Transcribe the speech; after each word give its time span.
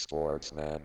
Sportsman. 0.00 0.80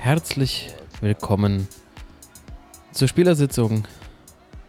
Herzlich 0.00 0.74
willkommen 1.00 1.68
zur 2.90 3.06
Spielersitzung, 3.06 3.86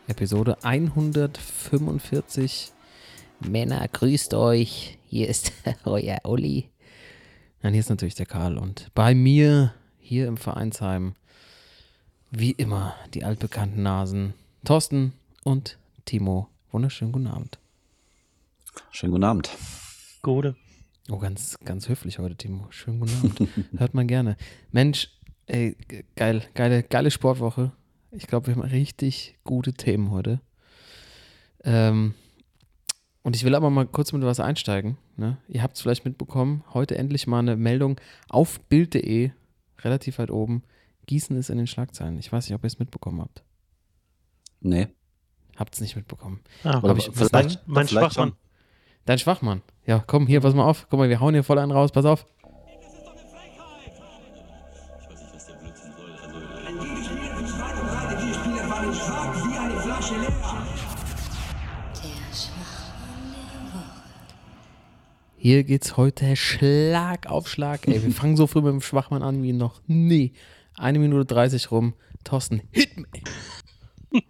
Episode 0.07 0.63
145. 0.63 2.71
Männer, 3.39 3.87
grüßt 3.87 4.35
euch. 4.35 4.99
Hier 5.07 5.27
ist 5.27 5.53
euer 5.85 6.19
Olli. 6.23 6.69
Nein, 7.63 7.73
hier 7.73 7.79
ist 7.79 7.89
natürlich 7.89 8.13
der 8.13 8.27
Karl. 8.27 8.59
Und 8.59 8.91
bei 8.93 9.15
mir 9.15 9.73
hier 9.97 10.27
im 10.27 10.37
Vereinsheim, 10.37 11.15
wie 12.29 12.51
immer, 12.51 12.93
die 13.15 13.23
altbekannten 13.23 13.81
Nasen 13.81 14.35
Thorsten 14.63 15.13
und 15.43 15.79
Timo. 16.05 16.49
Wunderschönen 16.71 17.11
guten 17.11 17.27
Abend. 17.27 17.59
Schönen 18.91 19.11
guten 19.11 19.23
Abend. 19.23 19.49
Gute. 20.21 20.55
Oh, 21.09 21.17
ganz, 21.17 21.57
ganz 21.63 21.87
höflich 21.89 22.19
heute, 22.19 22.35
Timo. 22.35 22.67
Schönen 22.69 22.99
guten 22.99 23.15
Abend. 23.17 23.49
Hört 23.79 23.93
man 23.93 24.07
gerne. 24.07 24.37
Mensch, 24.71 25.09
ey, 25.45 25.75
geil, 26.15 26.43
geile, 26.53 26.83
geile 26.83 27.11
Sportwoche. 27.11 27.71
Ich 28.11 28.27
glaube, 28.27 28.47
wir 28.47 28.55
haben 28.55 28.61
richtig 28.61 29.37
gute 29.43 29.73
Themen 29.73 30.11
heute. 30.11 30.41
Ähm, 31.63 32.13
und 33.23 33.35
ich 33.35 33.43
will 33.43 33.55
aber 33.55 33.69
mal 33.69 33.87
kurz 33.87 34.13
mit 34.13 34.21
was 34.21 34.39
einsteigen. 34.39 34.97
Ne? 35.17 35.37
Ihr 35.47 35.63
habt 35.63 35.75
es 35.75 35.81
vielleicht 35.81 36.05
mitbekommen, 36.05 36.63
heute 36.73 36.97
endlich 36.97 37.27
mal 37.27 37.39
eine 37.39 37.55
Meldung 37.55 37.99
auf 38.29 38.59
Bild.de, 38.61 39.31
relativ 39.81 40.19
weit 40.19 40.31
oben. 40.31 40.63
Gießen 41.07 41.35
ist 41.35 41.49
in 41.49 41.57
den 41.57 41.67
Schlagzeilen. 41.67 42.17
Ich 42.19 42.31
weiß 42.31 42.47
nicht, 42.47 42.55
ob 42.55 42.63
ihr 42.63 42.67
es 42.67 42.79
mitbekommen 42.79 43.21
habt. 43.21 43.43
Nee. 44.61 44.87
Habt 45.55 45.73
es 45.75 45.81
nicht 45.81 45.95
mitbekommen. 45.95 46.39
Ah, 46.63 46.81
Hab 46.81 46.97
ich- 46.97 47.09
vielleicht, 47.13 47.33
mein, 47.33 47.57
mein 47.67 47.87
vielleicht 47.87 48.13
Schwachmann. 48.13 48.29
schon. 48.29 48.37
Dein 49.05 49.19
Schwachmann. 49.19 49.61
Ja, 49.85 50.03
komm, 50.05 50.27
hier, 50.27 50.41
pass 50.41 50.53
mal 50.53 50.65
auf. 50.65 50.87
Guck 50.89 50.99
mal, 50.99 51.09
wir 51.09 51.19
hauen 51.19 51.33
hier 51.33 51.43
voll 51.43 51.59
einen 51.59 51.71
raus. 51.71 51.91
Pass 51.91 52.05
auf. 52.05 52.25
Hier 65.37 65.63
geht's 65.63 65.97
heute 65.97 66.35
Schlag 66.35 67.27
auf 67.27 67.47
Schlag. 67.47 67.87
Ey, 67.87 68.01
wir 68.03 68.11
fangen 68.11 68.37
so 68.37 68.47
früh 68.47 68.61
mit 68.61 68.71
dem 68.71 68.81
Schwachmann 68.81 69.21
an 69.21 69.43
wie 69.43 69.53
noch 69.53 69.81
nie. 69.85 70.33
Eine 70.75 70.99
Minute 70.99 71.25
30 71.25 71.71
rum. 71.71 71.93
Thorsten, 72.23 72.61
hit 72.71 72.97
me. 72.97 74.21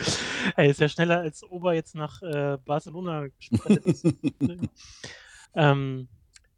Ey, 0.56 0.70
ist 0.70 0.80
ja 0.80 0.88
schneller 0.88 1.20
als 1.20 1.42
Ober 1.44 1.74
jetzt 1.74 1.94
nach 1.94 2.22
äh, 2.22 2.58
Barcelona 2.64 3.26
gesprintet 3.28 3.84
ist. 3.86 4.04
ähm, 5.54 6.08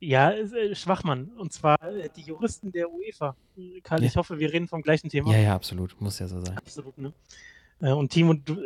ja, 0.00 0.32
äh, 0.32 0.74
Schwachmann. 0.74 1.30
Und 1.38 1.52
zwar 1.52 1.80
äh, 1.82 2.08
die 2.16 2.22
Juristen 2.22 2.72
der 2.72 2.90
UEFA. 2.90 3.36
Karl, 3.82 4.00
Ja. 4.00 4.06
ich 4.08 4.16
hoffe, 4.16 4.38
wir 4.38 4.52
reden 4.52 4.66
vom 4.68 4.82
gleichen 4.82 5.08
Thema. 5.08 5.32
Ja, 5.32 5.38
ja, 5.38 5.54
absolut. 5.54 6.00
Muss 6.00 6.18
ja 6.18 6.26
so 6.28 6.40
sein. 6.40 6.56
Absolut, 6.56 6.98
ne? 6.98 7.12
Äh, 7.80 7.92
Und 7.92 8.10
Timo, 8.10 8.34
du 8.34 8.56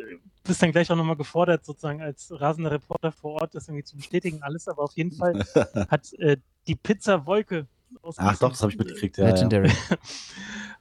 bist 0.45 0.63
dann 0.63 0.73
gleich 0.73 0.91
auch 0.91 0.97
nochmal 0.97 1.17
gefordert, 1.17 1.65
sozusagen 1.65 2.01
als 2.01 2.29
rasender 2.31 2.71
Reporter 2.71 3.13
vor 3.13 3.41
Ort, 3.43 3.55
das 3.55 3.69
irgendwie 3.69 3.85
zu 3.85 3.97
bestätigen, 3.97 4.43
alles, 4.43 4.69
aber 4.69 4.83
auf 4.83 4.93
jeden 4.93 5.13
Fall 5.13 5.35
hat 5.91 6.13
äh, 6.15 6.37
die 6.67 6.77
Pizza 6.77 7.27
Wolke 7.27 7.67
aus 8.03 8.17
Ach 8.19 8.39
doch, 8.39 8.51
das 8.51 8.63
habe 8.63 8.73
ich 8.73 8.79
mitgekriegt. 8.79 9.17
Ja, 9.19 9.29
ja. 9.29 9.35
Legendary. 9.35 9.71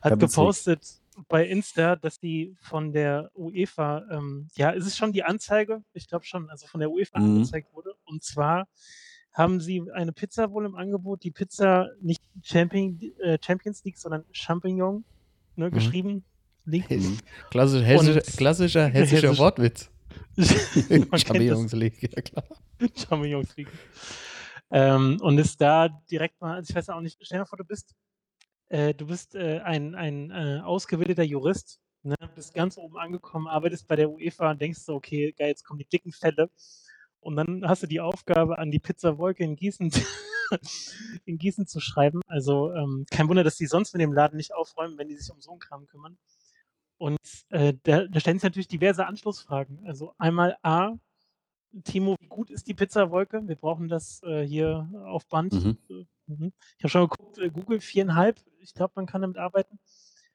hat 0.02 0.20
gepostet 0.20 1.02
bei 1.28 1.46
Insta, 1.48 1.96
dass 1.96 2.20
die 2.20 2.56
von 2.62 2.92
der 2.92 3.32
UEFA, 3.36 4.04
ähm, 4.12 4.48
ja, 4.56 4.70
ist 4.72 4.86
es 4.86 4.98
schon 4.98 5.12
die 5.14 5.24
Anzeige? 5.24 5.84
Ich 5.94 6.08
glaube 6.08 6.26
schon, 6.26 6.50
also 6.50 6.68
von 6.68 6.80
der 6.80 6.92
UEFA 6.92 7.20
Mhm. 7.20 7.26
angezeigt 7.38 7.74
wurde. 7.74 7.94
Und 8.06 8.24
zwar 8.24 8.68
haben 9.34 9.60
sie 9.60 9.84
eine 9.94 10.12
Pizza 10.14 10.52
wohl 10.52 10.66
im 10.66 10.76
Angebot, 10.76 11.24
die 11.24 11.32
Pizza 11.32 11.90
nicht 12.02 12.22
Champion, 12.44 13.00
äh, 13.22 13.38
Champions 13.44 13.84
League, 13.84 13.98
sondern 13.98 14.24
Champignon 14.32 15.04
ne, 15.56 15.72
geschrieben. 15.72 16.24
League. 16.68 16.90
Mhm. 16.90 17.20
Klassisch, 17.52 17.84
hessischer, 17.86 18.22
klassischer 18.22 18.88
hessischer 18.88 19.28
Hessisch. 19.30 19.40
Wortwitz. 19.40 19.92
Champignons 21.16 21.72
League, 21.74 22.02
ja 22.02 22.22
klar. 22.22 22.44
Champignons 22.96 23.56
League. 23.56 23.70
Ähm, 24.72 25.18
und 25.22 25.38
ist 25.38 25.62
da 25.62 25.90
direkt 26.10 26.42
mal, 26.42 26.56
also 26.56 26.70
ich 26.72 26.76
weiß 26.76 26.90
auch 26.90 27.02
nicht, 27.02 27.18
stell 27.22 27.40
dir 27.40 27.46
vor, 27.46 27.58
du 27.58 27.64
bist, 27.64 27.94
äh, 28.70 28.94
du 28.94 29.08
bist 29.08 29.36
äh, 29.36 29.60
ein, 29.60 29.96
ein 29.96 30.32
äh, 30.32 30.62
ausgebildeter 30.64 31.24
Jurist, 31.24 31.80
ne, 32.04 32.16
bist 32.36 32.54
ganz 32.54 32.78
oben 32.78 32.98
angekommen, 32.98 33.48
arbeitest 33.48 33.88
bei 33.88 33.96
der 33.96 34.10
UEFA 34.10 34.52
und 34.52 34.62
denkst 34.62 34.80
so, 34.80 34.96
okay, 34.96 35.34
geil, 35.38 35.50
jetzt 35.50 35.64
kommen 35.64 35.80
die 35.80 35.88
dicken 35.88 36.12
Fälle. 36.12 36.50
Und 37.20 37.36
dann 37.36 37.68
hast 37.68 37.84
du 37.84 37.88
die 37.88 38.02
Aufgabe, 38.02 38.60
an 38.60 38.72
die 38.72 38.80
Pizza 38.80 39.18
Wolke 39.18 39.44
in 39.44 39.56
Gießen, 39.56 39.92
in 41.26 41.38
Gießen 41.38 41.66
zu 41.66 41.80
schreiben. 41.80 42.22
Also 42.28 42.72
ähm, 42.74 43.06
kein 43.10 43.28
Wunder, 43.28 43.44
dass 43.44 43.58
die 43.58 43.66
sonst 43.66 43.94
mit 43.94 44.02
dem 44.02 44.14
Laden 44.14 44.38
nicht 44.38 44.54
aufräumen, 44.54 44.98
wenn 44.98 45.08
die 45.08 45.16
sich 45.16 45.32
um 45.32 45.42
so 45.42 45.52
einen 45.52 45.60
Kram 45.60 45.88
kümmern. 45.88 46.18
Und 46.98 47.18
äh, 47.50 47.74
da, 47.84 48.06
da 48.08 48.20
stellen 48.20 48.38
sich 48.38 48.44
natürlich 48.44 48.68
diverse 48.68 49.06
Anschlussfragen. 49.06 49.86
Also 49.86 50.14
einmal 50.18 50.58
A, 50.62 50.94
Timo, 51.84 52.16
wie 52.20 52.28
gut 52.28 52.50
ist 52.50 52.68
die 52.68 52.74
Pizzawolke? 52.74 53.48
Wir 53.48 53.56
brauchen 53.56 53.88
das 53.88 54.22
äh, 54.24 54.46
hier 54.46 54.90
auf 55.06 55.26
Band. 55.28 55.54
Mhm. 55.54 55.78
Äh, 55.90 56.06
mhm. 56.28 56.54
Ich 56.78 56.84
habe 56.84 56.90
schon 56.90 57.10
geguckt, 57.10 57.38
äh, 57.38 57.50
Google 57.50 57.82
viereinhalb. 57.82 58.40
Ich 58.60 58.74
glaube, 58.74 58.94
man 58.96 59.06
kann 59.06 59.22
damit 59.22 59.38
arbeiten. 59.38 59.80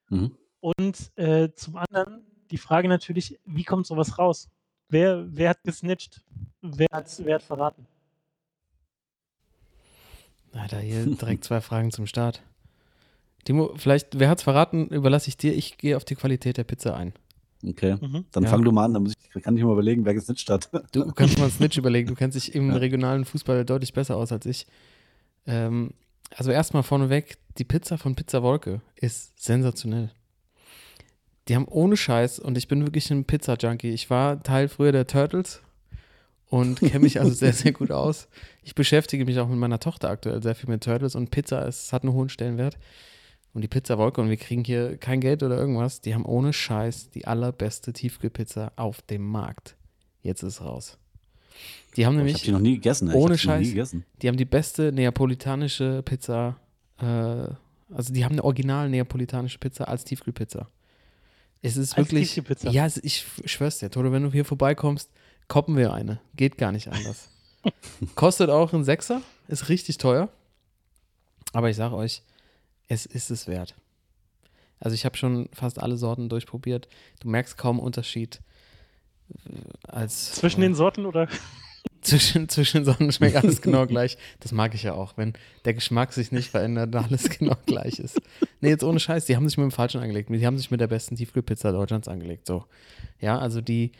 Mhm. 0.09 0.37
Und 0.61 1.13
äh, 1.17 1.51
zum 1.55 1.77
anderen 1.77 2.27
die 2.51 2.59
Frage 2.59 2.89
natürlich, 2.89 3.39
wie 3.47 3.65
kommt 3.65 3.87
sowas 3.87 4.19
raus? 4.19 4.51
Wer, 4.89 5.25
wer 5.29 5.51
hat 5.51 5.63
gesnitcht? 5.63 6.23
Wer 6.61 6.89
hat, 6.91 7.07
wer 7.25 7.37
hat 7.37 7.43
verraten? 7.43 7.87
Alter, 10.53 10.81
hier 10.81 11.07
direkt 11.07 11.45
zwei 11.45 11.61
Fragen 11.61 11.93
zum 11.93 12.07
Start. 12.07 12.43
Timo, 13.45 13.75
vielleicht, 13.77 14.19
wer 14.19 14.29
hat's 14.29 14.43
verraten, 14.43 14.89
überlasse 14.89 15.29
ich 15.29 15.37
dir. 15.37 15.55
Ich 15.55 15.79
gehe 15.79 15.97
auf 15.97 16.05
die 16.05 16.17
Qualität 16.17 16.57
der 16.57 16.65
Pizza 16.65 16.97
ein. 16.97 17.15
Okay, 17.67 17.97
Mhm. 18.01 18.25
dann 18.33 18.45
Ja. 18.45 18.49
fang 18.51 18.65
du 18.65 18.73
mal 18.73 18.85
an, 18.87 18.95
dann 18.95 19.03
muss 19.03 19.13
ich, 19.35 19.43
kann 19.43 19.57
ich 19.57 19.63
mir 19.63 19.71
überlegen, 19.73 20.05
wer 20.07 20.15
gesnitcht 20.15 20.49
hat. 20.49 20.71
Du 20.93 21.05
kannst 21.15 21.39
mal 21.39 21.51
Snitch 21.51 21.77
überlegen, 21.77 22.09
du 22.09 22.15
kennst 22.15 22.37
dich 22.37 22.55
im 22.55 22.71
Ja. 22.71 22.77
regionalen 22.77 23.25
Fußball 23.25 23.65
deutlich 23.65 23.93
besser 23.93 24.17
aus 24.17 24.33
als 24.33 24.47
ich. 24.47 24.67
Ähm, 25.47 25.91
also 26.35 26.51
erstmal 26.51 26.83
vorneweg, 26.83 27.37
die 27.59 27.65
Pizza 27.65 27.99
von 27.99 28.15
Pizza 28.15 28.43
Wolke 28.43 28.81
ist 28.97 29.39
sensationell. 29.43 30.11
Die 31.49 31.57
haben 31.57 31.67
ohne 31.69 31.97
Scheiß, 31.97 32.39
und 32.39 32.57
ich 32.57 32.69
bin 32.69 32.87
wirklich 32.87 33.11
ein 33.11 33.25
Pizza-Junkie. 33.25 33.91
Ich 33.91 34.09
war 34.09 34.43
Teil 34.43 34.69
früher 34.69 34.93
der 34.93 35.07
Turtles 35.07 35.61
und 36.49 36.81
kenne 36.81 37.01
mich 37.01 37.19
also 37.21 37.33
sehr, 37.33 37.53
sehr 37.53 37.73
gut 37.73 37.91
aus. 37.91 38.29
Ich 38.63 38.75
beschäftige 38.75 39.25
mich 39.25 39.39
auch 39.41 39.49
mit 39.49 39.59
meiner 39.59 39.81
Tochter 39.81 40.11
aktuell 40.11 40.43
sehr 40.43 40.55
viel 40.55 40.71
mit 40.71 40.85
Turtles 40.85 41.15
und 41.15 41.31
Pizza 41.31 41.67
ist, 41.67 41.93
hat 41.93 42.05
einen 42.05 42.13
hohen 42.13 42.29
Stellenwert. 42.29 42.79
Und 43.53 43.63
die 43.63 43.69
Pizza 43.69 43.99
Wolke, 43.99 44.21
und 44.21 44.29
wir 44.31 44.37
kriegen 44.37 44.63
hier 44.65 44.97
kein 44.97 45.21
Geld 45.21 45.43
oder 45.43 45.57
irgendwas, 45.57 46.01
die 46.01 46.15
haben 46.15 46.25
ohne 46.25 46.53
Scheiß 46.53 47.11
die 47.11 47.27
allerbeste 47.27 47.93
Tiefkühlpizza 47.93 48.73
auf 48.77 49.03
dem 49.03 49.27
Markt. 49.27 49.77
Jetzt 50.23 50.43
ist 50.43 50.61
raus. 50.61 50.99
Die 51.97 52.07
haben 52.07 52.15
ich 52.15 52.19
nämlich 52.19 52.35
habe 52.35 52.45
die 52.45 52.53
noch 52.53 52.61
nie 52.61 52.75
gegessen. 52.75 53.11
ey. 53.11 53.17
ohne 53.17 53.35
ich 53.35 53.41
hab 53.49 53.57
Scheiß. 53.57 53.69
gegessen. 53.69 54.05
die 54.23 54.29
haben 54.29 54.37
die 54.37 54.45
beste 54.45 54.93
neapolitanische 54.93 56.03
Pizza, 56.05 56.57
äh, 57.01 57.05
also 57.05 58.13
die 58.13 58.25
haben 58.25 58.33
eine 58.33 58.45
original 58.45 58.89
neapolitanische 58.89 59.59
Pizza 59.59 59.89
als 59.89 60.05
Tiefkühlpizza. 60.05 60.69
Es 61.63 61.77
ist 61.77 61.99
Als 61.99 62.07
wirklich, 62.07 62.33
Tiefkühlpizza? 62.33 62.71
ja, 62.71 62.87
ich 63.03 63.27
schwör's 63.45 63.79
dir, 63.81 63.91
Toto, 63.91 64.13
wenn 64.13 64.23
du 64.23 64.31
hier 64.31 64.45
vorbeikommst, 64.45 65.11
koppen 65.49 65.77
wir 65.77 65.93
eine. 65.93 66.21
Geht 66.37 66.57
gar 66.57 66.71
nicht 66.71 66.89
anders. 66.89 67.29
Kostet 68.15 68.49
auch 68.49 68.73
ein 68.73 68.85
Sechser, 68.85 69.21
ist 69.49 69.69
richtig 69.69 69.99
teuer. 69.99 70.29
Aber 71.53 71.69
ich 71.69 71.77
sage 71.77 71.97
euch, 71.97 72.23
es 72.91 73.07
ist 73.07 73.31
es 73.31 73.47
wert. 73.47 73.75
Also 74.81 74.95
ich 74.95 75.05
habe 75.05 75.17
schon 75.17 75.49
fast 75.53 75.81
alle 75.81 75.97
Sorten 75.97 76.29
durchprobiert. 76.29 76.89
Du 77.21 77.29
merkst 77.29 77.57
kaum 77.57 77.79
Unterschied. 77.79 78.41
äh, 79.31 79.61
Als, 79.89 80.33
Zwischen 80.33 80.61
den 80.61 80.75
Sorten 80.75 81.07
oder? 81.07 81.29
zwischen, 82.01 82.49
zwischen 82.49 82.85
Sonnen 82.85 83.13
schmeckt 83.13 83.37
alles 83.37 83.63
genau 83.63 83.87
gleich. 83.87 84.19
Das 84.41 84.53
mag 84.53 84.75
ich 84.75 84.83
ja 84.83 84.95
auch, 84.95 85.17
wenn 85.17 85.35
der 85.65 85.75
Geschmack 85.75 86.13
sich 86.13 86.33
nicht 86.33 86.51
verändert 86.51 86.95
und 86.95 87.05
alles 87.05 87.31
genau 87.39 87.57
gleich 87.65 88.01
ist. 88.01 88.21
Nee, 88.61 88.71
jetzt 88.71 88.83
ohne 88.83 88.99
Scheiß, 88.99 89.27
die 89.27 89.37
haben 89.37 89.49
sich 89.49 89.57
mit 89.57 89.65
dem 89.65 89.71
Falschen 89.71 90.01
angelegt. 90.01 90.31
Die 90.31 90.47
haben 90.47 90.59
sich 90.59 90.73
mit 90.73 90.81
der 90.81 90.89
besten 90.89 91.15
Tiefkühlpizza 91.15 91.71
Deutschlands 91.71 92.09
angelegt. 92.09 92.47
So. 92.47 92.65
Ja, 93.21 93.39
also 93.39 93.61
die, 93.61 93.93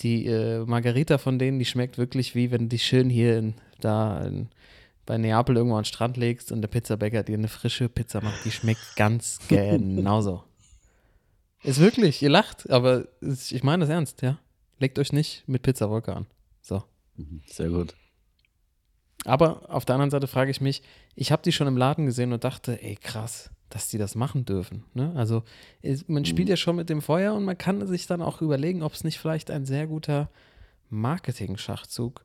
die 0.00 0.26
äh, 0.26 0.66
Margarita 0.66 1.16
von 1.16 1.38
denen, 1.38 1.58
die 1.58 1.64
schmeckt 1.64 1.96
wirklich 1.96 2.34
wie 2.34 2.50
wenn 2.50 2.68
die 2.68 2.78
schön 2.78 3.08
hier 3.08 3.38
in, 3.38 3.54
da 3.80 4.22
in, 4.26 4.48
bei 5.08 5.16
Neapel 5.16 5.56
irgendwo 5.56 5.76
an 5.76 5.82
den 5.82 5.86
Strand 5.86 6.18
legst 6.18 6.52
und 6.52 6.60
der 6.60 6.68
Pizzabäcker 6.68 7.22
dir 7.22 7.38
eine 7.38 7.48
frische 7.48 7.88
Pizza 7.88 8.20
macht. 8.20 8.44
Die 8.44 8.50
schmeckt 8.50 8.94
ganz 8.96 9.38
genauso. 9.48 10.44
Ist 11.62 11.80
wirklich, 11.80 12.20
ihr 12.22 12.28
lacht, 12.28 12.68
aber 12.70 13.08
es- 13.22 13.50
ich 13.50 13.62
meine 13.62 13.80
das 13.86 13.90
ernst, 13.90 14.20
ja. 14.20 14.38
Legt 14.78 14.98
euch 14.98 15.12
nicht 15.14 15.42
mit 15.48 15.62
Pizza 15.62 15.88
Wolke 15.88 16.14
an. 16.14 16.26
So. 16.60 16.84
Mhm, 17.16 17.40
Sehr 17.46 17.70
gut. 17.70 17.94
Aber 19.24 19.68
auf 19.74 19.84
der 19.86 19.94
anderen 19.96 20.10
Seite 20.10 20.26
frage 20.28 20.50
ich 20.50 20.60
mich, 20.60 20.82
ich 21.16 21.32
habe 21.32 21.42
die 21.42 21.52
schon 21.52 21.66
im 21.66 21.76
Laden 21.78 22.04
gesehen 22.06 22.32
und 22.34 22.44
dachte, 22.44 22.80
ey 22.82 22.94
krass, 22.94 23.50
dass 23.70 23.88
die 23.88 23.98
das 23.98 24.14
machen 24.14 24.44
dürfen. 24.44 24.84
Ne? 24.94 25.12
Also 25.16 25.42
ist, 25.82 26.08
man 26.08 26.24
spielt 26.26 26.48
Mhm. 26.48 26.50
ja 26.50 26.56
schon 26.56 26.76
mit 26.76 26.88
dem 26.90 27.00
Feuer 27.02 27.34
und 27.34 27.44
man 27.44 27.56
kann 27.58 27.84
sich 27.86 28.06
dann 28.06 28.20
auch 28.22 28.42
überlegen, 28.42 28.82
ob 28.82 28.92
es 28.92 29.04
nicht 29.04 29.18
vielleicht 29.18 29.50
ein 29.50 29.64
sehr 29.64 29.86
guter 29.86 30.30
Marketing-Schachzug 30.90 32.24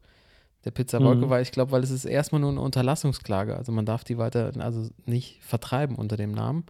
der 0.66 0.72
Pizza 0.72 1.00
Wolke 1.02 1.26
Mhm. 1.26 1.30
war. 1.30 1.42
Ich 1.42 1.52
glaube, 1.52 1.72
weil 1.72 1.84
es 1.84 1.90
ist 1.92 2.06
erstmal 2.06 2.42
nur 2.42 2.52
eine 2.52 2.62
Unterlassungsklage. 2.62 3.56
Also 3.58 3.72
man 3.72 3.86
darf 3.86 4.04
die 4.04 4.18
weiter, 4.18 4.52
also 4.60 4.90
nicht 5.06 5.42
vertreiben 5.42 5.96
unter 5.96 6.16
dem 6.18 6.32
Namen. 6.32 6.66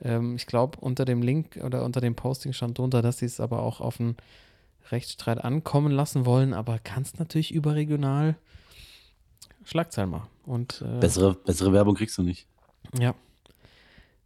Ähm, 0.00 0.36
ich 0.36 0.46
glaube, 0.46 0.78
unter 0.80 1.04
dem 1.04 1.22
Link 1.22 1.58
oder 1.62 1.84
unter 1.84 2.00
dem 2.00 2.14
Posting 2.14 2.52
stand 2.52 2.78
drunter, 2.78 3.02
dass 3.02 3.18
sie 3.18 3.26
es 3.26 3.40
aber 3.40 3.62
auch 3.62 3.80
auf 3.80 4.00
einen 4.00 4.16
Rechtsstreit 4.90 5.42
ankommen 5.44 5.92
lassen 5.92 6.24
wollen, 6.24 6.54
aber 6.54 6.78
kannst 6.78 7.18
natürlich 7.18 7.52
überregional 7.52 8.36
Schlagzeilen 9.64 10.10
machen. 10.10 10.28
Und 10.46 10.82
äh, 10.86 11.00
Bessere, 11.00 11.34
bessere 11.34 11.72
Werbung 11.72 11.94
kriegst 11.94 12.16
du 12.18 12.22
nicht. 12.22 12.46
ja. 12.98 13.14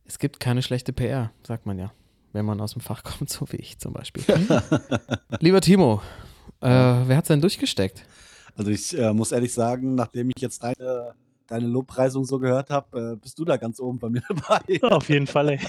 Es 0.04 0.18
gibt 0.18 0.40
keine 0.40 0.62
schlechte 0.62 0.92
PR, 0.92 1.30
sagt 1.46 1.64
man 1.64 1.78
ja. 1.78 1.92
Wenn 2.32 2.44
man 2.44 2.60
aus 2.60 2.72
dem 2.74 2.82
Fach 2.82 3.02
kommt, 3.04 3.30
so 3.30 3.46
wie 3.50 3.56
ich 3.56 3.78
zum 3.78 3.92
Beispiel. 3.92 4.22
Lieber 5.40 5.60
Timo, 5.60 6.02
äh, 6.60 6.68
wer 6.68 7.16
hat's 7.16 7.28
denn 7.28 7.40
durchgesteckt? 7.40 8.04
Also 8.56 8.70
ich 8.70 8.96
äh, 8.98 9.12
muss 9.12 9.32
ehrlich 9.32 9.52
sagen, 9.52 9.94
nachdem 9.94 10.30
ich 10.34 10.42
jetzt 10.42 10.62
deine, 10.62 11.14
deine 11.46 11.66
Lobpreisung 11.66 12.24
so 12.24 12.38
gehört 12.38 12.70
habe, 12.70 13.12
äh, 13.12 13.16
bist 13.16 13.38
du 13.38 13.44
da 13.44 13.56
ganz 13.56 13.80
oben 13.80 13.98
bei 13.98 14.08
mir 14.08 14.22
dabei. 14.28 14.82
Auf 14.82 15.08
jeden 15.08 15.26
Fall, 15.26 15.50
ey. 15.50 15.60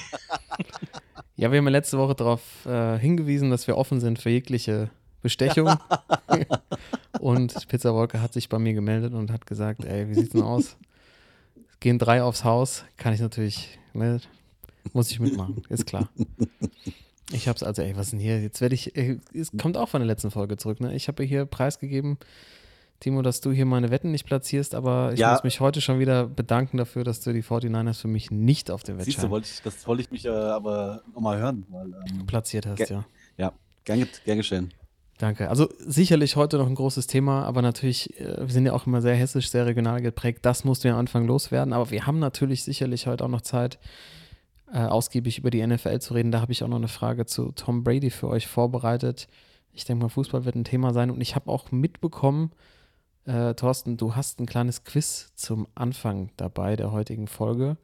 Ja, 1.35 1.51
wir 1.51 1.57
haben 1.57 1.65
ja 1.65 1.71
letzte 1.71 1.97
Woche 1.97 2.13
darauf 2.13 2.65
äh, 2.67 2.97
hingewiesen, 2.99 3.49
dass 3.49 3.65
wir 3.65 3.75
offen 3.75 3.99
sind 3.99 4.19
für 4.19 4.29
jegliche 4.29 4.91
Bestechung. 5.21 5.67
und 7.19 7.67
Pizza 7.67 7.93
Wolke 7.95 8.21
hat 8.21 8.33
sich 8.33 8.49
bei 8.49 8.59
mir 8.59 8.73
gemeldet 8.73 9.15
und 9.15 9.31
hat 9.31 9.47
gesagt, 9.47 9.83
ey, 9.83 10.07
wie 10.07 10.13
sieht's 10.13 10.29
denn 10.29 10.43
aus? 10.43 10.77
Es 11.71 11.79
gehen 11.79 11.97
drei 11.97 12.21
aufs 12.21 12.43
Haus, 12.43 12.85
kann 12.97 13.13
ich 13.13 13.19
natürlich, 13.19 13.79
ne, 13.93 14.21
muss 14.93 15.09
ich 15.09 15.19
mitmachen, 15.19 15.63
ist 15.69 15.87
klar. 15.87 16.07
Ich 17.31 17.47
hab's 17.47 17.63
also, 17.63 17.81
ey, 17.81 17.97
was 17.97 18.11
denn 18.11 18.19
hier? 18.19 18.39
Jetzt 18.39 18.61
werde 18.61 18.75
ich, 18.75 18.95
ey, 18.95 19.19
es 19.33 19.51
kommt 19.57 19.75
auch 19.75 19.89
von 19.89 20.01
der 20.01 20.07
letzten 20.07 20.29
Folge 20.29 20.57
zurück, 20.57 20.81
ne? 20.81 20.93
Ich 20.93 21.07
habe 21.07 21.23
hier 21.23 21.45
preisgegeben, 21.45 22.19
Timo, 22.99 23.21
dass 23.21 23.41
du 23.41 23.51
hier 23.51 23.65
meine 23.65 23.91
Wetten 23.91 24.11
nicht 24.11 24.25
platzierst, 24.25 24.75
aber 24.75 25.11
ich 25.13 25.19
Ja. 25.19 25.31
muss 25.33 25.43
mich 25.43 25.59
heute 25.59 25.81
schon 25.81 25.99
wieder 25.99 26.25
bedanken 26.25 26.77
dafür, 26.77 27.03
dass 27.03 27.19
du 27.19 27.33
die 27.33 27.43
49ers 27.43 27.99
für 27.99 28.07
mich 28.07 28.31
nicht 28.31 28.71
auf 28.71 28.83
den 28.83 28.97
Siehst 28.99 29.07
du, 29.07 29.11
Wettschein 29.23 29.31
wollte 29.31 29.47
ich, 29.53 29.61
das 29.61 29.85
wollte 29.87 30.03
ich 30.03 30.11
mich 30.11 30.25
äh, 30.25 30.29
aber 30.29 31.01
nochmal 31.13 31.37
hören. 31.39 31.65
Weil, 31.69 31.87
ähm, 32.09 32.25
platziert 32.25 32.65
hast, 32.65 32.77
Ge- 32.77 32.99
ja. 33.37 33.51
gern, 33.83 33.99
ge- 33.99 34.07
gern 34.23 34.37
geschehen. 34.37 34.73
Danke. 35.19 35.49
Also 35.49 35.69
sicherlich 35.79 36.35
heute 36.37 36.57
noch 36.57 36.67
ein 36.67 36.75
großes 36.75 37.05
Thema, 37.07 37.43
aber 37.43 37.61
natürlich, 37.61 38.19
äh, 38.19 38.37
wir 38.39 38.49
sind 38.49 38.65
ja 38.65 38.73
auch 38.73 38.87
immer 38.87 39.01
sehr 39.01 39.15
hessisch, 39.15 39.49
sehr 39.49 39.65
regional 39.65 40.01
geprägt. 40.01 40.39
Das 40.43 40.63
musst 40.63 40.83
du 40.83 40.87
ja 40.87 40.93
am 40.95 41.01
Anfang 41.01 41.27
loswerden. 41.27 41.73
Aber 41.73 41.91
wir 41.91 42.07
haben 42.07 42.19
natürlich 42.19 42.63
sicherlich 42.63 43.05
heute 43.05 43.23
auch 43.25 43.29
noch 43.29 43.41
Zeit, 43.41 43.79
äh, 44.73 44.79
ausgiebig 44.79 45.37
über 45.37 45.51
die 45.51 45.61
NFL 45.65 45.99
zu 45.99 46.13
reden. 46.15 46.31
Da 46.31 46.41
habe 46.41 46.51
ich 46.51 46.63
auch 46.63 46.67
noch 46.67 46.77
eine 46.77 46.87
Frage 46.87 47.25
zu 47.25 47.51
Tom 47.51 47.83
Brady 47.83 48.09
für 48.09 48.27
euch 48.27 48.47
vorbereitet. 48.47 49.27
Ich 49.71 49.85
denke 49.85 50.03
mal, 50.03 50.09
Fußball 50.09 50.45
wird 50.45 50.55
ein 50.55 50.63
Thema 50.63 50.93
sein. 50.93 51.11
Und 51.11 51.21
ich 51.21 51.35
habe 51.35 51.49
auch 51.51 51.71
mitbekommen, 51.71 52.51
äh, 53.25 53.53
Thorsten, 53.53 53.97
du 53.97 54.15
hast 54.15 54.39
ein 54.39 54.45
kleines 54.45 54.83
Quiz 54.83 55.33
zum 55.35 55.67
Anfang 55.75 56.31
dabei 56.37 56.75
der 56.75 56.91
heutigen 56.91 57.27
Folge. 57.27 57.77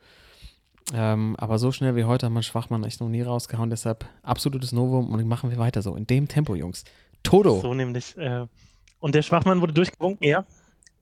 Ähm, 0.93 1.35
aber 1.37 1.59
so 1.59 1.71
schnell 1.71 1.95
wie 1.95 2.05
heute 2.05 2.25
hat 2.25 2.33
man 2.33 2.43
Schwachmann 2.43 2.83
echt 2.83 2.99
noch 2.99 3.09
nie 3.09 3.21
rausgehauen. 3.21 3.69
Deshalb 3.69 4.05
absolutes 4.23 4.71
Novum 4.71 5.09
und 5.11 5.27
machen 5.27 5.51
wir 5.51 5.57
weiter 5.57 5.81
so. 5.81 5.95
In 5.95 6.07
dem 6.07 6.27
Tempo, 6.27 6.55
Jungs. 6.55 6.83
Toto. 7.23 7.59
So 7.61 7.73
nämlich. 7.73 8.17
Äh, 8.17 8.47
und 8.99 9.15
der 9.15 9.21
Schwachmann 9.21 9.61
wurde 9.61 9.73
durchgewunken, 9.73 10.27
ja. 10.27 10.45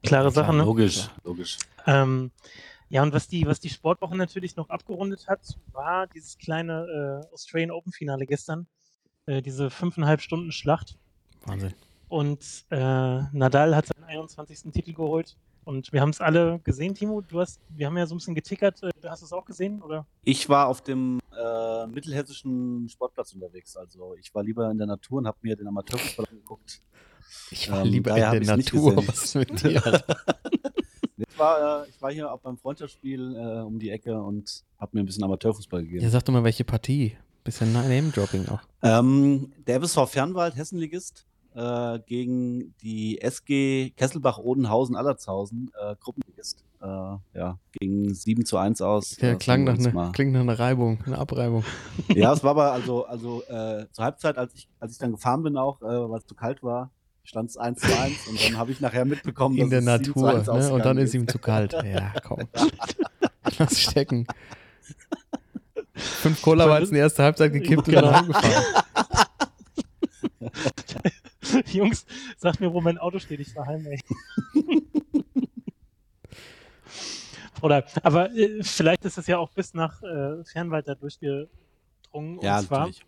Klare 0.04 0.32
Sache, 0.32 0.54
ne? 0.54 0.64
Logisch, 0.64 1.10
logisch. 1.24 1.58
Ähm, 1.86 2.32
ja, 2.90 3.02
und 3.04 3.14
was 3.14 3.28
die, 3.28 3.46
was 3.46 3.60
die 3.60 3.70
Sportwoche 3.70 4.16
natürlich 4.16 4.56
noch 4.56 4.70
abgerundet 4.70 5.28
hat, 5.28 5.58
war 5.72 6.08
dieses 6.08 6.38
kleine 6.38 7.24
äh, 7.30 7.34
Australian 7.34 7.72
Open 7.72 7.92
Finale 7.92 8.26
gestern. 8.26 8.68
Äh, 9.26 9.42
diese 9.42 9.70
fünfeinhalb 9.70 10.22
Stunden 10.22 10.52
Schlacht. 10.52 10.98
Wahnsinn. 11.46 11.74
Und 12.10 12.66
äh, 12.70 12.78
Nadal 13.32 13.76
hat 13.76 13.88
seinen 13.88 14.04
21. 14.06 14.72
Titel 14.72 14.94
geholt. 14.94 15.36
Und 15.66 15.92
wir 15.92 16.00
haben 16.00 16.12
es 16.12 16.22
alle 16.22 16.60
gesehen, 16.64 16.96
Timo. 16.96 17.20
Du 17.20 17.42
hast, 17.42 17.60
wir 17.76 17.88
haben 17.88 17.98
ja 17.98 18.06
so 18.06 18.16
ein 18.16 18.20
bisschen 18.20 18.36
getickert. 18.36 18.82
Äh, 18.84 18.90
hast 19.06 19.22
du 19.22 19.26
es 19.26 19.34
auch 19.34 19.44
gesehen, 19.44 19.82
oder? 19.82 20.06
Ich 20.24 20.48
war 20.48 20.68
auf 20.68 20.82
dem 20.82 21.20
äh, 21.38 21.88
mittelhessischen 21.88 22.88
Sportplatz 22.88 23.34
unterwegs. 23.34 23.76
Also 23.76 24.16
ich 24.16 24.34
war 24.34 24.44
lieber 24.44 24.72
in 24.72 24.78
der 24.78 24.88
Natur 24.88 25.18
und 25.20 25.28
habe 25.28 25.38
mir 25.42 25.56
den 25.58 25.68
Amateurfußball 25.68 26.26
angeguckt. 26.32 26.82
Ich 27.52 27.70
war 27.70 27.82
Ähm, 27.82 27.88
lieber 27.92 28.12
in 28.12 28.46
der 28.46 28.56
Natur. 28.58 28.96
Was 29.08 29.36
mit 29.36 29.62
dir? 29.62 29.82
Ich 31.20 31.40
war, 31.40 31.84
äh, 31.84 31.90
ich 31.90 32.02
war 32.02 32.12
hier 32.12 32.32
auch 32.32 32.40
beim 32.40 32.58
Freundschaftsspiel 32.58 33.36
äh, 33.36 33.62
um 33.62 33.78
die 33.80 33.90
Ecke 33.92 34.20
und 34.22 34.64
habe 34.80 34.92
mir 34.98 35.04
ein 35.04 35.06
bisschen 35.06 35.24
Amateurfußball 35.24 35.84
gegeben. 35.84 36.04
Ja, 36.04 36.10
sag 36.10 36.26
doch 36.26 36.34
mal, 36.34 36.44
welche 36.44 36.64
Partie. 36.64 37.16
Bisschen 37.44 37.74
Name-Dropping 37.74 38.48
auch. 38.50 38.60
Ähm, 38.82 39.52
der 39.68 39.80
FSV 39.82 40.08
Fernwald, 40.08 40.56
Hessenligist, 40.56 41.26
äh, 41.58 42.00
gegen 42.06 42.76
die 42.84 43.20
SG 43.20 43.90
Kesselbach-Odenhausen-Allertshausen, 43.98 45.72
äh, 45.82 45.96
Gruppenligist. 46.00 46.64
Äh, 46.80 46.86
ja, 46.86 47.58
ging 47.80 48.14
7 48.14 48.46
zu 48.46 48.58
1 48.58 48.82
aus. 48.84 49.16
Der 49.16 49.32
Äh, 49.34 49.36
klang 49.38 49.64
nach, 49.64 49.78
ne, 49.78 50.12
klingt 50.14 50.34
nach 50.34 50.42
einer 50.42 50.60
Reibung, 50.60 51.00
einer 51.06 51.18
Abreibung. 51.18 51.64
Ja, 52.10 52.32
es 52.34 52.44
war 52.44 52.52
aber 52.52 52.72
also, 52.74 53.06
also 53.08 53.42
äh, 53.46 53.88
zur 53.92 54.06
Halbzeit, 54.06 54.38
als 54.38 54.54
ich, 54.54 54.68
als 54.80 54.92
ich 54.92 55.00
dann 55.00 55.12
gefahren 55.12 55.42
bin 55.42 55.58
auch, 55.58 55.82
äh, 55.82 55.86
weil 55.86 56.20
es 56.20 56.28
zu 56.28 56.36
kalt 56.36 56.62
war, 56.62 56.92
stand 57.24 57.50
es 57.50 57.58
1 57.58 57.80
zu 57.82 57.88
1 57.88 58.28
und 58.28 58.46
dann 58.46 58.58
habe 58.60 58.72
ich 58.72 58.80
nachher 58.80 59.06
mitbekommen, 59.06 59.58
In 59.58 59.72
der 59.72 59.82
dass 59.82 60.02
es 60.02 60.06
7 60.08 60.14
zu 60.14 60.20
Natur. 60.26 60.52
1 60.54 60.68
Ne? 60.68 60.74
Und 60.74 60.86
dann 60.86 60.98
ist 61.00 61.16
ihm 61.16 61.28
zu 61.28 61.40
kalt. 61.40 61.74
Ja, 61.84 62.14
komm. 62.24 62.48
Lass 63.58 63.80
stecken. 63.80 64.28
Fünf 65.96 66.42
Cola 66.44 66.78
in 66.78 66.92
die 66.92 66.98
erste 66.98 67.24
Halbzeit 67.24 67.52
gekippt 67.52 67.88
und 67.88 67.94
Genau. 67.96 68.12
dann 68.12 68.16
heimgefahren. 68.16 68.64
Jungs, 71.68 72.06
sag 72.38 72.60
mir, 72.60 72.74
wo 72.74 72.82
mein 72.82 72.98
Auto 72.98 73.20
steht. 73.20 73.40
Ich 73.40 73.54
fahr 73.54 73.68
heim, 73.68 73.86
ey. 73.86 74.00
Oder, 77.62 77.86
aber 78.04 78.32
äh, 78.36 78.62
vielleicht 78.64 79.04
ist 79.06 79.18
es 79.18 79.28
ja 79.28 79.38
auch 79.40 79.50
bis 79.50 79.74
nach 79.74 80.02
äh, 80.04 80.44
Fernwald 80.44 80.88
da 80.88 80.96
durchgedrungen. 80.96 82.40
Ja, 82.42 82.60
und 82.60 82.68
zwar, 82.68 82.80
natürlich. 82.80 83.06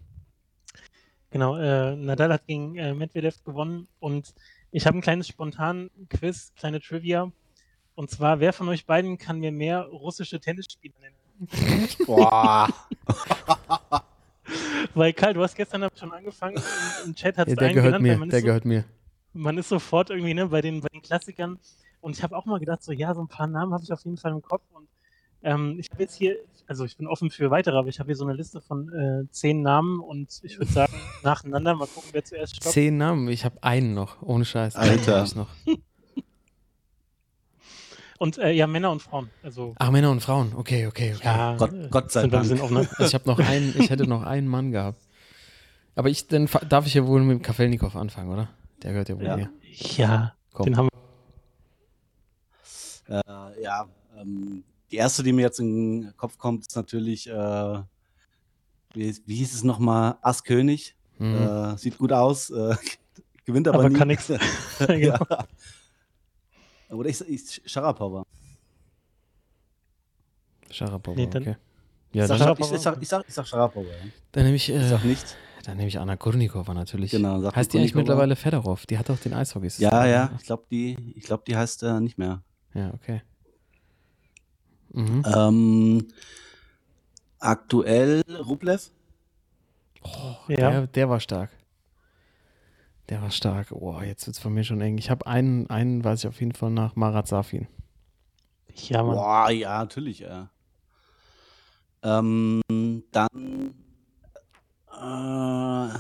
genau, 1.30 1.57
äh, 1.57 1.95
Nadal 1.95 2.33
hat 2.33 2.47
gegen 2.47 2.75
äh, 2.75 2.94
Medvedev 2.94 3.44
gewonnen 3.44 3.88
und 4.00 4.33
ich 4.71 4.88
habe 4.88 4.97
ein 4.97 5.01
kleines 5.01 5.27
spontan 5.27 5.89
Quiz, 6.09 6.53
kleine 6.56 6.81
Trivia. 6.81 7.31
Und 7.95 8.09
zwar, 8.09 8.39
wer 8.39 8.53
von 8.53 8.69
euch 8.69 8.86
beiden 8.86 9.18
kann 9.18 9.39
mir 9.39 9.51
mehr 9.51 9.81
russische 9.83 10.39
Tennisspieler 10.39 10.95
nennen? 11.00 11.18
Boah. 12.06 12.69
Weil 14.94 15.13
Karl, 15.13 15.34
du 15.34 15.42
hast 15.44 15.56
gestern 15.56 15.81
damit 15.81 15.98
schon 16.00 16.12
angefangen, 16.12 16.56
im, 16.57 17.10
im 17.10 17.16
Chat 17.16 17.38
hat 17.38 17.48
Ja, 17.48 17.54
es 17.54 17.57
der 17.60 17.68
einen 17.68 17.75
gehört 17.75 17.94
genannt, 17.96 18.04
mir. 18.04 18.18
man 18.18 18.28
ist 18.30 18.34
Der 18.34 18.40
so, 18.42 18.46
gehört 18.48 18.66
mir. 18.66 18.84
man 19.34 19.57
ist 19.57 19.69
sofort 19.69 20.10
irgendwie 20.10 20.34
ne, 20.34 20.48
bei, 20.48 20.62
den, 20.62 20.82
bei 20.82 20.89
den 20.89 21.01
Klassikern. 21.01 21.60
Und 22.01 22.15
ich 22.18 22.24
habe 22.24 22.36
auch 22.38 22.46
mal 22.46 22.60
gedacht, 22.60 22.82
so 22.84 22.91
ja, 22.91 23.13
so 23.13 23.22
ein 23.22 23.27
paar 23.27 23.48
Namen 23.48 23.74
habe 23.74 23.84
ich 23.84 23.91
auf 23.91 24.03
jeden 24.06 24.18
Fall 24.18 24.32
im 24.32 24.41
Kopf. 24.41 24.63
Und 24.72 24.88
ähm, 25.44 25.75
ich 25.79 25.89
habe 25.91 26.01
jetzt 26.03 26.15
hier, 26.15 26.38
also 26.68 26.86
ich 26.86 26.96
bin 26.98 27.08
offen 27.08 27.29
für 27.29 27.51
weitere, 27.51 27.77
aber 27.77 27.88
ich 27.89 28.00
habe 28.00 28.08
hier 28.08 28.15
so 28.15 28.25
eine 28.25 28.34
Liste 28.34 28.62
von 28.62 28.89
äh, 28.94 29.29
zehn 29.32 29.62
Namen 29.62 30.00
und 30.00 30.39
ich 30.44 30.58
würde 30.60 30.72
sagen, 30.72 30.94
nacheinander 31.24 31.75
mal 31.75 31.88
gucken, 31.88 32.10
wer 32.13 32.24
zuerst 32.24 32.56
stoppt. 32.56 32.74
Zehn 32.74 32.98
Namen. 32.98 33.27
Ich 33.29 33.44
habe 33.46 33.62
einen 33.63 33.94
noch. 33.94 34.22
Ohne 34.22 34.46
Scheiß. 34.46 34.75
Einen 34.75 34.91
Alter. 35.00 35.24
ich 35.24 35.36
noch. 35.36 35.50
Und 38.20 38.38
äh, 38.38 38.52
ja, 38.52 38.68
Männer 38.68 38.92
und 38.92 39.02
Frauen. 39.02 39.30
Also 39.44 39.74
Ach, 39.80 39.90
Männer 39.92 40.12
und 40.12 40.20
Frauen. 40.22 40.54
Okay, 40.56 40.86
okay, 40.88 41.16
okay. 41.16 41.26
ja, 41.26 41.56
Gott- 41.58 41.90
Gott 41.90 42.12
sei 42.12 42.22
sind 42.22 42.34
Dank. 42.34 42.44
bisschen 42.44 42.62
offener. 42.62 42.80
Also 42.82 43.04
ich 43.06 43.14
habe 43.16 43.28
noch 43.28 43.40
einen, 43.40 43.74
ich 43.80 43.90
hätte 43.90 44.06
noch 44.08 44.24
einen 44.24 44.48
Mann 44.48 44.72
gehabt. 44.72 45.02
Aber 45.96 46.10
ich, 46.10 46.28
dann 46.28 46.48
darf 46.70 46.86
ich 46.86 46.94
ja 46.94 47.08
wohl 47.08 47.22
mit 47.24 47.40
dem 47.40 47.42
Kafelnikow 47.42 47.96
anfangen, 47.96 48.30
oder? 48.32 48.50
Der 48.84 48.92
gehört 48.92 49.10
ja 49.10 49.18
wohl 49.18 49.26
Ja. 49.26 49.36
mir. 49.38 49.50
Ja, 49.98 50.34
Komm. 50.54 50.66
den 50.66 50.78
haben 50.78 50.90
wir. 53.08 53.24
Äh, 53.26 53.64
ja, 53.64 53.88
ähm, 54.20 54.64
die 54.92 54.98
erste, 54.98 55.24
die 55.24 55.32
mir 55.34 55.42
jetzt 55.44 55.60
in 55.60 56.02
den 56.02 56.18
Kopf 56.18 56.38
kommt, 56.38 56.68
ist 56.68 56.76
natürlich, 56.76 57.28
äh, 57.30 57.34
wie, 58.94 59.16
wie 59.26 59.36
hieß 59.36 59.54
es 59.54 59.64
nochmal? 59.64 60.18
Ass 60.22 60.44
König. 60.44 60.96
Mhm. 61.20 61.36
Äh, 61.36 61.78
sieht 61.78 61.98
gut 61.98 62.12
aus, 62.12 62.50
äh, 62.50 62.76
gewinnt 63.46 63.68
aber, 63.68 63.80
Aber 63.80 63.90
nie. 63.90 63.96
kann 63.98 64.08
nix. 64.10 64.28
Genau. 64.28 64.90
ja. 64.94 65.20
Oder 66.89 67.10
ich, 67.10 67.22
ich 67.22 67.62
Sharapova. 67.65 68.24
Sharapova, 70.72 71.17
Nee, 71.17 71.27
dann- 71.27 71.43
okay. 71.43 71.55
Ja, 72.12 72.24
ich, 72.24 72.27
dann, 72.29 72.38
sag, 72.39 72.46
Sharapova. 72.46 72.69
ich, 72.69 72.75
ich, 72.75 72.81
sag, 72.81 73.01
ich, 73.01 73.08
sag, 73.10 73.25
ich 73.27 73.34
sag 73.34 73.48
Sharapova. 73.48 73.89
Ja. 73.89 73.98
dann 74.31 74.43
nehme 74.43 74.55
ich, 74.55 74.69
Ich 74.69 74.75
äh, 74.75 74.88
sag 74.88 75.03
nicht. 75.03 75.38
dann 75.63 75.77
nehme 75.77 75.89
ich 75.89 76.00
Anna 76.00 76.17
Kurnikova 76.17 76.74
natürlich. 76.74 77.12
Genau, 77.12 77.39
sag 77.41 77.55
heißt 77.55 77.74
die 77.74 77.77
eigentlich 77.79 77.93
mittlerweile 77.96 78.36
Fedorov? 78.36 78.86
Die 78.88 78.98
hat 78.98 79.10
doch 79.10 79.19
den 79.19 79.34
Eishockey. 79.34 79.69
Ja, 79.77 80.05
ja, 80.05 80.31
ich 80.39 80.46
glaube, 80.46 80.65
die, 80.72 80.98
ich 81.15 81.24
glaub, 81.24 81.46
die 81.46 81.55
heißt 81.55 81.84
äh, 81.84 82.00
nicht 82.00 82.17
mehr. 82.17 82.41
Ja, 82.74 82.93
okay. 82.93 83.22
Mhm. 84.91 85.24
Ähm, 85.36 86.08
aktuell 87.39 88.24
Rublev. 88.27 88.89
Ja, 90.48 90.55
Der, 90.55 90.88
der 90.88 91.10
war 91.10 91.19
stark. 91.19 91.51
Der 93.10 93.24
war 93.24 93.32
stark. 93.32 93.72
Oh, 93.72 94.00
jetzt 94.01 94.28
wird 94.28 94.38
es 94.38 94.42
von 94.42 94.54
mir 94.54 94.63
schon 94.63 94.82
eng. 94.82 95.00
Ich 95.00 95.10
habe 95.10 95.25
einen, 95.25 95.68
einen 95.70 96.04
weiß 96.04 96.20
ich 96.20 96.28
auf 96.28 96.39
jeden 96.39 96.54
Fall 96.54 96.70
nach 96.70 96.96
Marat 96.96 97.28
Safin. 97.28 97.68
ja, 98.75 99.01
Mann. 99.01 99.16
Boah, 99.16 99.50
ja, 99.50 99.80
natürlich. 99.80 100.20
Ja. 100.20 100.51
Ähm, 102.04 102.62
dann, 103.12 103.74
äh, 104.92 106.00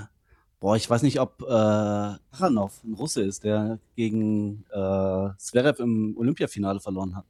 boah, 0.59 0.75
ich 0.75 0.87
weiß 0.87 1.01
nicht, 1.01 1.19
ob 1.19 1.41
äh, 1.41 1.45
Kachanov 1.45 2.83
ein 2.83 2.93
Russe 2.93 3.23
ist, 3.23 3.43
der 3.43 3.79
gegen 3.95 4.65
äh, 4.71 5.29
Zverev 5.37 5.81
im 5.81 6.15
Olympiafinale 6.15 6.79
verloren 6.79 7.15
hat. 7.15 7.25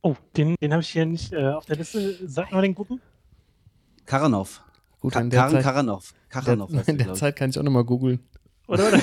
Oh, 0.00 0.14
den, 0.36 0.54
den 0.60 0.72
habe 0.72 0.82
ich 0.82 0.90
hier 0.90 1.06
nicht 1.06 1.32
äh, 1.32 1.48
auf 1.48 1.64
der 1.64 1.76
Liste. 1.76 2.28
Sag 2.28 2.52
mal 2.52 2.62
den 2.62 2.74
guten. 2.74 3.00
Karanov. 4.06 4.62
Gut, 5.04 5.12
Ka 5.12 5.20
in 5.20 5.28
der 5.28 5.40
Karen 5.40 5.52
Zeit, 5.52 5.62
Karanov. 5.64 6.14
Kachanov 6.30 6.70
der, 6.70 6.88
in 6.88 6.96
der 6.96 7.12
ich. 7.12 7.18
Zeit 7.18 7.36
kann 7.36 7.50
ich 7.50 7.58
auch 7.58 7.62
nochmal 7.62 7.84
googeln. 7.84 8.26
Oder, 8.66 8.88
oder? 8.88 9.02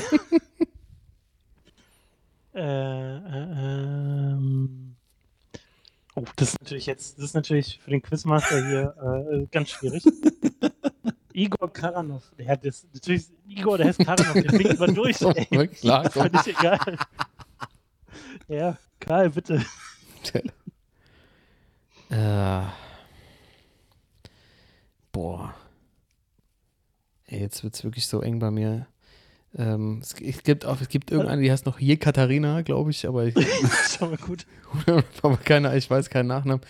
äh, 2.56 3.18
äh, 3.18 4.32
ähm. 4.34 4.96
Oh, 6.16 6.24
das 6.38 6.54
ist 6.54 6.62
natürlich 6.62 6.88
jetzt, 6.88 7.20
das 7.20 7.26
ist 7.26 7.34
natürlich 7.36 7.80
für 7.84 7.92
den 7.92 8.02
Quizmaster 8.02 8.68
hier 8.68 8.96
äh, 9.32 9.46
ganz 9.52 9.70
schwierig. 9.70 10.04
Igor 11.34 11.72
Karanov, 11.72 12.24
der 12.36 12.48
hat 12.48 12.66
das, 12.66 12.88
natürlich, 12.92 13.28
Igor, 13.48 13.78
der 13.78 13.90
heißt 13.90 14.00
Karanov, 14.00 14.34
der 14.34 14.50
fliegt 14.50 14.80
mal 14.80 14.92
durch, 14.92 15.22
Oh, 15.24 15.30
ey. 15.36 15.68
klar, 15.68 16.10
komm. 16.10 16.32
Völlig 16.32 16.48
egal. 16.48 16.98
Ja, 18.48 18.76
Karl, 19.00 19.30
bitte. 19.30 19.64
Äh, 22.10 22.64
boah. 25.12 25.54
Ey, 27.32 27.40
jetzt 27.40 27.64
wird 27.64 27.74
es 27.76 27.84
wirklich 27.86 28.08
so 28.08 28.22
eng 28.22 28.40
bei 28.40 28.52
mir. 28.52 28.88
Ähm, 29.58 30.00
es, 30.02 30.14
es, 30.22 30.44
gibt 30.44 30.66
auch, 30.66 30.80
es 30.80 30.88
gibt 30.88 31.12
irgendeine, 31.12 31.42
die 31.42 31.52
heißt 31.52 31.66
noch 31.66 31.78
Je 31.80 31.98
Katharina, 31.98 32.62
glaube 32.62 32.92
ich, 32.92 33.06
aber 33.08 33.26
ich 33.26 33.36
Schon 33.98 34.12
mal 34.12 34.18
gut. 34.18 34.46
aber 35.22 35.38
keine, 35.38 35.76
ich 35.78 35.90
weiß 35.90 36.10
keinen 36.10 36.28
Nachnamen. 36.28 36.62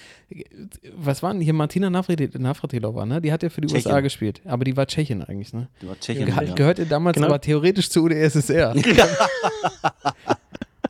Was 0.95 1.21
war 1.21 1.31
denn 1.33 1.41
hier? 1.41 1.53
Martina 1.53 1.89
Navrat- 1.89 2.37
Navratilova, 2.39 3.05
ne? 3.05 3.21
Die 3.21 3.31
hat 3.31 3.43
ja 3.43 3.49
für 3.49 3.61
die 3.61 3.67
Tschechin. 3.67 3.85
USA 3.87 3.99
gespielt, 4.01 4.41
aber 4.45 4.63
die 4.63 4.75
war 4.77 4.87
Tschechin 4.87 5.23
eigentlich, 5.23 5.53
ne? 5.53 5.67
Die 5.81 5.87
war 5.87 5.99
Tschechin. 5.99 6.25
Ge 6.25 6.33
ja. 6.33 6.53
Gehörte 6.55 6.85
damals 6.87 7.15
Genau. 7.15 7.27
aber 7.27 7.41
theoretisch 7.41 7.89
zur 7.89 8.03
UdSSR. 8.05 8.75
ist, 8.75 8.85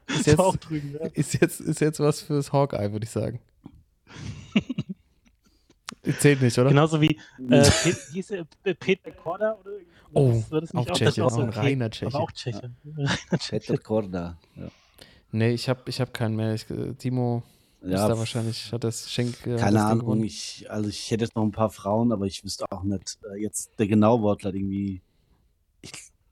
Ist 0.07 0.27
jetzt, 0.27 0.39
auch 0.39 0.55
drüben, 0.57 0.93
ja. 0.99 1.07
ist, 1.13 1.33
jetzt, 1.41 1.59
ist 1.61 1.79
jetzt 1.81 1.99
was 1.99 2.21
fürs 2.21 2.51
Hawkeye, 2.53 2.91
würde 2.91 3.03
ich 3.05 3.09
sagen. 3.09 3.39
Zählt 6.19 6.41
nicht, 6.41 6.57
oder? 6.57 6.69
Genauso 6.69 6.99
wie 7.01 7.15
äh, 7.49 7.61
Pet, 7.83 7.97
hieß 8.13 8.31
er, 8.31 8.45
P- 8.63 8.73
Peter 8.73 9.11
Korda 9.11 9.53
oder 9.59 9.71
Oh, 10.13 10.43
das 10.51 10.73
auch 10.75 10.79
auch, 10.79 10.85
Tscheche, 10.87 11.05
das 11.05 11.17
ist 11.17 11.23
auch 11.23 11.37
ein 11.37 11.49
okay. 11.49 11.59
reiner 11.59 11.89
Tscheche. 11.89 12.07
Aber 12.13 12.23
auch 12.23 12.31
Tscheche. 12.31 12.71
Tscheche. 13.39 13.59
Peter 13.73 13.77
Korda. 13.77 14.37
Ja. 14.57 14.67
Nee, 15.31 15.51
ich 15.51 15.69
habe 15.69 15.81
ich 15.85 16.01
hab 16.01 16.13
keinen 16.13 16.35
mehr. 16.35 16.53
Ich, 16.53 16.69
äh, 16.69 16.93
Timo 16.95 17.43
ist 17.81 17.91
Ja, 17.91 18.07
da 18.09 18.17
wahrscheinlich, 18.17 18.71
hat 18.73 18.83
das 18.83 19.09
Schenk. 19.09 19.45
äh, 19.47 19.55
Keine 19.55 19.77
das 19.77 19.83
Ahnung, 19.91 20.23
ich, 20.23 20.65
also 20.69 20.89
ich 20.89 21.09
hätte 21.11 21.23
jetzt 21.23 21.35
noch 21.35 21.43
ein 21.43 21.51
paar 21.53 21.69
Frauen, 21.69 22.11
aber 22.11 22.25
ich 22.25 22.43
wüsste 22.43 22.65
auch 22.71 22.83
nicht, 22.83 23.19
äh, 23.33 23.37
jetzt 23.41 23.71
der 23.79 23.87
genaue 23.87 24.21
Wortlaut 24.21 24.53
irgendwie, 24.55 25.01
ich, 25.81 25.91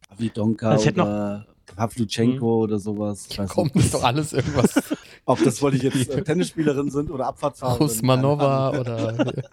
Pavlidonka 0.10 0.72
Also 0.72 0.82
ich 0.82 0.88
hätte 0.88 1.00
noch- 1.00 1.06
oder 1.06 1.48
Pavluchenko 1.76 2.64
oder 2.64 2.80
sowas. 2.80 3.30
Komm, 3.48 3.70
ist 3.76 3.94
doch 3.94 4.04
alles 4.04 4.34
irgendwas. 4.34 4.74
Ob 5.30 5.44
das 5.44 5.62
wollte 5.62 5.78
ich 5.78 5.84
jetzt 5.84 6.10
äh, 6.10 6.24
Tennisspielerin 6.24 6.90
sind 6.90 7.12
oder 7.12 7.28
Abfahrtfahrerin. 7.28 7.88
Keine 7.88 8.14
Ahnung. 8.14 8.80
oder 8.80 9.44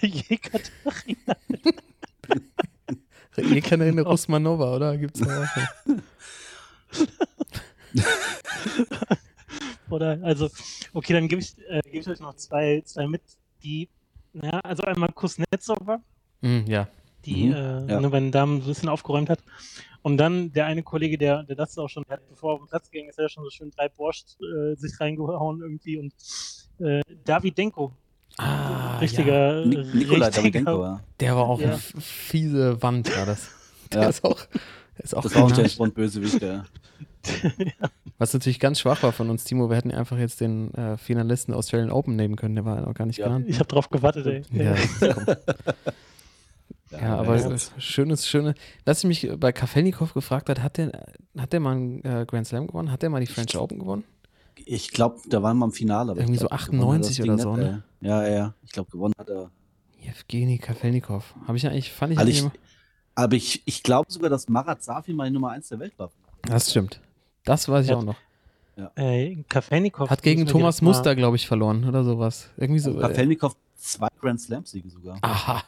Jekaterina. 0.02 1.36
Ekaterina 3.36 4.02
Rusmanova, 4.02 4.74
oder? 4.74 4.96
Gibt's 4.98 5.20
da 5.20 5.42
auch. 5.44 5.48
Oder, 9.90 10.18
also, 10.22 10.50
okay, 10.94 11.12
dann 11.12 11.28
gebe 11.28 11.40
ich, 11.40 11.56
äh, 11.68 11.80
geb 11.84 12.00
ich 12.00 12.08
euch 12.08 12.18
noch 12.20 12.34
zwei, 12.34 12.82
zwei 12.84 13.06
mit, 13.06 13.22
die, 13.62 13.88
ja, 14.32 14.58
also 14.60 14.82
einmal 14.82 15.10
Kuznetsova, 15.12 16.00
Hm, 16.42 16.64
ja. 16.66 16.88
die, 17.24 17.44
Mhm, 17.46 17.52
äh, 17.52 17.86
ja. 17.92 18.00
ne, 18.00 18.10
bei 18.10 18.18
den 18.18 18.32
Damen 18.32 18.60
so 18.62 18.66
ein 18.66 18.74
bisschen 18.74 18.88
aufgeräumt 18.88 19.30
hat. 19.30 19.38
Und 20.06 20.18
dann 20.18 20.52
der 20.52 20.66
eine 20.66 20.82
Kollege, 20.82 21.16
der, 21.16 21.44
der 21.44 21.56
das 21.56 21.78
auch 21.78 21.88
schon, 21.88 22.04
hat, 22.10 22.20
bevor 22.28 22.50
er 22.50 22.54
auf 22.56 22.60
den 22.60 22.68
Platz 22.68 22.90
gegangen 22.90 23.08
ist, 23.08 23.16
hat 23.16 23.22
er 23.24 23.28
schon 23.30 23.42
so 23.44 23.48
schön 23.48 23.70
drei 23.70 23.88
Borscht 23.88 24.36
äh, 24.40 24.74
sich 24.76 25.00
reingehauen 25.00 25.62
irgendwie 25.62 25.96
und 25.96 26.12
äh, 26.78 27.00
Davidenko, 27.24 27.90
Ah, 28.36 28.44
ja. 28.44 28.98
richtiger, 28.98 29.64
Ni 29.64 29.76
Nikolai 29.76 30.26
richtiger- 30.26 30.30
Davidenko, 30.30 30.82
ja. 30.82 31.00
Der 31.20 31.36
war 31.36 31.44
auch 31.48 31.58
Ja. 31.60 31.68
eine 31.68 31.78
fiese 31.78 32.82
Wand, 32.82 33.16
war 33.16 33.24
das. 33.26 33.48
Der 33.92 34.02
Ja. 34.02 34.08
ist 34.10 34.24
auch, 34.24 34.38
der 34.98 35.04
ist 35.04 35.14
auch 35.16 35.22
Das 35.22 35.34
war 35.36 35.42
auch 35.44 35.46
kein 35.48 35.54
der 35.56 35.62
Mensch. 35.64 35.78
Bond-Bösewicht, 35.78 36.42
ja. 36.42 36.64
Was 38.18 38.34
natürlich 38.34 38.60
ganz 38.60 38.80
schwach 38.80 39.02
war 39.02 39.12
von 39.12 39.30
uns, 39.30 39.44
Timo. 39.44 39.70
Wir 39.70 39.76
hätten 39.76 39.90
einfach 39.90 40.18
jetzt 40.18 40.40
den 40.42 40.72
äh, 40.74 40.98
Finalisten 40.98 41.54
Australian 41.54 41.90
Open 41.90 42.14
nehmen 42.16 42.36
können. 42.36 42.54
Der 42.56 42.64
war 42.66 42.80
noch 42.82 42.92
gar 42.94 43.06
nicht 43.06 43.18
Ja. 43.18 43.26
genannt. 43.26 43.46
Ich 43.48 43.58
habe 43.58 43.68
drauf 43.68 43.88
gewartet, 43.88 44.26
ey. 44.26 44.42
Ja, 44.52 44.74
komm. 45.00 45.24
ja, 47.00 47.16
aber 47.18 47.36
ja. 47.38 47.50
äh, 47.50 47.58
schönes, 47.78 48.26
schöne. 48.26 48.54
Was 48.84 49.04
ich 49.04 49.04
mich 49.04 49.30
bei 49.40 49.52
Kafelnikov 49.52 50.14
gefragt 50.14 50.48
hat, 50.48 50.62
hat 50.62 50.76
der, 50.78 50.92
hat 51.38 51.52
der 51.52 51.60
mal 51.60 51.72
einen 51.76 52.04
äh, 52.04 52.24
Grand 52.26 52.46
Slam 52.46 52.66
gewonnen? 52.66 52.90
Hat 52.90 53.02
der 53.02 53.10
mal 53.10 53.20
die 53.20 53.26
French 53.26 53.56
Open 53.56 53.78
gewonnen? 53.78 54.04
Ich 54.66 54.90
glaube, 54.90 55.20
da 55.28 55.42
waren 55.42 55.58
wir 55.58 55.64
im 55.66 55.72
Finale. 55.72 56.12
aber 56.12 56.20
ich 56.20 56.24
Irgendwie 56.26 56.40
so 56.40 56.46
glaub, 56.48 56.60
hat 56.60 56.68
er 56.68 56.74
98 56.74 57.16
das 57.18 57.24
oder 57.26 57.38
so, 57.38 57.56
ne? 57.56 57.82
ey. 58.00 58.08
Ja, 58.08 58.28
ja, 58.28 58.54
ich 58.62 58.70
glaube, 58.72 58.90
gewonnen 58.90 59.14
hat 59.18 59.28
er. 59.28 59.50
Evgeny 60.02 60.58
Kafelnikov. 60.58 61.34
Habe 61.46 61.56
ich 61.56 61.66
eigentlich, 61.66 61.92
fand 61.92 62.12
ich, 62.12 62.18
Also 62.18 62.30
eigentlich 62.30 62.44
ich, 62.52 62.60
aber 63.14 63.36
ich, 63.36 63.62
ich 63.64 63.82
glaube 63.82 64.10
sogar, 64.12 64.30
dass 64.30 64.48
Marat 64.48 64.82
Safi 64.82 65.12
mal 65.12 65.26
die 65.26 65.32
Nummer 65.32 65.50
1 65.50 65.68
der 65.68 65.78
Welt 65.78 65.98
war. 65.98 66.10
Das 66.42 66.70
stimmt. 66.70 67.00
Das 67.44 67.68
weiß 67.68 67.84
ich 67.84 67.90
Ja. 67.90 67.96
auch 67.96 68.02
noch. 68.04 68.16
Äh, 68.96 69.36
Kafelnikov. 69.48 70.10
Hat 70.10 70.22
gegen 70.22 70.46
Thomas 70.46 70.82
Muster, 70.82 71.14
glaube 71.14 71.36
ich, 71.36 71.46
verloren 71.46 71.84
oder 71.88 72.02
sowas. 72.04 72.50
Irgendwie 72.56 72.80
so. 72.80 72.96
Äh, 72.98 73.00
Kafelnikov 73.02 73.56
zwei 73.76 74.08
Grand 74.20 74.40
Slams-Siege 74.40 74.88
sogar. 74.90 75.18
aha, 75.22 75.62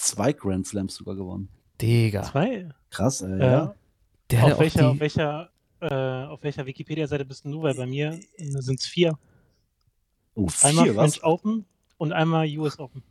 Zwei 0.00 0.32
Grand 0.32 0.66
Slams 0.66 0.94
sogar 0.94 1.16
gewonnen. 1.16 1.48
Digga. 1.80 2.22
Zwei? 2.22 2.68
Krass, 2.90 3.20
ey. 3.22 3.32
Äh, 3.32 3.38
Ja. 3.50 3.74
Der 4.30 4.44
auf, 4.44 4.58
welcher, 4.60 4.88
auf 4.88 4.94
die, 4.94 5.00
welcher, 5.00 5.50
äh, 5.80 6.24
auf 6.26 6.42
welcher 6.42 6.66
Wikipedia-Seite 6.66 7.24
bist 7.24 7.44
du? 7.44 7.62
Weil 7.62 7.74
bei 7.74 7.86
mir 7.86 8.18
sind 8.36 8.78
es 8.78 8.86
vier. 8.86 9.18
Oh, 10.34 10.46
Einmal 10.62 10.84
vier, 10.84 10.96
was? 10.96 11.16
French 11.16 11.24
Open 11.24 11.64
und 11.96 12.12
einmal 12.12 12.46
US 12.58 12.78
Open. 12.78 13.02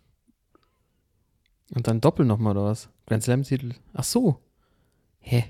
und 1.76 1.88
dann 1.88 2.00
Doppel 2.02 2.26
nochmal 2.26 2.56
oder 2.56 2.68
was? 2.68 2.90
Grand 3.06 3.24
Slam-Titel. 3.24 3.74
Ach 3.94 4.04
so. 4.04 4.40
Hä? 5.20 5.46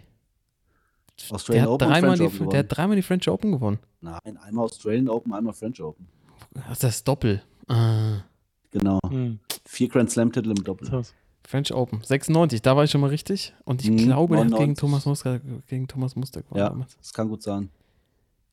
Der 1.20 1.36
Australian 1.36 1.66
hat, 1.66 1.72
Open 1.72 1.88
dreimal 1.90 2.18
die, 2.18 2.24
Open 2.24 2.50
der 2.50 2.60
hat 2.60 2.66
dreimal 2.70 2.96
die 2.96 3.02
French 3.04 3.28
Open 3.30 3.52
gewonnen. 3.52 3.80
Nein, 4.02 4.38
einmal 4.38 4.66
Australian 4.66 5.10
Open, 5.10 5.34
einmal 5.34 5.54
French 5.54 5.82
Open. 5.82 6.08
Ach, 6.62 6.78
das 6.78 6.96
ist 6.98 7.08
Doppel. 7.08 7.44
Ah. 7.68 8.22
Genau. 8.72 9.00
Hm. 9.10 9.40
Vier 9.66 9.90
Grand 9.90 10.10
Slam-Titel 10.10 10.50
im 10.52 10.64
Doppel. 10.64 10.88
So. 10.90 11.02
French 11.50 11.74
Open. 11.74 12.02
96, 12.04 12.62
da 12.62 12.76
war 12.76 12.84
ich 12.84 12.92
schon 12.92 13.00
mal 13.00 13.10
richtig. 13.10 13.54
Und 13.64 13.82
ich 13.82 13.90
Mhm, 13.90 13.98
glaube, 13.98 14.36
er 14.36 14.42
hat 14.42 14.48
gegen 14.50 14.74
99. 14.74 14.80
Thomas 14.82 15.06
Muster, 15.06 15.40
gegen 15.68 15.88
Thomas 15.88 16.16
Muster 16.18 16.42
gewonnen 16.42 16.60
Ja, 16.60 16.70
damals. 16.70 16.98
das 16.98 17.14
kann 17.14 17.30
gut 17.30 17.42
sein. 17.42 17.70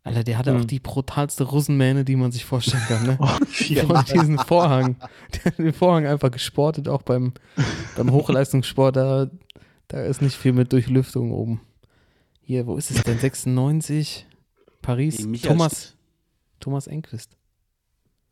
Alter, 0.05 0.23
der 0.23 0.39
hatte 0.39 0.55
auch 0.55 0.61
Mhm. 0.61 0.67
die 0.69 0.79
brutalste 0.79 1.43
Russenmähne, 1.43 2.05
die 2.05 2.15
man 2.15 2.31
sich 2.31 2.45
vorstellen 2.45 2.85
kann, 2.87 3.05
ne? 3.05 3.19
Oh, 3.21 3.87
Von 3.87 4.05
diesen 4.13 4.39
Vorhang. 4.39 4.95
Der 5.35 5.45
hat 5.47 5.59
den 5.59 5.73
Vorhang 5.73 6.07
einfach 6.07 6.31
gesportet, 6.31 6.89
auch 6.89 7.03
beim, 7.03 7.33
beim 7.97 8.13
Hochleistungssport. 8.13 8.95
Da, 8.95 9.29
da 9.89 10.01
ist 10.03 10.23
nicht 10.23 10.37
viel 10.37 10.53
mit 10.53 10.73
Durchlüftung 10.73 11.33
oben. 11.33 11.63
Hier, 12.43 12.67
wo 12.69 12.77
ist 12.77 12.91
es 12.93 13.03
denn? 13.03 13.19
96? 13.19 14.27
Paris? 14.83 15.27
Thomas. 15.43 15.97
Thomas 16.61 16.87
Enquist. 16.87 17.37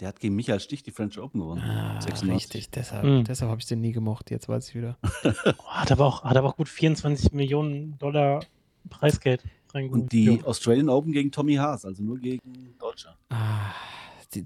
Der 0.03 0.09
hat 0.09 0.19
gegen 0.19 0.35
Michael 0.35 0.59
Stich 0.59 0.83
die 0.83 0.91
French 0.91 1.17
Open 1.21 1.39
gewonnen. 1.41 1.63
Ah, 1.63 2.01
96. 2.01 2.33
richtig. 2.35 2.71
Deshalb, 2.71 3.05
Mhm. 3.05 3.23
deshalb 3.23 3.49
habe 3.53 3.61
ich 3.61 3.69
den 3.69 3.81
nie 3.81 3.93
gemocht. 3.93 4.33
Jetzt 4.33 4.49
weiß 4.49 4.69
ich 4.69 4.75
wieder. 4.75 4.99
Hat, 5.65 5.93
aber 5.93 6.07
auch, 6.07 6.25
hat 6.25 6.37
aber 6.37 6.49
auch 6.49 6.57
gut 6.57 6.69
24 6.69 7.33
Millionen 7.33 7.97
Dollar 7.99 8.45
Preisgeld 8.91 9.45
reingeholt. 9.73 10.03
Und 10.03 10.13
die 10.13 10.25
Jo. 10.25 10.41
Australian 10.45 10.89
Open 10.89 11.13
gegen 11.13 11.31
Tommy 11.31 11.55
Haas, 11.55 11.85
also 11.85 12.03
nur 12.03 12.19
gegen 12.19 12.75
Deutsche. 12.81 13.11
Ah, 13.31 13.71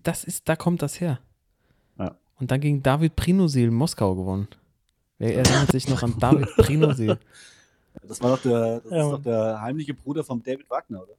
das 0.02 0.24
ist, 0.24 0.46
da 0.46 0.56
kommt 0.56 0.82
das 0.82 1.00
her. 1.00 1.20
Ja. 1.98 2.14
Und 2.38 2.50
dann 2.50 2.60
gegen 2.60 2.82
David 2.82 3.16
Prinosil 3.16 3.70
Moskau 3.70 4.14
gewonnen. 4.14 4.48
Wer 5.16 5.36
erinnert 5.38 5.72
sich 5.72 5.88
noch 5.88 6.02
an 6.02 6.16
David 6.18 6.54
Prinosil? 6.56 7.18
Das 8.06 8.20
war 8.20 8.36
doch 8.36 8.42
der, 8.42 8.80
das 8.80 8.92
Ja, 8.92 9.04
ist 9.06 9.10
doch 9.10 9.22
der 9.22 9.60
heimliche 9.62 9.94
Bruder 9.94 10.22
von 10.22 10.42
David 10.42 10.68
Wagner, 10.68 11.02
oder? 11.02 11.14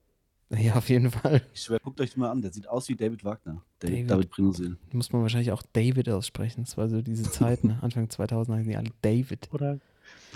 Ja, 0.50 0.76
auf 0.76 0.88
jeden 0.90 1.12
Fall. 1.12 1.42
Ich 1.54 1.64
schwör, 1.64 1.80
guckt 1.80 2.00
euch 2.00 2.12
den 2.12 2.22
mal 2.22 2.32
an. 2.32 2.42
Der 2.42 2.54
sieht 2.54 2.70
aus 2.70 2.88
wie 2.88 2.96
David 2.96 3.24
Wagner. 3.26 3.62
Der 3.82 3.90
David. 3.90 4.10
David, 4.10 4.30
Prinosil. 4.30 4.78
Muss 4.94 5.12
man 5.12 5.22
wahrscheinlich 5.22 5.52
auch 5.52 5.62
David 5.74 6.08
aussprechen. 6.10 6.64
Das 6.64 6.78
war 6.78 6.88
so 6.88 7.02
diese 7.02 7.30
Zeit, 7.30 7.66
ne? 7.66 7.78
Anfang 7.82 8.10
2000 8.10 8.58
heißen 8.60 8.70
die 8.72 8.78
alle 8.78 8.92
David. 9.02 9.50
Oder, 9.54 9.80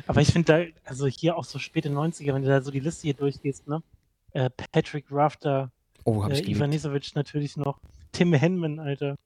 aber 0.08 0.20
ich 0.22 0.34
finde 0.34 0.74
da, 0.74 0.90
also 0.90 1.08
hier 1.08 1.38
auch 1.38 1.46
so 1.46 1.60
späte 1.60 1.90
90er, 1.90 2.34
wenn 2.34 2.42
du 2.42 2.50
da 2.50 2.62
so 2.62 2.72
die 2.72 2.82
Liste 2.82 3.04
hier 3.04 3.14
durchgehst, 3.14 3.68
ne? 3.70 3.82
Äh, 4.34 4.50
Patrick 4.50 5.06
Rafter, 5.12 5.72
Oh, 6.04 6.24
hab 6.24 6.32
ich 6.32 6.40
äh, 6.40 6.42
geliebt. 6.42 6.58
Ivan 6.58 6.74
Isovic 6.74 7.16
natürlich 7.16 7.56
noch, 7.58 7.80
Tim 8.12 8.34
Henman, 8.34 8.80
Alter, 8.80 9.18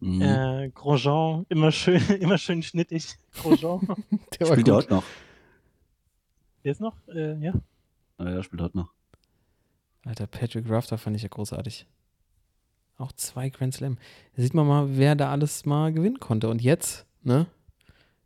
Mhm. 0.00 0.20
äh, 0.22 0.70
Grosjean, 0.74 1.46
immer 1.48 1.72
schön, 1.72 2.00
immer 2.20 2.36
schön 2.38 2.62
schnittig. 2.62 3.16
Grosjean, 3.40 3.80
Der 4.38 4.46
war 4.48 4.54
Spielt 4.54 4.68
er 4.68 4.74
gut. 4.74 4.82
heute 4.84 4.94
noch? 4.94 5.04
der 6.64 6.72
ist 6.72 6.80
noch, 6.80 6.96
äh, 7.08 7.38
ja. 7.44 7.54
Ja, 8.18 8.30
ja, 8.30 8.42
spielt 8.42 8.60
heute 8.62 8.76
noch. 8.76 8.92
Alter, 10.08 10.26
Patrick 10.26 10.68
Rafter 10.70 10.96
fand 10.96 11.16
ich 11.16 11.22
ja 11.22 11.28
großartig. 11.28 11.86
Auch 12.96 13.12
zwei 13.12 13.50
Grand 13.50 13.74
Slam. 13.74 13.98
Da 14.34 14.42
sieht 14.42 14.54
man 14.54 14.66
mal, 14.66 14.96
wer 14.96 15.14
da 15.14 15.30
alles 15.30 15.66
mal 15.66 15.92
gewinnen 15.92 16.18
konnte. 16.18 16.48
Und 16.48 16.62
jetzt, 16.62 17.04
ne? 17.22 17.46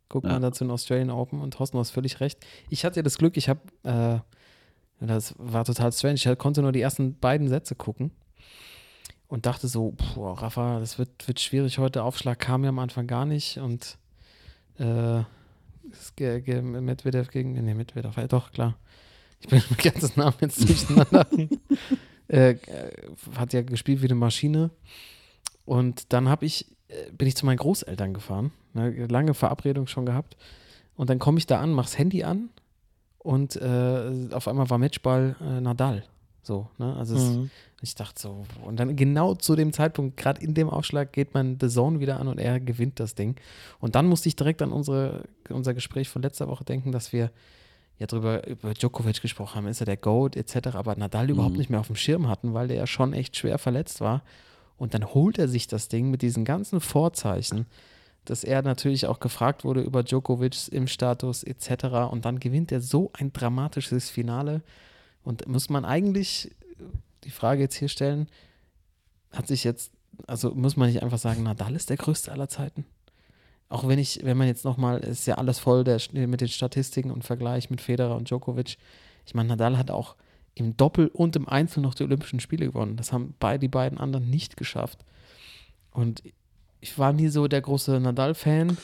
Guck 0.07 0.23
Ja. 0.23 0.31
mal 0.31 0.39
dazu 0.39 0.63
in 0.63 0.71
Australian 0.71 1.09
Open 1.09 1.41
und 1.41 1.55
Thorsten, 1.55 1.75
du 1.75 1.81
hast 1.81 1.91
völlig 1.91 2.21
recht. 2.21 2.39
Ich 2.69 2.85
hatte 2.85 2.97
ja 2.97 3.03
das 3.03 3.17
Glück, 3.17 3.35
ich 3.35 3.49
habe, 3.49 3.59
äh, 3.83 4.19
das 5.05 5.35
war 5.37 5.65
total 5.65 5.91
strange, 5.91 6.15
ich 6.15 6.37
konnte 6.37 6.61
nur 6.61 6.71
die 6.71 6.79
ersten 6.81 7.19
beiden 7.19 7.49
Sätze 7.49 7.75
gucken 7.75 8.11
und 9.27 9.45
dachte 9.45 9.67
so, 9.67 9.91
boah, 10.15 10.41
Rafa, 10.41 10.79
das 10.79 10.97
wird, 10.97 11.27
wird 11.27 11.41
schwierig 11.41 11.79
heute. 11.79 12.03
Aufschlag 12.03 12.39
kam 12.39 12.63
ja 12.63 12.69
am 12.69 12.79
Anfang 12.79 13.07
gar 13.07 13.25
nicht 13.25 13.57
und 13.57 13.97
äh, 14.79 15.23
Medvedev 15.83 17.29
gegen, 17.29 17.53
nee, 17.53 17.73
Medvedev, 17.73 18.15
ja, 18.15 18.27
doch, 18.27 18.51
klar. 18.53 18.77
Ich 19.43 19.49
bin 19.49 19.61
mit 19.69 19.77
ganzen 19.83 20.19
Namen 20.19 20.35
jetzt 20.41 20.67
durcheinander. 20.67 21.27
äh, 22.27 22.55
hat 23.37 23.53
ja 23.53 23.61
gespielt 23.61 24.01
wie 24.01 24.05
eine 24.05 24.15
Maschine. 24.15 24.69
Und 25.65 26.11
dann 26.13 26.29
habe 26.29 26.45
ich, 26.45 26.65
äh, 26.87 27.11
bin 27.11 27.27
ich 27.27 27.35
zu 27.35 27.45
meinen 27.45 27.57
Großeltern 27.57 28.13
gefahren. 28.13 28.51
Ne, 28.73 29.05
lange 29.07 29.33
Verabredung 29.33 29.87
schon 29.87 30.05
gehabt. 30.05 30.37
Und 30.95 31.09
dann 31.09 31.19
komme 31.19 31.37
ich 31.37 31.45
da 31.45 31.59
an, 31.59 31.71
mach's 31.71 31.97
Handy 31.97 32.23
an 32.23 32.49
und 33.19 33.55
äh, 33.55 34.27
auf 34.31 34.47
einmal 34.47 34.69
war 34.69 34.77
Matchball 34.77 35.35
äh, 35.41 35.59
Nadal. 35.61 36.03
So, 36.43 36.67
ne? 36.77 36.95
Also 36.97 37.15
es, 37.15 37.21
Mhm. 37.37 37.49
ich 37.81 37.95
dachte 37.95 38.21
so, 38.21 38.45
und 38.63 38.77
dann 38.79 38.95
genau 38.95 39.33
zu 39.33 39.55
dem 39.55 39.71
Zeitpunkt, 39.73 40.17
gerade 40.17 40.41
in 40.41 40.53
dem 40.53 40.69
Aufschlag, 40.69 41.13
geht 41.13 41.33
man 41.33 41.57
The 41.59 41.69
Zone 41.69 41.99
wieder 41.99 42.19
an 42.19 42.27
und 42.27 42.37
er 42.37 42.59
gewinnt 42.59 42.99
das 42.99 43.15
Ding. 43.15 43.35
Und 43.79 43.95
dann 43.95 44.07
musste 44.07 44.27
ich 44.27 44.35
direkt 44.35 44.61
an 44.61 44.71
unsere, 44.71 45.23
unser 45.49 45.73
Gespräch 45.73 46.09
von 46.09 46.21
letzter 46.21 46.47
Woche 46.49 46.65
denken, 46.65 46.91
dass 46.91 47.13
wir 47.13 47.31
ja 48.03 48.07
drüber 48.07 48.45
über 48.47 48.73
Djokovic 48.73 49.21
gesprochen 49.21 49.55
haben, 49.55 49.67
ist 49.67 49.81
er 49.81 49.85
der 49.85 49.97
Goat 49.97 50.35
etc., 50.35 50.75
aber 50.75 50.95
Nadal 50.95 51.29
überhaupt 51.29 51.53
Mhm. 51.53 51.57
nicht 51.59 51.69
mehr 51.69 51.79
auf 51.79 51.87
dem 51.87 51.95
Schirm 51.95 52.27
hatten, 52.27 52.53
weil 52.53 52.67
der 52.67 52.77
ja 52.77 52.87
schon 52.87 53.13
echt 53.13 53.35
schwer 53.37 53.57
verletzt 53.57 54.01
war. 54.01 54.21
Und 54.77 54.93
dann 54.93 55.13
holt 55.13 55.37
er 55.39 55.47
sich 55.47 55.67
das 55.67 55.87
Ding 55.87 56.09
mit 56.11 56.21
diesen 56.21 56.45
ganzen 56.45 56.79
Vorzeichen, 56.81 57.65
dass 58.25 58.43
er 58.43 58.61
natürlich 58.61 59.07
auch 59.07 59.19
gefragt 59.19 59.63
wurde 59.63 59.81
über 59.81 60.03
Djokovic 60.03 60.71
im 60.71 60.87
Status 60.87 61.43
etc. 61.43 61.85
Und 62.11 62.25
dann 62.25 62.39
gewinnt 62.39 62.71
er 62.71 62.81
so 62.81 63.11
ein 63.13 63.31
dramatisches 63.33 64.09
Finale. 64.09 64.61
Und 65.23 65.47
muss 65.47 65.69
man 65.69 65.85
eigentlich 65.85 66.47
äh, 66.47 66.83
die 67.23 67.31
Frage 67.31 67.61
jetzt 67.61 67.75
hier 67.75 67.87
stellen, 67.89 68.27
hat 69.31 69.47
sich 69.47 69.63
jetzt, 69.63 69.91
also 70.27 70.53
muss 70.53 70.75
man 70.77 70.89
nicht 70.89 71.01
einfach 71.03 71.17
sagen, 71.17 71.43
Nadal 71.43 71.75
ist 71.75 71.89
der 71.89 71.97
größte 71.97 72.31
aller 72.31 72.49
Zeiten? 72.49 72.85
Auch 73.73 73.87
wenn 73.87 73.97
ich, 73.97 74.19
wenn 74.23 74.37
man 74.37 74.45
jetzt 74.45 74.65
nochmal, 74.65 74.99
ist 74.99 75.25
ja 75.25 75.39
alles 75.39 75.57
voll 75.57 75.83
der, 75.83 75.99
mit 76.11 76.41
den 76.41 76.47
Statistiken 76.47 77.09
und 77.09 77.23
Vergleich 77.23 77.71
mit 77.71 77.81
Federer 77.81 78.15
und 78.15 78.29
Djokovic. 78.29 78.77
Ich 79.25 79.33
meine, 79.33 79.49
Nadal 79.49 79.79
hat 79.79 79.89
auch 79.89 80.15
im 80.53 80.77
Doppel 80.77 81.07
und 81.07 81.35
im 81.35 81.49
Einzel 81.49 81.81
noch 81.81 81.95
die 81.95 82.03
Olympischen 82.03 82.39
Spiele 82.39 82.67
gewonnen. 82.67 82.97
Das 82.97 83.11
haben 83.11 83.33
beide, 83.39 83.57
die 83.57 83.67
beiden 83.67 83.97
anderen 83.97 84.29
nicht 84.29 84.57
geschafft. 84.57 85.03
Und 85.89 86.21
ich 86.81 86.99
war 86.99 87.13
nie 87.13 87.29
so 87.29 87.47
der 87.47 87.61
große 87.61 87.99
Nadal-Fan, 87.99 88.77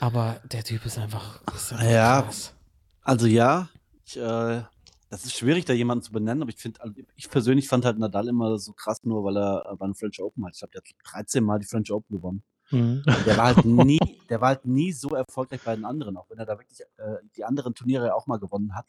aber 0.00 0.40
der 0.50 0.64
Typ 0.64 0.84
ist 0.84 0.98
einfach, 0.98 1.40
ist 1.54 1.72
einfach 1.72 1.88
Ja. 1.88 2.22
krass. 2.22 2.54
Also 3.02 3.28
ja, 3.28 3.68
ich, 4.04 4.16
äh, 4.16 4.62
das 5.10 5.24
ist 5.24 5.34
schwierig, 5.34 5.64
da 5.64 5.74
jemanden 5.74 6.02
zu 6.02 6.10
benennen, 6.10 6.42
aber 6.42 6.50
ich 6.50 6.56
finde, 6.56 6.80
also 6.80 6.92
ich 7.14 7.30
persönlich 7.30 7.68
fand 7.68 7.84
halt 7.84 8.00
Nadal 8.00 8.26
immer 8.26 8.58
so 8.58 8.72
krass, 8.72 9.04
nur 9.04 9.22
weil 9.22 9.36
er 9.36 9.64
äh, 9.70 9.76
beim 9.76 9.94
French 9.94 10.20
Open 10.20 10.44
hat. 10.44 10.54
Ich 10.54 10.58
glaube, 10.58 10.72
der 10.72 10.80
hat 10.80 11.12
13 11.12 11.44
Mal 11.44 11.60
die 11.60 11.66
French 11.66 11.92
Open 11.92 12.16
gewonnen. 12.16 12.42
Mhm. 12.70 13.02
Der 13.26 13.36
war 13.36 13.54
halt 13.54 13.64
nie, 13.64 13.98
der 14.28 14.40
war 14.40 14.48
halt 14.48 14.64
nie 14.64 14.92
so 14.92 15.10
erfolgreich 15.10 15.60
bei 15.64 15.74
den 15.74 15.84
anderen, 15.84 16.16
auch 16.16 16.28
wenn 16.30 16.38
er 16.38 16.46
da 16.46 16.58
wirklich 16.58 16.80
äh, 16.80 17.16
die 17.36 17.44
anderen 17.44 17.74
Turniere 17.74 18.06
ja 18.06 18.14
auch 18.14 18.26
mal 18.26 18.38
gewonnen 18.38 18.74
hat. 18.74 18.86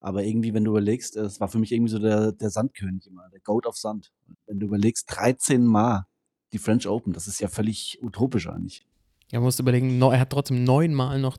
Aber 0.00 0.22
irgendwie, 0.24 0.54
wenn 0.54 0.64
du 0.64 0.70
überlegst, 0.72 1.16
äh, 1.16 1.20
es 1.22 1.40
war 1.40 1.48
für 1.48 1.58
mich 1.58 1.72
irgendwie 1.72 1.90
so 1.92 1.98
der, 1.98 2.32
der 2.32 2.50
Sandkönig 2.50 3.06
immer, 3.06 3.28
der 3.30 3.40
Goat 3.40 3.66
of 3.66 3.76
Sand. 3.76 4.12
Und 4.28 4.36
wenn 4.46 4.60
du 4.60 4.66
überlegst, 4.66 5.06
13 5.14 5.64
Mal 5.64 6.06
die 6.52 6.58
French 6.58 6.86
Open, 6.88 7.12
das 7.12 7.26
ist 7.26 7.40
ja 7.40 7.48
völlig 7.48 7.98
utopisch 8.02 8.48
eigentlich. 8.48 8.86
Er 9.32 9.40
musste 9.40 9.62
überlegen, 9.62 9.98
neu- 9.98 10.12
er 10.12 10.20
hat 10.20 10.30
trotzdem 10.30 10.62
neunmal 10.64 11.18
noch 11.18 11.36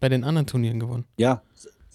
bei 0.00 0.08
den 0.08 0.24
anderen 0.24 0.46
Turnieren 0.46 0.80
gewonnen. 0.80 1.04
Ja. 1.18 1.42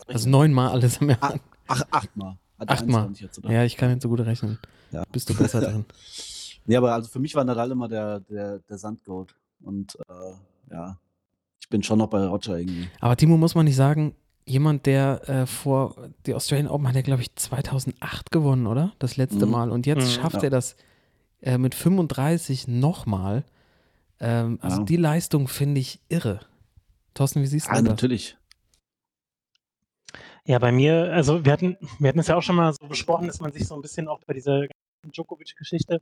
Also 0.07 0.29
neunmal 0.29 0.69
alles 0.69 1.01
am 1.01 1.09
Jahr. 1.09 1.19
Ah, 1.21 1.35
ach, 1.67 1.83
achtmal. 1.91 2.37
Hat 2.59 2.69
er 2.69 2.73
Achtmal. 2.75 3.01
21 3.01 3.21
jetzt, 3.25 3.37
oder? 3.39 3.51
Ja, 3.51 3.63
ich 3.65 3.75
kann 3.75 3.89
nicht 3.89 4.01
so 4.01 4.07
gut 4.09 4.21
rechnen. 4.21 4.57
Ja. 4.91 5.03
Bist 5.11 5.29
du 5.29 5.33
besser 5.35 5.59
drin. 5.61 5.85
Nee, 6.65 6.75
aber 6.77 6.93
also 6.93 7.09
für 7.09 7.19
mich 7.19 7.35
war 7.35 7.43
Nadal 7.43 7.71
immer 7.71 7.87
der, 7.87 8.19
der, 8.21 8.59
der 8.59 8.77
Sandgoat. 8.77 9.35
Und 9.61 9.97
äh, 10.09 10.73
ja, 10.73 10.97
ich 11.61 11.69
bin 11.69 11.83
schon 11.83 11.99
noch 11.99 12.07
bei 12.09 12.25
Roger 12.25 12.57
irgendwie. 12.57 12.87
Aber 12.99 13.15
Timo, 13.15 13.37
muss 13.37 13.55
man 13.55 13.65
nicht 13.65 13.75
sagen, 13.75 14.15
jemand, 14.45 14.85
der 14.85 15.27
äh, 15.29 15.45
vor, 15.45 15.95
die 16.25 16.33
Australian 16.33 16.67
Open 16.69 16.87
hat 16.87 16.95
er, 16.95 17.03
glaube 17.03 17.21
ich, 17.21 17.35
2008 17.35 18.31
gewonnen, 18.31 18.67
oder? 18.67 18.93
Das 18.99 19.17
letzte 19.17 19.45
Mhm. 19.45 19.51
Mal. 19.51 19.71
Und 19.71 19.85
jetzt 19.85 20.05
Mhm. 20.05 20.21
schafft 20.21 20.37
Ja. 20.37 20.43
er 20.43 20.49
das 20.49 20.75
äh, 21.41 21.57
mit 21.57 21.75
35 21.75 22.67
nochmal. 22.67 23.43
Ähm, 24.19 24.57
also 24.61 24.79
Ja. 24.79 24.83
die 24.85 24.95
Leistung 24.97 25.47
finde 25.47 25.81
ich 25.81 25.99
irre. 26.09 26.39
Thorsten, 27.13 27.41
wie 27.41 27.47
siehst 27.47 27.67
du 27.67 27.71
Ah, 27.71 27.75
das? 27.75 27.83
natürlich. 27.83 28.37
Ja, 30.45 30.59
bei 30.59 30.71
mir, 30.71 31.11
also 31.13 31.43
wir 31.43 31.51
hatten, 31.51 31.77
wir 31.99 32.09
hatten 32.09 32.19
es 32.19 32.27
ja 32.27 32.35
auch 32.35 32.43
schon 32.43 32.55
mal 32.55 32.73
so 32.73 32.87
besprochen, 32.87 33.27
dass 33.27 33.39
man 33.39 33.51
sich 33.51 33.67
so 33.67 33.75
ein 33.75 33.81
bisschen 33.81 34.07
auch 34.07 34.19
bei 34.25 34.33
dieser 34.33 34.59
ganzen 34.61 35.11
Djokovic-Geschichte, 35.11 36.01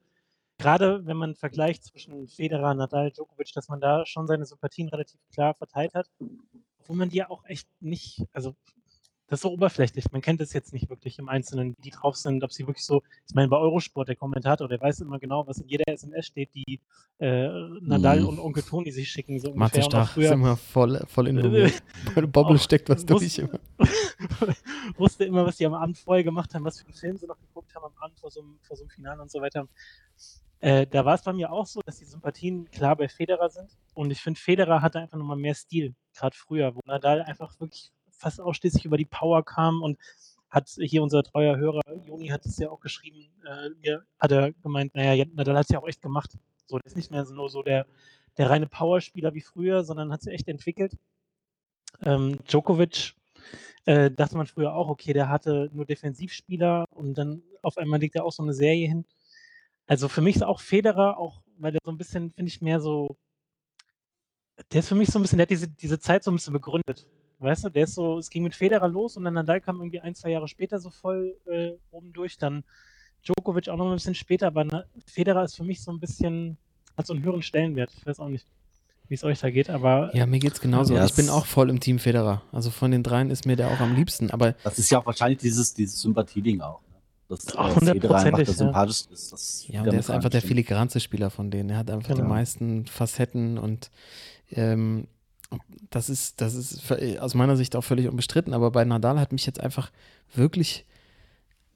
gerade 0.63 1.05
wenn 1.05 1.17
man 1.17 1.35
vergleicht 1.35 1.83
zwischen 1.83 2.27
Federer, 2.29 2.73
Nadal, 2.73 3.11
Djokovic, 3.11 3.51
dass 3.53 3.67
man 3.67 3.81
da 3.81 4.05
schon 4.05 4.27
seine 4.27 4.45
Sympathien 4.45 4.87
relativ 4.87 5.19
klar 5.33 5.53
verteilt 5.55 5.93
hat, 5.93 6.09
obwohl 6.79 6.95
man 6.95 7.09
die 7.09 7.17
ja 7.17 7.29
auch 7.29 7.43
echt 7.45 7.67
nicht, 7.81 8.23
also 8.31 8.55
das 9.27 9.39
ist 9.39 9.43
so 9.43 9.51
oberflächlich. 9.51 10.11
Man 10.11 10.21
kennt 10.21 10.41
es 10.41 10.53
jetzt 10.53 10.73
nicht 10.73 10.89
wirklich 10.89 11.17
im 11.17 11.27
Einzelnen, 11.27 11.75
wie 11.77 11.81
die 11.81 11.89
drauf 11.89 12.15
sind, 12.15 12.43
ob 12.43 12.53
sie 12.53 12.67
wirklich 12.67 12.85
so, 12.85 13.01
ich 13.27 13.33
meine, 13.33 13.47
bei 13.47 13.57
Eurosport, 13.57 14.07
der 14.07 14.15
Kommentator, 14.15 14.67
der 14.67 14.79
weiß 14.79 15.01
immer 15.01 15.19
genau, 15.19 15.47
was 15.47 15.57
in 15.57 15.67
jeder 15.67 15.87
SMS 15.87 16.27
steht, 16.27 16.49
die 16.53 16.79
äh, 17.19 17.49
Nadal 17.81 18.21
Mhm. 18.21 18.27
und 18.27 18.39
Onkel 18.39 18.63
Toni 18.63 18.91
sich 18.91 19.09
schicken, 19.09 19.39
so 19.39 19.53
Mathe 19.53 19.81
Stach 19.81 20.09
ist 20.09 20.13
früher, 20.13 20.31
immer 20.33 20.55
voll, 20.55 21.01
voll. 21.07 21.33
Bei 22.15 22.21
der 22.21 22.27
Bobble 22.27 22.55
Auch 22.55 22.61
steckt 22.61 22.89
was 22.89 23.05
durch 23.05 23.37
immer. 23.39 23.59
wusste 24.97 25.25
immer, 25.25 25.45
was 25.45 25.57
die 25.57 25.65
am 25.65 25.73
Abend 25.73 25.97
vorher 25.97 26.23
gemacht 26.23 26.53
haben, 26.53 26.63
was 26.63 26.79
für 26.79 26.85
einen 26.85 26.93
Film 26.93 27.17
sie 27.17 27.25
noch 27.25 27.39
geguckt 27.39 27.73
haben 27.75 27.85
am 27.85 27.93
Abend 28.01 28.19
vor 28.19 28.29
so 28.29 28.41
einem, 28.41 28.59
vor 28.61 28.77
so 28.77 28.83
einem 28.83 28.89
Finale 28.91 29.21
und 29.21 29.31
so 29.31 29.41
weiter. 29.41 29.67
Äh, 30.63 30.87
da 30.87 31.03
war 31.03 31.15
es 31.15 31.23
bei 31.23 31.33
mir 31.33 31.51
auch 31.51 31.65
so, 31.65 31.81
dass 31.85 31.97
die 31.97 32.05
Sympathien 32.05 32.71
klar 32.71 32.95
bei 32.95 33.09
Federer 33.09 33.49
sind. 33.49 33.69
Und 33.93 34.11
ich 34.11 34.21
finde, 34.21 34.39
Federer 34.39 34.81
hatte 34.81 34.99
einfach 34.99 35.17
nochmal 35.17 35.35
mehr 35.35 35.55
Stil, 35.55 35.93
gerade 36.15 36.37
früher, 36.37 36.73
wo 36.73 36.79
Nadal 36.85 37.21
einfach 37.21 37.59
wirklich 37.59 37.91
fast 38.11 38.39
ausschließlich 38.39 38.85
über 38.85 38.95
die 38.95 39.03
Power 39.03 39.43
kam 39.43 39.81
und 39.81 39.99
hat 40.49 40.69
hier 40.69 41.03
unser 41.03 41.21
treuer 41.21 41.57
Hörer, 41.57 41.81
Joni 42.05 42.29
hat 42.29 42.45
es 42.45 42.57
ja 42.59 42.69
auch 42.69 42.79
geschrieben, 42.79 43.29
äh, 43.45 43.71
mir 43.81 44.05
hat 44.17 44.31
er 44.31 44.53
gemeint, 44.53 44.95
naja, 44.95 45.25
Nadal 45.33 45.57
hat 45.57 45.65
es 45.65 45.69
ja 45.69 45.79
auch 45.79 45.87
echt 45.87 46.01
gemacht. 46.01 46.37
So, 46.65 46.77
der 46.77 46.85
ist 46.85 46.95
nicht 46.95 47.11
mehr 47.11 47.25
nur 47.25 47.49
so 47.49 47.61
der, 47.61 47.85
der 48.37 48.49
reine 48.49 48.67
Powerspieler 48.67 49.33
wie 49.33 49.41
früher, 49.41 49.83
sondern 49.83 50.13
hat 50.13 50.21
sich 50.21 50.33
echt 50.33 50.47
entwickelt. 50.47 50.95
Ähm, 52.03 52.39
Djokovic, 52.47 53.15
äh, 53.83 54.09
dachte 54.11 54.37
man 54.37 54.47
früher 54.47 54.73
auch, 54.73 54.87
okay, 54.87 55.11
der 55.11 55.27
hatte 55.27 55.69
nur 55.73 55.85
Defensivspieler 55.85 56.85
und 56.91 57.15
dann 57.15 57.43
auf 57.61 57.77
einmal 57.77 57.99
legt 57.99 58.15
er 58.15 58.23
auch 58.23 58.31
so 58.31 58.43
eine 58.43 58.53
Serie 58.53 58.87
hin. 58.87 59.03
Also 59.87 60.07
für 60.07 60.21
mich 60.21 60.35
ist 60.37 60.43
auch 60.43 60.59
Federer, 60.61 61.17
auch 61.17 61.41
weil 61.57 61.71
der 61.71 61.81
so 61.83 61.91
ein 61.91 61.97
bisschen, 61.97 62.31
finde 62.31 62.49
ich, 62.49 62.61
mehr 62.61 62.79
so, 62.79 63.17
der 64.71 64.79
ist 64.79 64.87
für 64.87 64.95
mich 64.95 65.09
so 65.09 65.19
ein 65.19 65.21
bisschen, 65.21 65.37
der 65.37 65.43
hat 65.45 65.49
diese, 65.51 65.67
diese 65.67 65.99
Zeit 65.99 66.23
so 66.23 66.31
ein 66.31 66.35
bisschen 66.35 66.53
begründet. 66.53 67.07
Weißt 67.39 67.65
du, 67.65 67.69
der 67.69 67.83
ist 67.83 67.95
so, 67.95 68.17
es 68.17 68.29
ging 68.29 68.43
mit 68.43 68.55
Federer 68.55 68.87
los 68.87 69.17
und 69.17 69.25
dann 69.25 69.33
Nadal 69.33 69.59
kam 69.59 69.77
irgendwie 69.79 69.99
ein, 69.99 70.15
zwei 70.15 70.29
Jahre 70.31 70.47
später 70.47 70.79
so 70.79 70.89
voll 70.89 71.35
äh, 71.47 71.71
oben 71.91 72.13
durch, 72.13 72.37
dann 72.37 72.63
Djokovic 73.25 73.69
auch 73.69 73.77
noch 73.77 73.87
ein 73.87 73.93
bisschen 73.95 74.15
später, 74.15 74.47
aber 74.47 74.63
na, 74.63 74.85
Federer 75.05 75.43
ist 75.43 75.55
für 75.55 75.63
mich 75.63 75.81
so 75.83 75.91
ein 75.91 75.99
bisschen, 75.99 76.57
hat 76.97 77.07
so 77.07 77.13
einen 77.13 77.23
höheren 77.23 77.41
Stellenwert. 77.41 77.91
Ich 77.97 78.05
weiß 78.05 78.19
auch 78.19 78.29
nicht, 78.29 78.45
wie 79.09 79.15
es 79.15 79.23
euch 79.23 79.39
da 79.39 79.49
geht, 79.49 79.69
aber 79.69 80.15
Ja, 80.15 80.25
mir 80.25 80.39
geht's 80.39 80.61
genauso. 80.61 80.95
Ja, 80.95 81.05
ich 81.05 81.15
bin 81.15 81.25
es- 81.25 81.31
auch 81.31 81.45
voll 81.45 81.69
im 81.69 81.79
Team 81.79 81.99
Federer. 81.99 82.41
Also 82.51 82.69
von 82.69 82.91
den 82.91 83.03
dreien 83.03 83.29
ist 83.29 83.45
mir 83.45 83.55
der 83.57 83.67
auch 83.69 83.79
am 83.81 83.95
liebsten. 83.95 84.31
Aber 84.31 84.53
Das 84.63 84.79
ist 84.79 84.89
ja 84.89 84.99
auch 84.99 85.05
wahrscheinlich 85.05 85.39
dieses, 85.39 85.73
dieses 85.73 85.99
Sympathieding 86.01 86.61
auch. 86.61 86.81
Dass 87.29 87.45
äh, 87.47 87.51
Ach, 87.57 87.73
Federer 87.73 87.73
einfach 87.73 87.81
hundertprozentig, 87.81 88.45
der 88.45 88.53
ja. 88.53 88.57
sympathischste 88.57 89.13
ist. 89.13 89.31
Das 89.33 89.65
ja, 89.67 89.81
und 89.81 89.91
der 89.91 89.99
ist 89.99 90.09
einfach 90.09 90.29
der 90.29 90.41
filigranste 90.41 90.99
Spieler 90.99 91.29
von 91.29 91.49
denen. 91.51 91.69
Er 91.69 91.77
hat 91.77 91.89
einfach 91.89 92.09
die 92.13 92.15
Genau. 92.21 92.29
meisten 92.29 92.85
Facetten 92.85 93.57
und 93.57 93.89
ähm, 94.51 95.07
das 95.91 96.09
ist, 96.09 96.41
das 96.41 96.55
ist 96.55 96.91
aus 97.19 97.35
meiner 97.35 97.55
Sicht 97.57 97.75
auch 97.75 97.83
völlig 97.83 98.07
unbestritten. 98.07 98.53
Aber 98.53 98.71
bei 98.71 98.83
Nadal 98.85 99.19
hat 99.19 99.31
mich 99.31 99.45
jetzt 99.45 99.59
einfach 99.59 99.91
wirklich 100.33 100.85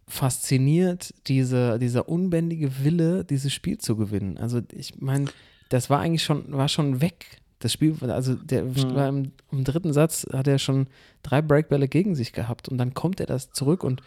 fasziniert, 0.08 1.14
diese, 1.28 1.80
dieser 1.80 2.08
unbändige 2.08 2.84
Wille, 2.84 3.26
dieses 3.26 3.54
Spiel 3.54 3.78
zu 3.78 3.96
gewinnen. 3.98 4.38
Also 4.38 4.62
ich 4.72 5.00
meine, 5.02 5.26
das 5.70 5.90
war 5.90 6.00
eigentlich 6.00 6.24
schon, 6.24 6.52
war 6.54 6.70
schon 6.70 7.02
weg. 7.02 7.42
Das 7.60 7.74
Spiel, 7.74 7.96
also 8.10 8.36
der 8.36 8.64
Mhm. 8.64 8.96
war 8.96 9.10
im, 9.10 9.32
im 9.52 9.64
dritten 9.64 9.92
Satz 9.92 10.26
hat 10.32 10.48
er 10.48 10.60
schon 10.60 10.88
drei 11.24 11.42
Breakbälle 11.42 11.88
gegen 11.88 12.16
sich 12.16 12.32
gehabt 12.32 12.70
und 12.70 12.78
dann 12.78 12.94
kommt 12.94 13.20
er 13.20 13.26
das 13.26 13.52
zurück 13.52 13.84
und 13.84 14.02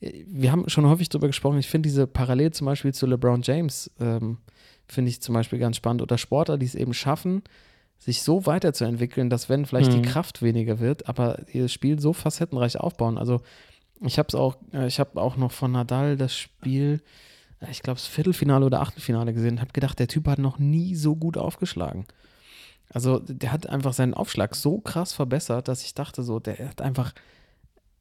wir 0.00 0.52
haben 0.52 0.68
schon 0.68 0.86
häufig 0.86 1.08
darüber 1.08 1.26
gesprochen, 1.28 1.58
ich 1.58 1.68
finde 1.68 1.88
diese 1.88 2.06
Parallel 2.06 2.52
zum 2.52 2.66
Beispiel 2.66 2.92
zu 2.92 3.06
LeBron 3.06 3.42
James, 3.42 3.90
ähm, 4.00 4.38
finde 4.86 5.10
ich 5.10 5.20
zum 5.20 5.34
Beispiel 5.34 5.58
ganz 5.58 5.76
spannend. 5.76 6.02
Oder 6.02 6.18
Sportler, 6.18 6.58
die 6.58 6.66
es 6.66 6.74
eben 6.74 6.94
schaffen, 6.94 7.42
sich 7.98 8.22
so 8.22 8.44
weiterzuentwickeln, 8.46 9.30
dass 9.30 9.48
wenn 9.48 9.64
vielleicht 9.64 9.90
Mhm. 9.92 10.02
die 10.02 10.08
Kraft 10.08 10.42
weniger 10.42 10.80
wird, 10.80 11.08
aber 11.08 11.38
ihr 11.52 11.68
Spiel 11.68 11.98
so 11.98 12.12
facettenreich 12.12 12.78
aufbauen. 12.78 13.16
Also 13.16 13.40
ich 14.02 14.18
habe 14.18 14.28
es 14.28 14.34
auch, 14.34 14.56
äh, 14.72 14.86
ich 14.86 15.00
habe 15.00 15.20
auch 15.20 15.36
noch 15.36 15.52
von 15.52 15.72
Nadal 15.72 16.16
das 16.16 16.36
Spiel 16.36 17.00
äh, 17.60 17.70
ich 17.70 17.82
glaube, 17.82 17.98
das 17.98 18.06
Viertelfinale 18.06 18.66
oder 18.66 18.80
Achtelfinale 18.82 19.32
gesehen 19.32 19.52
und 19.54 19.60
habe 19.60 19.72
gedacht, 19.72 19.98
der 19.98 20.08
Typ 20.08 20.28
hat 20.28 20.38
noch 20.38 20.58
nie 20.58 20.94
so 20.94 21.16
gut 21.16 21.38
aufgeschlagen. 21.38 22.04
Also 22.90 23.18
der 23.18 23.50
hat 23.50 23.66
einfach 23.68 23.94
seinen 23.94 24.14
Aufschlag 24.14 24.54
so 24.54 24.78
krass 24.78 25.12
verbessert, 25.14 25.66
dass 25.68 25.82
ich 25.82 25.94
dachte 25.94 26.22
so, 26.22 26.38
der 26.38 26.68
hat 26.68 26.80
einfach 26.82 27.12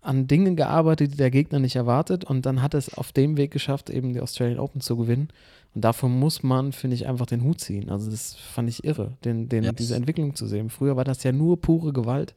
an 0.06 0.28
Dingen 0.28 0.56
gearbeitet, 0.56 1.14
die 1.14 1.18
der 1.18 1.32
Gegner 1.32 1.60
nicht 1.60 1.76
erwartet 1.76 2.24
und 2.24 2.46
dann 2.46 2.62
hat 2.62 2.74
es 2.74 2.94
auf 2.94 3.12
dem 3.12 3.38
Weg 3.38 3.52
geschafft, 3.52 3.90
eben 3.90 4.14
die 4.14 4.22
Australian 4.22 4.60
Open 4.60 4.82
zu 4.82 4.96
gewinnen. 4.98 5.30
Und 5.74 5.84
davor 5.84 6.10
muss 6.10 6.42
man, 6.44 6.72
finde 6.72 6.96
ich, 6.96 7.06
einfach 7.08 7.26
den 7.26 7.44
Hut 7.44 7.60
ziehen. 7.60 7.90
Also 7.90 8.10
das 8.10 8.36
fand 8.36 8.70
ich 8.70 8.84
irre, 8.86 9.18
den, 9.26 9.50
den, 9.50 9.64
Ja. 9.66 9.72
diese 9.74 9.96
Entwicklung 9.96 10.36
zu 10.36 10.48
sehen. 10.48 10.70
Früher 10.70 10.96
war 10.96 11.04
das 11.04 11.24
ja 11.24 11.32
nur 11.32 11.60
pure 11.60 11.92
Gewalt 11.92 12.34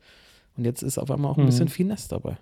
und 0.57 0.65
jetzt 0.65 0.83
ist 0.83 0.99
auf 0.99 1.11
einmal 1.11 1.31
auch 1.31 1.37
ein 1.39 1.43
Mhm. 1.45 1.47
bisschen 1.47 1.69
Finesse 1.69 2.09
dabei. 2.09 2.39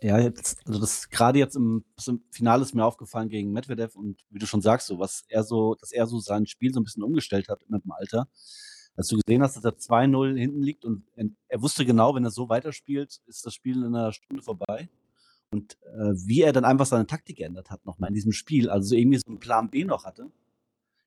Ja, 0.00 0.18
jetzt, 0.18 0.58
also 0.66 0.80
das 0.80 1.08
gerade 1.08 1.38
jetzt 1.38 1.56
im, 1.56 1.82
im 2.06 2.20
Finale 2.30 2.62
ist 2.62 2.74
mir 2.74 2.84
aufgefallen 2.84 3.28
gegen 3.28 3.52
Medvedev 3.52 3.96
und 3.96 4.18
wie 4.30 4.38
du 4.38 4.46
schon 4.46 4.60
sagst, 4.60 4.86
so 4.88 4.98
was 4.98 5.24
er 5.28 5.44
so, 5.44 5.74
dass 5.76 5.92
er 5.92 6.06
so 6.06 6.18
sein 6.20 6.46
Spiel 6.46 6.72
so 6.74 6.80
ein 6.80 6.84
bisschen 6.84 7.02
umgestellt 7.02 7.48
hat 7.48 7.60
mit 7.68 7.84
dem 7.84 7.92
Alter. 7.92 8.28
Als 8.96 9.08
du 9.08 9.18
gesehen 9.18 9.42
hast, 9.42 9.56
dass 9.56 9.64
er 9.64 9.76
2-0 9.76 10.38
hinten 10.38 10.62
liegt 10.62 10.84
und 10.84 11.04
er, 11.16 11.62
wusste 11.62 11.84
genau, 11.84 12.14
wenn 12.14 12.24
er 12.24 12.30
so 12.30 12.48
weiterspielt, 12.48 13.20
ist 13.26 13.44
das 13.44 13.54
Spiel 13.54 13.78
in 13.78 13.94
einer 13.94 14.12
Stunde 14.12 14.42
vorbei. 14.42 14.88
Und 15.50 15.76
äh, 15.82 16.12
wie 16.26 16.42
er 16.42 16.52
dann 16.52 16.64
einfach 16.64 16.86
seine 16.86 17.06
Taktik 17.06 17.36
geändert 17.38 17.70
hat, 17.70 17.84
nochmal 17.84 18.08
in 18.08 18.14
diesem 18.14 18.32
Spiel, 18.32 18.70
also 18.70 18.88
so 18.88 18.94
irgendwie 18.94 19.18
so 19.18 19.26
einen 19.28 19.40
Plan 19.40 19.70
B 19.70 19.84
noch 19.84 20.04
hatte. 20.04 20.30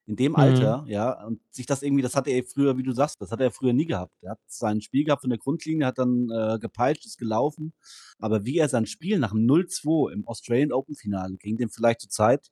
In 0.06 0.16
dem 0.16 0.32
Mhm. 0.34 0.38
Alter, 0.38 0.86
ja, 0.88 1.26
und 1.26 1.42
sich 1.52 1.66
das 1.66 1.84
irgendwie, 1.84 2.02
das 2.02 2.16
hatte 2.16 2.30
er 2.30 2.44
früher, 2.44 2.78
wie 2.78 2.84
du 2.84 2.94
sagst, 2.94 3.20
das 3.20 3.30
hat 3.32 3.42
er 3.42 3.52
früher 3.52 3.74
nie 3.74 3.86
gehabt. 3.86 4.14
Er 4.22 4.32
hat 4.32 4.40
sein 4.48 4.80
Spiel 4.80 5.04
gehabt 5.04 5.22
von 5.22 5.30
der 5.30 5.40
Grundlinie, 5.40 5.86
hat 5.86 5.98
dann 5.98 6.30
äh, 6.30 6.60
gepeitscht, 6.60 7.06
ist 7.06 7.18
gelaufen. 7.18 7.74
Aber 8.18 8.46
wie 8.46 8.58
er 8.58 8.70
sein 8.70 8.86
Spiel 8.86 9.20
nach 9.20 9.32
dem 9.32 9.46
0-2 9.46 10.14
im 10.14 10.26
Australian 10.26 10.72
Open 10.72 10.96
Finale 10.96 11.36
gegen 11.36 11.58
den 11.58 11.70
vielleicht 11.70 12.02
zur 12.02 12.10
Zeit 12.10 12.50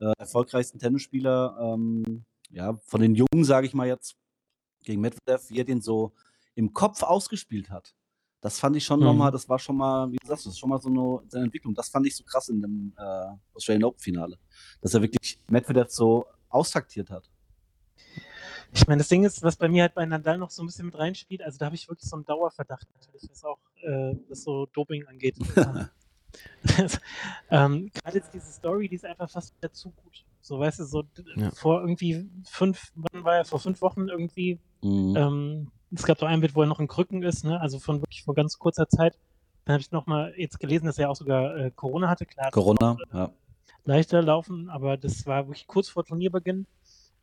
äh, 0.00 0.12
erfolgreichsten 0.18 0.78
Tennisspieler, 0.78 1.56
ähm, 1.60 2.24
ja, 2.50 2.78
von 2.84 3.00
den 3.00 3.14
Jungen, 3.14 3.44
sage 3.44 3.66
ich 3.66 3.72
mal 3.72 3.86
jetzt, 3.86 4.16
gegen 4.84 5.00
Medvedev, 5.00 5.48
wie 5.50 5.58
er 5.58 5.64
den 5.64 5.80
so 5.80 6.12
im 6.54 6.72
Kopf 6.72 7.02
ausgespielt 7.02 7.70
hat. 7.70 7.94
Das 8.40 8.58
fand 8.60 8.76
ich 8.76 8.84
schon 8.84 9.00
Mhm. 9.00 9.06
nochmal, 9.06 9.30
das 9.32 9.48
war 9.48 9.58
schon 9.58 9.76
mal, 9.76 10.10
wie 10.12 10.16
du 10.16 10.26
sagst, 10.26 10.46
das 10.46 10.52
ist 10.52 10.58
schon 10.58 10.70
mal 10.70 10.80
so 10.80 10.88
eine, 10.88 11.28
seine 11.28 11.44
Entwicklung. 11.46 11.74
Das 11.74 11.88
fand 11.88 12.06
ich 12.06 12.14
so 12.14 12.22
krass 12.24 12.48
in 12.48 12.60
dem 12.62 12.92
äh, 12.96 13.26
Australian 13.54 13.84
Open 13.84 13.98
Finale. 14.00 14.38
Dass 14.80 14.94
er 14.94 15.02
wirklich 15.02 15.40
Medvedev 15.48 15.90
so 15.90 16.26
austaktiert 16.48 17.10
hat. 17.10 17.28
Ich 18.72 18.86
meine, 18.86 18.98
das 18.98 19.08
Ding 19.08 19.24
ist, 19.24 19.42
was 19.42 19.56
bei 19.56 19.68
mir 19.68 19.82
halt 19.82 19.94
bei 19.94 20.04
Nadal 20.06 20.38
noch 20.38 20.50
so 20.50 20.62
ein 20.62 20.66
bisschen 20.66 20.86
mit 20.86 20.96
reinspielt, 20.96 21.42
also 21.42 21.58
da 21.58 21.66
habe 21.66 21.74
ich 21.74 21.88
wirklich 21.88 22.08
so 22.08 22.16
einen 22.16 22.26
Dauerverdacht 22.26 22.86
natürlich, 22.94 23.28
was 23.30 23.42
auch 23.44 23.58
äh, 23.82 24.14
was 24.28 24.42
so 24.42 24.66
Doping 24.66 25.06
angeht. 25.06 25.36
Ähm, 27.50 27.90
Gerade 27.94 28.18
jetzt 28.18 28.32
diese 28.34 28.52
Story, 28.52 28.88
die 28.88 28.96
ist 28.96 29.04
einfach 29.04 29.30
fast 29.30 29.56
wieder 29.56 29.72
zu 29.72 29.90
gut. 29.90 30.24
So, 30.40 30.58
weißt 30.58 30.80
du, 30.80 30.84
so 30.84 31.04
Ja. 31.36 31.50
vor 31.50 31.80
irgendwie 31.80 32.28
fünf, 32.44 32.90
wann 32.94 33.24
war 33.24 33.36
er, 33.36 33.44
vor 33.44 33.58
fünf 33.60 33.80
Wochen 33.82 34.08
irgendwie, 34.08 34.58
Mhm. 34.82 35.16
ähm, 35.16 35.70
es 35.92 36.04
gab 36.04 36.18
so 36.18 36.26
ein 36.26 36.40
Bild, 36.40 36.54
wo 36.54 36.62
er 36.62 36.66
noch 36.66 36.80
in 36.80 36.88
Krücken 36.88 37.22
ist, 37.22 37.44
ne? 37.44 37.60
also 37.60 37.78
von 37.78 38.00
wirklich 38.00 38.22
vor 38.22 38.34
ganz 38.34 38.58
kurzer 38.58 38.88
Zeit. 38.88 39.18
Dann 39.64 39.74
habe 39.74 39.80
ich 39.82 39.90
nochmal 39.90 40.32
jetzt 40.36 40.60
gelesen, 40.60 40.86
dass 40.86 40.98
er 40.98 41.10
auch 41.10 41.16
sogar 41.16 41.56
äh, 41.56 41.70
Corona 41.74 42.08
hatte, 42.08 42.24
klar. 42.26 42.50
Corona, 42.50 42.94
noch, 42.94 43.00
äh, 43.12 43.16
ja. 43.16 43.32
leichter 43.84 44.22
laufen, 44.22 44.70
aber 44.70 44.96
das 44.96 45.26
war 45.26 45.46
wirklich 45.48 45.66
kurz 45.66 45.88
vor 45.88 46.04
Turnierbeginn. 46.04 46.66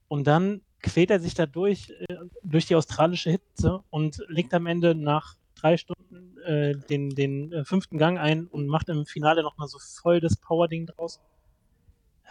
Und 0.07 0.27
dann 0.27 0.61
quält 0.81 1.09
er 1.09 1.19
sich 1.19 1.33
da 1.33 1.45
durch, 1.47 1.89
äh, 2.09 2.15
durch 2.43 2.65
die 2.67 2.75
australische 2.75 3.31
Hitze 3.31 3.81
und 3.89 4.23
legt 4.27 4.53
am 4.53 4.67
Ende 4.67 4.93
nach 4.93 5.35
drei 5.55 5.77
Stunden 5.77 6.37
äh, 6.45 6.75
den, 6.89 7.09
den 7.09 7.51
äh, 7.51 7.65
fünften 7.65 7.97
Gang 7.97 8.19
ein 8.19 8.45
und 8.47 8.67
macht 8.67 8.89
im 8.89 9.05
Finale 9.05 9.41
nochmal 9.41 9.67
so 9.67 9.79
voll 9.79 10.19
das 10.19 10.35
Power-Ding 10.35 10.85
draus. 10.87 11.19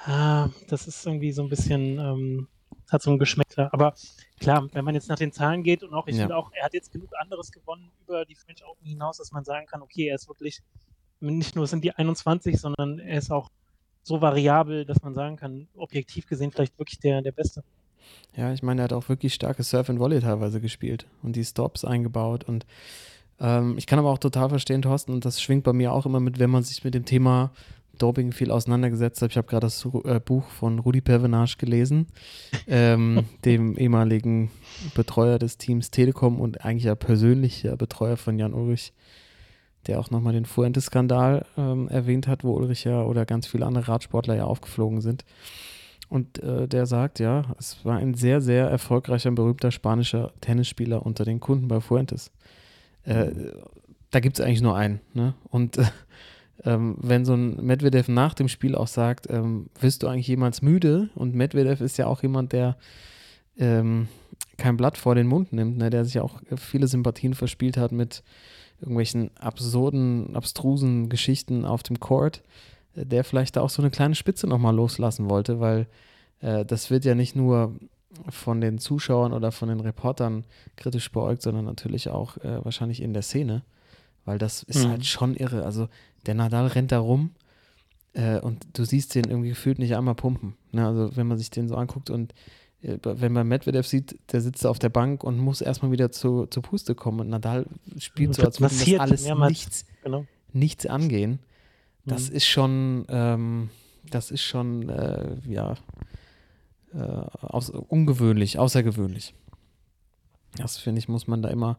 Ah, 0.07 0.49
das 0.69 0.87
ist 0.87 1.07
irgendwie 1.07 1.33
so 1.33 1.43
ein 1.43 1.49
bisschen, 1.49 1.99
ähm, 1.99 2.49
hat 2.91 3.03
so 3.03 3.11
ein 3.11 3.19
Geschmäckler. 3.19 3.73
Aber 3.73 3.95
klar, 4.41 4.69
wenn 4.73 4.85
man 4.85 4.95
jetzt 4.95 5.09
nach 5.09 5.19
den 5.19 5.33
Zahlen 5.33 5.63
geht 5.63 5.83
und 5.83 5.95
auch, 5.95 6.07
ich 6.07 6.17
Ja. 6.17 6.23
finde 6.23 6.37
auch, 6.37 6.51
er 6.53 6.65
hat 6.65 6.75
jetzt 6.75 6.93
genug 6.93 7.11
anderes 7.19 7.51
gewonnen 7.53 7.91
über 8.03 8.25
die 8.25 8.35
French 8.35 8.65
Open 8.67 8.87
hinaus, 8.87 9.19
dass 9.19 9.33
man 9.33 9.45
sagen 9.45 9.67
kann, 9.67 9.83
okay, 9.83 10.09
er 10.09 10.17
ist 10.17 10.29
wirklich, 10.29 10.61
nicht 11.21 11.57
nur 11.57 11.67
sind 11.67 11.85
die 11.85 11.93
21, 11.93 12.61
sondern 12.61 12.99
er 12.99 13.19
ist 13.19 13.31
auch 13.31 13.51
so 14.03 14.21
variabel, 14.21 14.85
dass 14.85 15.01
man 15.03 15.15
sagen 15.15 15.37
kann, 15.37 15.69
objektiv 15.75 16.27
gesehen 16.27 16.51
vielleicht 16.51 16.79
wirklich 16.79 16.99
der, 17.01 17.23
der 17.23 17.33
Beste. 17.33 17.65
Ja, 18.37 18.53
ich 18.53 18.63
meine, 18.63 18.83
er 18.83 18.85
hat 18.85 18.93
auch 18.93 19.09
wirklich 19.09 19.33
starkes 19.33 19.71
Surf 19.71 19.89
and 19.89 19.99
Volley 19.99 20.21
teilweise 20.21 20.61
gespielt 20.61 21.07
und 21.23 21.37
die 21.37 21.45
Stops 21.45 21.87
eingebaut. 21.87 22.45
Und 22.45 22.67
ähm, 23.41 23.79
ich 23.79 23.87
kann 23.87 23.99
aber 23.99 24.11
auch 24.11 24.19
total 24.19 24.51
verstehen, 24.51 24.83
Thorsten, 24.83 25.13
und 25.13 25.25
das 25.25 25.41
schwingt 25.41 25.65
bei 25.65 25.73
mir 25.73 25.93
auch 25.93 26.05
immer 26.05 26.21
mit, 26.21 26.39
wenn 26.39 26.51
man 26.51 26.63
sich 26.63 26.85
mit 26.85 26.93
dem 26.93 27.07
Thema 27.07 27.53
Doping 27.99 28.33
viel 28.33 28.51
auseinandergesetzt 28.51 29.23
hat. 29.23 29.31
Ich 29.31 29.37
habe 29.37 29.47
gerade 29.47 29.67
das 29.67 29.87
äh, 30.05 30.21
Buch 30.21 30.45
von 30.49 30.79
Rudi 30.79 31.01
Pervenage 31.01 31.57
gelesen, 31.59 32.07
ähm, 32.67 33.25
dem 33.45 33.77
ehemaligen 33.77 34.51
Betreuer 34.95 35.39
des 35.39 35.59
Teams 35.59 35.91
Telekom 35.91 36.41
und 36.41 36.65
eigentlich 36.65 36.85
ja 36.85 36.95
persönlicher 36.95 37.77
Betreuer 37.77 38.17
von 38.17 38.39
Jan 38.39 38.55
Ulrich, 38.55 38.93
der 39.87 40.01
auch 40.01 40.11
nochmal 40.11 40.33
den 40.33 40.47
Fuentes-Skandal 40.47 41.47
ähm, 41.57 41.89
erwähnt 41.89 42.29
hat, 42.29 42.45
wo 42.45 42.55
Ulrich 42.55 42.85
ja 42.85 43.03
oder 43.03 43.27
ganz 43.27 43.47
viele 43.47 43.67
andere 43.67 43.89
Radsportler 43.89 44.37
ja 44.37 44.45
aufgeflogen 44.45 45.01
sind. 45.01 45.25
Und 46.09 46.43
äh, 46.43 46.69
der 46.69 46.87
sagt, 46.87 47.19
ja, 47.19 47.55
es 47.59 47.85
war 47.85 47.97
ein 47.97 48.15
sehr, 48.15 48.41
sehr 48.41 48.67
erfolgreicher 48.69 49.31
und 49.31 49.35
berühmter 49.35 49.71
spanischer 49.71 50.33
Tennisspieler 50.41 51.05
unter 51.05 51.25
den 51.25 51.41
Kunden 51.41 51.67
bei 51.67 51.81
Fuentes. 51.81 52.31
Äh, 53.05 53.31
da 54.11 54.21
gibt 54.21 54.39
es 54.39 54.45
eigentlich 54.45 54.63
nur 54.63 54.77
einen. 54.77 55.01
Ne? 55.13 55.35
Und 55.51 55.79
äh, 55.79 55.85
ähm, 56.64 56.97
wenn 57.01 57.25
so 57.25 57.35
ein 57.35 57.64
Medvedev 57.64 58.09
nach 58.09 58.35
dem 58.35 58.49
Spiel 58.49 58.75
auch 58.75 58.87
sagt, 58.87 59.29
ähm, 59.31 59.67
wirst 59.81 60.03
du 60.03 60.09
eigentlich 60.09 60.29
jemals 60.29 60.62
müde? 60.62 61.11
Und 61.14 61.35
Medvedev 61.35 61.81
ist 61.81 61.99
ja 61.99 62.07
auch 62.07 62.23
jemand, 62.23 62.53
der 62.53 62.77
ähm, 63.59 64.09
kein 64.57 64.77
Blatt 64.77 64.97
vor 64.99 65.14
den 65.14 65.27
Mund 65.27 65.53
nimmt, 65.53 65.79
ne? 65.79 65.90
der 65.90 66.05
sich 66.05 66.21
auch 66.21 66.40
viele 66.57 66.87
Sympathien 66.87 67.35
verspielt 67.35 67.77
hat 67.77 67.93
mit 67.93 68.23
irgendwelchen 68.81 69.31
absurden, 69.38 70.37
abstrusen 70.37 71.09
Geschichten 71.09 71.64
auf 71.64 71.83
dem 71.83 72.01
Court, 72.01 72.43
äh, 72.97 73.05
der 73.07 73.25
vielleicht 73.25 73.57
da 73.57 73.61
auch 73.62 73.71
so 73.71 73.83
eine 73.83 73.90
kleine 73.90 74.14
Spitze 74.14 74.47
nochmal 74.47 74.75
loslassen 74.75 75.29
wollte, 75.29 75.61
weil 75.61 75.87
äh, 76.40 76.64
das 76.64 76.90
wird 76.90 77.05
ja 77.05 77.14
nicht 77.14 77.35
nur 77.37 77.75
von 78.29 78.61
den 78.61 78.79
Zuschauern 78.79 79.33
oder 79.33 79.51
von 79.51 79.69
den 79.69 79.81
Reportern 79.81 80.45
kritisch 80.77 81.11
beäugt, 81.11 81.43
sondern 81.43 81.64
natürlich 81.64 82.09
auch 82.11 82.37
äh, 82.38 82.64
wahrscheinlich 82.64 83.03
in 83.03 83.12
der 83.12 83.23
Szene, 83.23 83.62
weil 84.25 84.38
das 84.38 84.62
ist 84.62 84.85
Mhm. 84.85 84.90
halt 84.90 85.07
schon 85.07 85.35
irre. 85.35 85.64
Also 85.64 85.88
der 86.27 86.35
Nadal 86.35 86.67
rennt 86.69 86.93
da 86.93 86.99
rum 86.99 87.31
äh, 88.15 88.39
und 88.41 88.67
du 88.73 88.85
siehst 88.85 89.15
den 89.15 89.25
irgendwie 89.25 89.51
gefühlt 89.51 89.79
nicht 89.79 89.95
einmal 89.97 90.15
pumpen. 90.15 90.55
Ne? 90.73 90.87
Also 90.87 91.17
wenn 91.17 91.27
man 91.27 91.39
sich 91.39 91.51
den 91.51 91.69
so 91.69 91.77
anguckt 91.77 92.11
und 92.11 92.33
äh, 92.83 92.99
wenn 93.03 93.33
man 93.33 93.47
Medvedev 93.49 93.87
sieht, 93.87 94.19
der 94.33 94.41
sitzt 94.41 94.67
auf 94.67 94.79
der 94.79 94.89
Bank 94.91 95.25
und 95.25 95.39
muss 95.39 95.61
erstmal 95.61 95.91
wieder 95.91 96.11
zu, 96.13 96.47
zur 96.47 96.63
Puste 96.63 96.95
kommen 96.95 97.21
und 97.21 97.29
Nadal 97.31 97.67
spielt 97.99 98.35
so, 98.35 98.43
als 98.43 98.61
würde 98.61 98.75
das 98.75 99.01
alles 99.01 99.25
mehrmals. 99.25 99.51
nichts, 99.51 99.87
Genau. 100.03 100.27
nichts 100.53 100.87
angehen. 100.87 101.39
Das 102.07 102.31
Mhm. 102.31 102.37
ist 102.37 102.47
schon, 102.47 103.05
ähm, 103.09 103.71
das 104.11 104.31
ist 104.31 104.43
schon, 104.43 104.89
äh, 104.91 105.37
ja, 105.49 105.75
äh, 106.95 106.99
aus, 106.99 107.71
ungewöhnlich, 107.71 108.59
außergewöhnlich. 108.59 109.35
Das 110.57 110.77
finde 110.77 110.99
ich, 111.01 111.09
muss 111.09 111.27
man 111.27 111.43
da 111.43 111.49
immer 111.49 111.79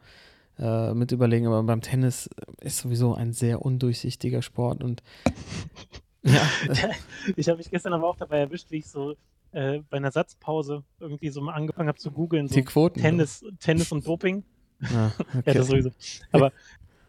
äh, 0.59 0.93
mit 0.93 1.11
überlegen. 1.11 1.47
Aber 1.47 1.61
beim 1.63 1.81
Tennis 1.81 2.29
ist 2.61 2.77
sowieso 2.79 3.13
ein 3.13 3.33
sehr 3.33 3.61
undurchsichtiger 3.61 4.41
Sport 4.41 4.83
und 4.83 5.03
ja, 6.23 6.41
Ich 7.35 7.47
habe 7.47 7.57
mich 7.57 7.69
gestern 7.69 7.93
aber 7.93 8.07
auch 8.09 8.17
dabei 8.17 8.39
erwischt, 8.39 8.71
wie 8.71 8.77
ich 8.77 8.87
so 8.87 9.15
äh, 9.51 9.79
bei 9.89 9.97
einer 9.97 10.11
Satzpause 10.11 10.83
irgendwie 10.99 11.29
so 11.29 11.41
mal 11.41 11.53
angefangen 11.53 11.87
habe 11.87 11.97
zu 11.97 12.11
googeln, 12.11 12.47
so 12.47 12.55
die 12.55 12.63
Quoten. 12.63 12.99
Tennis, 12.99 13.43
Tennis 13.59 13.91
und 13.91 14.05
Doping. 14.05 14.43
Ja, 14.81 14.89
Ja, 15.33 15.39
okay. 15.39 15.53
das 15.53 15.67
sowieso. 15.67 15.91
Aber 16.31 16.51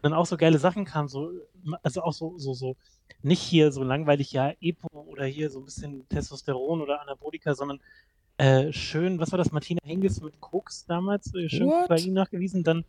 dann 0.01 0.13
auch 0.13 0.25
so 0.25 0.37
geile 0.37 0.59
Sachen 0.59 0.85
kamen, 0.85 1.09
so, 1.09 1.31
also 1.83 2.01
auch 2.01 2.13
so, 2.13 2.37
so, 2.37 2.53
so, 2.53 2.75
nicht 3.23 3.41
hier 3.41 3.71
so 3.71 3.83
langweilig, 3.83 4.31
ja, 4.31 4.53
Epo 4.61 4.87
oder 5.07 5.25
hier 5.25 5.49
so 5.49 5.59
ein 5.59 5.65
bisschen 5.65 6.07
Testosteron 6.07 6.81
oder 6.81 7.01
Anabolika, 7.01 7.55
sondern 7.55 7.79
äh, 8.37 8.71
schön, 8.71 9.19
was 9.19 9.31
war 9.31 9.37
das, 9.37 9.51
Martina 9.51 9.81
Hingis 9.83 10.21
mit 10.21 10.39
Koks 10.39 10.85
damals, 10.85 11.33
äh, 11.33 11.49
schön 11.49 11.67
What? 11.67 11.89
bei 11.89 11.97
ihm 11.97 12.13
nachgewiesen, 12.13 12.63
dann 12.63 12.85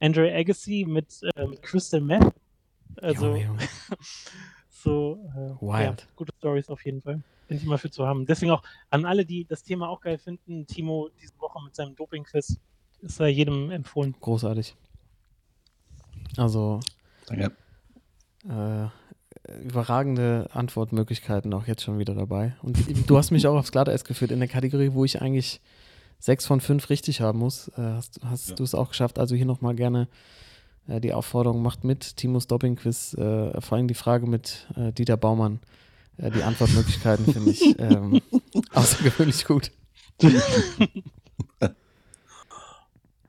Andre 0.00 0.34
Agassi 0.34 0.84
mit, 0.88 1.20
äh, 1.36 1.46
mit 1.46 1.62
Crystal 1.62 2.00
Meth. 2.00 2.32
Also, 2.96 3.26
Junge, 3.26 3.44
Junge. 3.44 3.68
so, 4.70 5.30
äh, 5.36 5.66
ja, 5.66 5.88
Wild. 5.90 6.08
gute 6.16 6.32
Stories 6.38 6.68
auf 6.68 6.84
jeden 6.84 7.02
Fall. 7.02 7.22
Bin 7.48 7.56
ich 7.56 7.64
immer 7.64 7.78
für 7.78 7.90
zu 7.90 8.06
haben. 8.06 8.26
Deswegen 8.26 8.52
auch 8.52 8.62
an 8.90 9.04
alle, 9.04 9.24
die 9.24 9.44
das 9.44 9.62
Thema 9.62 9.88
auch 9.88 10.00
geil 10.00 10.18
finden, 10.18 10.66
Timo 10.66 11.10
diese 11.20 11.38
Woche 11.38 11.62
mit 11.64 11.74
seinem 11.74 11.94
Doping-Quiz, 11.96 12.58
ist 13.00 13.16
sei 13.16 13.28
jedem 13.28 13.70
empfohlen. 13.70 14.14
Großartig. 14.20 14.74
Also 16.36 16.80
Danke. 17.26 17.52
äh, 18.48 18.88
überragende 19.62 20.48
Antwortmöglichkeiten 20.52 21.52
auch 21.54 21.66
jetzt 21.66 21.82
schon 21.82 21.98
wieder 21.98 22.14
dabei. 22.14 22.56
Und 22.62 22.78
du 23.08 23.18
hast 23.18 23.30
mich 23.30 23.46
auch 23.46 23.56
aufs 23.56 23.72
Glatteis 23.72 24.04
geführt 24.04 24.30
in 24.30 24.38
der 24.38 24.48
Kategorie, 24.48 24.92
wo 24.92 25.04
ich 25.04 25.20
eigentlich 25.20 25.60
sechs 26.20 26.46
von 26.46 26.60
fünf 26.60 26.88
richtig 26.90 27.20
haben 27.20 27.38
muss. 27.40 27.68
Äh, 27.76 27.80
hast 27.82 28.20
hast 28.24 28.50
Ja. 28.50 28.54
du 28.56 28.62
es 28.62 28.74
auch 28.74 28.90
geschafft? 28.90 29.18
Also 29.18 29.34
hier 29.34 29.46
nochmal 29.46 29.74
gerne 29.74 30.06
äh, 30.86 31.00
die 31.00 31.12
Aufforderung, 31.12 31.62
macht 31.62 31.82
mit. 31.82 32.16
Timos 32.16 32.46
Doping-Quiz, 32.46 33.14
äh, 33.14 33.60
vor 33.60 33.76
allem 33.78 33.88
die 33.88 33.94
Frage 33.94 34.26
mit 34.26 34.68
äh, 34.76 34.92
Dieter 34.92 35.16
Baumann 35.16 35.60
Ja, 36.18 36.30
die 36.30 36.42
Antwortmöglichkeiten 36.42 37.26
finde 37.26 37.50
ich 37.50 37.74
ähm, 37.78 38.20
außergewöhnlich 38.74 39.44
gut. 39.46 39.72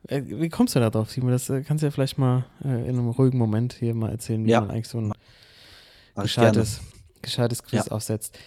Äh, 0.08 0.24
wie 0.26 0.50
kommst 0.50 0.76
du 0.76 0.80
da 0.80 0.90
drauf, 0.90 1.12
Simon? 1.12 1.32
Das 1.32 1.50
äh, 1.50 1.62
kannst 1.62 1.84
du 1.84 1.88
ja 1.88 1.92
vielleicht 1.92 2.18
mal 2.18 2.46
äh, 2.64 2.68
in 2.82 2.98
einem 3.00 3.10
ruhigen 3.10 3.38
Moment 3.38 3.74
hier 3.74 3.94
mal 3.94 4.12
erzählen, 4.12 4.44
wie 4.46 4.50
Ja. 4.50 4.60
man 4.62 4.72
eigentlich 4.72 4.88
so 4.90 5.00
ein 5.00 5.14
gescheites, 6.16 6.82
gescheites 7.22 7.64
Quiz 7.64 7.86
Ja. 7.86 7.92
aufsetzt. 7.92 8.38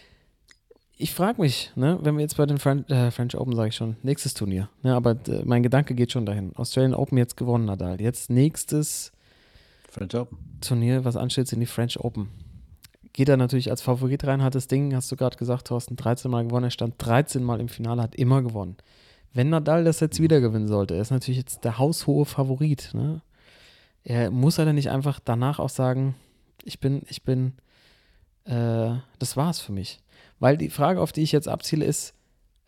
Ich 0.97 1.13
frage 1.13 1.41
mich, 1.41 1.73
ne, 1.75 1.99
wenn 2.03 2.15
wir 2.17 2.23
jetzt 2.23 2.37
bei 2.37 2.47
den 2.47 2.59
French, 2.59 2.89
äh, 2.89 3.11
French 3.11 3.37
Open, 3.37 3.57
sage 3.57 3.71
ich 3.71 3.75
schon, 3.75 3.97
nächstes 4.03 4.35
Turnier, 4.35 4.69
ne, 4.83 4.95
aber 4.95 5.17
äh, 5.27 5.43
mein 5.45 5.65
Gedanke 5.65 5.95
geht 5.95 6.13
schon 6.13 6.25
dahin. 6.25 6.55
Australian 6.55 6.95
Open 6.95 7.19
jetzt 7.19 7.37
gewonnen, 7.37 7.65
Nadal. 7.65 8.01
Jetzt 8.01 8.31
nächstes 8.31 9.13
French 9.91 10.15
Open. 10.15 10.39
Turnier, 10.61 11.05
was 11.05 11.17
ansteht, 11.17 11.49
sind 11.49 11.61
die 11.61 11.67
French 11.67 11.99
Open. 11.99 12.29
Geht 13.13 13.29
er 13.29 13.37
natürlich 13.37 13.71
als 13.71 13.83
Favorit 13.83 14.25
rein, 14.25 14.43
hat 14.43 14.55
das 14.55 14.69
Ding, 14.69 14.95
hast 14.95 15.11
du 15.11 15.17
gerade 15.17 15.37
gesagt, 15.37 15.67
Thorsten, 15.67 15.97
13 15.97 16.31
Mal 16.31 16.45
gewonnen. 16.45 16.65
Er 16.65 16.71
stand 16.71 16.95
13 16.99 17.43
Mal 17.43 17.61
im 17.61 17.69
Finale, 17.69 18.03
hat 18.03 18.15
immer 18.15 18.43
gewonnen. 18.43 18.77
Wenn 19.33 19.51
Nadal 19.51 19.83
das 19.83 19.99
jetzt 19.99 20.21
wieder 20.21 20.41
gewinnen 20.41 20.69
sollte, 20.69 20.95
er 20.95 21.03
ist 21.03 21.11
natürlich 21.11 21.39
jetzt 21.39 21.65
der 21.65 21.79
haushohe 21.79 22.25
Favorit. 22.25 22.91
Ne? 22.95 23.21
Er 24.05 24.31
muss 24.31 24.59
er 24.59 24.65
denn 24.65 24.77
nicht 24.77 24.91
einfach 24.91 25.19
danach 25.25 25.59
auch 25.59 25.69
sagen, 25.71 26.15
ich 26.65 26.79
bin, 26.79 27.03
ich 27.09 27.23
bin, 27.23 27.53
äh, 28.45 28.97
das 29.19 29.37
war's 29.37 29.61
für 29.61 29.73
mich. 29.73 30.01
Weil 30.39 30.57
die 30.57 30.71
Frage, 30.71 31.01
auf 31.01 31.13
die 31.13 31.23
ich 31.23 31.33
jetzt 31.33 31.49
abziele, 31.49 31.85
ist 31.85 32.15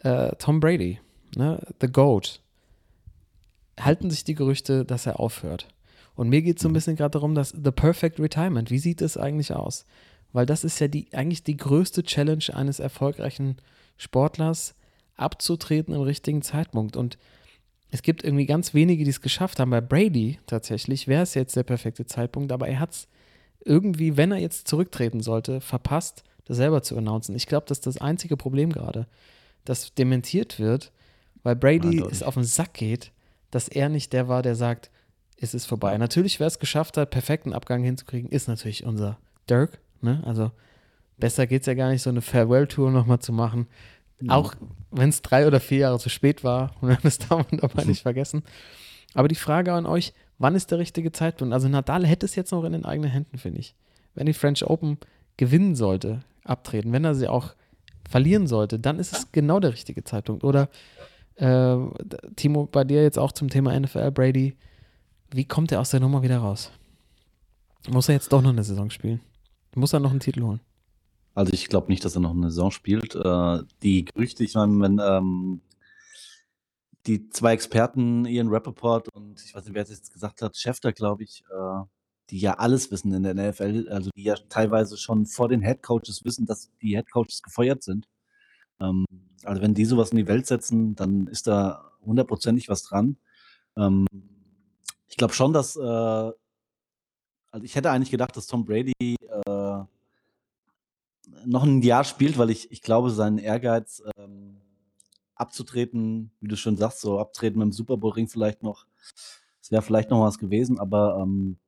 äh, 0.00 0.34
Tom 0.38 0.60
Brady, 0.60 1.00
ne? 1.36 1.60
The 1.80 1.88
GOAT. 1.88 2.40
Halten 3.78 4.10
sich 4.10 4.24
die 4.24 4.34
Gerüchte, 4.34 4.84
dass 4.84 5.06
er 5.06 5.20
aufhört? 5.20 5.68
Und 6.14 6.30
mir 6.30 6.40
geht 6.42 6.56
es 6.56 6.62
so 6.62 6.68
ein 6.68 6.72
bisschen 6.72 6.96
gerade 6.96 7.10
darum, 7.10 7.34
dass 7.34 7.50
The 7.50 7.70
Perfect 7.70 8.18
Retirement, 8.18 8.70
wie 8.70 8.78
sieht 8.78 9.02
es 9.02 9.18
eigentlich 9.18 9.52
aus? 9.52 9.84
Weil 10.32 10.46
das 10.46 10.64
ist 10.64 10.78
ja 10.80 10.88
die, 10.88 11.08
eigentlich 11.12 11.44
die 11.44 11.56
größte 11.56 12.02
Challenge 12.02 12.44
eines 12.54 12.80
erfolgreichen 12.80 13.56
Sportlers, 13.98 14.74
abzutreten 15.16 15.94
im 15.94 16.00
richtigen 16.02 16.42
Zeitpunkt. 16.42 16.96
Und 16.96 17.18
es 17.90 18.02
gibt 18.02 18.24
irgendwie 18.24 18.46
ganz 18.46 18.74
wenige, 18.74 19.04
die 19.04 19.10
es 19.10 19.20
geschafft 19.20 19.60
haben. 19.60 19.70
Bei 19.70 19.80
Brady 19.80 20.38
tatsächlich 20.46 21.06
wäre 21.06 21.22
es 21.22 21.34
jetzt 21.34 21.56
der 21.56 21.62
perfekte 21.62 22.06
Zeitpunkt, 22.06 22.52
aber 22.52 22.68
er 22.68 22.80
hat 22.80 22.92
es 22.92 23.08
irgendwie, 23.66 24.16
wenn 24.16 24.32
er 24.32 24.38
jetzt 24.38 24.68
zurücktreten 24.68 25.20
sollte, 25.20 25.60
verpasst, 25.60 26.24
das 26.44 26.56
selber 26.56 26.82
zu 26.82 26.96
announcen. 26.96 27.34
Ich 27.34 27.46
glaube, 27.46 27.66
das 27.68 27.78
ist 27.78 27.86
das 27.86 28.00
einzige 28.00 28.36
Problem 28.36 28.72
gerade, 28.72 29.06
das 29.64 29.92
dementiert 29.94 30.58
wird, 30.58 30.92
weil 31.42 31.56
Brady 31.56 32.02
es 32.10 32.22
auf 32.22 32.34
den 32.34 32.44
Sack 32.44 32.74
geht, 32.74 33.12
dass 33.50 33.68
er 33.68 33.88
nicht 33.88 34.12
der 34.12 34.28
war, 34.28 34.42
der 34.42 34.54
sagt, 34.54 34.90
es 35.38 35.54
ist 35.54 35.66
vorbei. 35.66 35.96
Natürlich, 35.98 36.40
wer 36.40 36.46
es 36.46 36.58
geschafft 36.58 36.96
hat, 36.96 37.10
perfekten 37.10 37.52
Abgang 37.52 37.82
hinzukriegen, 37.82 38.30
ist 38.30 38.48
natürlich 38.48 38.84
unser 38.84 39.18
Dirk. 39.50 39.78
Ne? 40.00 40.22
Also 40.24 40.50
besser 41.18 41.46
geht 41.46 41.62
es 41.62 41.66
ja 41.66 41.74
gar 41.74 41.90
nicht, 41.90 42.02
so 42.02 42.10
eine 42.10 42.22
Farewell-Tour 42.22 42.90
nochmal 42.90 43.18
zu 43.18 43.32
machen. 43.32 43.66
Auch 44.28 44.54
wenn 44.90 45.10
es 45.10 45.20
drei 45.20 45.46
oder 45.46 45.60
vier 45.60 45.78
Jahre 45.78 45.98
zu 45.98 46.08
spät 46.08 46.42
war. 46.42 46.74
Und 46.80 46.98
das 47.02 47.18
darf 47.18 47.50
man 47.50 47.60
dabei 47.60 47.84
nicht 47.84 48.02
vergessen. 48.02 48.44
Aber 49.14 49.28
die 49.28 49.34
Frage 49.34 49.72
an 49.72 49.84
euch, 49.86 50.14
wann 50.38 50.54
ist 50.54 50.70
der 50.70 50.78
richtige 50.78 51.12
Zeitpunkt? 51.12 51.52
Also 51.54 51.68
Nadal 51.68 52.06
hätte 52.06 52.26
es 52.26 52.34
jetzt 52.34 52.52
noch 52.52 52.64
in 52.64 52.72
den 52.72 52.84
eigenen 52.84 53.10
Händen, 53.10 53.38
finde 53.38 53.60
ich. 53.60 53.74
Wenn 54.14 54.26
die 54.26 54.32
French 54.32 54.64
Open 54.64 54.98
gewinnen 55.36 55.74
sollte, 55.74 56.20
abtreten, 56.44 56.92
wenn 56.92 57.04
er 57.04 57.14
sie 57.14 57.28
auch 57.28 57.54
verlieren 58.08 58.46
sollte, 58.46 58.78
dann 58.78 58.98
ist 58.98 59.12
es 59.12 59.32
genau 59.32 59.60
der 59.60 59.72
richtige 59.72 60.04
Zeitpunkt. 60.04 60.44
Oder 60.44 60.68
äh, 61.36 61.76
Timo, 62.36 62.66
bei 62.66 62.84
dir 62.84 63.02
jetzt 63.02 63.18
auch 63.18 63.32
zum 63.32 63.48
Thema 63.48 63.78
NFL, 63.78 64.10
Brady, 64.12 64.56
wie 65.32 65.44
kommt 65.44 65.72
er 65.72 65.80
aus 65.80 65.90
der 65.90 66.00
Nummer 66.00 66.22
wieder 66.22 66.38
raus? 66.38 66.70
Muss 67.88 68.08
er 68.08 68.14
jetzt 68.14 68.32
doch 68.32 68.42
noch 68.42 68.50
eine 68.50 68.64
Saison 68.64 68.90
spielen? 68.90 69.20
Muss 69.74 69.92
er 69.92 70.00
noch 70.00 70.10
einen 70.10 70.20
Titel 70.20 70.42
holen? 70.42 70.60
Also 71.34 71.52
ich 71.52 71.68
glaube 71.68 71.88
nicht, 71.88 72.04
dass 72.04 72.16
er 72.16 72.22
noch 72.22 72.30
eine 72.30 72.50
Saison 72.50 72.70
spielt. 72.70 73.14
Äh, 73.14 73.58
die 73.82 74.06
Gerüchte, 74.06 74.42
ich 74.42 74.54
meine, 74.54 74.80
wenn 74.80 74.98
ähm, 74.98 75.60
die 77.06 77.28
zwei 77.30 77.52
Experten, 77.52 78.24
Ian 78.24 78.48
Rappaport 78.48 79.08
und 79.14 79.40
ich 79.44 79.54
weiß 79.54 79.64
nicht, 79.64 79.74
wer 79.74 79.82
es 79.82 79.90
jetzt 79.90 80.12
gesagt 80.12 80.42
hat, 80.42 80.56
Schäfter, 80.56 80.92
glaube 80.92 81.22
ich, 81.22 81.44
äh, 81.50 81.84
die 82.30 82.38
ja 82.38 82.54
alles 82.54 82.90
wissen 82.90 83.12
in 83.12 83.22
der 83.22 83.34
NFL, 83.34 83.88
also 83.90 84.10
die 84.16 84.24
ja 84.24 84.34
teilweise 84.48 84.96
schon 84.96 85.26
vor 85.26 85.48
den 85.48 85.62
Headcoaches 85.62 86.24
wissen, 86.24 86.46
dass 86.46 86.70
die 86.82 86.96
Headcoaches 86.96 87.42
gefeuert 87.42 87.82
sind. 87.82 88.08
Ähm, 88.80 89.04
also 89.44 89.62
wenn 89.62 89.74
die 89.74 89.84
sowas 89.84 90.10
in 90.10 90.16
die 90.18 90.26
Welt 90.26 90.46
setzen, 90.46 90.96
dann 90.96 91.28
ist 91.28 91.46
da 91.46 91.92
hundertprozentig 92.04 92.68
was 92.68 92.82
dran. 92.82 93.16
Ähm, 93.76 94.06
ich 95.08 95.16
glaube 95.16 95.34
schon, 95.34 95.52
dass, 95.52 95.76
äh, 95.76 95.80
also 95.80 96.34
ich 97.62 97.76
hätte 97.76 97.90
eigentlich 97.90 98.10
gedacht, 98.10 98.36
dass 98.36 98.48
Tom 98.48 98.64
Brady 98.64 98.92
äh, 99.00 99.84
noch 101.44 101.62
ein 101.62 101.82
Jahr 101.82 102.04
spielt, 102.04 102.38
weil 102.38 102.50
ich, 102.50 102.72
ich 102.72 102.82
glaube, 102.82 103.10
sein 103.10 103.38
Ehrgeiz 103.38 104.02
ähm, 104.16 104.60
abzutreten, 105.36 106.32
wie 106.40 106.48
du 106.48 106.56
schon 106.56 106.76
sagst, 106.76 107.00
so 107.00 107.18
abtreten 107.20 107.58
mit 107.58 107.66
dem 107.66 107.72
Super 107.72 107.96
Bowl 107.96 108.12
Ring 108.12 108.28
vielleicht 108.28 108.62
noch, 108.62 108.86
das 109.60 109.70
wäre 109.70 109.82
vielleicht 109.82 110.10
noch 110.10 110.22
was 110.22 110.38
gewesen, 110.38 110.78
aber 110.80 111.18
ähm, 111.22 111.58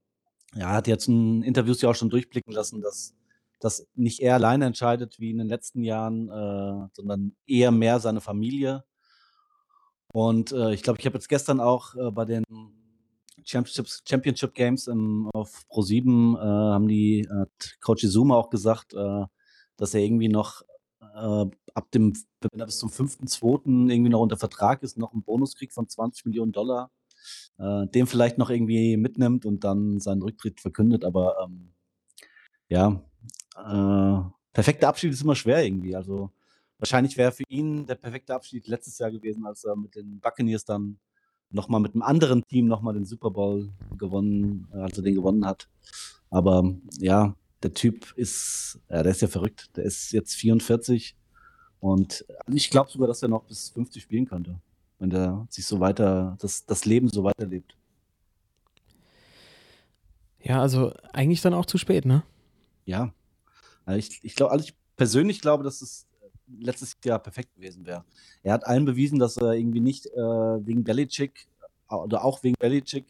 ja, 0.54 0.70
er 0.70 0.72
hat 0.72 0.88
jetzt 0.88 1.08
in 1.08 1.42
Interviews 1.42 1.82
ja 1.82 1.90
auch 1.90 1.94
schon 1.94 2.10
durchblicken 2.10 2.52
lassen, 2.52 2.80
dass 2.80 3.14
dass 3.60 3.86
nicht 3.94 4.20
er 4.20 4.34
alleine 4.34 4.66
entscheidet 4.66 5.18
wie 5.18 5.30
in 5.30 5.38
den 5.38 5.48
letzten 5.48 5.82
Jahren, 5.82 6.28
äh, 6.28 6.88
sondern 6.92 7.34
eher 7.46 7.70
mehr 7.70 8.00
seine 8.00 8.20
Familie. 8.20 8.84
Und 10.12 10.52
äh, 10.52 10.72
ich 10.72 10.82
glaube, 10.82 11.00
ich 11.00 11.06
habe 11.06 11.16
jetzt 11.16 11.28
gestern 11.28 11.60
auch 11.60 11.94
äh, 11.94 12.10
bei 12.10 12.24
den 12.24 12.44
Championships, 13.44 14.02
Championship 14.08 14.54
Games 14.54 14.86
im, 14.86 15.28
auf 15.34 15.64
Pro7 15.70 16.36
äh, 16.36 16.40
haben 16.40 16.88
die 16.88 17.28
Coach 17.80 18.04
Izuma 18.04 18.36
auch 18.36 18.50
gesagt, 18.50 18.94
äh, 18.94 19.24
dass 19.76 19.94
er 19.94 20.00
irgendwie 20.00 20.28
noch 20.28 20.62
äh, 21.00 21.46
ab 21.76 21.90
dem, 21.90 22.14
wenn 22.40 22.60
er 22.60 22.66
bis 22.66 22.78
zum 22.78 22.90
5.2. 22.90 23.90
irgendwie 23.90 24.10
noch 24.10 24.20
unter 24.20 24.36
Vertrag 24.36 24.82
ist, 24.82 24.98
noch 24.98 25.12
einen 25.12 25.22
Bonus 25.22 25.54
kriegt 25.54 25.72
von 25.72 25.88
20 25.88 26.26
Millionen 26.26 26.52
Dollar, 26.52 26.90
äh, 27.58 27.86
den 27.88 28.06
vielleicht 28.06 28.38
noch 28.38 28.50
irgendwie 28.50 28.96
mitnimmt 28.96 29.44
und 29.46 29.64
dann 29.64 30.00
seinen 30.00 30.22
Rücktritt 30.22 30.60
verkündet. 30.60 31.04
Aber 31.04 31.36
ähm, 31.44 31.72
ja, 32.68 33.02
äh, 33.56 34.30
perfekter 34.52 34.88
Abschied 34.88 35.12
ist 35.12 35.22
immer 35.22 35.36
schwer 35.36 35.64
irgendwie. 35.64 35.96
Also 35.96 36.30
wahrscheinlich 36.78 37.16
wäre 37.16 37.32
für 37.32 37.44
ihn 37.48 37.86
der 37.86 37.96
perfekte 37.96 38.34
Abschied 38.34 38.66
letztes 38.66 38.98
Jahr 38.98 39.10
gewesen, 39.10 39.46
als 39.46 39.64
er 39.64 39.76
mit 39.76 39.94
den 39.94 40.20
Buccaneers 40.20 40.64
dann 40.64 40.98
nochmal 41.50 41.80
mit 41.80 41.94
einem 41.94 42.02
anderen 42.02 42.44
Team 42.44 42.66
nochmal 42.66 42.94
den 42.94 43.04
Super 43.04 43.30
Bowl 43.30 43.70
gewonnen, 43.96 44.68
äh, 44.72 44.78
also 44.78 45.02
den 45.02 45.14
gewonnen 45.14 45.46
hat. 45.46 45.68
Aber 46.30 46.74
ja, 46.98 47.34
der 47.62 47.74
Typ 47.74 48.12
ist, 48.16 48.80
ja, 48.88 49.02
der 49.02 49.12
ist 49.12 49.22
ja 49.22 49.28
verrückt. 49.28 49.76
Der 49.76 49.84
ist 49.84 50.12
jetzt 50.12 50.34
44 50.34 51.16
und 51.80 52.24
ich 52.48 52.70
glaube 52.70 52.90
sogar, 52.90 53.08
dass 53.08 53.22
er 53.22 53.28
noch 53.28 53.44
bis 53.44 53.70
50 53.70 54.02
spielen 54.02 54.26
könnte, 54.26 54.58
wenn 54.98 55.10
der 55.10 55.46
sich 55.50 55.66
so 55.66 55.80
weiter, 55.80 56.36
das, 56.40 56.66
das 56.66 56.84
Leben 56.84 57.08
so 57.08 57.24
weiterlebt. 57.24 57.76
Ja, 60.40 60.60
also 60.60 60.92
eigentlich 61.12 61.40
dann 61.40 61.54
auch 61.54 61.66
zu 61.66 61.78
spät, 61.78 62.04
ne? 62.04 62.22
Ja. 62.84 63.12
Also 63.84 63.98
ich 63.98 64.20
ich 64.22 64.34
glaube, 64.34 64.52
also 64.52 64.64
ich 64.64 64.74
persönlich 64.96 65.40
glaube, 65.40 65.64
dass 65.64 65.82
es 65.82 66.06
letztes 66.46 66.96
Jahr 67.04 67.18
perfekt 67.18 67.54
gewesen 67.54 67.86
wäre. 67.86 68.04
Er 68.42 68.54
hat 68.54 68.66
allen 68.66 68.84
bewiesen, 68.84 69.18
dass 69.18 69.36
er 69.36 69.52
irgendwie 69.52 69.80
nicht 69.80 70.06
äh, 70.06 70.66
wegen 70.66 70.84
Belichick 70.84 71.48
oder 71.88 72.24
auch 72.24 72.42
wegen 72.42 72.56
Belichick 72.58 73.06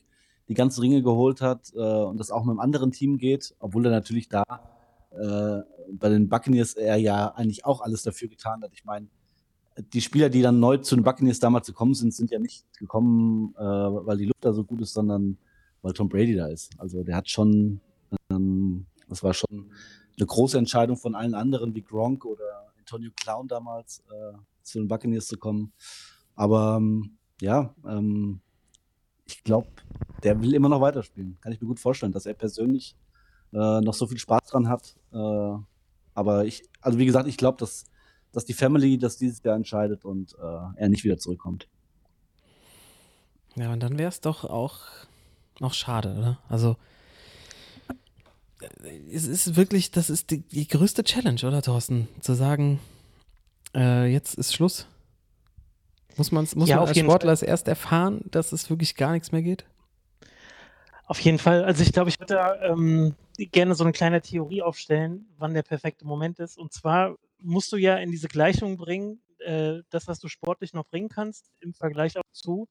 die 0.48 0.54
ganzen 0.54 0.80
Ringe 0.80 1.02
geholt 1.02 1.40
hat 1.40 1.72
äh, 1.74 1.78
und 1.78 2.18
das 2.18 2.30
auch 2.30 2.42
mit 2.44 2.50
einem 2.50 2.60
anderen 2.60 2.90
Team 2.90 3.18
geht, 3.18 3.54
obwohl 3.58 3.84
er 3.86 3.92
natürlich 3.92 4.28
da 4.28 4.44
äh, 5.18 5.62
bei 5.92 6.08
den 6.08 6.28
Buccaneers 6.28 6.74
er 6.74 6.96
ja 6.96 7.28
eigentlich 7.34 7.64
auch 7.64 7.80
alles 7.80 8.02
dafür 8.02 8.28
getan 8.28 8.62
hat. 8.62 8.72
Ich 8.72 8.84
meine, 8.84 9.08
die 9.92 10.00
Spieler, 10.00 10.28
die 10.28 10.42
dann 10.42 10.60
neu 10.60 10.78
zu 10.78 10.96
den 10.96 11.04
Buccaneers 11.04 11.38
damals 11.38 11.66
gekommen 11.66 11.94
sind, 11.94 12.12
sind 12.14 12.30
ja 12.30 12.38
nicht 12.38 12.64
gekommen, 12.78 13.54
äh, 13.56 13.62
weil 13.62 14.18
die 14.18 14.26
Luft 14.26 14.44
da 14.44 14.52
so 14.52 14.64
gut 14.64 14.80
ist, 14.80 14.92
sondern 14.92 15.38
weil 15.82 15.92
Tom 15.92 16.08
Brady 16.08 16.34
da 16.34 16.48
ist. 16.48 16.72
Also 16.78 17.04
der 17.04 17.16
hat 17.16 17.28
schon, 17.28 17.80
ähm, 18.30 18.86
das 19.08 19.22
war 19.22 19.34
schon 19.34 19.70
eine 20.16 20.26
große 20.26 20.58
Entscheidung 20.58 20.96
von 20.96 21.14
allen 21.14 21.34
anderen 21.34 21.74
wie 21.74 21.82
Gronk 21.82 22.24
oder 22.24 22.72
Antonio 22.78 23.10
Clown 23.14 23.46
damals 23.46 24.02
äh, 24.10 24.36
zu 24.62 24.78
den 24.78 24.88
Buccaneers 24.88 25.26
zu 25.26 25.38
kommen. 25.38 25.72
Aber 26.34 26.76
ähm, 26.78 27.18
ja, 27.40 27.74
ähm, 27.86 28.40
ich 29.26 29.44
glaube, 29.44 29.68
der 30.22 30.40
will 30.42 30.54
immer 30.54 30.68
noch 30.68 30.80
weiterspielen. 30.80 31.38
Kann 31.40 31.52
ich 31.52 31.60
mir 31.60 31.68
gut 31.68 31.80
vorstellen, 31.80 32.12
dass 32.12 32.26
er 32.26 32.34
persönlich 32.34 32.96
äh, 33.52 33.80
noch 33.80 33.94
so 33.94 34.06
viel 34.06 34.18
Spaß 34.18 34.42
dran 34.50 34.68
hat. 34.68 34.96
Äh, 35.12 35.58
aber 36.14 36.44
ich, 36.44 36.62
also 36.80 36.98
wie 36.98 37.06
gesagt, 37.06 37.28
ich 37.28 37.36
glaube, 37.36 37.58
dass, 37.58 37.84
dass 38.32 38.44
die 38.44 38.52
Family 38.54 38.98
das 38.98 39.18
dieses 39.18 39.42
Jahr 39.42 39.56
entscheidet 39.56 40.04
und 40.04 40.34
äh, 40.34 40.76
er 40.76 40.88
nicht 40.88 41.04
wieder 41.04 41.18
zurückkommt. 41.18 41.68
Ja, 43.56 43.72
und 43.72 43.80
dann 43.80 43.98
wäre 43.98 44.08
es 44.08 44.20
doch 44.20 44.44
auch 44.44 44.80
noch 45.60 45.74
schade, 45.74 46.14
oder? 46.16 46.38
Also, 46.48 46.76
äh, 48.60 49.12
es 49.12 49.26
ist 49.26 49.56
wirklich, 49.56 49.90
das 49.90 50.10
ist 50.10 50.30
die, 50.30 50.40
die 50.40 50.68
größte 50.68 51.04
Challenge, 51.04 51.40
oder 51.44 51.62
Thorsten? 51.62 52.08
Zu 52.20 52.34
sagen, 52.34 52.80
äh, 53.74 54.06
jetzt 54.12 54.34
ist 54.34 54.54
Schluss. 54.54 54.86
Muss, 56.16 56.32
man's, 56.32 56.56
muss 56.56 56.68
Ja, 56.68 56.76
man 56.76 56.82
auf 56.84 56.88
als 56.88 56.98
Sportler 56.98 57.42
erst 57.42 57.68
erfahren, 57.68 58.22
dass 58.30 58.52
es 58.52 58.70
wirklich 58.70 58.96
gar 58.96 59.12
nichts 59.12 59.30
mehr 59.30 59.42
geht? 59.42 59.64
Auf 61.08 61.20
jeden 61.20 61.38
Fall. 61.38 61.64
Also 61.64 61.82
ich 61.82 61.92
glaube, 61.92 62.10
ich 62.10 62.20
hatte 62.20 62.34
da 62.34 62.62
ähm, 62.62 63.14
gerne 63.38 63.74
so 63.74 63.82
eine 63.82 63.92
kleine 63.92 64.20
Theorie 64.20 64.60
aufstellen, 64.60 65.26
wann 65.38 65.54
der 65.54 65.62
perfekte 65.62 66.06
Moment 66.06 66.38
ist. 66.38 66.58
Und 66.58 66.72
zwar 66.74 67.16
musst 67.40 67.72
du 67.72 67.76
ja 67.78 67.96
in 67.96 68.10
diese 68.10 68.28
Gleichung 68.28 68.76
bringen, 68.76 69.22
äh, 69.38 69.78
das, 69.88 70.06
was 70.06 70.20
du 70.20 70.28
sportlich 70.28 70.74
noch 70.74 70.84
bringen 70.84 71.08
kannst, 71.08 71.50
im 71.60 71.72
Vergleich 71.72 72.18
auch 72.18 72.30
zu, 72.32 72.68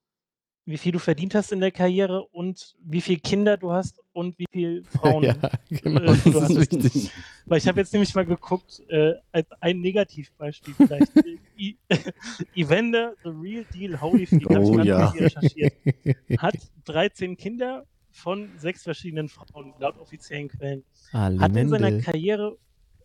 wie 0.65 0.77
viel 0.77 0.91
du 0.91 0.99
verdient 0.99 1.33
hast 1.33 1.51
in 1.51 1.61
der 1.61 1.71
Karriere 1.71 2.25
und 2.27 2.75
wie 2.79 3.01
viele 3.01 3.19
Kinder 3.19 3.57
du 3.57 3.71
hast 3.71 4.03
und 4.13 4.37
wie 4.37 4.45
viele 4.51 4.83
Frauen 4.83 5.23
ja, 5.23 5.35
genau, 5.69 6.01
äh, 6.11 6.17
du 6.23 6.39
hast. 6.41 6.55
wichtig. 6.59 7.11
Weil 7.45 7.57
ich 7.57 7.67
habe 7.67 7.79
jetzt 7.79 7.91
nämlich 7.93 8.13
mal 8.13 8.25
geguckt, 8.25 8.83
äh, 8.89 9.13
als 9.31 9.51
ein 9.61 9.79
Negativbeispiel 9.79 10.75
vielleicht. 10.75 11.11
Evander, 12.55 13.15
The 13.23 13.29
Real 13.29 13.65
Deal 13.73 13.99
habe 13.99 14.21
ich 14.21 14.31
Oh, 14.47 14.79
ja. 14.79 15.07
recherchiert, 15.09 15.73
hat 16.37 16.55
13 16.85 17.35
Kinder 17.35 17.83
von 18.17 18.49
sechs 18.57 18.83
verschiedenen 18.83 19.29
Frauen, 19.29 19.73
laut 19.79 19.97
offiziellen 19.99 20.49
Quellen. 20.49 20.83
Hat 21.13 21.55
in 21.55 21.69
seiner. 21.69 22.01
Karriere 22.01 22.57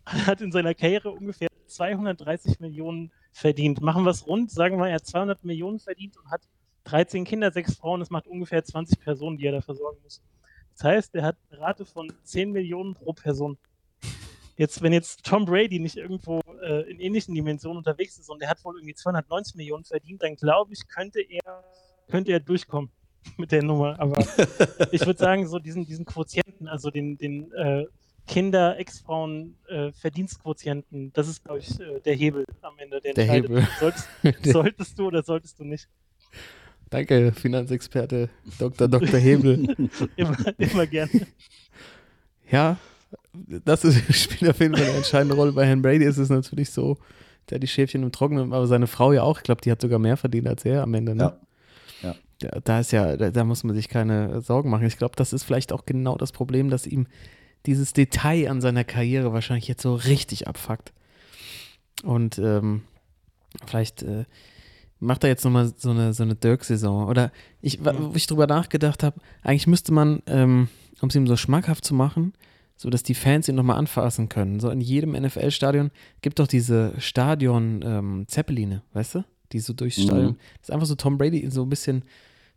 hat 0.06 0.40
in 0.40 0.50
seiner 0.50 0.74
Karriere 0.74 1.10
ungefähr 1.10 1.48
230 1.66 2.60
Millionen 2.60 3.12
verdient. 3.32 3.80
Machen 3.80 4.04
wir 4.04 4.10
es 4.10 4.26
rund, 4.26 4.50
sagen 4.50 4.78
wir, 4.78 4.88
er 4.88 4.96
hat 4.96 5.06
200 5.06 5.44
Millionen 5.44 5.78
verdient 5.78 6.16
und 6.16 6.30
hat 6.30 6.42
13 6.84 7.24
Kinder, 7.24 7.52
sechs 7.52 7.76
Frauen, 7.76 8.00
das 8.00 8.10
macht 8.10 8.26
ungefähr 8.26 8.64
20 8.64 8.98
Personen, 9.00 9.36
die 9.36 9.46
er 9.46 9.52
da 9.52 9.60
versorgen 9.60 10.00
muss. 10.02 10.20
Das 10.74 10.84
heißt, 10.84 11.14
er 11.14 11.22
hat 11.22 11.36
eine 11.50 11.60
Rate 11.60 11.84
von 11.84 12.12
10 12.24 12.50
Millionen 12.50 12.94
pro 12.94 13.12
Person. 13.12 13.58
Jetzt, 14.56 14.82
wenn 14.82 14.92
jetzt 14.92 15.24
Tom 15.24 15.44
Brady 15.44 15.78
nicht 15.78 15.96
irgendwo 15.96 16.40
äh, 16.62 16.90
in 16.90 16.98
ähnlichen 17.00 17.34
Dimensionen 17.34 17.78
unterwegs 17.78 18.18
ist 18.18 18.28
und 18.28 18.42
er 18.42 18.50
hat 18.50 18.64
wohl 18.64 18.76
irgendwie 18.76 18.94
290 18.94 19.54
Millionen 19.54 19.84
verdient, 19.84 20.22
dann 20.22 20.36
glaube 20.36 20.72
ich, 20.72 20.88
könnte 20.88 21.20
er, 21.20 21.64
könnte 22.08 22.32
er 22.32 22.40
durchkommen 22.40 22.90
mit 23.36 23.52
der 23.52 23.62
Nummer. 23.62 23.98
Aber 23.98 24.18
ich 24.92 25.04
würde 25.06 25.18
sagen, 25.18 25.46
so 25.46 25.58
diesen, 25.58 25.86
diesen 25.86 26.04
Quotienten, 26.04 26.68
also 26.68 26.90
den, 26.90 27.18
den 27.18 27.52
äh, 27.52 27.86
Kinder, 28.26 28.78
Ex-Frauen, 28.78 29.56
äh, 29.68 29.92
Verdienstquotienten, 29.92 31.12
das 31.12 31.28
ist, 31.28 31.44
glaube 31.44 31.60
ich, 31.60 31.80
äh, 31.80 32.00
der 32.00 32.14
Hebel 32.14 32.44
am 32.62 32.78
Ende, 32.78 33.00
der, 33.00 33.14
Der 33.14 33.24
entscheidet, 33.24 33.50
Hebel. 33.50 33.68
Solltest, 33.80 34.08
solltest 34.44 34.98
du 34.98 35.06
oder 35.06 35.22
solltest 35.22 35.58
du 35.58 35.64
nicht. 35.64 35.88
Danke, 36.90 37.32
Finanzexperte 37.32 38.28
Dr. 38.58 38.86
Dr. 38.86 39.18
Hebel. 39.18 39.74
Immer, 40.16 40.36
immer 40.58 40.86
gerne. 40.86 41.26
Ja, 42.50 42.76
das 43.64 43.84
ist, 43.84 44.14
spielt 44.14 44.50
auf 44.50 44.60
jeden 44.60 44.76
Fall 44.76 44.86
eine 44.86 44.96
entscheidende 44.96 45.34
Rolle. 45.34 45.52
Bei 45.52 45.66
Herrn 45.66 45.80
Brady 45.80 46.04
ist 46.04 46.18
es 46.18 46.28
natürlich 46.28 46.70
so, 46.70 46.98
der 47.48 47.56
hat 47.56 47.62
die 47.62 47.68
Schäfchen 47.68 48.02
im 48.02 48.12
Trockenen, 48.12 48.52
aber 48.52 48.66
seine 48.66 48.86
Frau 48.86 49.12
ja 49.12 49.22
auch. 49.22 49.38
Ich 49.38 49.44
glaube, 49.44 49.62
die 49.62 49.70
hat 49.70 49.80
sogar 49.80 49.98
mehr 49.98 50.18
verdient 50.18 50.46
als 50.48 50.64
er 50.64 50.82
am 50.82 50.92
Ende. 50.94 51.14
Ne? 51.14 51.22
Ja. 51.24 51.40
Da, 52.64 52.80
ist 52.80 52.92
ja, 52.92 53.16
da, 53.16 53.30
da 53.30 53.44
muss 53.44 53.64
man 53.64 53.74
sich 53.74 53.88
keine 53.88 54.40
Sorgen 54.40 54.70
machen. 54.70 54.86
Ich 54.86 54.98
glaube, 54.98 55.14
das 55.16 55.32
ist 55.32 55.42
vielleicht 55.44 55.72
auch 55.72 55.84
genau 55.86 56.16
das 56.16 56.32
Problem, 56.32 56.70
dass 56.70 56.86
ihm 56.86 57.06
dieses 57.66 57.92
Detail 57.92 58.48
an 58.50 58.60
seiner 58.60 58.84
Karriere 58.84 59.32
wahrscheinlich 59.32 59.68
jetzt 59.68 59.82
so 59.82 59.94
richtig 59.94 60.48
abfuckt. 60.48 60.92
Und 62.02 62.38
ähm, 62.38 62.82
vielleicht 63.66 64.02
äh, 64.02 64.24
macht 64.98 65.22
er 65.24 65.30
jetzt 65.30 65.44
nochmal 65.44 65.72
so 65.76 65.90
eine, 65.90 66.12
so 66.12 66.22
eine 66.24 66.34
Dirk-Saison. 66.34 67.06
Oder 67.06 67.30
ich, 67.60 67.84
wa- 67.84 67.94
wo 67.96 68.14
ich 68.16 68.26
drüber 68.26 68.46
nachgedacht 68.46 69.02
habe, 69.02 69.20
eigentlich 69.42 69.66
müsste 69.66 69.92
man, 69.92 70.22
ähm, 70.26 70.68
um 71.00 71.08
es 71.08 71.14
ihm 71.14 71.26
so 71.26 71.36
schmackhaft 71.36 71.84
zu 71.84 71.94
machen, 71.94 72.32
so 72.76 72.90
dass 72.90 73.02
die 73.04 73.14
Fans 73.14 73.48
ihn 73.48 73.54
nochmal 73.54 73.76
anfassen 73.78 74.28
können. 74.28 74.58
So 74.58 74.70
in 74.70 74.80
jedem 74.80 75.12
NFL-Stadion 75.12 75.90
gibt 76.20 76.40
doch 76.40 76.48
diese 76.48 76.94
Stadion-Zeppeline, 76.98 78.82
weißt 78.92 79.16
du? 79.16 79.24
Die 79.52 79.60
so 79.60 79.72
durchs 79.72 79.98
Mhm. 79.98 80.36
Das 80.60 80.68
ist 80.68 80.70
einfach 80.72 80.86
so 80.86 80.94
Tom 80.94 81.18
Brady 81.18 81.48
so 81.50 81.62
ein 81.62 81.68
bisschen 81.68 82.04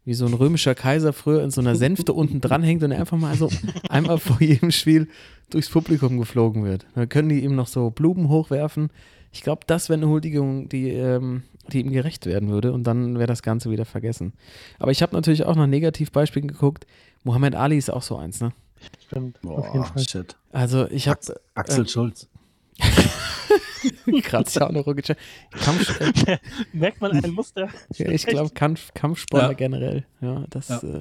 wie 0.05 0.13
so 0.13 0.25
ein 0.25 0.33
römischer 0.33 0.75
Kaiser 0.75 1.13
früher 1.13 1.43
in 1.43 1.51
so 1.51 1.61
einer 1.61 1.75
Sänfte 1.75 2.13
unten 2.13 2.39
dran 2.39 2.63
hängt 2.63 2.83
und 2.83 2.91
er 2.91 2.99
einfach 2.99 3.17
mal 3.17 3.35
so 3.35 3.49
einmal 3.89 4.19
vor 4.19 4.39
jedem 4.39 4.71
Spiel 4.71 5.07
durchs 5.49 5.69
Publikum 5.69 6.19
geflogen 6.19 6.63
wird. 6.63 6.85
Dann 6.93 7.09
können 7.09 7.29
die 7.29 7.43
ihm 7.43 7.55
noch 7.55 7.67
so 7.67 7.89
Blumen 7.89 8.29
hochwerfen. 8.29 8.89
Ich 9.31 9.41
glaube, 9.41 9.63
das 9.67 9.89
wäre 9.89 9.97
eine 9.97 10.07
Huldigung, 10.07 10.69
die, 10.69 10.89
ähm, 10.89 11.43
die 11.73 11.81
ihm 11.81 11.91
gerecht 11.91 12.25
werden 12.27 12.49
würde 12.49 12.71
und 12.71 12.83
dann 12.85 13.15
wäre 13.15 13.27
das 13.27 13.41
Ganze 13.41 13.71
wieder 13.71 13.85
vergessen. 13.85 14.33
Aber 14.79 14.91
ich 14.91 15.01
habe 15.01 15.15
natürlich 15.15 15.43
auch 15.43 15.55
nach 15.55 15.67
Negativbeispielen 15.67 16.47
geguckt. 16.47 16.85
Muhammad 17.23 17.55
Ali 17.55 17.77
ist 17.77 17.91
auch 17.91 18.03
so 18.03 18.15
eins, 18.15 18.39
ne? 18.39 18.53
Stimmt, 19.07 19.37
auf 19.43 19.65
jeden 19.65 19.81
Boah, 19.81 19.85
Fall. 19.85 20.03
shit. 20.03 20.37
Also 20.51 20.87
ich 20.89 21.07
habe 21.07 21.17
Axel, 21.17 21.39
Axel 21.55 21.87
Schulz. 21.87 22.29
noch 24.71 24.87
Rückenschein. 24.87 25.15
Kampf, 25.51 25.99
Merkt 26.73 27.01
man 27.01 27.11
ein 27.11 27.31
Muster? 27.31 27.69
ja, 27.95 28.09
ich 28.09 28.25
glaube 28.25 28.49
Kampf, 28.51 28.93
Kampfsportler 28.93 29.49
Ja. 29.49 29.53
generell. 29.53 30.05
Ja, 30.21 30.45
das 30.49 30.69
Ja. 30.69 30.77
Äh, 30.77 30.99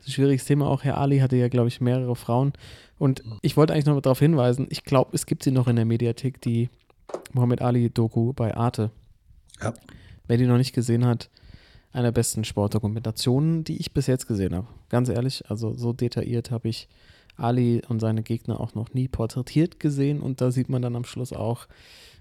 ist 0.00 0.08
ein 0.08 0.12
schwieriges 0.12 0.44
Thema. 0.44 0.68
Auch 0.68 0.84
Herr 0.84 0.98
Ali 0.98 1.18
hatte 1.18 1.36
ja, 1.36 1.48
glaube 1.48 1.68
ich, 1.68 1.80
mehrere 1.80 2.16
Frauen. 2.16 2.52
Und 2.98 3.22
ich 3.42 3.56
wollte 3.56 3.72
eigentlich 3.72 3.86
noch 3.86 3.94
mal 3.94 4.00
darauf 4.00 4.18
hinweisen, 4.20 4.66
ich 4.70 4.84
glaube, 4.84 5.10
es 5.14 5.26
gibt 5.26 5.42
sie 5.42 5.50
noch 5.50 5.68
in 5.68 5.76
der 5.76 5.84
Mediathek, 5.84 6.40
die 6.40 6.70
Muhammad 7.32 7.60
Ali-Doku 7.60 8.32
bei 8.32 8.54
Arte. 8.56 8.90
Ja. 9.62 9.74
Wer 10.26 10.38
die 10.38 10.46
noch 10.46 10.56
nicht 10.58 10.72
gesehen 10.74 11.04
hat, 11.04 11.28
einer 11.92 12.04
der 12.04 12.12
besten 12.12 12.44
Sportdokumentationen, 12.44 13.64
die 13.64 13.76
ich 13.78 13.92
bis 13.92 14.06
jetzt 14.06 14.26
gesehen 14.26 14.54
habe. 14.54 14.66
Ganz 14.88 15.08
ehrlich, 15.08 15.44
also 15.50 15.74
so 15.74 15.92
detailliert 15.92 16.50
habe 16.50 16.68
ich 16.68 16.88
Ali 17.36 17.82
und 17.88 18.00
seine 18.00 18.22
Gegner 18.22 18.60
auch 18.60 18.74
noch 18.74 18.94
nie 18.94 19.08
porträtiert 19.08 19.80
gesehen 19.80 20.20
und 20.20 20.40
da 20.40 20.50
sieht 20.50 20.68
man 20.68 20.82
dann 20.82 20.96
am 20.96 21.04
Schluss 21.04 21.32
auch, 21.32 21.66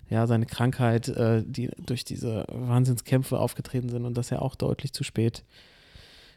ja, 0.09 0.27
seine 0.27 0.45
Krankheit, 0.45 1.07
äh, 1.07 1.43
die 1.45 1.71
durch 1.85 2.03
diese 2.03 2.45
Wahnsinnskämpfe 2.49 3.39
aufgetreten 3.39 3.89
sind 3.89 4.05
und 4.05 4.15
dass 4.15 4.31
er 4.31 4.41
auch 4.41 4.55
deutlich 4.55 4.93
zu 4.93 5.03
spät 5.03 5.43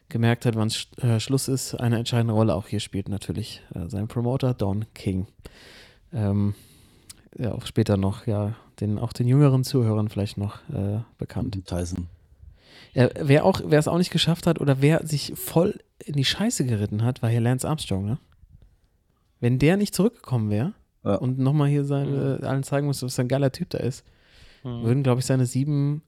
gemerkt 0.09 0.45
hat, 0.45 0.55
wann 0.55 0.71
Sch 0.71 0.87
äh, 1.01 1.19
Schluss 1.19 1.47
ist. 1.47 1.75
Eine 1.75 1.97
entscheidende 1.97 2.33
Rolle 2.33 2.55
auch 2.55 2.67
hier 2.67 2.79
spielt 2.79 3.09
natürlich 3.09 3.61
äh, 3.75 3.87
sein 3.87 4.07
Promoter 4.07 4.53
Don 4.55 4.85
King. 4.95 5.27
Ähm, 6.11 6.55
ja, 7.37 7.53
auch 7.53 7.65
später 7.65 7.95
noch, 7.95 8.25
ja, 8.25 8.55
den, 8.79 8.97
auch 8.97 9.13
den 9.13 9.27
jüngeren 9.27 9.63
Zuhörern 9.63 10.09
vielleicht 10.09 10.37
noch 10.37 10.57
äh, 10.69 11.01
bekannt. 11.19 11.59
Tyson. 11.67 12.07
Ja, 12.93 13.09
wer 13.21 13.45
auch, 13.45 13.61
wer 13.65 13.77
es 13.77 13.87
auch 13.87 13.99
nicht 13.99 14.11
geschafft 14.11 14.47
hat 14.47 14.59
oder 14.59 14.81
wer 14.81 15.05
sich 15.05 15.33
voll 15.35 15.79
in 16.03 16.13
die 16.13 16.25
Scheiße 16.25 16.65
geritten 16.65 17.03
hat, 17.03 17.21
war 17.21 17.29
hier 17.29 17.41
Lance 17.41 17.67
Armstrong, 17.67 18.05
ne? 18.05 18.17
Wenn 19.39 19.59
der 19.59 19.77
nicht 19.77 19.93
zurückgekommen 19.95 20.49
wäre 20.49 20.73
Ja. 21.03 21.15
und 21.15 21.39
nochmal 21.39 21.69
hier 21.69 21.85
seine, 21.85 22.39
allen 22.43 22.63
zeigen 22.63 22.87
muss, 22.87 23.01
was 23.03 23.15
für 23.15 23.21
ein 23.21 23.27
geiler 23.27 23.51
Typ 23.51 23.69
da 23.69 23.77
ist, 23.79 24.03
Hm. 24.63 24.83
würden, 24.83 25.03
glaube 25.03 25.19
ich, 25.21 25.25
seine 25.25 25.45
sieben 25.45 26.01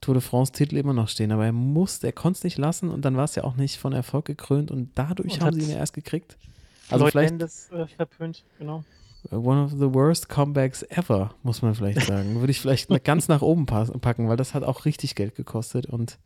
Tour 0.00 0.14
de 0.14 0.20
France-Titel 0.20 0.76
immer 0.76 0.92
noch 0.92 1.08
stehen. 1.08 1.30
Aber 1.30 1.44
er 1.44 1.52
musste, 1.52 2.08
er 2.08 2.12
konnte 2.12 2.38
es 2.38 2.44
nicht 2.44 2.58
lassen 2.58 2.88
und 2.90 3.04
dann 3.04 3.16
war 3.16 3.24
es 3.24 3.36
ja 3.36 3.44
auch 3.44 3.54
nicht 3.54 3.76
von 3.78 3.92
Erfolg 3.92 4.24
gekrönt 4.24 4.72
und 4.72 4.90
dadurch 4.96 5.34
Und 5.34 5.40
haben 5.40 5.46
hat 5.46 5.54
sie 5.54 5.60
ihn 5.62 5.70
ja 5.70 5.76
erst 5.76 5.94
gekriegt. 5.94 6.36
Also 6.90 7.04
Lloyd 7.04 7.12
vielleicht 7.12 7.30
Landis 7.30 7.70
äh, 7.70 7.86
verpönt, 7.86 8.42
genau. 8.58 8.82
one 9.30 9.62
of 9.62 9.70
the 9.70 9.94
worst 9.94 10.28
comebacks 10.28 10.82
ever, 10.90 11.32
muss 11.44 11.62
man 11.62 11.76
vielleicht 11.76 12.00
sagen. 12.08 12.40
Würde 12.40 12.50
ich 12.50 12.60
vielleicht 12.60 12.88
ganz 13.04 13.28
nach 13.28 13.42
oben 13.42 13.66
packen, 13.66 14.28
weil 14.28 14.36
das 14.36 14.54
hat 14.54 14.64
auch 14.64 14.84
richtig 14.84 15.14
Geld 15.14 15.36
gekostet 15.36 15.86
und 15.86 16.18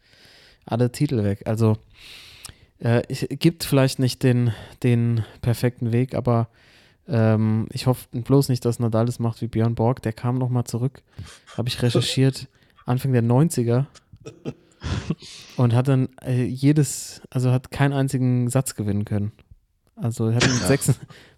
alle 0.65 0.91
Titel 0.91 1.23
weg. 1.23 1.43
Also 1.45 1.77
äh, 2.81 3.03
es 3.09 3.27
gibt 3.29 3.65
vielleicht 3.65 3.99
nicht 3.99 4.23
den, 4.23 4.53
den 4.83 5.25
perfekten 5.43 5.93
Weg, 5.93 6.15
aber 6.15 6.49
ähm, 7.09 7.67
ich 7.73 7.87
hoffe 7.87 8.07
bloß 8.13 8.49
nicht, 8.49 8.65
dass 8.65 8.79
Nadal 8.79 9.07
das 9.07 9.19
macht 9.19 9.41
wie 9.43 9.47
Björn 9.47 9.75
Borg. 9.75 10.03
Der 10.03 10.13
kam 10.13 10.37
nochmal 10.39 10.65
zurück, 10.65 11.03
habe 11.57 11.69
ich 11.69 11.81
recherchiert, 11.83 12.49
Anfang 12.85 13.13
der 13.13 13.23
90er 13.23 13.87
und 15.57 15.75
hat 15.75 15.89
dann 15.89 16.09
äh, 16.25 16.45
jedes, 16.45 17.23
also 17.31 17.51
hat 17.51 17.71
keinen 17.71 17.93
einzigen 17.93 18.49
Satz 18.49 18.75
gewinnen 18.75 19.05
können. 19.05 19.33
Also 19.97 20.27
hat 20.35 20.43
mit, 20.47 20.61
Ja. 20.61 20.67
sechs, 20.67 20.93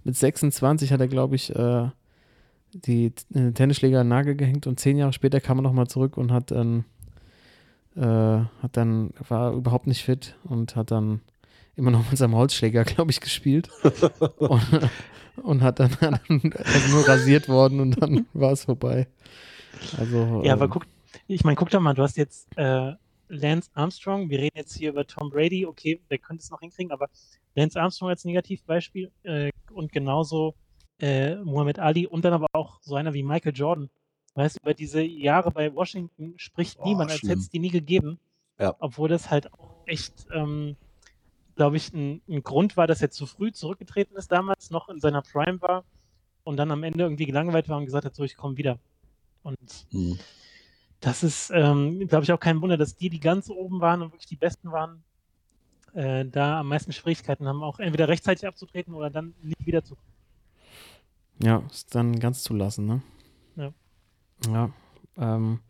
mit 0.04 0.16
26 0.16 0.92
hat 0.92 1.00
er, 1.00 1.08
glaube 1.08 1.36
ich, 1.36 1.54
äh, 1.54 1.88
die 2.72 3.12
äh, 3.34 3.52
Tennisschläger 3.52 4.00
an 4.00 4.06
den 4.06 4.10
Nagel 4.10 4.34
gehängt 4.34 4.66
und 4.66 4.80
zehn 4.80 4.96
Jahre 4.98 5.12
später 5.12 5.40
kam 5.40 5.58
er 5.58 5.62
nochmal 5.62 5.86
zurück 5.86 6.16
und 6.16 6.32
hat 6.32 6.50
dann, 6.50 6.84
äh, 7.98 8.44
hat 8.62 8.76
dann, 8.76 9.10
war 9.28 9.52
überhaupt 9.52 9.86
nicht 9.86 10.04
fit 10.04 10.36
und 10.44 10.76
hat 10.76 10.90
dann 10.90 11.20
immer 11.76 11.90
noch 11.90 12.04
mit 12.10 12.18
seinem 12.18 12.34
Holzschläger, 12.34 12.84
glaube 12.84 13.10
ich, 13.10 13.20
gespielt. 13.20 13.70
und, 14.38 14.90
und 15.42 15.62
hat 15.62 15.80
dann, 15.80 15.90
hat 16.00 16.20
dann 16.28 16.52
also 16.64 16.94
nur 16.94 17.08
rasiert 17.08 17.48
worden 17.48 17.80
und 17.80 18.00
dann 18.00 18.26
war 18.32 18.52
es 18.52 18.64
vorbei. 18.64 19.08
Also, 19.98 20.42
Ja, 20.44 20.54
aber 20.54 20.64
ähm, 20.64 20.70
guck, 20.70 20.86
ich 21.26 21.44
meine, 21.44 21.56
guck 21.56 21.70
doch 21.70 21.80
mal, 21.80 21.94
du 21.94 22.02
hast 22.02 22.16
jetzt 22.16 22.48
äh, 22.56 22.92
Lance 23.28 23.70
Armstrong, 23.74 24.30
wir 24.30 24.38
reden 24.38 24.56
jetzt 24.56 24.76
hier 24.76 24.90
über 24.90 25.06
Tom 25.06 25.30
Brady, 25.30 25.66
okay, 25.66 26.00
der 26.10 26.18
könnte 26.18 26.42
es 26.42 26.50
noch 26.50 26.60
hinkriegen, 26.60 26.92
aber 26.92 27.08
Lance 27.54 27.80
Armstrong 27.80 28.10
als 28.10 28.24
Negativbeispiel 28.24 29.10
äh, 29.24 29.50
und 29.72 29.92
genauso 29.92 30.54
äh, 31.00 31.36
Muhammad 31.36 31.78
Ali 31.78 32.06
und 32.06 32.24
dann 32.24 32.32
aber 32.32 32.46
auch 32.52 32.80
so 32.82 32.96
einer 32.96 33.14
wie 33.14 33.22
Michael 33.22 33.52
Jordan. 33.54 33.90
Weißt 34.38 34.56
du, 34.56 34.60
über 34.62 34.72
diese 34.72 35.02
Jahre 35.02 35.50
bei 35.50 35.74
Washington 35.74 36.34
spricht 36.36 36.78
Oh, 36.78 36.84
niemand, 36.84 37.10
als 37.10 37.22
hätte 37.22 37.40
es 37.40 37.50
die 37.50 37.58
nie 37.58 37.70
gegeben. 37.70 38.20
Ja. 38.60 38.72
Obwohl 38.78 39.08
das 39.08 39.30
halt 39.30 39.52
auch 39.52 39.82
echt, 39.84 40.28
ähm, 40.32 40.76
glaube 41.56 41.76
ich, 41.76 41.92
ein, 41.92 42.22
ein 42.28 42.44
Grund 42.44 42.76
war, 42.76 42.86
dass 42.86 43.02
er 43.02 43.10
zu 43.10 43.26
früh 43.26 43.50
zurückgetreten 43.50 44.16
ist 44.16 44.30
damals, 44.30 44.70
noch 44.70 44.88
in 44.90 45.00
seiner 45.00 45.22
Prime 45.22 45.60
war 45.60 45.82
und 46.44 46.56
dann 46.56 46.70
am 46.70 46.84
Ende 46.84 47.02
irgendwie 47.02 47.26
gelangweilt 47.26 47.68
war 47.68 47.78
und 47.78 47.86
gesagt 47.86 48.04
hat, 48.04 48.14
so, 48.14 48.22
ich 48.22 48.36
komme 48.36 48.56
wieder. 48.56 48.78
Und 49.42 49.86
Mhm. 49.90 50.20
das 51.00 51.24
ist, 51.24 51.50
ähm, 51.52 52.06
glaube 52.06 52.22
ich, 52.22 52.30
auch 52.30 52.38
kein 52.38 52.62
Wunder, 52.62 52.76
dass 52.76 52.94
die, 52.94 53.10
die 53.10 53.18
ganz 53.18 53.50
oben 53.50 53.80
waren 53.80 54.02
und 54.02 54.12
wirklich 54.12 54.28
die 54.28 54.36
Besten 54.36 54.70
waren, 54.70 55.02
äh, 55.94 56.24
da 56.24 56.60
am 56.60 56.68
meisten 56.68 56.92
Schwierigkeiten 56.92 57.48
haben, 57.48 57.64
auch 57.64 57.80
entweder 57.80 58.06
rechtzeitig 58.06 58.46
abzutreten 58.46 58.94
oder 58.94 59.10
dann 59.10 59.34
nicht 59.42 59.66
wiederzukommen. 59.66 60.12
Ja, 61.42 61.64
ist 61.72 61.92
dann 61.96 62.20
ganz 62.20 62.44
zulassen, 62.44 62.86
ne? 62.86 63.02
Ja. 64.46 64.52
Ja. 64.52 64.70
Ähm, 65.36 65.60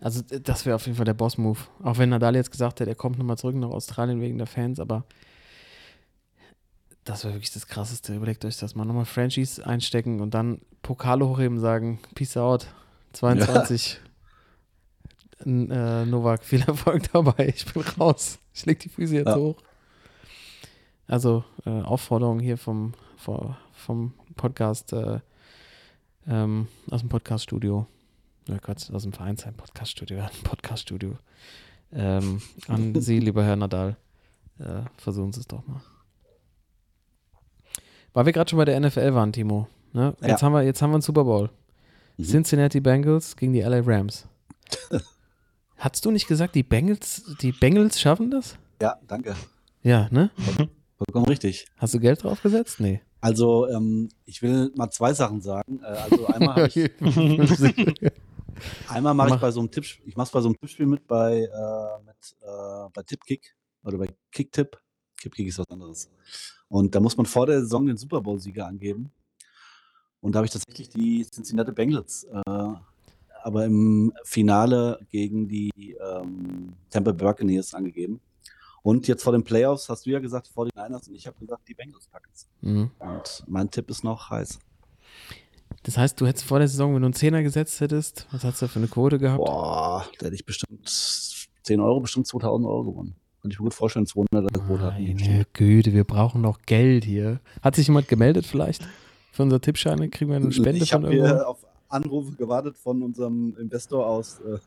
also 0.00 0.22
d- 0.22 0.40
das 0.40 0.64
wäre 0.66 0.76
auf 0.76 0.86
jeden 0.86 0.96
Fall 0.96 1.04
der 1.04 1.14
Boss-Move. 1.14 1.58
Auch 1.82 1.98
wenn 1.98 2.08
Nadal 2.10 2.34
jetzt 2.36 2.50
gesagt 2.50 2.80
hat, 2.80 2.88
er 2.88 2.94
kommt 2.94 3.18
nochmal 3.18 3.36
zurück 3.38 3.56
nach 3.56 3.68
Australien 3.70 4.20
wegen 4.20 4.38
der 4.38 4.46
Fans, 4.46 4.80
aber 4.80 5.04
das 7.04 7.24
wäre 7.24 7.34
wirklich 7.34 7.52
das 7.52 7.66
Krasseste. 7.66 8.14
Überlegt 8.14 8.44
euch 8.44 8.56
das 8.58 8.74
mal. 8.74 8.84
Nochmal 8.86 9.04
Franchise 9.04 9.64
einstecken 9.66 10.20
und 10.20 10.32
dann 10.32 10.60
Pokale 10.82 11.26
hochheben, 11.28 11.58
sagen, 11.60 11.98
Peace 12.14 12.36
out, 12.36 12.66
22. 13.12 14.00
N- 15.44 15.70
Äh, 15.70 16.06
Novak, 16.06 16.44
viel 16.44 16.62
Erfolg 16.62 17.02
dabei. 17.12 17.48
Ich 17.54 17.70
bin 17.72 17.82
raus. 17.82 18.38
Ich 18.54 18.64
leg 18.64 18.78
die 18.80 18.88
Füße 18.88 19.14
jetzt 19.14 19.26
Ja. 19.28 19.36
hoch. 19.36 19.56
Also 21.06 21.44
äh, 21.66 21.70
Aufforderung 21.82 22.40
hier 22.40 22.56
vom, 22.56 22.94
vom, 23.18 23.54
vom 23.74 24.14
Podcast, 24.36 24.94
äh, 24.94 25.20
ähm, 26.26 26.68
aus 26.90 27.00
dem 27.00 27.10
Podcaststudio. 27.10 27.86
Oh 28.50 28.56
Gott, 28.60 28.90
aus 28.92 29.02
dem 29.02 29.12
Vereinsheim 29.12 29.54
Podcaststudio, 29.54 30.18
ein 30.20 30.28
Podcaststudio. 30.42 31.16
Ähm, 31.92 32.40
an 32.68 33.00
Sie, 33.00 33.20
lieber 33.20 33.44
Herr 33.44 33.56
Nadal. 33.56 33.96
Äh, 34.58 34.82
versuchen 34.96 35.32
Sie 35.32 35.40
es 35.40 35.46
doch 35.46 35.66
mal. 35.66 35.80
Weil 38.12 38.26
wir 38.26 38.32
gerade 38.32 38.48
schon 38.50 38.58
bei 38.58 38.64
der 38.64 38.78
NFL 38.80 39.14
waren, 39.14 39.32
Timo. 39.32 39.68
Ne? 39.92 40.14
Jetzt, 40.20 40.40
Ja. 40.40 40.42
haben 40.42 40.52
wir, 40.52 40.62
jetzt 40.62 40.82
haben 40.82 40.90
wir 40.90 40.94
einen 40.96 41.02
Super 41.02 41.24
Bowl. 41.24 41.50
Mhm. 42.16 42.24
Cincinnati 42.24 42.80
Bengals 42.80 43.36
gegen 43.36 43.52
die 43.52 43.60
LA 43.60 43.80
Rams. 43.84 44.26
Hattest 45.76 46.04
du 46.04 46.10
nicht 46.10 46.28
gesagt, 46.28 46.54
die 46.54 46.62
Bengals, 46.62 47.24
die 47.40 47.52
Bengals 47.52 48.00
schaffen 48.00 48.30
das? 48.30 48.56
Ja, 48.80 48.96
danke. 49.06 49.34
Ja, 49.82 50.08
ne? 50.10 50.30
Vollkommen 50.96 51.26
richtig. 51.26 51.66
Hast 51.78 51.94
du 51.94 52.00
Geld 52.00 52.22
drauf 52.22 52.42
gesetzt? 52.42 52.80
Nee. 52.80 53.02
Also, 53.20 53.68
ähm, 53.68 54.08
ich 54.26 54.42
will 54.42 54.70
mal 54.76 54.90
zwei 54.90 55.12
Sachen 55.14 55.40
sagen. 55.40 55.80
Äh, 55.82 55.86
also 55.86 56.26
einmal, 56.26 56.56
hab 56.56 56.76
ich, 56.76 56.90
einmal 58.88 59.14
mache 59.14 59.30
Mach. 59.30 59.36
ich 59.36 59.40
bei 59.40 59.50
so 59.50 59.60
einem 59.60 59.70
Tipp, 59.70 59.84
ich 60.04 60.16
mache 60.16 60.32
bei 60.32 60.40
so 60.40 60.48
einem 60.48 60.58
Tippspiel 60.58 60.86
mit 60.86 61.06
bei, 61.06 61.42
äh, 61.42 62.04
mit, 62.04 62.36
äh, 62.42 62.88
bei 62.92 63.02
Tippkick 63.02 63.56
oder 63.82 63.98
bei 63.98 64.08
Kicktipp. 64.32 64.78
Kickkick 65.16 65.48
ist 65.48 65.58
was 65.58 65.68
anderes. 65.70 66.10
Und 66.68 66.94
da 66.94 67.00
muss 67.00 67.16
man 67.16 67.26
vor 67.26 67.46
der 67.46 67.60
Saison 67.60 67.86
den 67.86 67.96
Super 67.96 68.20
Bowl-Sieger 68.20 68.66
angeben. 68.66 69.10
Und 70.20 70.32
da 70.32 70.38
habe 70.38 70.46
ich 70.46 70.52
tatsächlich 70.52 70.88
die 70.88 71.24
Cincinnati 71.24 71.72
Bengals, 71.72 72.24
äh, 72.24 72.72
aber 73.42 73.64
im 73.66 74.12
Finale 74.24 74.98
gegen 75.10 75.48
die 75.48 75.96
ähm, 76.00 76.74
Tampa 76.90 77.12
Buccaneers 77.12 77.74
angegeben. 77.74 78.20
Und 78.82 79.08
jetzt 79.08 79.22
vor 79.22 79.32
den 79.32 79.44
Playoffs 79.44 79.88
hast 79.88 80.04
du 80.04 80.10
ja 80.10 80.18
gesagt, 80.18 80.48
vor 80.48 80.66
den 80.66 80.72
Niners 80.76 81.08
und 81.08 81.14
ich 81.14 81.26
habe 81.26 81.38
gesagt, 81.38 81.66
die 81.68 81.74
Bengals 81.74 82.06
packen 82.06 82.30
es. 82.34 82.48
Mhm. 82.60 82.90
Und 82.98 83.44
mein 83.46 83.70
Tipp 83.70 83.88
ist 83.88 84.04
noch 84.04 84.30
heiß. 84.30 84.58
Das 85.84 85.98
heißt, 85.98 86.18
du 86.20 86.26
hättest 86.26 86.46
vor 86.46 86.58
der 86.58 86.68
Saison, 86.68 86.94
wenn 86.94 87.02
du 87.02 87.06
einen 87.06 87.14
Zehner 87.14 87.42
gesetzt 87.42 87.80
hättest, 87.80 88.26
was 88.32 88.42
hast 88.42 88.62
du 88.62 88.68
für 88.68 88.78
eine 88.78 88.88
Quote 88.88 89.18
gehabt? 89.18 89.44
Boah, 89.44 90.06
da 90.18 90.26
hätte 90.26 90.34
ich 90.34 90.46
bestimmt 90.46 90.88
10 91.62 91.80
Euro, 91.80 92.00
bestimmt 92.00 92.26
2000 92.26 92.66
Euro 92.66 92.84
gewonnen. 92.84 93.14
Könnte 93.42 93.54
ich 93.54 93.60
mir 93.60 93.64
gut 93.64 93.74
vorstellen, 93.74 94.06
200 94.06 94.52
Quote 94.54 94.94
hatten 94.94 95.44
Güte, 95.52 95.92
wir 95.92 96.04
brauchen 96.04 96.40
noch 96.40 96.62
Geld 96.62 97.04
hier. 97.04 97.40
Hat 97.60 97.76
sich 97.76 97.86
jemand 97.88 98.08
gemeldet 98.08 98.46
vielleicht? 98.46 98.88
Für 99.32 99.42
unser 99.42 99.60
Tippscheine 99.60 100.08
kriegen 100.08 100.30
wir 100.30 100.36
eine 100.36 100.52
Spende 100.52 100.82
ich 100.82 100.90
von 100.90 101.04
habe 101.04 101.14
irgendwo? 101.14 101.34
hier 101.34 101.48
auf 101.48 101.66
Anrufe 101.90 102.32
gewartet 102.32 102.78
von 102.78 103.02
unserem 103.02 103.54
Investor 103.60 104.06
aus, 104.06 104.40
äh, 104.40 104.58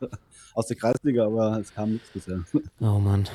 aus 0.54 0.68
der 0.68 0.76
Kreisliga, 0.76 1.26
aber 1.26 1.58
es 1.58 1.74
kam 1.74 1.94
nichts 1.94 2.10
bisher. 2.10 2.44
Oh 2.80 3.00
Mann. 3.00 3.28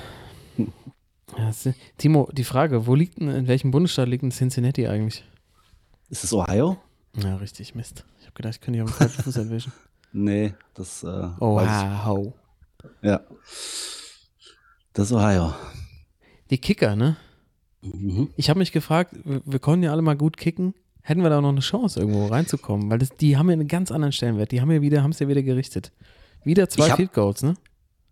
Ja, 1.38 1.52
Timo, 1.98 2.30
die 2.32 2.44
Frage, 2.46 2.88
wo 2.88 2.96
liegt 2.96 3.20
denn, 3.20 3.28
in 3.28 3.48
welchem 3.48 3.72
Bundesstaat 3.72 4.08
liegt 4.08 4.24
denn 4.24 4.32
Cincinnati 4.32 4.88
eigentlich? 4.88 5.26
Ist 6.10 6.24
es 6.24 6.32
Ohio? 6.34 6.78
Ja, 7.16 7.36
richtig, 7.38 7.76
Mist. 7.76 8.06
Ich 8.20 8.26
habe 8.26 8.34
gedacht, 8.36 8.56
ich 8.56 8.62
könnte 8.62 8.80
dich 8.80 8.84
auf 8.84 8.90
den 8.92 8.98
falschen 8.98 9.24
Fuß 9.24 9.38
erwischen. 9.38 9.74
Nee, 10.16 10.54
das 10.76 11.02
äh, 11.02 11.08
Oh, 11.40 11.56
wow. 11.56 12.34
Ja. 13.02 13.22
Das 14.94 15.12
Ohio. 15.12 15.56
Die 16.52 16.60
Kicker, 16.60 16.96
ne? 16.96 17.18
Mhm. 17.82 18.30
Ich 18.38 18.48
habe 18.52 18.60
mich 18.60 18.72
gefragt, 18.72 19.16
wir, 19.24 19.42
wir 19.44 19.58
konnten 19.58 19.82
ja 19.84 19.92
alle 19.92 20.04
mal 20.04 20.16
gut 20.16 20.38
kicken. 20.38 20.76
Hätten 21.02 21.24
wir 21.24 21.32
da 21.32 21.42
noch 21.42 21.50
eine 21.50 21.62
Chance, 21.62 22.00
irgendwo 22.00 22.28
reinzukommen? 22.28 22.92
Weil 22.92 23.00
das, 23.00 23.10
die 23.18 23.38
haben 23.38 23.50
ja 23.50 23.54
einen 23.54 23.68
ganz 23.68 23.92
anderen 23.92 24.12
Stellenwert. 24.12 24.52
Die 24.52 24.62
haben 24.62 24.70
ja 24.70 24.82
wieder, 24.84 25.02
haben 25.02 25.10
es 25.10 25.20
ja 25.20 25.28
wieder 25.28 25.42
gerichtet. 25.42 25.92
Wieder 26.44 26.70
zwei 26.70 26.92
hab- 26.92 26.98
Field 26.98 27.12
Goals, 27.14 27.42
ne? 27.42 27.56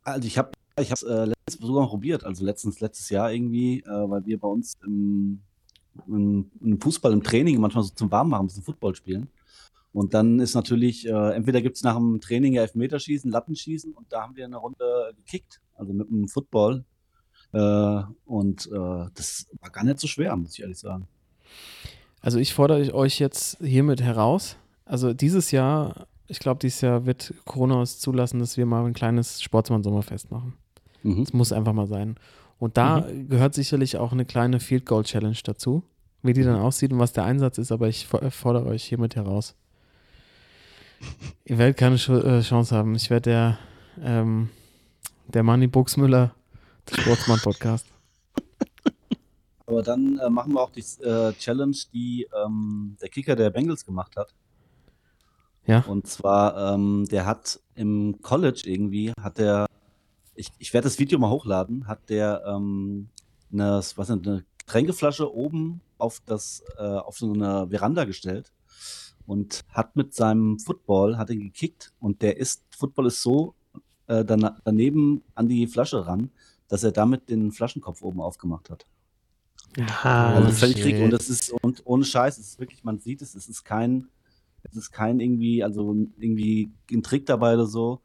Also 0.03 0.27
ich 0.27 0.39
habe 0.39 0.49
ich 0.79 0.89
habe 0.89 0.95
es 0.95 1.03
äh, 1.03 1.25
letztens 1.25 1.67
sogar 1.67 1.87
probiert, 1.87 2.23
also 2.23 2.43
letztens 2.43 2.79
letztes 2.79 3.11
Jahr 3.11 3.31
irgendwie, 3.31 3.81
äh, 3.81 4.09
weil 4.09 4.25
wir 4.25 4.39
bei 4.39 4.47
uns 4.47 4.73
im, 4.83 5.41
im, 6.07 6.51
im 6.61 6.79
Fußball 6.79 7.11
im 7.11 7.23
Training 7.23 7.59
manchmal 7.59 7.83
so 7.83 7.93
zum 7.93 8.11
Warmmachen 8.11 8.45
ein 8.45 8.47
bisschen 8.47 8.63
Football 8.63 8.95
spielen. 8.95 9.29
Und 9.93 10.13
dann 10.13 10.39
ist 10.39 10.55
natürlich, 10.55 11.05
äh, 11.05 11.33
entweder 11.35 11.61
gibt 11.61 11.75
es 11.75 11.83
nach 11.83 11.95
dem 11.95 12.21
Training 12.21 12.53
ja 12.53 12.61
Elfmeterschießen, 12.61 13.29
Lattenschießen 13.29 13.93
und 13.93 14.11
da 14.11 14.21
haben 14.21 14.35
wir 14.35 14.45
eine 14.45 14.57
Runde 14.57 15.13
gekickt, 15.17 15.59
also 15.75 15.91
mit 15.91 16.09
dem 16.09 16.27
Football. 16.27 16.85
Äh, 17.51 18.03
und 18.25 18.67
äh, 18.67 19.09
das 19.13 19.47
war 19.59 19.69
gar 19.69 19.83
nicht 19.83 19.99
so 19.99 20.07
schwer, 20.07 20.35
muss 20.37 20.53
ich 20.53 20.61
ehrlich 20.61 20.79
sagen. 20.79 21.07
Also 22.21 22.39
ich 22.39 22.53
fordere 22.53 22.93
euch 22.93 23.19
jetzt 23.19 23.57
hiermit 23.59 24.01
heraus. 24.01 24.55
Also 24.85 25.13
dieses 25.13 25.51
Jahr, 25.51 26.07
ich 26.27 26.39
glaube, 26.39 26.59
dieses 26.59 26.81
Jahr 26.81 27.05
wird 27.05 27.33
Corona 27.45 27.81
es 27.81 27.99
zulassen, 27.99 28.39
dass 28.39 28.55
wir 28.55 28.65
mal 28.65 28.85
ein 28.85 28.93
kleines 28.93 29.41
Sportsmann-Sommerfest 29.41 30.31
machen. 30.31 30.53
Mhm. 31.03 31.25
Das 31.25 31.33
muss 31.33 31.51
einfach 31.51 31.73
mal 31.73 31.87
sein. 31.87 32.15
Und 32.61 32.77
da 32.77 33.07
gehört 33.27 33.55
sicherlich 33.55 33.97
auch 33.97 34.11
eine 34.11 34.23
kleine 34.23 34.59
Field 34.59 34.85
Goal 34.85 35.03
Challenge 35.03 35.37
dazu, 35.43 35.81
wie 36.21 36.33
die 36.33 36.43
dann 36.43 36.59
aussieht 36.59 36.93
und 36.93 36.99
was 36.99 37.11
der 37.11 37.23
Einsatz 37.23 37.57
ist, 37.57 37.71
aber 37.71 37.87
ich 37.87 38.05
for- 38.05 38.29
fordere 38.29 38.67
euch 38.67 38.83
hiermit 38.83 39.15
heraus. 39.15 39.55
Ihr 41.43 41.57
werdet 41.57 41.77
keine 41.77 41.95
äh, 41.95 42.41
Chance 42.41 42.75
haben. 42.75 42.93
Ich 42.93 43.09
werde 43.09 43.31
der, 43.31 43.57
ähm, 44.03 44.49
der 45.27 45.41
Manni 45.41 45.65
Buxmüller 45.65 46.35
des 46.87 47.01
Sportsmann-Podcast. 47.01 47.87
Aber 49.65 49.81
dann 49.81 50.19
äh, 50.19 50.29
machen 50.29 50.53
wir 50.53 50.61
auch 50.61 50.69
die 50.69 50.85
äh, 51.03 51.33
Challenge, 51.39 51.75
die 51.91 52.27
ähm, 52.45 52.95
der 53.01 53.09
Kicker 53.09 53.35
der 53.35 53.49
Bengals 53.49 53.83
gemacht 53.83 54.15
hat. 54.17 54.35
Ja. 55.65 55.79
Und 55.87 56.05
zwar, 56.05 56.75
ähm, 56.75 57.07
der 57.09 57.25
hat 57.25 57.59
im 57.73 58.21
College 58.21 58.61
irgendwie, 58.65 59.13
hat 59.19 59.39
der, 59.39 59.65
ich, 60.35 60.49
ich 60.59 60.73
werde 60.73 60.85
das 60.85 60.99
Video 60.99 61.19
mal 61.19 61.29
hochladen, 61.29 61.87
hat 61.87 62.09
der 62.09 62.43
ähm, 62.45 63.09
eine, 63.51 63.81
was 63.95 64.09
ist, 64.09 64.11
eine 64.11 64.45
Getränkeflasche 64.57 65.33
oben 65.33 65.81
auf, 65.97 66.21
das, 66.25 66.63
äh, 66.77 66.83
auf 66.83 67.17
so 67.17 67.31
eine 67.33 67.67
Veranda 67.69 68.05
gestellt 68.05 68.51
und 69.25 69.63
hat 69.69 69.95
mit 69.95 70.13
seinem 70.13 70.59
Football, 70.59 71.17
hat 71.17 71.29
er 71.29 71.35
gekickt 71.35 71.93
und 71.99 72.21
der 72.21 72.37
ist, 72.37 72.63
Football 72.77 73.07
ist 73.07 73.21
so 73.21 73.55
äh, 74.07 74.25
daneben 74.25 75.23
an 75.35 75.47
die 75.47 75.67
Flasche 75.67 76.05
ran, 76.05 76.31
dass 76.67 76.83
er 76.83 76.91
damit 76.91 77.29
den 77.29 77.51
Flaschenkopf 77.51 78.01
oben 78.01 78.21
aufgemacht 78.21 78.69
hat. 78.69 78.85
Ah, 80.03 80.33
Also 80.33 80.43
das 80.43 80.53
ist 80.53 80.59
völlig 80.59 80.81
krieg 80.81 81.01
und 81.01 81.11
das 81.11 81.29
ist 81.29 81.51
und 81.61 81.81
ohne 81.85 82.03
Scheiß, 82.03 82.37
es 82.37 82.47
ist 82.47 82.59
wirklich, 82.59 82.83
man 82.83 82.99
sieht 82.99 83.21
es, 83.21 83.35
es 83.35 83.47
ist 83.47 83.63
kein, 83.63 84.07
es 84.63 84.75
ist 84.75 84.91
kein 84.91 85.19
irgendwie, 85.19 85.63
also 85.63 85.95
irgendwie 86.17 86.71
ein 86.91 87.03
Trick 87.03 87.25
dabei 87.25 87.53
oder 87.53 87.65
so. 87.67 88.01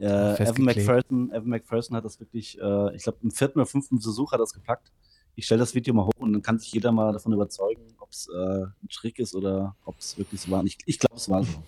Äh, 0.00 0.04
Evan 0.04 0.36
Festgeklebt. 0.36 0.76
McPherson, 0.78 1.30
Evan 1.32 1.48
McPherson 1.48 1.96
hat 1.96 2.04
das 2.04 2.20
wirklich, 2.20 2.58
äh, 2.60 2.94
ich 2.96 3.02
glaube 3.02 3.18
im 3.22 3.30
vierten 3.30 3.58
oder 3.58 3.66
fünften 3.66 4.00
Versuch 4.00 4.32
hat 4.32 4.38
er 4.38 4.42
das 4.44 4.52
gepackt. 4.52 4.92
Ich 5.34 5.44
stelle 5.46 5.60
das 5.60 5.74
Video 5.74 5.94
mal 5.94 6.04
hoch 6.04 6.12
und 6.18 6.32
dann 6.32 6.42
kann 6.42 6.58
sich 6.58 6.72
jeder 6.72 6.90
mal 6.90 7.12
davon 7.12 7.32
überzeugen, 7.32 7.82
ob 7.98 8.10
es 8.10 8.28
äh, 8.28 8.62
ein 8.64 8.88
Trick 8.92 9.18
ist 9.20 9.34
oder 9.34 9.76
ob 9.84 9.96
es 9.98 10.18
wirklich 10.18 10.40
so 10.40 10.50
war. 10.50 10.64
Ich, 10.64 10.78
ich 10.84 10.98
glaube, 10.98 11.14
es 11.16 11.28
war 11.28 11.44
so. 11.44 11.62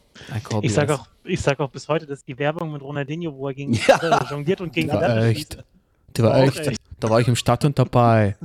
Ich 0.63 0.75
sag, 0.75 0.89
BS. 0.89 0.99
auch, 0.99 1.09
ich 1.25 1.41
sag 1.41 1.61
auch 1.61 1.71
bis 1.71 1.87
heute, 1.89 2.07
dass 2.07 2.25
die 2.25 2.37
Werbung 2.39 2.73
mit 2.73 2.83
Ronaldinho, 2.83 3.33
wo 3.37 3.47
er 3.49 3.55
gegen 3.55 3.73
Ja. 3.87 3.97
äh, 3.99 4.25
jongliert 4.31 4.61
und 4.61 4.73
gegen 4.73 4.89
Die 4.89 4.95
war 4.95 5.21
die 5.21 5.27
echt. 5.27 5.63
Der 6.17 6.25
war 6.25 6.35
Auch 6.37 6.43
echt. 6.43 6.67
echt. 6.67 6.81
Da 6.99 7.09
war 7.09 7.21
ich 7.21 7.29
im 7.29 7.37
Stadion 7.37 7.73
dabei. 7.75 8.37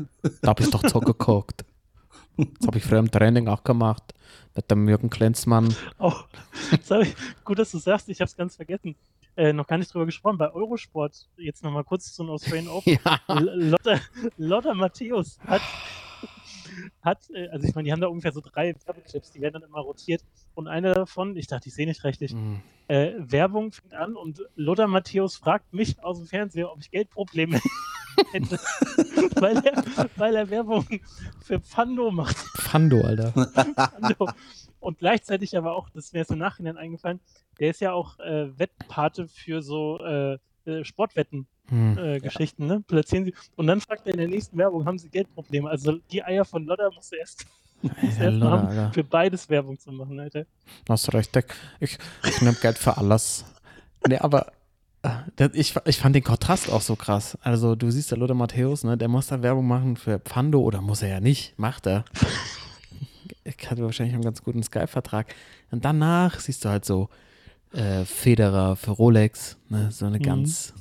Da 0.41 0.49
habe 0.49 0.63
ich 0.63 0.69
doch 0.69 0.83
zugeguckt. 0.83 1.63
Das 2.37 2.67
habe 2.67 2.79
ich 2.79 2.83
früher 2.83 2.99
im 2.99 3.09
Training 3.09 3.47
auch 3.47 3.63
gemacht. 3.63 4.13
Mit 4.55 4.69
dem 4.69 4.89
Jürgen 4.89 5.09
Klenzmann. 5.09 5.73
Oh, 5.99 6.11
sorry, 6.83 7.13
gut, 7.45 7.59
dass 7.59 7.71
du 7.71 7.77
sagst, 7.77 8.09
ich 8.09 8.19
habe 8.19 8.27
es 8.27 8.35
ganz 8.35 8.57
vergessen. 8.57 8.93
Äh, 9.37 9.51
noch 9.53 9.67
gar 9.67 9.77
nicht 9.77 9.93
drüber 9.93 10.05
gesprochen. 10.05 10.37
Bei 10.37 10.51
Eurosport, 10.51 11.29
jetzt 11.37 11.63
nochmal 11.63 11.83
kurz 11.83 12.13
zum 12.13 12.29
Australian 12.29 12.69
Open. 12.69 12.97
Ja. 13.05 13.19
Lotta, 13.27 13.99
Lotta 14.37 14.73
Matthäus 14.73 15.39
hat, 15.45 15.61
hat 17.01 17.29
äh, 17.33 17.49
also 17.49 17.67
ich 17.67 17.75
meine, 17.75 17.85
die 17.85 17.91
haben 17.91 17.99
da 18.01 18.07
ungefähr 18.07 18.31
so 18.31 18.41
drei 18.41 18.73
Werbeclips, 18.85 19.31
die 19.31 19.41
werden 19.41 19.53
dann 19.53 19.63
immer 19.63 19.79
rotiert. 19.79 20.21
Und 20.53 20.67
einer 20.67 20.93
davon, 20.93 21.35
ich 21.35 21.47
dachte, 21.47 21.67
ich 21.67 21.75
sehe 21.75 21.85
nicht 21.85 22.03
richtig, 22.05 22.31
Hm. 22.31 22.61
äh, 22.87 23.11
Werbung 23.17 23.71
fängt 23.73 23.93
an 23.93 24.15
und 24.15 24.41
Lothar 24.55 24.87
Matthäus 24.87 25.35
fragt 25.35 25.73
mich 25.73 26.01
aus 26.03 26.17
dem 26.17 26.27
Fernseher, 26.27 26.71
ob 26.71 26.79
ich 26.79 26.89
Geldprobleme 26.91 27.59
hätte, 28.31 28.57
weil 29.35 29.57
er, 29.65 29.83
weil 30.15 30.35
er 30.35 30.49
Werbung 30.49 30.87
für 31.43 31.59
Pfando 31.59 32.09
macht. 32.11 32.37
Pfando, 32.57 33.01
Alter. 33.01 33.31
Pfando. 33.33 34.29
Und 34.85 34.99
gleichzeitig 34.99 35.57
aber 35.57 35.75
auch, 35.75 35.89
das 35.89 36.13
wäre 36.13 36.21
jetzt 36.21 36.31
im 36.31 36.37
Nachhinein 36.37 36.77
eingefallen, 36.77 37.19
der 37.59 37.71
ist 37.71 37.81
ja 37.81 37.91
auch 37.91 38.19
äh, 38.19 38.57
Wettpate 38.59 39.27
für 39.27 39.63
so 39.63 39.97
äh, 39.99 40.37
äh, 40.65 40.83
Sportwetten. 40.83 41.47
Hm. 41.69 41.97
Äh, 41.97 42.19
Geschichten, 42.19 42.67
ne? 42.67 42.83
Platzieren 42.85 43.25
sie. 43.25 43.33
Und 43.55 43.65
dann 43.65 43.81
fragt 43.81 44.05
er 44.05 44.13
in 44.13 44.19
der 44.19 44.27
nächsten 44.27 44.55
Werbung, 44.59 44.85
haben 44.85 44.99
sie 44.99 45.09
Geldprobleme? 45.09 45.67
Also 45.67 45.93
die 46.11 46.23
Eier 46.23 46.45
von 46.45 46.63
Lodder 46.65 46.91
musst 46.93 47.11
du 47.11 47.15
erst 47.15 47.47
Muss 47.81 48.17
erst 48.19 48.37
mal 48.37 48.51
haben, 48.51 48.93
für 48.93 49.03
beides 49.03 49.49
Werbung 49.49 49.79
zu 49.79 49.91
machen, 49.91 50.19
Alter. 50.19 50.45
Hast 50.87 51.11
recht, 51.11 51.35
ich, 51.79 51.97
ich 52.23 52.41
nehme 52.41 52.55
Geld 52.61 52.77
für 52.77 52.97
alles. 52.97 53.45
Nee, 54.07 54.19
aber 54.19 54.51
äh, 55.01 55.49
ich, 55.53 55.75
ich 55.85 55.97
fand 55.97 56.15
den 56.15 56.23
Kontrast 56.23 56.69
auch 56.69 56.81
so 56.81 56.95
krass. 56.95 57.37
Also, 57.41 57.73
du 57.73 57.89
siehst 57.89 58.11
da 58.11 58.15
Lothar 58.15 58.35
Matthäus, 58.35 58.83
ne, 58.83 58.97
der 58.97 59.07
muss 59.07 59.27
da 59.27 59.41
Werbung 59.41 59.67
machen 59.67 59.97
für 59.97 60.19
Pfando 60.19 60.61
oder 60.61 60.81
muss 60.81 61.01
er 61.01 61.09
ja 61.09 61.19
nicht, 61.19 61.57
macht 61.57 61.87
er. 61.87 62.05
Ich 63.45 63.69
hatte 63.69 63.83
wahrscheinlich 63.83 64.15
einen 64.15 64.23
ganz 64.23 64.43
guten 64.43 64.63
Sky-Vertrag. 64.63 65.27
Und 65.71 65.85
danach 65.85 66.39
siehst 66.39 66.65
du 66.65 66.69
halt 66.69 66.83
so 66.83 67.09
äh, 67.71 68.05
Federer 68.05 68.75
für 68.75 68.91
Rolex, 68.91 69.57
ne, 69.69 69.89
so 69.91 70.05
eine 70.05 70.17
mhm. 70.17 70.23
ganz 70.23 70.73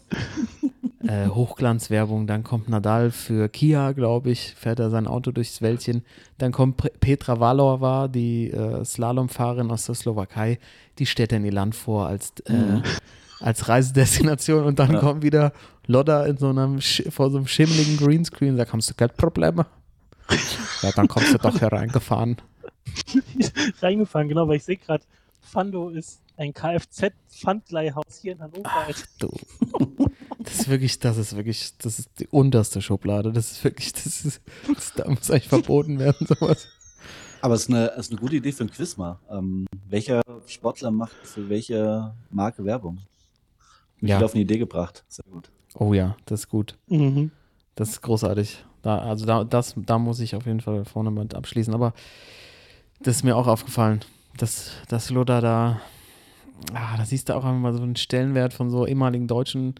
äh, 1.06 1.28
Hochglanzwerbung. 1.28 2.26
Dann 2.26 2.42
kommt 2.42 2.68
Nadal 2.68 3.10
für 3.10 3.48
Kia, 3.48 3.92
glaube 3.92 4.30
ich, 4.30 4.54
fährt 4.54 4.80
er 4.80 4.90
sein 4.90 5.06
Auto 5.06 5.30
durchs 5.30 5.60
Wäldchen. 5.60 6.02
Dann 6.38 6.52
kommt 6.52 6.76
Petra 7.00 7.38
Valova, 7.38 8.08
die 8.08 8.50
äh, 8.50 8.84
Slalomfahrerin 8.84 9.70
aus 9.70 9.86
der 9.86 9.94
Slowakei, 9.94 10.58
die 10.98 11.06
stellt 11.06 11.32
dann 11.32 11.44
ihr 11.44 11.52
Land 11.52 11.74
vor 11.74 12.06
als, 12.06 12.32
äh, 12.46 12.52
mhm. 12.52 12.82
als 13.40 13.68
Reisedestination. 13.68 14.64
Und 14.64 14.78
dann 14.78 14.92
ja. 14.92 15.00
kommt 15.00 15.22
wieder 15.22 15.52
Lodda 15.86 16.24
in 16.24 16.38
so 16.38 16.48
einem, 16.48 16.80
vor 16.80 17.30
so 17.30 17.36
einem 17.36 17.46
schimmligen 17.46 17.98
Greenscreen, 17.98 18.56
da 18.56 18.64
kommst 18.64 18.88
du 18.88 18.94
Geldprobleme. 18.94 19.66
ja, 20.82 20.92
dann 20.92 21.08
kommst 21.08 21.34
du 21.34 21.38
doch 21.38 21.58
hier 21.58 21.72
reingefahren. 22.86 23.72
reingefahren, 23.80 24.28
genau, 24.28 24.48
weil 24.48 24.56
ich 24.56 24.64
sehe 24.64 24.76
gerade, 24.76 25.04
Fando 25.40 25.90
ist 25.90 26.20
ein 26.36 26.52
Kfz-Pfandleihhaus 26.52 28.18
hier 28.20 28.32
in 28.32 28.40
Hannover. 28.40 28.64
Ach, 28.64 29.06
du. 29.18 29.30
Das 30.38 30.60
ist 30.60 30.68
wirklich, 30.68 30.98
das 30.98 31.16
ist 31.16 31.36
wirklich, 31.36 31.76
das 31.78 31.98
ist 31.98 32.10
die 32.18 32.26
unterste 32.28 32.82
Schublade. 32.82 33.32
Das 33.32 33.52
ist 33.52 33.64
wirklich, 33.64 33.92
das 33.92 34.24
ist, 34.24 34.40
das, 34.74 34.92
da 34.94 35.08
muss 35.08 35.30
eigentlich 35.30 35.48
verboten 35.48 35.98
werden, 35.98 36.26
sowas. 36.26 36.68
Aber 37.40 37.54
es 37.54 37.62
ist 37.62 37.70
eine, 37.70 37.86
ist 37.88 38.10
eine 38.10 38.20
gute 38.20 38.36
Idee 38.36 38.52
für 38.52 38.64
ein 38.64 38.70
Quiz 38.70 38.96
mal. 38.96 39.18
Ähm, 39.30 39.66
welcher 39.88 40.22
Sportler 40.46 40.90
macht 40.90 41.14
für 41.24 41.48
welche 41.48 42.14
Marke 42.30 42.64
Werbung? 42.64 42.98
Mich 44.00 44.10
ja. 44.10 44.20
auf 44.20 44.34
eine 44.34 44.42
Idee 44.42 44.58
gebracht. 44.58 45.04
Sehr 45.08 45.24
gut. 45.30 45.50
Oh 45.74 45.92
ja, 45.92 46.16
das 46.26 46.40
ist 46.40 46.48
gut. 46.48 46.76
Mhm. 46.88 47.30
Das 47.74 47.90
ist 47.90 48.02
großartig. 48.02 48.64
Da, 48.82 48.98
also 48.98 49.26
da, 49.26 49.44
das, 49.44 49.74
da 49.76 49.98
muss 49.98 50.20
ich 50.20 50.34
auf 50.34 50.46
jeden 50.46 50.60
Fall 50.60 50.84
vorne 50.84 51.10
mit 51.10 51.34
abschließen. 51.34 51.74
Aber 51.74 51.94
das 53.00 53.16
ist 53.16 53.22
mir 53.24 53.36
auch 53.36 53.46
aufgefallen, 53.46 54.00
dass, 54.36 54.72
dass 54.88 55.10
Lothar 55.10 55.40
da 55.40 55.80
ah, 56.72 56.96
da 56.96 57.04
siehst 57.04 57.28
du 57.28 57.34
auch 57.34 57.44
einmal 57.44 57.74
so 57.74 57.82
einen 57.82 57.96
Stellenwert 57.96 58.54
von 58.54 58.70
so 58.70 58.86
ehemaligen 58.86 59.26
deutschen 59.26 59.74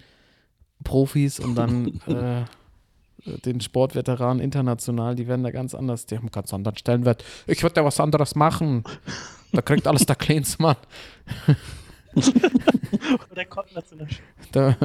Profis 0.82 1.40
und 1.40 1.54
dann 1.54 2.00
äh, 2.06 2.44
den 3.44 3.60
Sportveteranen 3.60 4.42
international, 4.42 5.14
die 5.14 5.26
werden 5.26 5.44
da 5.44 5.50
ganz 5.50 5.74
anders, 5.74 6.06
die 6.06 6.16
haben 6.16 6.30
ganz 6.30 6.52
anderen 6.52 6.76
Stellenwert. 6.76 7.24
Ich 7.46 7.62
würde 7.62 7.74
da 7.74 7.84
was 7.84 8.00
anderes 8.00 8.34
machen. 8.34 8.84
Da 9.52 9.62
kriegt 9.62 9.86
alles 9.86 10.04
der 10.04 10.16
Klinsmann. 10.16 10.76
der 13.34 13.46
kommt 13.46 13.68
dazu. 13.74 13.96
Der, 14.52 14.76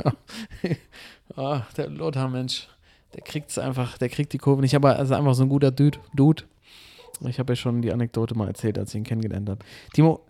oh, 1.36 1.60
der 1.76 1.90
Lothar, 1.90 2.30
Mensch, 2.30 2.70
der 3.14 3.22
kriegt 3.22 3.50
es 3.50 3.58
einfach, 3.58 3.98
der 3.98 4.10
kriegt 4.10 4.32
die 4.32 4.38
Kurve 4.38 4.62
nicht, 4.62 4.76
aber 4.76 4.94
er 4.94 5.04
ist 5.04 5.12
einfach 5.12 5.34
so 5.34 5.44
ein 5.44 5.50
guter 5.50 5.72
Dude. 5.72 6.00
Dude. 6.14 6.44
Ich 7.26 7.40
habe 7.40 7.54
ja 7.54 7.56
schon 7.56 7.82
die 7.82 7.92
Anekdote 7.92 8.36
mal 8.36 8.48
erzählt, 8.48 8.78
als 8.78 8.90
ich 8.90 8.96
ihn 8.96 9.04
kennengelernt 9.04 9.50
habe. 9.50 9.60
Timo, 9.94 10.26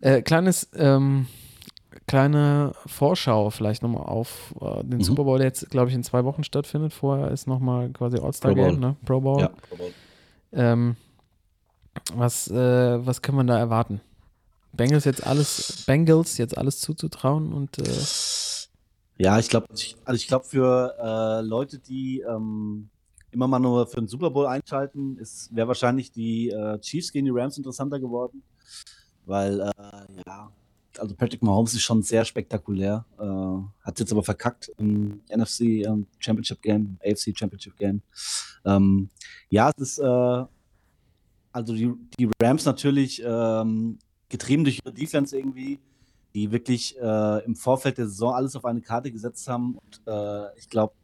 äh, 0.00 0.22
kleines, 0.22 0.68
ähm, 0.74 1.26
kleine 2.06 2.72
Vorschau 2.86 3.50
vielleicht 3.50 3.82
nochmal 3.82 4.04
auf 4.04 4.54
äh, 4.60 4.84
den 4.84 4.98
mhm. 4.98 5.02
Super 5.02 5.24
Bowl, 5.24 5.38
der 5.38 5.46
jetzt, 5.46 5.70
glaube 5.70 5.88
ich, 5.88 5.94
in 5.94 6.02
zwei 6.02 6.24
Wochen 6.24 6.44
stattfindet. 6.44 6.92
Vorher 6.92 7.30
ist 7.30 7.46
nochmal 7.46 7.90
quasi 7.90 8.18
All-Star-Game, 8.18 8.78
ne? 8.78 8.96
Pro 9.04 9.20
Bowl. 9.20 9.40
Ja, 9.40 9.48
Pro 9.68 9.76
Bowl. 9.76 9.92
Ähm, 10.52 10.96
was, 12.14 12.48
äh, 12.50 13.06
was 13.06 13.22
kann 13.22 13.34
man 13.34 13.46
da 13.46 13.58
erwarten? 13.58 14.00
Bengals 14.72 15.04
jetzt 15.04 15.26
alles, 15.26 15.84
Bengals 15.86 16.38
jetzt 16.38 16.56
alles 16.56 16.80
zuzutrauen 16.80 17.52
und 17.52 17.78
äh 17.78 17.90
ja, 19.20 19.36
ich 19.40 19.48
glaube, 19.48 19.66
also 19.68 20.14
ich 20.14 20.28
glaube 20.28 20.44
für 20.44 20.94
äh, 21.02 21.44
Leute, 21.44 21.80
die 21.80 22.20
ähm, 22.20 22.88
immer 23.30 23.48
mal 23.48 23.58
nur 23.58 23.86
für 23.86 24.00
den 24.00 24.08
Super 24.08 24.30
Bowl 24.30 24.46
einschalten, 24.46 25.18
wäre 25.50 25.68
wahrscheinlich 25.68 26.12
die 26.12 26.50
äh, 26.50 26.78
Chiefs 26.80 27.12
gegen 27.12 27.26
die 27.26 27.32
Rams 27.32 27.56
interessanter 27.56 28.00
geworden 28.00 28.42
weil, 29.28 29.60
äh, 29.60 30.22
ja, 30.26 30.50
also 30.98 31.14
Patrick 31.14 31.42
Mahomes 31.42 31.74
ist 31.74 31.82
schon 31.82 32.02
sehr 32.02 32.24
spektakulär. 32.24 33.04
Äh, 33.18 33.84
hat 33.84 34.00
jetzt 34.00 34.10
aber 34.10 34.24
verkackt 34.24 34.72
im 34.78 35.20
NFC 35.30 35.60
ähm, 35.86 36.06
Championship 36.18 36.60
Game, 36.62 36.98
AFC 37.04 37.36
Championship 37.38 37.76
Game. 37.76 38.02
Ähm, 38.64 39.10
ja, 39.50 39.70
es 39.76 39.82
ist, 39.82 39.98
äh, 39.98 40.44
also 41.52 41.74
die, 41.74 41.92
die 42.18 42.30
Rams 42.42 42.64
natürlich 42.64 43.22
ähm, 43.24 43.98
getrieben 44.28 44.64
durch 44.64 44.80
ihre 44.84 44.92
Defense 44.92 45.36
irgendwie, 45.36 45.78
die 46.34 46.50
wirklich 46.50 46.98
äh, 46.98 47.44
im 47.44 47.54
Vorfeld 47.54 47.98
der 47.98 48.08
Saison 48.08 48.34
alles 48.34 48.56
auf 48.56 48.64
eine 48.64 48.80
Karte 48.80 49.12
gesetzt 49.12 49.46
haben 49.46 49.76
und 49.76 50.00
äh, 50.06 50.58
ich 50.58 50.68
glaube, 50.68 50.94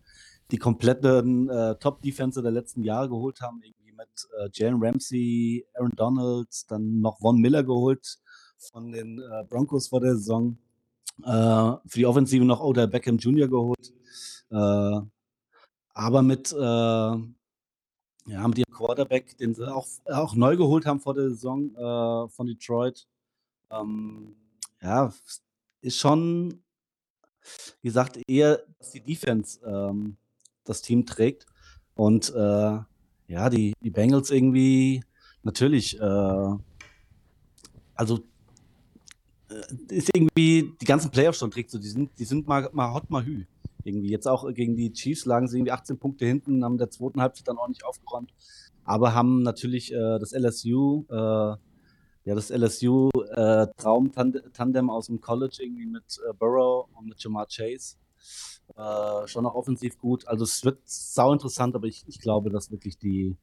die 0.51 0.59
kompletten 0.59 1.49
äh, 1.49 1.77
Top-Defense 1.77 2.43
der 2.43 2.53
letzten 2.53 2.83
Jahre 2.83 3.09
geholt 3.09 3.41
haben, 3.41 3.61
irgendwie 3.63 3.93
mit 3.93 4.09
äh, 4.39 4.49
Jalen 4.53 4.83
Ramsey, 4.83 5.67
Aaron 5.75 5.93
Donalds, 5.97 6.67
dann 6.67 7.01
noch 7.01 7.19
Von 7.19 7.41
Miller 7.41 7.63
geholt 7.63 8.19
von 8.71 8.93
den 8.93 9.19
äh, 9.19 9.45
Broncos 9.49 9.89
vor 9.89 10.01
der 10.01 10.17
Saison. 10.17 10.57
Äh, 11.23 11.73
für 11.87 11.99
die 11.99 12.07
Offensive 12.07 12.45
noch 12.45 12.61
Odell 12.61 12.89
Beckham 12.89 13.19
Jr. 13.19 13.49
geholt. 13.49 13.93
Äh, 14.51 15.01
aber 15.97 16.23
mit, 16.23 16.53
äh, 16.53 16.57
ja, 16.57 18.49
mit 18.49 18.59
ihrem 18.59 18.73
Quarterback, 18.73 19.37
den 19.39 19.55
sie 19.55 19.73
auch, 19.73 19.87
auch 20.07 20.35
neu 20.35 20.57
geholt 20.57 20.87
haben 20.87 21.01
vor 21.01 21.15
der 21.15 21.31
Saison 21.31 22.29
von 22.31 22.47
Detroit. 22.47 23.07
Ähm, 23.71 24.35
ja, 24.81 25.13
ist 25.83 25.99
schon, 25.99 26.63
wie 27.83 27.89
gesagt, 27.89 28.19
eher, 28.27 28.63
dass 28.79 28.91
die 28.91 29.05
Defense 29.05 29.61
ähm, 29.65 30.17
das 30.65 30.83
Team 30.83 31.07
trägt. 31.07 31.47
Und 31.95 32.33
äh, 32.35 32.79
ja, 33.29 33.51
die, 33.51 33.73
die 33.81 33.91
Bengals 33.91 34.31
irgendwie 34.31 35.03
natürlich, 35.43 35.99
äh, 36.01 36.57
also 37.95 38.21
äh, 39.49 39.95
ist 39.95 40.11
irgendwie 40.15 40.75
die 40.81 40.85
ganzen 40.85 41.11
Playoffs 41.11 41.39
schon 41.39 41.51
trägt 41.51 41.71
so, 41.71 41.79
die 41.79 41.89
sind, 41.89 42.11
die 42.19 42.25
sind 42.25 42.47
mal, 42.47 42.69
mal 42.73 42.93
hot, 42.93 43.11
mal 43.11 43.25
hü. 43.25 43.45
Irgendwie 43.85 44.11
jetzt 44.11 44.27
auch 44.27 44.51
gegen 44.55 44.77
die 44.77 44.93
Chiefs 44.93 45.27
lagen 45.27 45.47
sie 45.47 45.59
irgendwie 45.59 45.73
18 45.73 45.99
Punkte 45.99 46.25
hinten, 46.25 46.65
haben 46.65 46.79
der 46.79 46.91
zweiten 46.91 47.21
Halbzeit 47.21 47.49
dann 47.49 47.59
auch 47.59 47.69
nicht 47.69 47.85
aufgeräumt, 47.85 48.33
aber 48.83 49.15
haben 49.15 49.43
natürlich 49.43 49.93
äh, 49.93 50.19
das 50.19 50.33
LSU, 50.33 51.05
äh, 51.11 51.15
ja, 51.15 52.35
das 52.35 52.49
LSU 52.49 53.11
äh, 53.33 53.67
Traum-Tandem 53.77 54.89
aus 54.89 55.07
dem 55.07 55.21
College 55.21 55.59
irgendwie 55.61 55.85
mit 55.85 56.19
äh, 56.27 56.33
Burrow 56.33 56.89
und 56.95 57.09
mit 57.09 57.23
Jamar 57.23 57.47
Chase. 57.47 57.97
Äh, 58.77 59.29
schon 59.29 59.47
auch 59.47 59.55
offensiv 59.55 59.99
gut. 59.99 60.27
Also 60.27 60.45
es 60.45 60.65
wird 60.65 60.81
sau 60.85 61.33
interessant, 61.33 61.77
aber 61.77 61.87
ich, 61.87 62.05
ich 62.09 62.19
glaube, 62.19 62.51
dass 62.51 62.71
wirklich 62.73 62.99
die, 62.99 63.37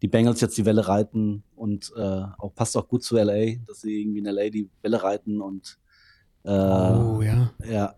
die 0.00 0.08
Bengals 0.08 0.40
jetzt 0.40 0.56
die 0.56 0.64
Welle 0.64 0.86
reiten 0.86 1.42
und 1.56 1.92
äh, 1.96 2.22
auch 2.38 2.54
passt 2.54 2.76
auch 2.76 2.86
gut 2.86 3.02
zu 3.02 3.16
LA, 3.16 3.56
dass 3.66 3.80
sie 3.80 4.00
irgendwie 4.00 4.20
in 4.20 4.26
LA 4.26 4.50
die 4.50 4.70
Welle 4.82 5.02
reiten 5.02 5.40
und 5.40 5.78
äh, 6.44 6.50
oh 6.50 7.20
ja. 7.20 7.52
Ja, 7.68 7.94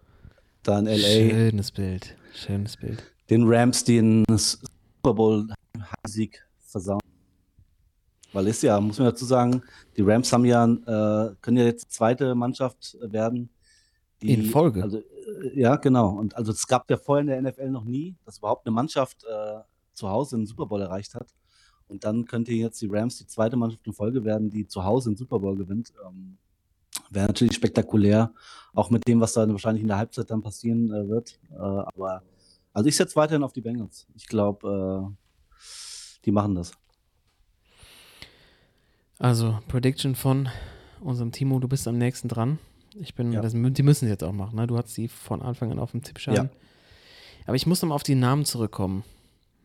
da 0.63 0.79
in 0.79 0.87
LA. 0.87 0.97
Schönes 0.97 1.71
Bild, 1.73 2.17
schönes 2.33 2.77
Bild. 2.77 3.03
Den 3.29 3.43
Rams 3.45 3.85
den 3.85 4.25
Super 4.31 5.15
Bowl 5.15 5.47
Sieg 6.07 6.43
versauen. 6.59 7.01
Weil 8.33 8.47
ist 8.47 8.63
ja, 8.63 8.81
muss 8.81 8.99
man 8.99 9.09
dazu 9.09 9.25
sagen, 9.25 9.63
die 9.97 10.03
Rams 10.03 10.33
haben 10.33 10.45
ja, 10.45 10.65
äh, 10.65 11.35
können 11.43 11.57
ja 11.59 11.65
jetzt 11.65 11.93
zweite 11.93 12.35
Mannschaft 12.35 12.97
werden. 13.01 13.51
Die, 14.23 14.33
in 14.33 14.47
Folge. 14.47 14.83
Also, 14.83 15.03
ja, 15.55 15.77
genau. 15.77 16.11
Und 16.11 16.37
also 16.37 16.53
es 16.53 16.67
gab 16.67 16.91
ja 16.91 16.97
vorher 16.97 17.23
in 17.23 17.43
der 17.43 17.53
NFL 17.53 17.71
noch 17.71 17.85
nie, 17.85 18.17
dass 18.25 18.39
überhaupt 18.39 18.67
eine 18.67 18.75
Mannschaft 18.75 19.25
äh, 19.25 19.61
zu 19.93 20.09
Hause 20.09 20.37
einen 20.37 20.47
Super 20.47 20.67
Bowl 20.67 20.81
erreicht 20.81 21.15
hat. 21.15 21.35
Und 21.89 22.05
dann 22.05 22.27
könnte 22.27 22.53
jetzt 22.53 22.81
die 22.83 22.89
Rams 22.91 23.19
die 23.19 23.27
zweite 23.27 23.57
Mannschaft 23.57 23.87
in 23.87 23.93
Folge 23.93 24.25
werden, 24.25 24.51
die 24.51 24.67
zu 24.67 24.85
Hause 24.85 25.11
den 25.11 25.17
Super 25.17 25.39
Bowl 25.39 25.57
gewinnt. 25.57 25.93
Ähm, 26.07 26.37
Wäre 27.11 27.27
natürlich 27.27 27.55
spektakulär, 27.55 28.33
auch 28.75 28.91
mit 28.91 29.07
dem, 29.09 29.21
was 29.21 29.33
da 29.33 29.49
wahrscheinlich 29.49 29.83
in 29.83 29.89
der 29.89 29.99
Halbzeit 29.99 30.31
dann 30.31 30.43
passieren 30.43 30.93
äh, 30.93 31.09
wird. 31.09 31.39
Äh, 31.51 31.57
aber 31.57 32.23
also 32.73 32.89
ich 32.89 32.97
setze 32.97 33.17
weiterhin 33.17 33.43
auf 33.43 33.53
die 33.53 33.61
Bengals. 33.61 34.07
Ich 34.15 34.27
glaube, 34.27 35.11
äh, 35.11 35.59
die 36.25 36.31
machen 36.31 36.55
das. 36.55 36.73
Also, 39.19 39.59
Prediction 39.67 40.15
von 40.15 40.49
unserem 41.01 41.33
Timo, 41.33 41.59
du 41.59 41.67
bist 41.67 41.89
am 41.89 41.99
nächsten 41.99 42.29
dran. 42.29 42.59
Ich 42.95 43.15
bin, 43.15 43.33
ja. 43.33 43.41
das, 43.41 43.53
die 43.55 43.83
müssen 43.83 44.07
sie 44.07 44.11
jetzt 44.11 44.25
auch 44.25 44.33
machen, 44.33 44.57
ne? 44.57 44.67
Du 44.67 44.77
hast 44.77 44.95
sie 44.95 45.09
von 45.09 45.43
Anfang 45.43 45.71
an 45.73 45.79
auf 45.79 45.93
dem 45.93 46.03
Tippschein. 46.03 46.35
Ja. 46.35 46.49
Aber 47.47 47.57
ich 47.57 47.67
muss 47.67 47.81
nochmal 47.83 47.97
auf 47.97 48.03
die 48.03 48.15
Namen 48.15 48.45
zurückkommen. 48.45 49.05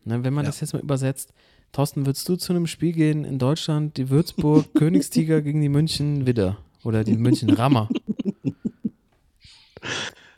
Ne, 0.04 0.22
wenn 0.22 0.34
man 0.34 0.44
ja. 0.44 0.50
das 0.50 0.60
jetzt 0.60 0.72
mal 0.72 0.82
übersetzt, 0.82 1.32
Thorsten, 1.72 2.06
würdest 2.06 2.28
du 2.28 2.36
zu 2.36 2.52
einem 2.52 2.66
Spiel 2.66 2.92
gehen 2.92 3.24
in 3.24 3.38
Deutschland, 3.38 3.96
die 3.96 4.10
Würzburg 4.10 4.66
Königstiger 4.74 5.42
gegen 5.42 5.60
die 5.60 5.68
München 5.68 6.26
Widder 6.26 6.58
oder 6.84 7.04
die 7.04 7.16
München 7.16 7.50
Rammer? 7.50 7.88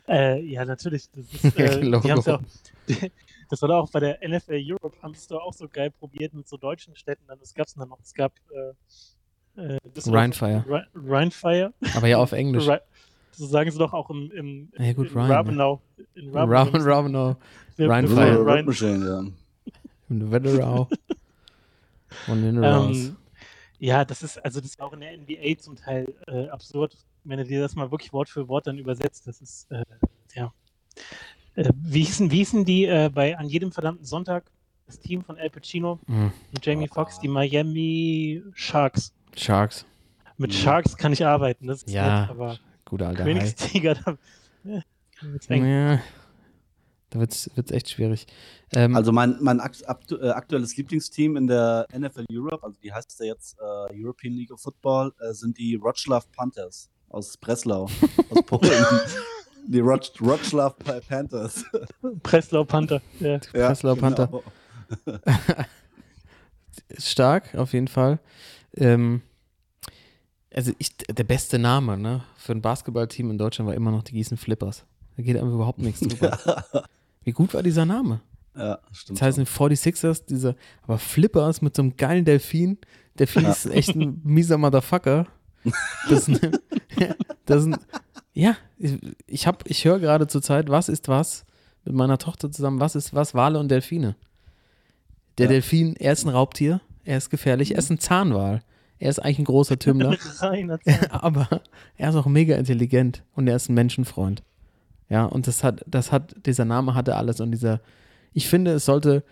Äh, 0.09 0.41
ja, 0.45 0.63
natürlich. 0.63 1.09
Das 1.11 1.43
ist, 1.43 1.43
äh, 1.59 1.81
die 1.81 2.13
auch, 2.13 2.41
Das 3.49 3.61
war 3.61 3.69
auch 3.71 3.89
bei 3.91 3.99
der 3.99 4.19
NFL 4.25 4.61
Europe, 4.63 4.97
haben 5.01 5.13
sie 5.13 5.19
es 5.19 5.27
doch 5.27 5.41
auch 5.41 5.53
so 5.53 5.67
geil 5.67 5.91
probiert 5.91 6.33
mit 6.33 6.47
so 6.47 6.55
deutschen 6.55 6.95
Städten. 6.95 7.23
Dann, 7.27 7.39
gab 7.55 7.67
es 7.67 7.73
dann 7.73 7.89
noch? 7.89 7.99
Es 8.01 8.13
gab 8.13 8.33
äh, 8.51 8.73
äh, 9.57 9.77
Rheinfire. 10.07 10.63
Rhi- 10.67 10.85
Rheinfire. 10.95 11.73
Aber 11.95 12.07
ja 12.07 12.17
auf 12.17 12.31
Englisch. 12.31 12.67
So 13.31 13.45
sagen 13.45 13.69
sie 13.69 13.77
doch 13.77 13.93
auch 13.93 14.09
im, 14.09 14.31
im 14.31 14.71
Ja, 14.77 14.93
gut, 14.93 15.11
in 15.11 15.17
ja. 15.17 15.25
Rabenau. 15.27 15.81
In 16.15 16.29
Raven, 16.35 16.81
Ravenau. 16.81 17.35
Wir- 17.75 17.89
Rheinfire. 17.89 18.17
wir- 18.17 18.45
Rhein- 18.45 18.65
Machine, 18.65 19.05
ja. 19.05 19.71
In 20.09 20.31
Wetterau. 20.31 20.87
Und 22.27 22.43
in. 22.43 22.63
Ähm, 22.63 23.15
ja, 23.79 24.03
das 24.05 24.23
ist, 24.23 24.43
also 24.43 24.59
das 24.59 24.69
ist 24.71 24.81
auch 24.81 24.93
in 24.93 25.01
der 25.01 25.15
NBA 25.17 25.57
zum 25.59 25.75
Teil 25.75 26.11
äh, 26.27 26.47
absurd, 26.49 26.97
wenn 27.25 27.37
du 27.37 27.43
dir 27.45 27.61
das 27.61 27.75
mal 27.75 27.91
wirklich 27.91 28.11
Wort 28.13 28.27
für 28.29 28.47
Wort 28.47 28.65
dann 28.65 28.77
übersetzt. 28.79 29.27
Das 29.27 29.39
ist, 29.41 29.69
äh, 29.71 29.83
ja. 30.33 30.51
Äh, 31.55 31.69
wie, 31.75 31.99
hießen, 32.03 32.31
wie 32.31 32.37
hießen 32.37 32.65
die 32.65 32.85
äh, 32.85 33.11
bei 33.13 33.37
An 33.37 33.47
jedem 33.49 33.71
verdammten 33.71 34.05
Sonntag, 34.05 34.45
das 34.87 34.99
Team 34.99 35.21
von 35.23 35.37
Al 35.37 35.49
Pacino 35.51 35.99
Hm. 36.07 36.31
und 36.55 36.65
Jamie 36.65 36.87
Foxx, 36.87 37.19
die 37.19 37.27
Miami 37.27 38.41
Sharks. 38.53 39.13
Sharks. 39.39 39.85
Mit 40.37 40.51
Mhm. 40.51 40.55
Sharks 40.55 40.97
kann 40.97 41.13
ich 41.13 41.25
arbeiten, 41.25 41.67
das 41.67 41.83
ist 41.83 41.89
Ja, 41.91 42.21
nett, 42.21 42.29
aber 42.29 42.57
Guter 42.85 43.07
alter. 43.09 43.23
Königstiger, 43.23 43.95
da, 43.95 44.17
ja. 44.63 44.81
Ja, 45.49 45.99
da 47.09 47.19
wird 47.19 47.31
es 47.33 47.49
echt 47.71 47.89
schwierig. 47.89 48.27
Ähm, 48.73 48.95
Also 48.95 49.11
mein, 49.11 49.37
mein 49.41 49.59
akt 49.59 49.87
aktu 49.89 50.17
äh, 50.17 50.29
aktuelles 50.29 50.75
Lieblingsteam 50.77 51.37
in 51.37 51.47
der 51.47 51.87
NFL 51.97 52.25
Europe, 52.31 52.63
also 52.63 52.77
die 52.81 52.93
heißt 52.93 53.19
ja 53.19 53.27
jetzt 53.27 53.57
äh, 53.59 53.63
European 54.03 54.33
League 54.33 54.51
of 54.51 54.61
Football, 54.61 55.13
äh, 55.19 55.33
sind 55.33 55.57
die 55.57 55.79
Wroclaw 55.81 56.23
Panthers 56.35 56.89
aus 57.09 57.35
Breslau, 57.37 57.85
aus 58.29 58.43
Polen. 58.45 58.71
die 59.67 59.79
Roc 59.79 60.01
Wroclaw 60.19 60.69
Pa- 60.83 60.99
Panthers. 61.07 61.65
Breslau 62.21 62.63
Panther. 62.65 63.01
Ja. 63.19 63.39
Breslau 63.53 63.95
Panther. 63.95 64.27
genau. 64.27 64.43
ist 66.89 67.09
stark, 67.11 67.55
auf 67.55 67.73
jeden 67.73 67.87
Fall. 67.87 68.19
Ähm, 68.75 69.21
also 70.57 70.71
ich, 70.79 70.95
der 70.97 71.23
beste 71.23 71.59
Name 71.59 71.97
ne, 71.97 72.23
für 72.35 72.51
ein 72.51 72.61
Basketballteam 72.61 73.29
in 73.31 73.37
Deutschland 73.37 73.67
war 73.67 73.75
immer 73.75 73.91
noch 73.91 74.03
die 74.03 74.13
Gießen 74.13 74.37
Flippers. 74.37 74.85
Da 75.15 75.23
geht 75.23 75.35
einfach 75.37 75.53
überhaupt 75.53 75.79
nichts 75.79 75.99
drüber. 76.07 76.37
Wie 77.23 77.31
gut 77.31 77.53
war 77.53 77.61
dieser 77.63 77.85
Name? 77.85 78.21
Ja, 78.55 78.79
stimmt. 78.91 79.19
Das 79.21 79.25
heißt, 79.27 79.37
in 79.37 79.45
46ers, 79.45 80.25
dieser, 80.25 80.55
aber 80.81 80.97
Flippers 80.97 81.61
mit 81.61 81.75
so 81.75 81.83
einem 81.83 81.95
geilen 81.95 82.25
Delfin. 82.25 82.77
Delfin 83.19 83.43
Ja. 83.43 83.51
ist 83.51 83.67
echt 83.67 83.95
ein 83.95 84.19
mieser 84.23 84.57
Motherfucker. 84.57 85.27
Das 86.09 86.27
ist 86.27 86.43
ein, 86.43 86.51
das 87.45 87.61
ist 87.61 87.67
ein, 87.67 87.77
ja, 88.33 88.55
ich, 88.77 88.97
ich, 89.27 89.47
hab- 89.47 89.69
ich 89.69 89.85
höre 89.85 89.99
gerade 89.99 90.27
zur 90.27 90.41
Zeit, 90.41 90.69
was 90.69 90.89
ist 90.89 91.07
was 91.07 91.45
mit 91.85 91.93
meiner 91.95 92.17
Tochter 92.17 92.51
zusammen, 92.51 92.79
was 92.79 92.95
ist 92.95 93.13
was, 93.13 93.33
Wale 93.35 93.59
und 93.59 93.69
Delfine. 93.69 94.15
Der 95.37 95.45
Ja. 95.45 95.51
Delfin, 95.51 95.95
er 95.95 96.13
ist 96.13 96.25
ein 96.25 96.29
Raubtier, 96.29 96.81
er 97.03 97.17
ist 97.17 97.29
gefährlich, 97.29 97.71
er 97.73 97.77
ist 97.79 97.89
ein 97.91 97.99
Zahnwal. 97.99 98.61
Er 98.99 99.09
ist 99.09 99.19
eigentlich 99.19 99.39
ein 99.39 99.45
großer 99.45 99.77
Tümmler, 99.79 100.17
Zahn. 100.35 100.71
aber 101.11 101.47
er 101.97 102.09
ist 102.09 102.15
auch 102.15 102.25
mega 102.25 102.55
intelligent 102.55 103.23
und 103.35 103.47
er 103.47 103.55
ist 103.55 103.69
ein 103.69 103.73
Menschenfreund. 103.75 104.43
Ja, 105.09 105.25
und 105.25 105.47
das 105.47 105.63
hat, 105.63 105.83
das 105.87 106.11
hat, 106.11 106.35
dieser 106.45 106.65
Name 106.65 106.93
hatte 106.93 107.15
alles 107.15 107.39
und 107.39 107.51
dieser, 107.51 107.79
ich 108.33 108.47
finde, 108.49 108.71
es 108.71 108.85
sollte 108.85 109.23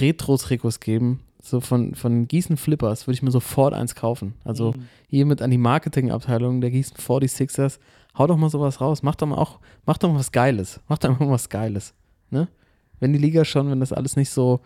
Retro-Trikots 0.00 0.80
geben, 0.80 1.20
so 1.42 1.60
von, 1.60 1.94
von 1.94 2.26
Gießen 2.28 2.56
Flippers, 2.56 3.06
würde 3.06 3.14
ich 3.14 3.22
mir 3.22 3.30
sofort 3.30 3.74
eins 3.74 3.94
kaufen. 3.94 4.34
Also 4.44 4.72
Mhm. 4.72 4.88
hiermit 5.08 5.42
an 5.42 5.50
die 5.50 5.58
Marketingabteilung 5.58 6.60
der 6.60 6.70
Gießen 6.70 6.96
46ers, 6.96 7.78
hau 8.16 8.26
doch 8.26 8.36
mal 8.36 8.50
sowas 8.50 8.80
raus, 8.80 9.02
mach 9.02 9.14
doch 9.16 9.26
mal 9.26 9.36
auch, 9.36 9.58
mach 9.86 9.98
doch 9.98 10.10
mal 10.12 10.18
was 10.18 10.32
Geiles, 10.32 10.80
mach 10.88 10.98
doch 10.98 11.18
mal 11.18 11.30
was 11.30 11.48
Geiles, 11.48 11.94
ne? 12.30 12.48
Wenn 13.00 13.12
die 13.12 13.18
Liga 13.18 13.44
schon, 13.44 13.70
wenn 13.70 13.80
das 13.80 13.92
alles 13.92 14.16
nicht 14.16 14.30
so 14.30 14.60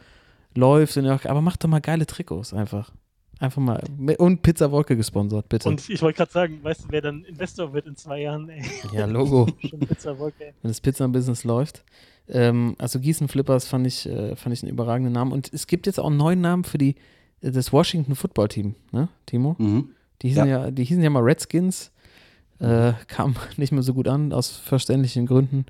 läuft, 0.55 0.97
aber 0.97 1.43
mach 1.43 1.57
doch 1.59 1.69
mal 1.69 1.81
geile 1.81 2.07
Trikots 2.07 2.55
einfach. 2.55 2.93
Einfach 3.43 3.61
mal, 3.61 3.83
und 4.19 4.43
Pizza 4.43 4.71
Wolke 4.71 4.97
gesponsert, 4.97 5.49
bitte. 5.49 5.69
Und 5.69 5.89
ich 5.89 6.01
wollte 6.01 6.19
gerade 6.19 6.31
sagen, 6.31 6.61
weißt 6.63 6.85
du, 6.85 6.87
wer 6.91 7.01
dann 7.01 7.25
Investor 7.25 7.73
wird 7.73 7.89
in 7.89 7.97
zwei 7.97 8.21
Jahren? 8.21 8.49
Ey. 8.49 8.63
ja, 8.93 9.05
Logo. 9.05 9.47
Pizza 9.89 10.17
Wolke, 10.17 10.55
wenn 10.63 10.69
das 10.69 10.81
Pizza-Business 10.81 11.43
läuft. 11.43 11.83
Ähm, 12.29 12.77
also 12.79 13.01
Gießen 13.01 13.27
Flippers 13.27 13.67
fand 13.67 13.85
ich, 13.89 14.09
äh, 14.09 14.37
fand 14.37 14.53
ich 14.55 14.63
einen 14.63 14.71
überragenden 14.71 15.13
Namen. 15.13 15.33
Und 15.33 15.53
es 15.53 15.67
gibt 15.67 15.89
jetzt 15.89 15.99
auch 15.99 16.07
einen 16.07 16.19
neuen 16.19 16.41
Namen 16.41 16.63
für 16.63 16.79
die, 16.79 16.95
äh, 17.41 17.51
das 17.51 17.73
Washington 17.73 18.15
Football 18.15 18.47
Team, 18.47 18.77
ne, 18.93 19.09
Timo? 19.27 19.57
Mhm. 19.59 19.89
Die 20.23 20.29
hießen 20.29 20.47
ja, 20.47 20.71
die 20.71 20.85
hießen 20.85 21.03
ja 21.03 21.11
mal 21.11 21.25
Redskins. 21.25 21.91
Äh, 22.61 22.93
kam 23.09 23.35
nicht 23.57 23.73
mehr 23.73 23.83
so 23.83 23.93
gut 23.93 24.07
an, 24.07 24.33
aus 24.33 24.51
verständlichen 24.51 25.27
Gründen. 25.27 25.67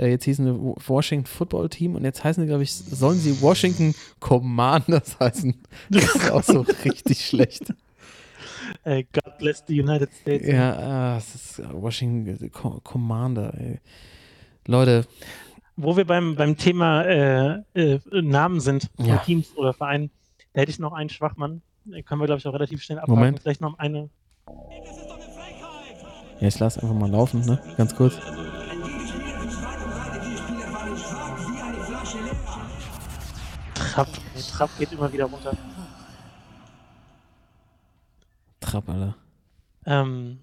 Äh, 0.00 0.08
jetzt 0.08 0.24
hießen 0.24 0.44
sie 0.46 0.52
Wa- 0.52 0.74
Washington 0.86 1.26
Football 1.26 1.68
Team 1.68 1.94
und 1.94 2.04
jetzt 2.04 2.24
heißen 2.24 2.42
sie, 2.42 2.48
glaube 2.48 2.62
ich, 2.62 2.72
sollen 2.74 3.18
sie 3.18 3.40
Washington 3.42 3.94
Commanders 4.18 5.16
heißen. 5.20 5.54
Das 5.90 6.04
ist 6.14 6.30
auch 6.30 6.42
so 6.42 6.64
richtig 6.84 7.24
schlecht. 7.26 7.74
Äh, 8.84 9.04
God 9.12 9.36
bless 9.38 9.62
the 9.66 9.78
United 9.80 10.10
States. 10.14 10.46
Ja, 10.46 11.14
äh, 11.14 11.18
es 11.18 11.34
ist 11.34 11.62
Washington 11.72 12.50
Co 12.52 12.80
Commander, 12.82 13.52
ey. 13.58 13.78
Leute, 14.66 15.06
Wo 15.76 15.96
wir 15.96 16.04
beim, 16.06 16.36
beim 16.36 16.56
Thema 16.56 17.02
äh, 17.04 17.62
äh, 17.74 17.98
Namen 18.12 18.60
sind 18.60 18.88
von 18.96 19.04
Ja. 19.06 19.16
Teams 19.18 19.56
oder 19.56 19.72
Vereinen, 19.74 20.10
da 20.52 20.60
hätte 20.62 20.70
ich 20.70 20.78
noch 20.78 20.92
einen 20.92 21.10
Schwachmann. 21.10 21.62
Den 21.84 22.04
können 22.04 22.20
wir, 22.20 22.26
glaube 22.26 22.38
ich, 22.38 22.46
auch 22.46 22.52
relativ 22.54 22.82
schnell 22.82 22.98
abhaken. 22.98 23.14
Moment. 23.14 23.40
Vielleicht 23.40 23.60
noch 23.60 23.78
eine. 23.78 24.08
Ja, 26.40 26.48
ich 26.48 26.58
lasse 26.58 26.82
einfach 26.82 26.94
mal 26.94 27.10
laufen, 27.10 27.40
ne? 27.44 27.60
Ganz 27.76 27.94
kurz. 27.96 28.14
Trapp. 33.90 34.08
Nee, 34.36 34.42
Trapp 34.42 34.70
geht 34.78 34.92
immer 34.92 35.12
wieder 35.12 35.24
runter. 35.24 35.56
Trapp, 38.60 38.88
Alter. 38.88 39.16
Ähm, 39.84 40.38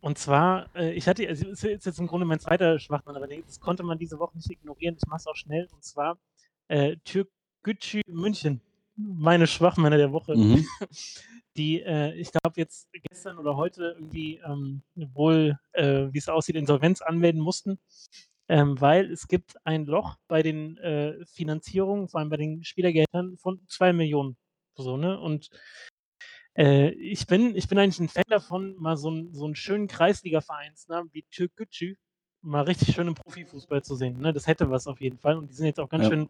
und 0.00 0.18
zwar, 0.18 0.74
äh, 0.74 0.92
ich 0.92 1.06
hatte, 1.06 1.28
also 1.28 1.48
es 1.48 1.62
ist 1.62 1.86
jetzt 1.86 1.98
im 2.00 2.08
Grunde 2.08 2.26
mein 2.26 2.40
zweiter 2.40 2.80
Schwachmann, 2.80 3.16
aber 3.16 3.28
das 3.28 3.60
konnte 3.60 3.84
man 3.84 3.98
diese 3.98 4.18
Woche 4.18 4.36
nicht 4.36 4.50
ignorieren. 4.50 4.96
Ich 4.96 5.06
mache 5.06 5.18
es 5.18 5.26
auch 5.28 5.36
schnell. 5.36 5.68
Und 5.72 5.84
zwar 5.84 6.18
äh, 6.66 6.96
Türkgücü 7.04 8.00
München. 8.08 8.60
Meine 8.96 9.46
Schwachmänner 9.46 9.96
der 9.96 10.10
Woche. 10.10 10.36
Mhm. 10.36 10.66
die, 11.56 11.80
äh, 11.80 12.12
ich 12.14 12.32
glaube, 12.32 12.54
jetzt 12.56 12.88
gestern 13.08 13.38
oder 13.38 13.54
heute 13.54 13.94
irgendwie 13.96 14.40
ähm, 14.44 14.82
wohl, 14.96 15.58
äh, 15.72 16.08
wie 16.10 16.18
es 16.18 16.28
aussieht, 16.28 16.56
Insolvenz 16.56 17.02
anmelden 17.02 17.40
mussten, 17.40 17.78
ähm, 18.48 18.80
weil 18.80 19.10
es 19.10 19.28
gibt 19.28 19.56
ein 19.66 19.86
Loch 19.86 20.16
bei 20.28 20.42
den 20.42 20.76
äh, 20.78 21.24
Finanzierungen, 21.26 22.08
vor 22.08 22.20
allem 22.20 22.30
bei 22.30 22.36
den 22.36 22.62
Spielergeldern 22.64 23.36
von 23.38 23.60
zwei 23.68 23.92
Millionen. 23.92 24.36
So, 24.76 24.96
ne? 24.96 25.18
Und 25.18 25.50
äh, 26.56 26.90
ich, 26.90 27.26
bin, 27.26 27.56
ich 27.56 27.68
bin 27.68 27.78
eigentlich 27.78 28.00
ein 28.00 28.08
Fan 28.08 28.24
davon, 28.28 28.74
mal 28.76 28.96
so, 28.96 29.08
einen- 29.08 29.32
so 29.34 29.44
einen 29.44 29.56
schönen 29.56 29.88
Kreisliga-Vereinsnamen 29.88 31.12
wie 31.12 31.24
Türkgücü 31.30 31.96
mal 32.42 32.62
richtig 32.62 32.94
schön 32.94 33.08
im 33.08 33.14
Profifußball 33.14 33.82
zu 33.82 33.96
sehen. 33.96 34.18
Ne? 34.20 34.32
Das 34.32 34.46
hätte 34.46 34.70
was 34.70 34.86
auf 34.86 35.00
jeden 35.00 35.18
Fall. 35.18 35.36
Und 35.38 35.50
die 35.50 35.54
sind 35.54 35.66
jetzt 35.66 35.80
auch 35.80 35.88
ganz 35.88 36.04
Ja. 36.04 36.10
schön 36.10 36.28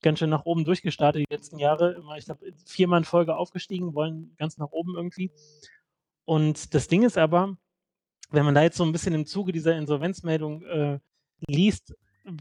ganz 0.00 0.20
schön 0.20 0.30
nach 0.30 0.44
oben 0.44 0.64
durchgestartet 0.64 1.24
die 1.28 1.34
letzten 1.34 1.58
Jahre. 1.58 1.94
Immer, 1.94 2.16
ich 2.16 2.24
glaube, 2.26 2.52
viermal 2.66 2.98
in 3.00 3.04
Folge 3.04 3.36
aufgestiegen, 3.36 3.94
wollen 3.94 4.32
ganz 4.36 4.56
nach 4.56 4.70
oben 4.70 4.94
irgendwie. 4.94 5.32
Und 6.24 6.72
das 6.72 6.86
Ding 6.86 7.02
ist 7.02 7.18
aber, 7.18 7.56
wenn 8.30 8.44
man 8.44 8.54
da 8.54 8.62
jetzt 8.62 8.76
so 8.76 8.84
ein 8.84 8.92
bisschen 8.92 9.12
im 9.14 9.26
Zuge 9.26 9.50
dieser 9.50 9.76
Insolvenzmeldung 9.76 10.62
äh, 10.66 11.00
liest, 11.46 11.94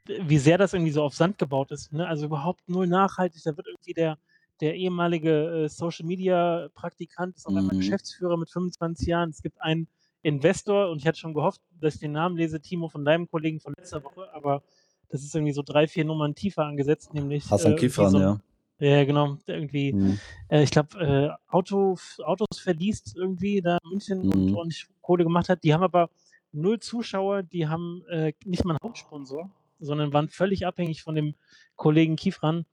wie 0.05 0.37
sehr 0.37 0.57
das 0.57 0.73
irgendwie 0.73 0.91
so 0.91 1.03
auf 1.03 1.13
Sand 1.15 1.37
gebaut 1.37 1.71
ist. 1.71 1.93
Ne? 1.93 2.07
Also 2.07 2.25
überhaupt 2.25 2.67
null 2.67 2.87
nachhaltig. 2.87 3.41
Da 3.43 3.55
wird 3.55 3.67
irgendwie 3.67 3.93
der, 3.93 4.17
der 4.59 4.75
ehemalige 4.75 5.65
äh, 5.65 5.69
Social 5.69 6.05
Media 6.05 6.67
Praktikant, 6.73 7.35
ist 7.37 7.45
auf 7.47 7.55
einmal 7.55 7.75
Mhm. 7.75 7.79
Geschäftsführer 7.79 8.37
mit 8.37 8.49
25 8.49 9.07
Jahren. 9.07 9.29
Es 9.29 9.41
gibt 9.41 9.61
einen 9.61 9.87
Investor 10.23 10.89
und 10.89 10.97
ich 10.97 11.07
hatte 11.07 11.19
schon 11.19 11.33
gehofft, 11.33 11.61
dass 11.79 11.95
ich 11.95 11.99
den 12.01 12.11
Namen 12.11 12.35
lese, 12.37 12.59
Timo, 12.59 12.89
von 12.89 13.05
deinem 13.05 13.29
Kollegen 13.29 13.59
von 13.59 13.73
letzter 13.77 14.03
Woche, 14.03 14.27
aber 14.33 14.61
das 15.09 15.21
ist 15.23 15.33
irgendwie 15.33 15.53
so 15.53 15.61
drei, 15.61 15.87
vier 15.87 16.03
Nummern 16.03 16.35
tiefer 16.35 16.65
angesetzt, 16.65 17.13
nämlich. 17.13 17.49
Hassan 17.49 17.73
irgendwie 17.73 17.87
Kifran, 17.87 18.11
so 18.11 18.19
ja. 18.19 18.39
Ja, 18.79 19.05
genau. 19.05 19.37
Irgendwie, 19.47 19.93
Mhm. 19.93 20.19
äh, 20.49 20.63
ich 20.63 20.69
glaube, 20.71 20.99
äh, 20.99 21.29
Auto, 21.51 21.97
Autos 22.23 22.59
verliest 22.59 23.15
irgendwie 23.15 23.61
da 23.61 23.77
in 23.83 23.89
München 23.89 24.19
und 24.21 24.51
Mhm. 24.51 24.55
ordentlich 24.55 24.85
Kohle 25.01 25.23
gemacht 25.23 25.49
hat. 25.49 25.63
Die 25.63 25.73
haben 25.73 25.81
aber 25.83 26.09
null 26.51 26.79
Zuschauer, 26.79 27.43
die 27.43 27.67
haben 27.67 28.03
äh, 28.09 28.33
nicht 28.45 28.65
mal 28.65 28.73
einen 28.73 28.83
Hauptsponsor, 28.83 29.49
sondern 29.79 30.13
waren 30.13 30.29
völlig 30.29 30.65
abhängig 30.65 31.03
von 31.03 31.15
dem 31.15 31.35
Kollegen 31.75 32.15
Kifran. 32.15 32.65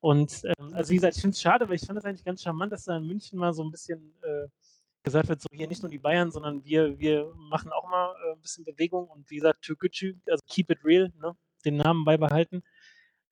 Und 0.00 0.42
ähm, 0.44 0.74
also 0.74 0.90
wie 0.90 0.96
gesagt, 0.96 1.16
ich 1.16 1.22
finde 1.22 1.34
es 1.34 1.40
schade, 1.40 1.68
weil 1.68 1.76
ich 1.76 1.86
fand 1.86 1.98
es 1.98 2.04
eigentlich 2.04 2.24
ganz 2.24 2.42
charmant, 2.42 2.72
dass 2.72 2.84
da 2.84 2.96
in 2.96 3.06
München 3.06 3.38
mal 3.38 3.54
so 3.54 3.64
ein 3.64 3.70
bisschen 3.70 4.14
äh, 4.22 4.48
gesagt 5.02 5.28
wird, 5.28 5.40
so 5.40 5.48
hier 5.52 5.68
nicht 5.68 5.82
nur 5.82 5.90
die 5.90 5.98
Bayern, 5.98 6.30
sondern 6.30 6.64
wir, 6.64 6.98
wir 6.98 7.32
machen 7.36 7.72
auch 7.72 7.88
mal 7.88 8.14
äh, 8.26 8.32
ein 8.32 8.40
bisschen 8.40 8.64
Bewegung 8.64 9.08
und 9.08 9.30
wie 9.30 9.36
gesagt, 9.36 9.62
Türkgücü, 9.62 10.16
also 10.28 10.42
keep 10.46 10.70
it 10.70 10.84
real, 10.84 11.12
ne? 11.20 11.36
den 11.64 11.76
Namen 11.76 12.04
beibehalten. 12.04 12.62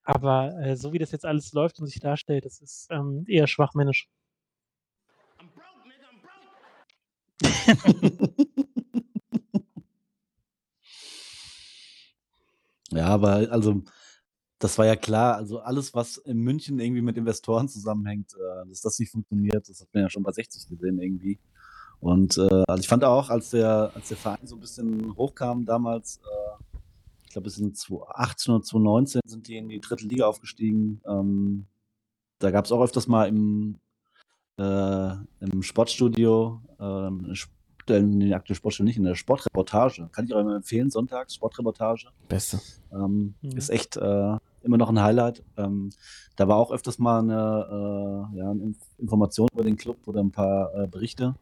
Aber 0.04 0.58
äh, 0.60 0.76
so 0.76 0.92
wie 0.92 0.98
das 0.98 1.12
jetzt 1.12 1.24
alles 1.24 1.52
läuft 1.52 1.78
und 1.78 1.86
sich 1.86 2.00
darstellt, 2.00 2.44
das 2.44 2.60
ist 2.60 2.88
ähm, 2.90 3.24
eher 3.28 3.46
schwachmännisch. 3.46 4.08
Ja, 12.92 13.06
aber 13.06 13.50
also 13.50 13.82
das 14.58 14.78
war 14.78 14.86
ja 14.86 14.96
klar. 14.96 15.36
Also 15.36 15.58
alles, 15.60 15.94
was 15.94 16.18
in 16.18 16.38
München 16.38 16.78
irgendwie 16.78 17.02
mit 17.02 17.16
Investoren 17.16 17.68
zusammenhängt, 17.68 18.34
äh, 18.34 18.68
dass 18.68 18.80
das 18.80 18.98
nicht 18.98 19.10
funktioniert, 19.10 19.68
das 19.68 19.80
hat 19.80 19.88
man 19.92 20.04
ja 20.04 20.10
schon 20.10 20.22
bei 20.22 20.32
60 20.32 20.68
gesehen 20.68 21.00
irgendwie. 21.00 21.38
Und 22.00 22.36
äh, 22.36 22.64
also 22.66 22.80
ich 22.80 22.88
fand 22.88 23.04
auch, 23.04 23.30
als 23.30 23.50
der, 23.50 23.92
als 23.94 24.08
der 24.08 24.16
Verein 24.16 24.46
so 24.46 24.56
ein 24.56 24.60
bisschen 24.60 25.16
hochkam 25.16 25.64
damals, 25.64 26.18
äh, 26.18 26.78
ich 27.24 27.30
glaube, 27.30 27.48
es 27.48 27.54
sind 27.54 27.76
2018 27.76 28.54
oder 28.54 28.64
2019 28.64 29.20
sind 29.24 29.48
die 29.48 29.56
in 29.56 29.68
die 29.68 29.80
dritte 29.80 30.06
Liga 30.06 30.26
aufgestiegen. 30.26 31.00
Ähm, 31.06 31.66
da 32.38 32.50
gab 32.50 32.64
es 32.64 32.72
auch 32.72 32.82
öfters 32.82 33.06
mal 33.06 33.28
im, 33.28 33.78
äh, 34.58 35.14
im 35.40 35.62
Sportstudio, 35.62 36.60
in 37.90 38.20
den 38.20 38.32
aktuellen 38.32 38.56
Sportstudio 38.56 38.88
nicht, 38.88 38.96
in 38.96 39.04
der 39.04 39.14
Sportreportage. 39.14 40.08
Kann 40.12 40.24
ich 40.24 40.34
auch 40.34 40.40
immer 40.40 40.56
empfehlen, 40.56 40.90
sonntags, 40.90 41.34
Sportreportage. 41.34 42.08
Beste. 42.28 42.60
Ähm, 42.92 43.34
mhm. 43.42 43.56
Ist 43.56 43.70
echt 43.70 43.96
äh, 43.96 44.36
immer 44.62 44.78
noch 44.78 44.88
ein 44.88 45.00
Highlight. 45.00 45.42
Ähm, 45.56 45.90
da 46.36 46.48
war 46.48 46.56
auch 46.56 46.70
öfters 46.70 46.98
mal 46.98 47.20
eine, 47.20 48.30
äh, 48.34 48.38
ja, 48.38 48.50
eine 48.50 48.74
Information 48.98 49.48
über 49.52 49.64
den 49.64 49.76
Club 49.76 49.98
oder 50.06 50.20
ein 50.20 50.30
paar 50.30 50.74
äh, 50.74 50.86
Berichte. 50.86 51.34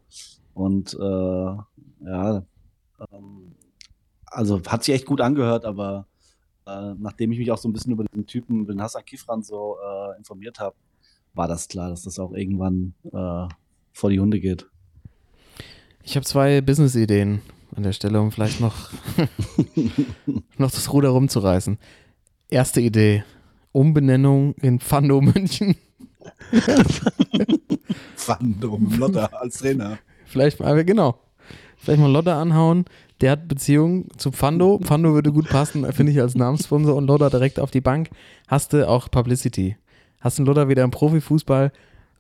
Und 0.55 0.95
äh, 0.95 1.57
ja, 2.07 2.43
ähm, 3.13 3.55
also 4.27 4.61
hat 4.67 4.85
sich 4.85 4.95
echt 4.95 5.07
gut 5.07 5.21
angehört, 5.21 5.65
aber 5.65 6.07
äh, 6.67 6.95
nachdem 6.99 7.33
ich 7.33 7.39
mich 7.39 7.51
auch 7.51 7.59
so 7.59 7.69
ein 7.69 7.73
bisschen 7.73 7.93
über 7.93 8.05
den 8.05 8.27
Typen, 8.27 8.67
den 8.67 8.81
Hassan 8.81 9.05
Kifran 9.05 9.43
so 9.43 9.77
äh, 9.85 10.17
informiert 10.17 10.61
habe, 10.61 10.77
war 11.35 11.49
das 11.49 11.69
klar, 11.69 11.91
dass 11.91 12.03
das 12.03 12.19
auch 12.19 12.33
irgendwann 12.33 12.95
äh, 13.05 13.49
vor 13.93 14.11
die 14.11 14.21
Hunde 14.21 14.41
geht. 14.41 14.70
Ich 16.03 16.17
habe 16.17 16.25
zwei 16.25 16.61
Business-Ideen 16.61 17.43
an 17.77 17.83
der 17.83 17.93
Stelle, 17.93 18.21
um 18.21 18.33
vielleicht 18.33 18.61
noch, 18.61 18.91
noch 20.59 20.71
das 20.71 20.93
Ruder 20.93 21.11
rumzureißen. 21.11 21.79
Erste 22.49 22.81
Idee: 22.81 23.25
Umbenennung 23.73 24.55
in 24.55 24.81
Fando 24.81 25.21
München. 25.21 25.77
Fando 28.17 28.79
Lotter 28.99 29.31
als 29.41 29.59
Trainer. 29.59 29.99
Vielleicht 30.27 30.61
mal, 30.61 30.85
genau. 30.85 31.19
Vielleicht 31.77 32.01
mal 32.01 32.11
Lotter 32.11 32.37
anhauen. 32.37 32.85
Der 33.21 33.33
hat 33.33 33.49
Beziehung 33.49 34.09
zu 34.17 34.33
Pfando. 34.33 34.79
Pfando 34.83 35.13
würde 35.13 35.33
gut 35.33 35.49
passen, 35.49 35.91
finde 35.93 36.13
ich, 36.13 36.21
als 36.21 36.35
Namenssponsor 36.35 36.95
und 36.95 37.07
Lotter 37.07 37.31
direkt 37.31 37.61
auf 37.61 37.71
die 37.71 37.81
Bank. 37.81 38.11
Hast 38.49 38.73
du 38.73 38.89
auch 38.89 39.11
Publicity. 39.11 39.77
Hast 40.21 40.39
du 40.39 40.45
Lotter 40.45 40.69
wieder 40.69 40.85
im 40.85 40.91
Profifußball. 40.91 41.73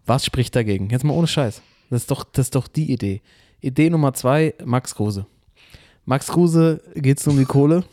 Was 0.06 0.24
spricht 0.24 0.56
dagegen? 0.56 0.88
Jetzt 0.90 1.04
mal 1.04 1.12
ohne 1.12 1.26
Scheiß. 1.26 1.62
Das 1.90 2.02
ist 2.02 2.10
doch, 2.10 2.24
das 2.24 2.46
ist 2.46 2.54
doch 2.54 2.68
die 2.68 2.92
Idee. 2.92 3.20
Idee 3.60 3.90
Nummer 3.90 4.14
zwei, 4.14 4.54
Max 4.64 4.94
Kruse. 4.94 5.26
Max 6.04 6.28
Kruse 6.28 6.80
geht 6.94 7.20
es 7.20 7.26
um 7.26 7.36
die 7.38 7.44
Kohle. 7.44 7.84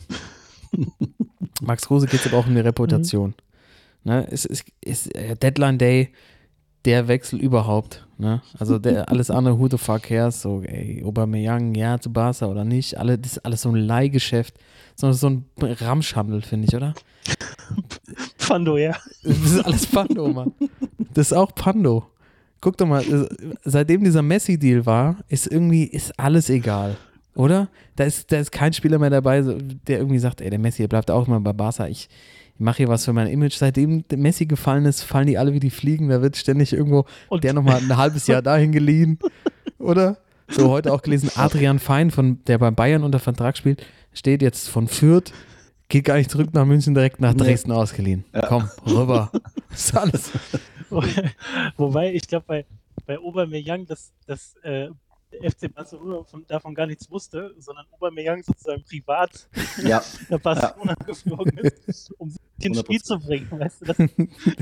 Max 1.60 1.86
Kruse 1.86 2.06
geht 2.06 2.20
es 2.20 2.26
aber 2.26 2.38
auch 2.38 2.46
um 2.46 2.54
die 2.54 2.60
Reputation. 2.60 3.30
Mhm. 3.30 3.34
Ne, 4.04 4.26
es 4.30 4.44
ist, 4.44 4.64
ist 4.80 5.14
äh, 5.14 5.36
Deadline 5.36 5.78
Day, 5.78 6.10
der 6.84 7.08
Wechsel 7.08 7.40
überhaupt. 7.40 8.06
Ne? 8.16 8.40
Also 8.58 8.78
der, 8.78 9.08
alles 9.10 9.30
andere, 9.30 9.58
who 9.58 9.68
the 9.68 9.78
fuck 9.78 10.04
cares? 10.04 10.40
So, 10.40 10.62
ey, 10.62 11.02
Aubameyang, 11.04 11.74
ja, 11.74 12.00
zu 12.00 12.12
Barca 12.12 12.46
oder 12.46 12.64
nicht. 12.64 12.96
Alle, 12.98 13.18
das 13.18 13.32
ist 13.32 13.38
alles 13.44 13.62
so 13.62 13.68
ein 13.68 13.76
Leihgeschäft. 13.76 14.54
So, 14.94 15.12
so 15.12 15.28
ein 15.28 15.44
Ramschhandel, 15.60 16.42
finde 16.42 16.68
ich, 16.68 16.74
oder? 16.74 16.94
Pando, 18.38 18.78
ja. 18.78 18.96
Das 19.22 19.36
ist 19.36 19.64
alles 19.64 19.86
Pando, 19.86 20.28
Mann. 20.28 20.52
Das 21.12 21.28
ist 21.28 21.32
auch 21.36 21.54
Pando. 21.54 22.07
Guck 22.60 22.76
doch 22.76 22.86
mal, 22.86 23.02
äh, 23.02 23.28
seitdem 23.64 24.02
dieser 24.02 24.22
Messi-Deal 24.22 24.84
war, 24.84 25.16
ist 25.28 25.46
irgendwie, 25.46 25.84
ist 25.84 26.18
alles 26.18 26.50
egal. 26.50 26.96
Oder? 27.34 27.68
Da 27.94 28.04
ist, 28.04 28.32
da 28.32 28.38
ist 28.38 28.50
kein 28.50 28.72
Spieler 28.72 28.98
mehr 28.98 29.10
dabei, 29.10 29.42
der 29.42 29.98
irgendwie 29.98 30.18
sagt, 30.18 30.40
ey, 30.40 30.50
der 30.50 30.58
Messi 30.58 30.86
bleibt 30.88 31.10
auch 31.10 31.28
mal 31.28 31.38
bei 31.38 31.52
Barca. 31.52 31.86
Ich, 31.86 32.08
ich 32.54 32.60
mache 32.60 32.78
hier 32.78 32.88
was 32.88 33.04
für 33.04 33.12
mein 33.12 33.28
Image. 33.28 33.54
Seitdem 33.54 34.06
der 34.08 34.18
Messi 34.18 34.46
gefallen 34.46 34.84
ist, 34.86 35.02
fallen 35.02 35.28
die 35.28 35.38
alle 35.38 35.52
wie 35.52 35.60
die 35.60 35.70
Fliegen. 35.70 36.08
Da 36.08 36.20
wird 36.20 36.36
ständig 36.36 36.72
irgendwo 36.72 37.04
Und 37.28 37.44
der 37.44 37.52
nochmal 37.52 37.76
ein 37.76 37.96
halbes 37.96 38.26
Jahr 38.26 38.42
dahin 38.42 38.72
geliehen. 38.72 39.20
Oder? 39.78 40.18
So 40.48 40.70
heute 40.70 40.92
auch 40.92 41.02
gelesen, 41.02 41.30
Adrian 41.36 41.78
Fein, 41.78 42.10
von, 42.10 42.42
der 42.46 42.58
bei 42.58 42.70
Bayern 42.70 43.04
unter 43.04 43.18
Vertrag 43.18 43.56
spielt, 43.56 43.84
steht 44.14 44.42
jetzt 44.42 44.68
von 44.68 44.88
Fürth, 44.88 45.32
geht 45.88 46.04
gar 46.04 46.16
nicht 46.16 46.30
zurück 46.30 46.52
nach 46.52 46.64
München, 46.64 46.94
direkt 46.94 47.20
nach 47.20 47.34
Dresden 47.34 47.70
nee. 47.70 47.76
ausgeliehen. 47.76 48.24
Ja. 48.34 48.46
Komm, 48.46 48.68
rüber. 48.86 49.30
Das 49.70 49.84
ist 49.84 49.96
alles. 49.96 50.30
Wobei, 51.76 52.14
ich 52.14 52.26
glaube, 52.26 52.44
bei, 52.46 52.66
bei 53.04 53.18
Aubameyang, 53.18 53.86
das, 53.86 54.12
das 54.26 54.56
äh, 54.62 54.88
FC 55.30 55.72
Barcelona 55.72 56.24
von, 56.24 56.44
davon 56.48 56.74
gar 56.74 56.86
nichts 56.86 57.10
wusste, 57.10 57.54
sondern 57.58 57.84
Aubameyang 57.92 58.42
sozusagen 58.42 58.82
privat 58.82 59.48
ja. 59.84 60.02
nach 60.30 60.40
Barcelona 60.40 60.96
ja. 60.98 61.06
geflogen 61.06 61.58
ist, 61.58 62.10
um 62.18 62.30
sich 62.30 62.40
ins 62.60 62.80
Spiel 62.80 63.00
zu 63.00 63.18
bringen. 63.18 63.46
Weißt 63.50 63.82
du, 63.82 63.84
dass, 63.84 63.96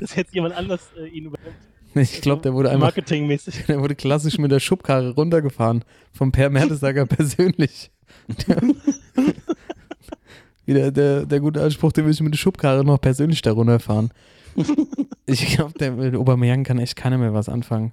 dass 0.01 0.17
jetzt 0.17 0.35
jemand 0.35 0.57
anders 0.57 0.91
äh, 0.99 1.07
ihn 1.07 1.27
übernimmt. 1.27 1.57
Ich 1.95 2.21
glaube, 2.21 2.43
der 2.43 2.53
wurde 2.53 2.71
einmal 2.71 2.89
marketingmäßig. 2.89 3.67
Der 3.67 3.81
wurde 3.81 3.95
klassisch 3.95 4.37
mit 4.39 4.51
der 4.51 4.61
Schubkarre 4.61 5.15
runtergefahren 5.15 5.85
vom 6.13 6.31
Per 6.31 6.51
Mertesager 6.51 7.07
persönlich. 7.07 7.91
Der, 10.67 10.75
wieder 10.75 10.91
der, 10.91 11.27
der 11.27 11.41
gute 11.41 11.63
Anspruch, 11.63 11.93
den 11.93 12.05
will 12.05 12.13
ich 12.13 12.21
mit 12.21 12.33
der 12.33 12.39
Schubkarre 12.39 12.85
noch 12.85 13.01
persönlich 13.01 13.43
da 13.43 13.53
runterfahren. 13.53 14.11
Ich 15.29 15.45
glaube, 15.57 15.73
der 15.77 15.91
mit 15.91 16.15
Aubameyang 16.15 16.63
kann 16.63 16.79
echt 16.79 16.95
keiner 16.95 17.19
mehr 17.19 17.35
was 17.35 17.49
anfangen. 17.49 17.91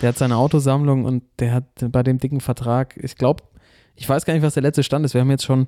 Der 0.00 0.10
hat 0.10 0.18
seine 0.18 0.36
Autosammlung 0.36 1.04
und 1.04 1.24
der 1.40 1.52
hat 1.52 1.64
bei 1.90 2.04
dem 2.04 2.18
dicken 2.18 2.40
Vertrag, 2.40 2.96
ich 3.02 3.16
glaube, 3.16 3.42
ich 3.96 4.08
weiß 4.08 4.24
gar 4.24 4.34
nicht, 4.34 4.44
was 4.44 4.54
der 4.54 4.62
letzte 4.62 4.84
Stand 4.84 5.04
ist. 5.04 5.14
Wir 5.14 5.22
haben 5.22 5.30
jetzt 5.30 5.44
schon 5.44 5.66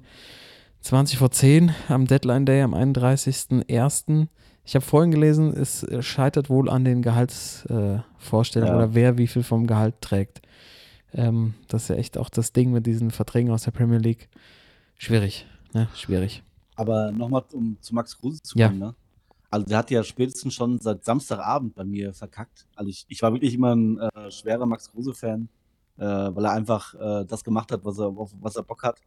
20 0.83 1.19
vor 1.19 1.33
10 1.33 1.75
am 1.89 2.07
Deadline 2.07 2.47
Day 2.47 2.63
am 2.63 2.75
31.01. 2.75 4.29
Ich 4.65 4.75
habe 4.77 4.85
vorhin 4.85 5.11
gelesen, 5.11 5.53
es 5.53 5.85
scheitert 6.01 6.49
wohl 6.49 6.71
an 6.71 6.85
den 6.85 7.03
Gehaltsvorstellungen 7.03 8.73
äh, 8.75 8.79
ja. 8.79 8.85
oder 8.85 8.95
wer 8.95 9.19
wie 9.19 9.27
viel 9.27 9.43
vom 9.43 9.67
Gehalt 9.67 10.01
trägt. 10.01 10.43
Ähm, 11.13 11.55
das 11.67 11.83
ist 11.83 11.89
ja 11.89 11.97
echt 11.97 12.19
auch 12.19 12.29
das 12.29 12.53
Ding 12.53 12.71
mit 12.71 12.87
diesen 12.87 13.11
Verträgen 13.11 13.51
aus 13.51 13.65
der 13.65 13.73
Premier 13.73 13.99
League. 13.99 14.29
Schwierig, 14.97 15.47
ne? 15.75 15.89
Schwierig. 15.95 16.43
Aber 16.77 17.13
nochmal, 17.13 17.45
um 17.53 17.77
zu 17.81 17.95
Max 17.95 18.19
Kruse 18.19 18.43
zu 18.43 18.55
kommen, 18.55 18.81
ja. 18.81 18.87
ne? 18.89 18.95
Also 19.51 19.67
der 19.67 19.79
hat 19.79 19.91
ja 19.91 20.05
spätestens 20.05 20.55
schon 20.55 20.79
seit 20.79 21.05
Samstagabend 21.05 21.75
bei 21.75 21.85
mir 21.85 22.15
verkackt. 22.15 22.67
Also 22.77 22.89
ich, 22.89 23.05
ich 23.09 23.21
war 23.21 23.33
wirklich 23.33 23.55
immer 23.55 23.75
ein 23.75 23.99
äh, 23.99 24.31
schwerer 24.31 24.65
Max 24.65 24.91
Kruse-Fan, 24.93 25.49
äh, 25.99 26.05
weil 26.05 26.45
er 26.45 26.53
einfach 26.53 26.95
äh, 26.95 27.25
das 27.25 27.43
gemacht 27.43 27.73
hat, 27.73 27.85
was 27.85 27.99
er, 27.99 28.07
auf 28.07 28.31
was 28.41 28.55
er 28.55 28.63
Bock 28.63 28.85
hat. 28.85 29.01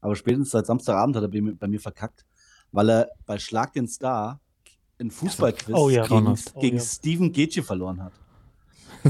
Aber 0.00 0.14
spätestens 0.14 0.50
seit 0.50 0.66
Samstagabend 0.66 1.16
hat 1.16 1.24
er 1.24 1.28
bei 1.28 1.40
mir, 1.40 1.54
bei 1.56 1.66
mir 1.66 1.80
verkackt, 1.80 2.24
weil 2.70 2.88
er 2.90 3.10
bei 3.26 3.38
Schlag 3.40 3.72
den 3.72 3.88
Star 3.88 4.40
in 4.98 5.10
Fußballquiz 5.10 5.74
oh, 5.74 5.90
ja. 5.90 6.06
gegen, 6.06 6.28
oh, 6.28 6.60
gegen 6.60 6.76
ja. 6.76 6.82
Steven 6.82 7.32
Getje 7.32 7.62
verloren 7.62 8.02
hat. 8.02 8.12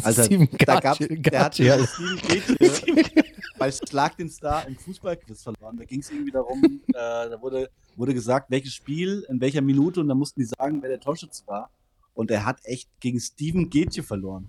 Also 0.02 0.22
Steven 0.22 0.48
da 0.66 0.80
gab, 0.80 0.98
der 0.98 1.44
hat 1.44 1.58
ja. 1.58 1.78
Steven 1.86 2.18
Getje 2.18 3.24
bei 3.58 3.70
Schlag 3.70 4.16
den 4.16 4.30
Star 4.30 4.66
im 4.66 4.76
Fußballquiz 4.76 5.42
verloren. 5.42 5.76
Da 5.76 5.84
ging 5.84 6.00
es 6.00 6.10
irgendwie 6.10 6.30
darum, 6.30 6.80
äh, 6.88 6.92
da 6.92 7.40
wurde, 7.40 7.70
wurde 7.96 8.14
gesagt, 8.14 8.50
welches 8.50 8.74
Spiel, 8.74 9.26
in 9.28 9.40
welcher 9.40 9.60
Minute 9.60 10.00
und 10.00 10.08
dann 10.08 10.18
mussten 10.18 10.40
die 10.40 10.46
sagen, 10.46 10.80
wer 10.82 10.88
der 10.88 11.00
Torschütze 11.00 11.46
war. 11.46 11.70
Und 12.14 12.30
er 12.30 12.44
hat 12.44 12.58
echt 12.64 12.88
gegen 13.00 13.20
Steven 13.20 13.70
Getje 13.70 14.02
verloren. 14.02 14.48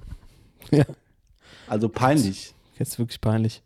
Ja. 0.72 0.86
Also 1.68 1.90
peinlich. 1.90 2.54
Jetzt 2.78 2.98
wirklich 2.98 3.22
peinlich. 3.22 3.62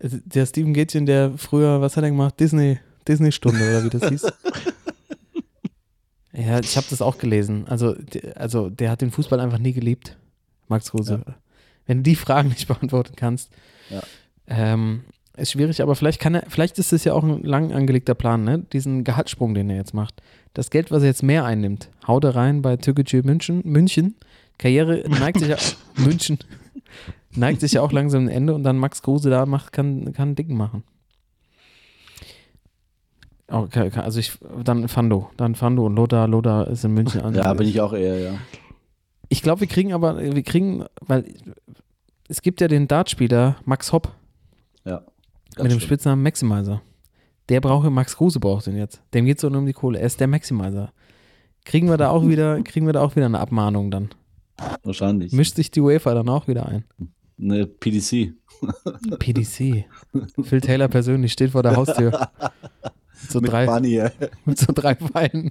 Der 0.00 0.46
Steven 0.46 0.74
Gätchen, 0.74 1.06
der 1.06 1.36
früher, 1.36 1.80
was 1.80 1.96
hat 1.96 2.04
er 2.04 2.10
gemacht? 2.10 2.38
Disney, 2.38 2.78
Disney-Stunde 3.06 3.58
oder 3.58 3.84
wie 3.84 3.90
das 3.90 4.08
hieß. 4.08 4.22
ja, 6.32 6.60
ich 6.60 6.76
habe 6.76 6.86
das 6.88 7.02
auch 7.02 7.18
gelesen. 7.18 7.66
Also, 7.66 7.96
also, 8.36 8.70
der 8.70 8.90
hat 8.90 9.00
den 9.00 9.10
Fußball 9.10 9.40
einfach 9.40 9.58
nie 9.58 9.72
geliebt, 9.72 10.16
Max 10.68 10.94
Rose. 10.94 11.22
Ja. 11.26 11.34
Wenn 11.86 11.98
du 11.98 12.02
die 12.04 12.16
Fragen 12.16 12.48
nicht 12.50 12.68
beantworten 12.68 13.14
kannst, 13.16 13.50
ja. 13.90 14.02
Ähm, 14.48 15.04
ist 15.36 15.52
schwierig, 15.52 15.82
aber 15.82 15.94
vielleicht 15.94 16.20
kann 16.20 16.34
er, 16.34 16.44
vielleicht 16.48 16.78
ist 16.78 16.92
es 16.92 17.04
ja 17.04 17.12
auch 17.12 17.22
ein 17.22 17.42
lang 17.42 17.72
angelegter 17.72 18.14
Plan, 18.14 18.44
ne? 18.44 18.64
Diesen 18.72 19.04
Gehaltssprung, 19.04 19.54
den 19.54 19.70
er 19.70 19.76
jetzt 19.76 19.94
macht. 19.94 20.22
Das 20.54 20.70
Geld, 20.70 20.90
was 20.90 21.02
er 21.02 21.08
jetzt 21.08 21.22
mehr 21.22 21.44
einnimmt, 21.44 21.90
haut 22.06 22.24
er 22.24 22.34
rein 22.34 22.62
bei 22.62 22.76
Türkgücü 22.76 23.22
München, 23.22 23.62
München. 23.64 24.16
Karriere 24.58 25.04
neigt 25.08 25.38
sich 25.38 25.48
ja 25.48 25.56
München 25.96 26.38
neigt 27.38 27.60
sich 27.60 27.72
ja 27.72 27.82
auch 27.82 27.92
langsam 27.92 28.24
ein 28.24 28.28
Ende 28.28 28.54
und 28.54 28.62
dann 28.62 28.78
Max 28.78 29.02
Kruse 29.02 29.30
da 29.30 29.46
macht, 29.46 29.72
kann, 29.72 30.12
kann 30.12 30.34
Dicken 30.34 30.56
machen. 30.56 30.82
Okay, 33.50 33.90
also 33.96 34.20
ich, 34.20 34.32
dann 34.62 34.88
Fando, 34.88 35.30
dann 35.38 35.54
Fando 35.54 35.86
und 35.86 35.96
Lothar, 35.96 36.28
Lothar 36.28 36.68
ist 36.68 36.84
in 36.84 36.92
München 36.92 37.22
an. 37.22 37.34
Ja, 37.34 37.54
bin 37.54 37.66
ich 37.66 37.80
auch 37.80 37.94
eher, 37.94 38.18
ja. 38.18 38.34
Ich 39.30 39.42
glaube, 39.42 39.62
wir 39.62 39.68
kriegen 39.68 39.94
aber, 39.94 40.18
wir 40.20 40.42
kriegen, 40.42 40.84
weil 41.00 41.24
es 42.28 42.42
gibt 42.42 42.60
ja 42.60 42.68
den 42.68 42.88
Dartspieler 42.88 43.56
Max 43.64 43.92
Hopp. 43.92 44.14
Ja. 44.88 45.02
Mit 45.62 45.72
dem 45.72 45.80
Spitznamen 45.80 46.22
Maximizer. 46.22 46.82
Der 47.48 47.60
braucht, 47.60 47.88
Max 47.90 48.16
Kruse 48.16 48.40
braucht 48.40 48.66
den 48.66 48.76
jetzt. 48.76 49.02
Dem 49.14 49.26
geht 49.26 49.38
es 49.38 49.42
nur 49.42 49.56
um 49.56 49.66
die 49.66 49.72
Kohle. 49.72 49.98
Er 49.98 50.06
ist 50.06 50.20
der 50.20 50.26
Maximizer. 50.26 50.92
Kriegen 51.64 51.88
wir 51.88 51.96
da 51.96 52.10
auch 52.10 52.26
wieder, 52.26 52.62
kriegen 52.64 52.86
wir 52.86 52.92
da 52.92 53.02
auch 53.02 53.16
wieder 53.16 53.26
eine 53.26 53.38
Abmahnung 53.38 53.90
dann? 53.90 54.10
Wahrscheinlich. 54.82 55.32
Mischt 55.32 55.56
sich 55.56 55.70
die 55.70 55.80
UEFA 55.80 56.14
dann 56.14 56.28
auch 56.28 56.48
wieder 56.48 56.66
ein? 56.66 56.84
Ne, 57.36 57.66
PDC. 57.66 58.34
PDC. 59.18 59.84
Phil 60.42 60.60
Taylor 60.60 60.88
persönlich 60.88 61.32
steht 61.32 61.50
vor 61.50 61.62
der 61.62 61.76
Haustür. 61.76 62.28
So 63.28 63.40
mit 63.40 63.50
drei, 63.50 63.66
Bunny, 63.66 64.00
mit 64.44 64.58
so 64.58 64.72
drei 64.72 64.94
Pfeilen. 64.94 65.50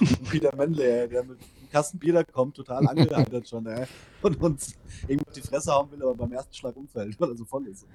Und 0.00 0.28
Peter 0.28 0.54
Manley, 0.56 1.08
der 1.08 1.22
mit 1.22 1.38
einem 1.66 1.72
Kasten 1.72 1.98
Bier 1.98 2.14
da 2.14 2.24
kommt, 2.24 2.56
total 2.56 2.86
angeheitert 2.86 3.48
schon, 3.48 3.66
ey. 3.66 3.86
Und 4.22 4.40
uns 4.40 4.76
irgendwie 5.06 5.26
auf 5.26 5.32
die 5.34 5.40
Fresse 5.40 5.72
hauen 5.72 5.90
will, 5.90 6.02
aber 6.02 6.14
beim 6.14 6.32
ersten 6.32 6.54
Schlag 6.54 6.76
umfällt, 6.76 7.18
weil 7.20 7.30
er 7.30 7.36
so 7.36 7.44
voll 7.44 7.66
ist. 7.66 7.86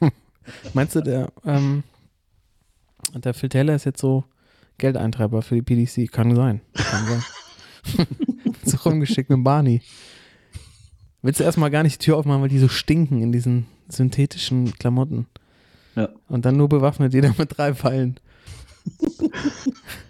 Meinst 0.74 0.94
du, 0.94 1.00
der, 1.00 1.32
ähm, 1.44 1.82
der 3.14 3.34
Phil 3.34 3.48
Taylor 3.48 3.74
ist 3.74 3.84
jetzt 3.84 4.00
so 4.00 4.24
Geldeintreiber 4.78 5.42
für 5.42 5.54
die 5.54 5.62
PDC? 5.62 6.10
Kann 6.10 6.34
sein. 6.34 6.60
Kann 6.74 7.06
sein. 7.06 8.06
so 8.64 8.76
rumgeschickt 8.88 9.30
mit 9.30 9.44
Barney. 9.44 9.82
Willst 11.22 11.40
du 11.40 11.44
erstmal 11.44 11.70
gar 11.70 11.82
nicht 11.82 12.00
die 12.00 12.04
Tür 12.06 12.16
aufmachen, 12.16 12.40
weil 12.40 12.48
die 12.48 12.58
so 12.58 12.68
stinken 12.68 13.22
in 13.22 13.30
diesen 13.30 13.66
synthetischen 13.88 14.72
Klamotten? 14.78 15.26
Ja. 15.94 16.08
Und 16.28 16.46
dann 16.46 16.56
nur 16.56 16.68
bewaffnet 16.68 17.12
jeder 17.12 17.34
mit 17.36 17.56
drei 17.56 17.74
Pfeilen. 17.74 18.18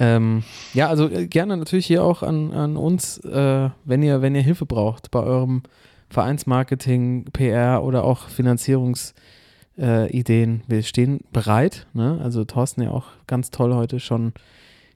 ähm, 0.00 0.42
ja, 0.74 0.88
also 0.88 1.08
äh, 1.08 1.26
gerne 1.28 1.56
natürlich 1.56 1.86
hier 1.86 2.02
auch 2.02 2.22
an, 2.22 2.52
an 2.52 2.76
uns, 2.76 3.18
äh, 3.18 3.70
wenn 3.84 4.02
ihr, 4.02 4.22
wenn 4.22 4.34
ihr 4.34 4.42
Hilfe 4.42 4.66
braucht 4.66 5.10
bei 5.10 5.20
eurem 5.20 5.62
Vereinsmarketing, 6.08 7.26
PR 7.32 7.84
oder 7.84 8.02
auch 8.04 8.28
Finanzierungsideen. 8.28 9.14
Äh. 9.78 10.60
Wir 10.66 10.82
stehen 10.82 11.20
bereit. 11.32 11.86
Ne? 11.92 12.18
Also 12.22 12.44
Thorsten 12.44 12.82
ja 12.82 12.90
auch 12.90 13.06
ganz 13.26 13.50
toll 13.50 13.74
heute 13.74 14.00
schon 14.00 14.32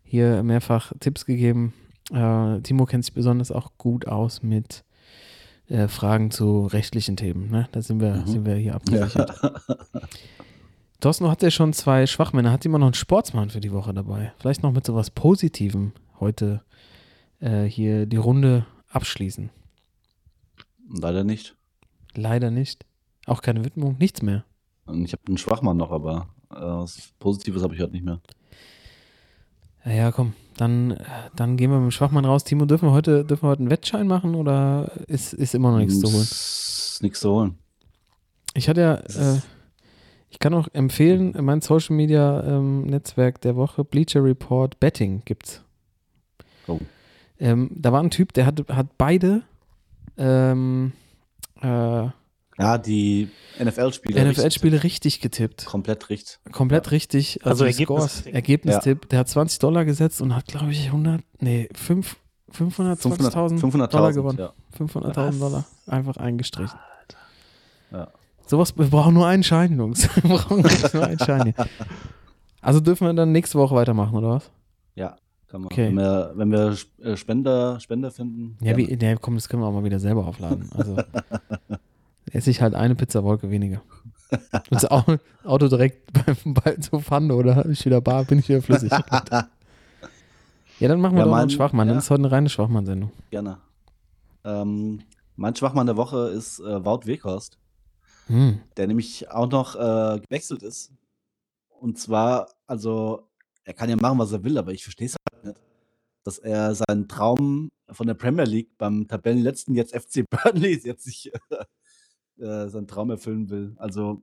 hier 0.02 0.42
mehrfach 0.42 0.92
Tipps 1.00 1.24
gegeben. 1.26 1.72
Äh, 2.12 2.60
Timo 2.62 2.84
kennt 2.86 3.04
sich 3.04 3.14
besonders 3.14 3.52
auch 3.52 3.70
gut 3.78 4.08
aus 4.08 4.42
mit 4.42 4.84
äh, 5.68 5.88
Fragen 5.88 6.30
zu 6.30 6.66
rechtlichen 6.66 7.16
Themen. 7.16 7.50
Ne? 7.50 7.68
Da 7.72 7.80
sind 7.80 8.00
wir, 8.00 8.14
Mhm. 8.16 8.26
sind 8.26 8.44
wir 8.46 8.54
hier 8.56 8.74
abgesichert. 8.74 9.40
Ja. 9.42 9.50
Thorsten, 11.00 11.24
du 11.24 11.30
hast 11.30 11.42
ja 11.42 11.50
schon 11.50 11.72
zwei 11.72 12.06
Schwachmänner. 12.06 12.52
Hat 12.52 12.64
jemand 12.64 12.80
noch 12.80 12.88
einen 12.88 12.94
Sportsmann 12.94 13.50
für 13.50 13.60
die 13.60 13.72
Woche 13.72 13.92
dabei? 13.92 14.32
Vielleicht 14.38 14.62
noch 14.62 14.72
mit 14.72 14.86
sowas 14.86 15.10
Positivem 15.10 15.92
heute 16.20 16.62
äh, 17.40 17.64
hier 17.64 18.06
die 18.06 18.16
Runde 18.16 18.66
abschließen. 18.90 19.50
Leider 20.88 21.24
nicht. 21.24 21.56
Leider 22.14 22.50
nicht. 22.50 22.84
Auch 23.26 23.42
keine 23.42 23.64
Widmung, 23.64 23.96
nichts 23.98 24.22
mehr. 24.22 24.44
Ich 24.86 25.12
habe 25.12 25.22
einen 25.26 25.38
Schwachmann 25.38 25.76
noch, 25.76 25.90
aber 25.90 26.28
äh, 26.50 26.56
was 26.56 27.12
Positives 27.18 27.62
habe 27.62 27.74
ich 27.74 27.80
heute 27.80 27.92
nicht 27.92 28.04
mehr. 28.04 28.20
Ja, 29.84 29.92
ja, 29.92 30.12
komm, 30.12 30.34
dann, 30.56 30.96
dann 31.36 31.56
gehen 31.56 31.70
wir 31.70 31.78
mit 31.78 31.88
dem 31.88 31.90
Schwachmann 31.90 32.24
raus. 32.24 32.44
Timo, 32.44 32.64
dürfen 32.64 32.88
wir 32.88 32.92
heute, 32.92 33.24
dürfen 33.24 33.44
wir 33.44 33.50
heute 33.50 33.60
einen 33.60 33.70
Wettschein 33.70 34.06
machen 34.06 34.34
oder 34.34 34.90
ist, 35.08 35.32
ist 35.34 35.54
immer 35.54 35.70
noch 35.70 35.78
nichts 35.78 36.00
zu 36.00 36.10
holen? 36.10 36.22
Ist 36.22 37.00
Nichts 37.02 37.20
zu 37.20 37.30
holen. 37.30 37.58
Ich 38.54 38.68
hatte 38.68 38.80
ja, 38.80 38.94
äh, 38.94 39.40
ich 40.34 40.40
kann 40.40 40.52
auch 40.52 40.66
empfehlen, 40.72 41.32
mein 41.42 41.60
Social 41.60 41.94
Media 41.94 42.42
ähm, 42.42 42.82
Netzwerk 42.86 43.40
der 43.42 43.54
Woche, 43.54 43.84
Bleacher 43.84 44.24
Report 44.24 44.80
Betting 44.80 45.22
gibt's. 45.24 45.62
Oh. 46.66 46.80
Ähm, 47.38 47.70
da 47.72 47.92
war 47.92 48.02
ein 48.02 48.10
Typ, 48.10 48.32
der 48.32 48.44
hat, 48.46 48.64
hat 48.68 48.98
beide 48.98 49.42
ähm, 50.18 50.92
äh, 51.62 51.66
Ja, 51.68 52.78
die 52.84 53.28
NFL-Spiele. 53.62 54.32
NFL-Spiele 54.32 54.82
richtig 54.82 55.20
getippt. 55.20 55.66
Komplett 55.66 56.10
richtig. 56.10 56.40
Komplett 56.50 56.90
richtig. 56.90 57.46
Also 57.46 57.64
die 57.64 57.70
Ergebnis- 57.70 57.86
Scores, 58.18 58.26
Ergebnistipp. 58.26 59.08
Der 59.10 59.20
hat 59.20 59.28
20 59.28 59.60
Dollar 59.60 59.84
gesetzt 59.84 60.20
und 60.20 60.34
hat, 60.34 60.46
glaube 60.46 60.72
ich, 60.72 60.86
100, 60.86 61.22
nee, 61.38 61.68
5, 61.76 62.16
520.000 62.52 63.60
500.000 63.60 63.86
Dollar 63.86 64.12
gewonnen. 64.12 64.38
Ja. 64.38 64.52
500.000 64.76 65.16
Was? 65.16 65.38
Dollar. 65.38 65.64
Einfach 65.86 66.16
eingestrichen. 66.16 66.76
Ja. 67.92 68.08
Sowas, 68.46 68.76
wir 68.76 68.86
brauchen 68.86 69.14
nur 69.14 69.26
einen 69.26 69.42
Schein, 69.42 69.76
Jungs. 69.78 70.08
Wir 70.22 70.36
brauchen 70.36 70.62
nur 70.92 71.04
einen 71.06 71.18
Schein 71.18 71.54
hier. 71.56 71.66
Also 72.60 72.80
dürfen 72.80 73.06
wir 73.06 73.12
dann 73.14 73.32
nächste 73.32 73.58
Woche 73.58 73.74
weitermachen, 73.74 74.16
oder 74.16 74.30
was? 74.30 74.50
ja, 74.94 75.16
kann 75.48 75.62
man. 75.62 75.66
Okay. 75.66 75.88
Wenn 75.88 75.96
wir, 75.96 76.32
wenn 76.34 76.50
wir 76.52 76.76
äh, 77.02 77.16
Spender, 77.16 77.78
Spender 77.80 78.10
finden. 78.10 78.56
Ja, 78.60 78.76
wie, 78.76 78.92
ja, 78.94 79.16
komm, 79.16 79.34
das 79.34 79.48
können 79.48 79.62
wir 79.62 79.66
auch 79.66 79.72
mal 79.72 79.84
wieder 79.84 79.98
selber 80.00 80.26
aufladen. 80.26 80.68
Also 80.74 80.96
esse 82.32 82.50
ich 82.50 82.60
halt 82.62 82.74
eine 82.74 82.94
Pizzawolke 82.94 83.50
weniger. 83.50 83.80
Und 84.30 84.64
das 84.70 84.90
Au- 84.90 85.04
Auto 85.44 85.68
direkt 85.68 86.12
bei, 86.12 86.34
bei 86.44 86.76
zur 86.76 87.00
Pfanne 87.02 87.34
oder 87.34 87.56
habe 87.56 87.72
ich 87.72 87.84
wieder 87.84 88.00
bar, 88.00 88.24
bin 88.24 88.38
ich 88.40 88.48
wieder 88.48 88.62
flüssig. 88.62 88.90
Ja, 90.80 90.88
dann 90.88 91.00
machen 91.00 91.14
wir 91.14 91.20
Ja, 91.20 91.24
doch 91.26 91.30
mein- 91.32 91.42
einen 91.42 91.50
Schwachmann. 91.50 91.86
Dann 91.88 91.96
ja. 91.96 92.00
ist 92.00 92.10
heute 92.10 92.22
eine 92.22 92.32
reine 92.32 92.48
Schwachmann-Sendung. 92.48 93.10
Gerne. 93.30 93.58
Ähm, 94.44 95.00
mein 95.36 95.54
Schwachmann 95.54 95.86
der 95.86 95.96
Woche 95.96 96.28
ist 96.30 96.60
äh, 96.60 96.84
Wout 96.84 97.02
Weghorst, 97.06 97.58
Hm. 98.26 98.60
der 98.76 98.86
nämlich 98.86 99.30
auch 99.30 99.50
noch 99.50 99.74
äh, 99.74 100.20
gewechselt 100.20 100.62
ist. 100.62 100.92
Und 101.68 101.98
zwar, 101.98 102.48
also, 102.66 103.28
er 103.64 103.74
kann 103.74 103.90
ja 103.90 103.96
machen, 103.96 104.18
was 104.18 104.32
er 104.32 104.42
will, 104.44 104.56
aber 104.58 104.72
ich 104.72 104.82
verstehe 104.82 105.08
es 105.08 105.16
halt 105.32 105.44
nicht, 105.44 105.60
dass 106.24 106.38
er 106.38 106.74
seinen 106.74 107.08
Traum 107.08 107.68
von 107.90 108.06
der 108.06 108.14
Premier 108.14 108.44
League 108.44 108.76
beim 108.78 109.06
Tabellenletzten 109.06 109.74
jetzt 109.74 109.94
FC 109.94 110.24
Burnley 110.30 110.80
jetzt 110.82 111.04
sich 111.04 111.30
äh, 112.38 112.68
seinen 112.68 112.86
Traum 112.86 113.10
erfüllen 113.10 113.50
will. 113.50 113.74
Also, 113.76 114.22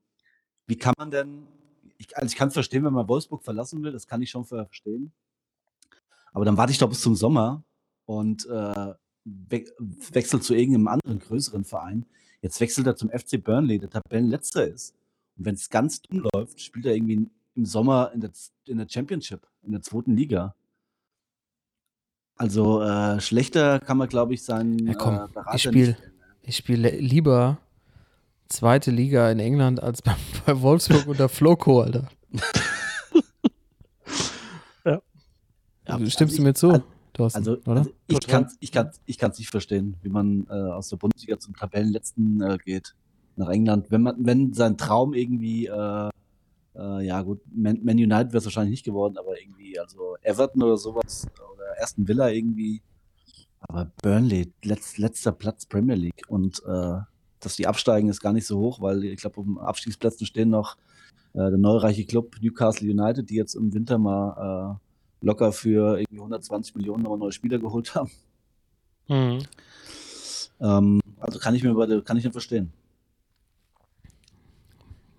wie 0.68 0.78
kann 0.78 0.94
man 0.98 1.12
denn, 1.12 1.48
ich, 1.98 2.16
also 2.18 2.28
ich 2.28 2.36
kann 2.36 2.48
es 2.48 2.54
verstehen, 2.56 2.84
wenn 2.84 2.94
man 2.94 3.08
Wolfsburg 3.08 3.44
verlassen 3.44 3.84
will, 3.84 3.92
das 3.92 4.08
kann 4.08 4.22
ich 4.22 4.30
schon 4.32 4.46
ver- 4.46 4.66
verstehen. 4.66 5.12
Aber 6.34 6.46
dann 6.46 6.58
warte 6.58 6.72
ich 6.72 6.78
doch 6.78 6.90
bis 6.90 7.02
zum 7.02 7.16
Sommer 7.16 7.64
und 8.06 8.46
äh, 8.46 8.94
we 9.24 9.66
wechselt 10.12 10.44
zu 10.44 10.56
irgendeinem 10.56 10.88
anderen 10.88 11.20
größeren 11.20 11.64
Verein. 11.64 12.06
Jetzt 12.42 12.60
wechselt 12.60 12.88
er 12.88 12.96
zum 12.96 13.10
FC 13.10 13.42
Burnley, 13.44 13.78
der 13.80 13.90
Tabellenletzter 13.90 14.68
ist. 14.68 14.96
Und 15.38 15.46
wenn 15.46 15.56
es 15.56 15.70
ganz 15.70 16.02
dumm 16.02 16.28
läuft, 16.34 16.60
spielt 16.60 16.86
er 16.86 16.96
irgendwie 16.96 17.30
im 17.56 17.66
Sommer 17.66 18.12
in 18.14 18.22
der, 18.22 18.32
in 18.66 18.78
der 18.78 18.88
Championship, 18.90 19.48
in 19.62 19.72
der 19.74 19.82
zweiten 19.82 20.16
Liga. 20.16 20.56
Also 22.38 22.82
äh, 22.82 23.22
schlechter 23.22 23.80
kann 23.80 23.98
man, 23.98 24.10
glaube 24.10 24.34
ich, 24.34 24.44
seinen 24.44 24.88
Ja, 24.88 24.94
komm, 24.96 25.16
äh, 25.16 25.28
Berater 25.32 25.56
ich 25.56 25.64
spiel-. 25.64 25.98
Ich 26.44 26.58
spiele 26.58 26.90
lieber 26.90 27.60
zweite 28.50 28.90
Liga 28.90 29.30
in 29.30 29.40
England 29.40 29.82
als 29.82 30.02
bei, 30.02 30.16
bei 30.46 30.60
Wolfsburg 30.62 31.06
unter 31.08 31.30
Floco, 31.30 31.82
Alter. 31.82 32.10
Ja, 35.88 35.98
Stimmst 35.98 36.22
also 36.22 36.38
du 36.38 36.44
mir 36.44 36.54
zu, 36.54 36.70
also- 36.70 36.84
Thorsten, 37.22 37.40
Also, 37.40 37.58
also 37.66 37.92
ich 38.08 38.20
kann 38.28 38.48
ich 38.60 38.72
kann, 38.72 38.92
ich 39.06 39.18
kann's 39.18 39.38
nicht 39.38 39.50
verstehen, 39.50 39.96
wie 40.02 40.10
man 40.10 40.48
äh, 40.50 40.54
aus 40.54 40.90
der 40.90 40.98
Bundesliga 40.98 41.40
zum 41.40 41.56
Tabellenletzten 41.56 42.42
äh, 42.42 42.58
geht 42.58 42.96
nach 43.36 43.50
England. 43.50 43.92
Wenn 43.92 44.02
man, 44.02 44.16
wenn 44.26 44.54
sein 44.54 44.78
Traum 44.78 45.14
irgendwie, 45.14 45.68
äh, 45.68 46.10
äh, 46.76 47.06
ja 47.06 47.22
gut, 47.22 47.42
Man, 47.54 47.84
Man 47.84 47.98
United 47.98 48.30
wäre 48.30 48.38
es 48.40 48.46
wahrscheinlich 48.46 48.72
nicht 48.72 48.86
geworden, 48.86 49.18
aber 49.18 49.40
irgendwie, 49.40 49.80
also 49.80 50.16
Everton 50.22 50.64
oder 50.64 50.78
sowas 50.78 51.28
oder 51.54 51.64
Aston 51.82 52.08
Villa 52.08 52.30
irgendwie. 52.30 52.82
Aber 53.60 53.92
Burnley, 54.02 54.52
letz, 54.64 54.98
letzter 54.98 55.32
Platz 55.32 55.68
Premier 55.68 55.96
League 55.96 56.24
und 56.28 56.64
äh, 56.66 56.98
dass 57.40 57.56
die 57.56 57.68
absteigen 57.68 58.10
ist 58.10 58.22
gar 58.22 58.34
nicht 58.34 58.48
so 58.48 58.58
hoch, 58.60 58.82
weil 58.82 59.04
ich 59.04 59.22
glaube, 59.22 59.40
um 59.40 59.60
Abstiegsplätzen 59.60 60.26
stehen 60.26 60.50
noch 60.50 60.78
äh, 61.34 61.50
der 61.50 61.58
neureiche 61.58 62.06
Club 62.06 62.36
Newcastle 62.42 62.90
United, 62.90 63.30
die 63.30 63.36
jetzt 63.36 63.54
im 63.56 63.74
Winter 63.74 63.98
mal 64.00 64.80
äh, 64.80 64.91
locker 65.22 65.52
für 65.52 66.00
irgendwie 66.00 66.20
120 66.20 66.76
Millionen 66.76 67.04
nochmal 67.04 67.20
neue 67.20 67.32
Spieler 67.32 67.60
geholt 67.60 67.96
haben. 67.96 68.12
Mhm. 69.08 69.40
Ähm, 70.60 71.02
also 71.20 71.40
kann 71.40 71.56
ich 71.56 71.64
mir 71.64 71.74
bei 71.74 72.02
kann 72.02 72.18
ich 72.18 72.24
nicht 72.24 72.34
verstehen. 72.34 72.74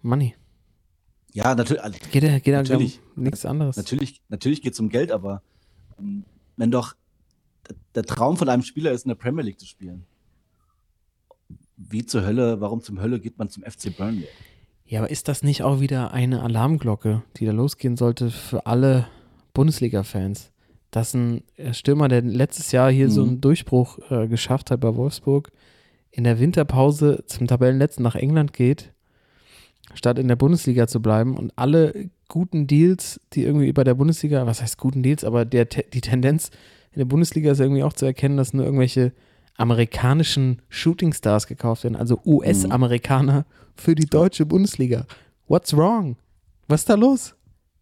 Money. 0.03 0.35
Ja, 1.33 1.55
natürlich, 1.55 1.83
also, 1.83 1.99
Geht 2.11 2.23
ja, 2.25 2.39
geht 2.39 2.47
ja 2.49 2.59
Natürlich. 2.59 3.01
um 3.17 3.23
nichts 3.23 3.47
anderes. 3.47 3.77
natürlich, 3.77 4.21
natürlich 4.29 4.61
geht 4.61 4.75
es 4.75 4.81
um 4.81 4.91
Geld, 4.91 5.11
aber 5.11 5.43
ähm, 5.99 6.25
wenn 6.57 6.71
doch 6.71 6.95
der, 7.69 7.77
der 7.95 8.03
Traum 8.05 8.37
von 8.37 8.49
einem 8.49 8.63
Spieler 8.63 8.93
ist, 8.93 9.05
in 9.05 9.09
der 9.09 9.15
Premier 9.15 9.43
League 9.43 9.59
zu 9.59 9.67
spielen. 9.67 10.05
Wie 11.77 12.05
zur 12.05 12.25
Hölle, 12.25 12.61
warum 12.61 12.83
zum 12.83 13.01
Hölle 13.01 13.19
geht 13.19 13.39
man 13.39 13.49
zum 13.49 13.63
FC 13.63 13.97
Burnley? 13.97 14.29
Ja, 14.85 15.01
aber 15.01 15.11
ist 15.11 15.29
das 15.29 15.43
nicht 15.43 15.63
auch 15.63 15.81
wieder 15.81 16.13
eine 16.13 16.43
Alarmglocke, 16.43 17.23
die 17.37 17.47
da 17.47 17.53
losgehen 17.53 17.97
sollte 17.97 18.31
für 18.31 18.67
alle 18.67 19.09
Bundesliga-Fans? 19.55 20.51
Dass 20.91 21.15
ein 21.15 21.43
äh, 21.57 21.73
Stürmer, 21.73 22.09
der 22.09 22.23
letztes 22.23 22.73
Jahr 22.73 22.91
hier 22.91 23.11
so 23.11 23.23
Mhm. 23.23 23.29
einen 23.29 23.41
Durchbruch 23.41 23.99
äh, 24.11 24.29
geschafft 24.29 24.71
hat 24.71 24.81
bei 24.81 24.95
Wolfsburg, 24.95 25.51
in 26.11 26.25
der 26.25 26.39
Winterpause 26.39 27.25
zum 27.27 27.47
Tabellenletzten 27.47 28.03
nach 28.03 28.15
England 28.15 28.53
geht, 28.53 28.93
statt 29.95 30.19
in 30.19 30.29
der 30.29 30.37
Bundesliga 30.37 30.87
zu 30.87 31.01
bleiben 31.01 31.37
und 31.37 31.53
alle 31.57 32.11
guten 32.29 32.67
Deals, 32.67 33.21
die 33.33 33.43
irgendwie 33.45 33.73
bei 33.73 33.85
der 33.85 33.95
Bundesliga, 33.95 34.47
was 34.47 34.61
heißt 34.61 34.77
guten 34.79 35.03
Deals, 35.03 35.25
aber 35.25 35.45
der, 35.47 35.65
die 35.65 36.01
Tendenz 36.03 36.51
in 36.93 36.99
der 36.99 37.07
Bundesliga 37.07 37.53
ist 37.53 37.61
irgendwie 37.61 37.83
auch 37.83 37.95
zu 37.95 38.05
erkennen, 38.05 38.37
dass 38.37 38.53
nur 38.53 38.65
irgendwelche 38.67 39.13
amerikanischen 39.57 40.61
Shootingstars 40.69 41.47
gekauft 41.47 41.85
werden, 41.85 41.97
also 41.97 42.21
US-Amerikaner 42.27 43.45
für 43.75 43.95
die 43.95 44.07
deutsche 44.07 44.45
Bundesliga. 44.45 45.07
What's 45.49 45.75
wrong? 45.77 46.17
Was 46.69 46.83
ist 46.83 46.91
da 46.91 46.95
los? 46.95 47.35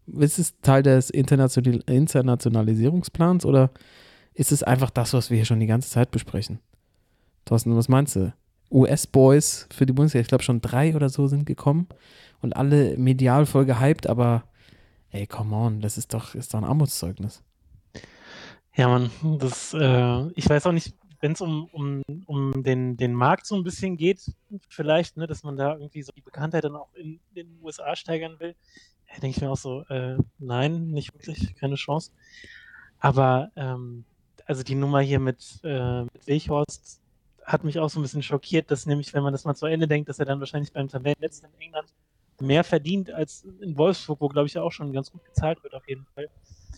Ist 0.07 0.39
es 0.39 0.61
Teil 0.61 0.83
des 0.83 1.11
International 1.11 1.83
Internationalisierungsplans 1.87 3.45
oder 3.45 3.71
ist 4.35 4.53
es 4.53 4.63
einfach 4.63 4.91
das, 4.91 5.13
was 5.13 5.31
wir 5.31 5.37
hier 5.37 5.47
schon 5.47 5.61
die 5.61 5.67
ganze 5.67 5.91
Zeit 5.91 6.11
besprechen? 6.11 6.61
Thorsten, 7.45 7.77
was 7.77 7.89
meinst 7.89 8.17
du? 8.17 8.33
US-Boys 8.71 9.67
für 9.73 9.87
die 9.87 9.93
Bundesliga, 9.93 10.23
ich 10.23 10.29
glaube 10.29 10.45
schon 10.45 10.61
drei 10.61 10.95
oder 10.95 11.09
so 11.09 11.27
sind 11.27 11.45
gekommen 11.45 11.89
und 12.41 12.55
alle 12.55 12.97
medial 12.97 13.47
voll 13.47 13.65
gehypt, 13.65 14.07
aber 14.07 14.45
ey, 15.11 15.27
come 15.27 15.55
on, 15.55 15.81
das 15.81 15.99
ist 15.99 16.15
doch, 16.15 16.35
ist 16.35 16.55
doch 16.55 16.59
ein 16.59 16.65
Armutszeugnis. 16.65 17.43
Ja, 18.77 18.89
Mann, 18.89 19.11
das, 19.39 19.75
äh, 19.75 20.29
ich 20.35 20.49
weiß 20.49 20.67
auch 20.67 20.73
nicht, 20.73 20.95
wenn 21.21 21.33
es 21.33 21.41
um, 21.41 21.67
um, 21.73 22.03
um 22.27 22.63
den, 22.63 22.97
den 22.97 23.13
Markt 23.13 23.47
so 23.47 23.55
ein 23.55 23.63
bisschen 23.63 23.97
geht, 23.97 24.33
vielleicht, 24.69 25.17
ne, 25.17 25.27
dass 25.27 25.43
man 25.43 25.57
da 25.57 25.75
irgendwie 25.75 26.03
so 26.03 26.13
die 26.13 26.23
Bekanntheit 26.23 26.65
dann 26.65 26.77
auch 26.77 26.93
in, 26.95 27.21
in 27.35 27.35
den 27.35 27.59
USA 27.63 27.95
steigern 27.95 28.41
will, 28.41 28.55
denke 29.23 29.37
ich 29.37 29.41
mir 29.41 29.51
auch 29.51 29.57
so, 29.57 29.83
äh, 29.89 30.17
nein, 30.39 30.89
nicht 30.89 31.13
wirklich, 31.13 31.55
keine 31.57 31.75
Chance. 31.75 32.13
Aber 32.99 33.51
ähm, 33.57 34.05
also 34.47 34.63
die 34.63 34.75
Nummer 34.75 35.01
hier 35.01 35.21
mit, 35.21 35.61
äh, 35.63 36.03
mit 36.03 36.27
Weghorst 36.27 37.01
hat 37.45 37.65
mich 37.65 37.79
auch 37.79 37.91
so 37.91 37.99
ein 37.99 38.03
bisschen 38.03 38.23
schockiert, 38.23 38.71
dass 38.71 38.87
nämlich, 38.87 39.13
wenn 39.13 39.23
man 39.23 39.33
das 39.33 39.45
mal 39.45 39.55
zu 39.55 39.67
Ende 39.67 39.89
denkt, 39.89 40.09
dass 40.09 40.19
er 40.19 40.27
dann 40.27 40.41
wahrscheinlich 40.41 40.73
beim 40.73 40.89
Tabellenletzten 40.89 41.49
in 41.55 41.61
England 41.61 41.93
mehr 42.41 42.65
verdient 42.65 43.11
als 43.11 43.45
in 43.61 43.77
Wolfsburg, 43.77 44.21
wo 44.21 44.29
glaube 44.29 44.47
ich 44.47 44.55
ja 44.55 44.63
auch 44.63 44.73
schon 44.73 44.93
ganz 44.93 45.11
gut 45.11 45.25
gezahlt 45.25 45.63
wird 45.63 45.75
auf 45.75 45.87
jeden 45.89 46.07
Fall. 46.15 46.29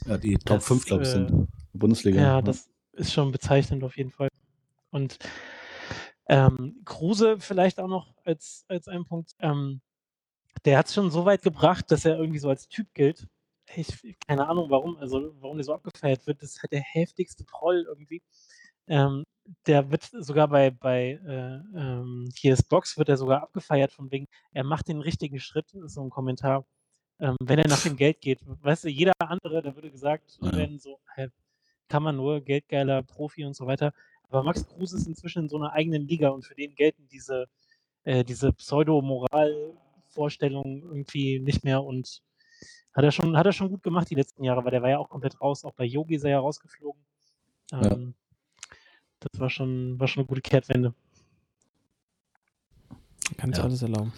Ja, 0.07 0.19
die 0.19 0.35
Top 0.35 0.59
das, 0.59 0.67
5, 0.67 0.87
glaube 0.87 1.03
ich, 1.05 1.09
sind 1.09 1.31
äh, 1.31 1.47
Bundesliga. 1.73 2.21
Ja, 2.21 2.27
ja, 2.27 2.43
das 2.43 2.69
ist 2.93 3.13
schon 3.13 3.31
bezeichnend 3.31 3.85
auf 3.85 3.97
jeden 3.97 4.11
Fall. 4.11 4.29
Und 5.03 5.19
ähm, 6.29 6.81
Kruse 6.85 7.41
vielleicht 7.41 7.81
auch 7.81 7.89
noch 7.89 8.15
als, 8.25 8.65
als 8.69 8.87
ein 8.89 9.05
Punkt. 9.05 9.33
Ähm, 9.41 9.81
der 10.65 10.79
hat 10.79 10.87
es 10.87 10.95
schon 10.95 11.11
so 11.11 11.25
weit 11.25 11.43
gebracht, 11.43 11.91
dass 11.91 12.05
er 12.05 12.19
irgendwie 12.19 12.39
so 12.39 12.49
als 12.49 12.69
Typ 12.69 12.87
gilt. 12.95 13.27
Ich, 13.75 14.17
keine 14.27 14.49
Ahnung 14.49 14.71
warum, 14.71 14.97
also 14.99 15.35
warum 15.41 15.57
der 15.57 15.65
so 15.65 15.75
abgefeiert 15.75 16.27
wird. 16.27 16.43
Das 16.43 16.51
ist 16.51 16.63
halt 16.63 16.73
der 16.73 16.83
heftigste 16.83 17.45
Troll 17.45 17.85
irgendwie. 17.89 18.23
Ähm, 18.87 19.25
der 19.67 19.91
wird 19.91 20.05
sogar 20.13 20.47
bei, 20.49 20.71
bei 20.71 21.19
äh, 21.27 21.79
ähm, 21.79 22.29
hier 22.37 22.53
ist 22.53 22.69
Box 22.69 22.97
wird 22.99 23.09
er 23.09 23.17
sogar 23.17 23.43
abgefeiert 23.43 23.93
von 23.93 24.11
wegen, 24.13 24.29
er 24.53 24.65
macht 24.65 24.89
den 24.89 25.01
richtigen 25.01 25.41
Schritt, 25.41 25.67
so 25.71 26.03
ein 26.03 26.11
Kommentar, 26.11 26.65
ähm, 27.19 27.37
wenn 27.41 27.59
er 27.59 27.69
nach 27.69 27.83
dem 27.83 27.97
Geld 27.97 28.21
geht. 28.21 28.41
Weißt 28.45 28.85
du, 28.85 28.89
jeder 28.89 29.13
andere, 29.19 29.63
da 29.63 29.75
würde 29.75 29.91
gesagt 29.91 30.39
ja. 30.41 30.53
werden 30.53 30.79
so, 30.79 31.01
kann 31.89 32.03
man 32.03 32.17
nur, 32.17 32.41
geldgeiler 32.41 33.03
Profi 33.03 33.45
und 33.45 33.55
so 33.55 33.67
weiter. 33.67 33.93
Aber 34.33 34.43
Max 34.45 34.67
Kruse 34.67 34.97
ist 34.97 35.07
inzwischen 35.07 35.43
in 35.45 35.51
so 35.51 35.57
einer 35.57 35.73
eigenen 35.73 36.09
Liga 36.09 36.31
und 36.31 36.47
für 36.47 36.55
den 36.55 36.75
gelten 36.75 37.07
diese, 37.09 37.49
äh, 38.05 38.25
diese 38.25 38.55
Pseudo-Moral-Vorstellungen 38.55 40.83
irgendwie 40.83 41.39
nicht 41.39 41.65
mehr 41.65 41.85
und 41.85 42.23
hat 42.95 43.05
er, 43.05 43.13
schon, 43.13 43.37
hat 43.37 43.45
er 43.45 43.53
schon 43.53 43.69
gut 43.69 43.83
gemacht 43.83 44.09
die 44.09 44.15
letzten 44.15 44.43
Jahre, 44.45 44.65
weil 44.65 44.71
der 44.71 44.81
war 44.83 44.89
ja 44.89 44.97
auch 44.99 45.11
komplett 45.11 45.39
raus. 45.41 45.65
Auch 45.65 45.75
bei 45.75 45.85
Yogi 45.85 46.15
ist 46.15 46.25
er 46.25 46.31
ja 46.31 46.39
rausgeflogen. 46.41 47.03
Ähm, 47.73 47.81
ja. 47.81 47.99
Das 49.21 49.39
war 49.39 49.51
schon, 49.51 50.01
war 50.01 50.09
schon 50.09 50.23
eine 50.23 50.29
gute 50.29 50.41
Kehrtwende. 50.41 50.95
Kann 53.37 53.53
sich 53.53 53.59
ja. 53.59 53.65
alles 53.65 53.83
erlauben. 53.83 54.15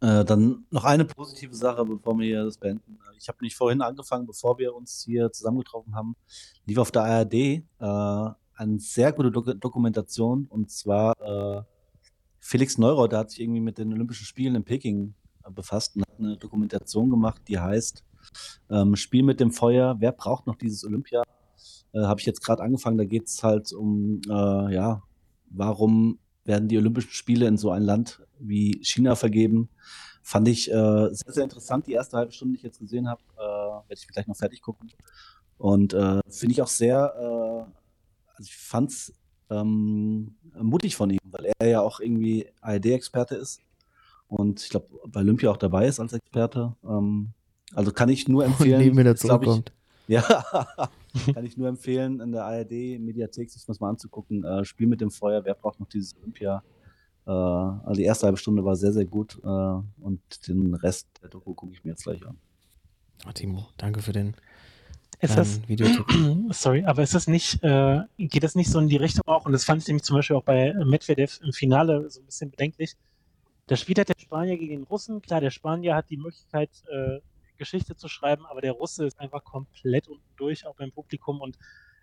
Äh, 0.00 0.24
dann 0.24 0.66
noch 0.70 0.82
eine 0.84 1.04
positive 1.04 1.54
Sache, 1.54 1.84
bevor 1.84 2.18
wir 2.18 2.26
hier 2.26 2.42
das 2.44 2.58
beenden. 2.58 2.98
Ich 3.16 3.28
habe 3.28 3.38
nicht 3.42 3.54
vorhin 3.56 3.80
angefangen, 3.80 4.26
bevor 4.26 4.58
wir 4.58 4.74
uns 4.74 5.04
hier 5.04 5.30
zusammengetroffen 5.30 5.94
haben, 5.94 6.16
lief 6.66 6.78
auf 6.78 6.90
der 6.90 7.04
ARD 7.04 7.34
äh, 7.34 7.62
eine 8.54 8.78
sehr 8.78 9.12
gute 9.12 9.30
Dok 9.30 9.60
Dokumentation 9.60 10.46
und 10.48 10.70
zwar 10.70 11.14
äh, 11.20 11.62
Felix 12.40 12.78
Neureuth, 12.78 13.12
der 13.12 13.20
hat 13.20 13.30
sich 13.30 13.40
irgendwie 13.40 13.60
mit 13.60 13.78
den 13.78 13.92
Olympischen 13.92 14.26
Spielen 14.26 14.54
in 14.54 14.64
Peking 14.64 15.14
äh, 15.44 15.50
befasst 15.50 15.96
und 15.96 16.02
hat 16.02 16.18
eine 16.18 16.36
Dokumentation 16.36 17.10
gemacht, 17.10 17.42
die 17.48 17.58
heißt 17.58 18.04
ähm, 18.70 18.96
Spiel 18.96 19.22
mit 19.22 19.40
dem 19.40 19.50
Feuer, 19.50 19.96
wer 19.98 20.12
braucht 20.12 20.46
noch 20.46 20.56
dieses 20.56 20.84
Olympia? 20.84 21.22
Äh, 21.92 22.00
Habe 22.00 22.20
ich 22.20 22.26
jetzt 22.26 22.42
gerade 22.44 22.62
angefangen, 22.62 22.98
da 22.98 23.04
geht 23.04 23.26
es 23.26 23.42
halt 23.42 23.72
um, 23.72 24.20
äh, 24.28 24.74
ja, 24.74 25.02
warum 25.50 26.18
werden 26.44 26.68
die 26.68 26.78
Olympischen 26.78 27.10
Spiele 27.10 27.46
in 27.46 27.56
so 27.56 27.70
ein 27.70 27.82
Land 27.82 28.22
wie 28.38 28.80
China 28.82 29.16
vergeben? 29.16 29.68
Fand 30.22 30.48
ich 30.48 30.70
äh, 30.70 31.08
sehr, 31.12 31.32
sehr 31.32 31.44
interessant, 31.44 31.86
die 31.86 31.92
erste 31.92 32.16
halbe 32.16 32.32
Stunde, 32.32 32.52
die 32.52 32.58
ich 32.58 32.62
jetzt 32.62 32.78
gesehen 32.78 33.08
habe. 33.08 33.20
Äh, 33.36 33.40
Werde 33.88 34.00
ich 34.00 34.08
gleich 34.08 34.26
noch 34.26 34.36
fertig 34.36 34.62
gucken. 34.62 34.90
Und 35.58 35.92
äh, 35.92 36.20
finde 36.28 36.52
ich 36.52 36.62
auch 36.62 36.68
sehr, 36.68 37.66
äh, 37.68 37.83
also 38.34 38.48
ich 38.48 38.56
fand 38.56 38.90
es 38.90 39.14
ähm, 39.50 40.36
mutig 40.60 40.96
von 40.96 41.10
ihm, 41.10 41.18
weil 41.24 41.52
er 41.58 41.68
ja 41.68 41.80
auch 41.80 42.00
irgendwie 42.00 42.46
ARD-Experte 42.60 43.36
ist 43.36 43.60
und 44.28 44.62
ich 44.62 44.70
glaube 44.70 44.88
bei 45.06 45.20
Olympia 45.20 45.50
auch 45.50 45.56
dabei 45.56 45.86
ist 45.86 46.00
als 46.00 46.12
Experte. 46.12 46.74
Ähm, 46.84 47.30
also 47.74 47.92
kann 47.92 48.08
ich 48.08 48.28
nur 48.28 48.44
empfehlen. 48.44 48.74
Und 48.74 48.80
neben 48.80 48.96
mir 48.96 49.16
zurückkommt. 49.16 49.72
Ja, 50.06 50.20
kann 51.32 51.46
ich 51.46 51.56
nur 51.56 51.66
empfehlen, 51.66 52.20
in 52.20 52.30
der 52.30 52.44
ARD-Mediathek 52.44 53.50
sich 53.50 53.64
das 53.64 53.80
mal 53.80 53.88
anzugucken. 53.88 54.44
Äh, 54.44 54.62
Spiel 54.66 54.86
mit 54.86 55.00
dem 55.00 55.10
Feuer, 55.10 55.42
wer 55.46 55.54
braucht 55.54 55.80
noch 55.80 55.88
dieses 55.88 56.14
Olympia? 56.18 56.62
Äh, 57.26 57.30
also 57.30 57.94
die 57.94 58.02
erste 58.02 58.26
halbe 58.26 58.36
Stunde 58.36 58.62
war 58.66 58.76
sehr, 58.76 58.92
sehr 58.92 59.06
gut 59.06 59.40
äh, 59.42 59.46
und 59.46 60.20
den 60.46 60.74
Rest 60.74 61.08
der 61.22 61.30
Doku 61.30 61.54
gucke 61.54 61.72
ich 61.72 61.84
mir 61.84 61.92
jetzt 61.92 62.04
gleich 62.04 62.22
an. 62.26 62.36
Oh, 63.26 63.32
Timo, 63.32 63.68
danke 63.78 64.02
für 64.02 64.12
den 64.12 64.34
ist 65.24 65.36
das, 65.36 65.68
Videotipp. 65.68 66.06
Sorry, 66.50 66.84
aber 66.84 67.02
ist 67.02 67.14
das 67.14 67.26
nicht, 67.26 67.62
äh, 67.62 68.00
geht 68.18 68.42
das 68.42 68.54
nicht 68.54 68.70
so 68.70 68.78
in 68.78 68.88
die 68.88 68.96
Richtung 68.96 69.22
auch, 69.26 69.46
und 69.46 69.52
das 69.52 69.64
fand 69.64 69.82
ich 69.82 69.88
nämlich 69.88 70.04
zum 70.04 70.16
Beispiel 70.16 70.36
auch 70.36 70.44
bei 70.44 70.72
Medvedev 70.84 71.40
im 71.42 71.52
Finale 71.52 72.10
so 72.10 72.20
ein 72.20 72.26
bisschen 72.26 72.50
bedenklich. 72.50 72.96
Da 73.66 73.76
spielt 73.76 73.98
halt 73.98 74.10
der 74.10 74.20
Spanier 74.20 74.58
gegen 74.58 74.72
den 74.72 74.82
Russen. 74.82 75.22
Klar, 75.22 75.40
der 75.40 75.50
Spanier 75.50 75.94
hat 75.94 76.10
die 76.10 76.18
Möglichkeit, 76.18 76.70
äh, 76.90 77.20
Geschichte 77.56 77.96
zu 77.96 78.08
schreiben, 78.08 78.44
aber 78.46 78.60
der 78.60 78.72
Russe 78.72 79.06
ist 79.06 79.18
einfach 79.20 79.42
komplett 79.44 80.08
unten 80.08 80.24
durch, 80.36 80.66
auch 80.66 80.74
beim 80.74 80.92
Publikum. 80.92 81.40
Und 81.40 81.56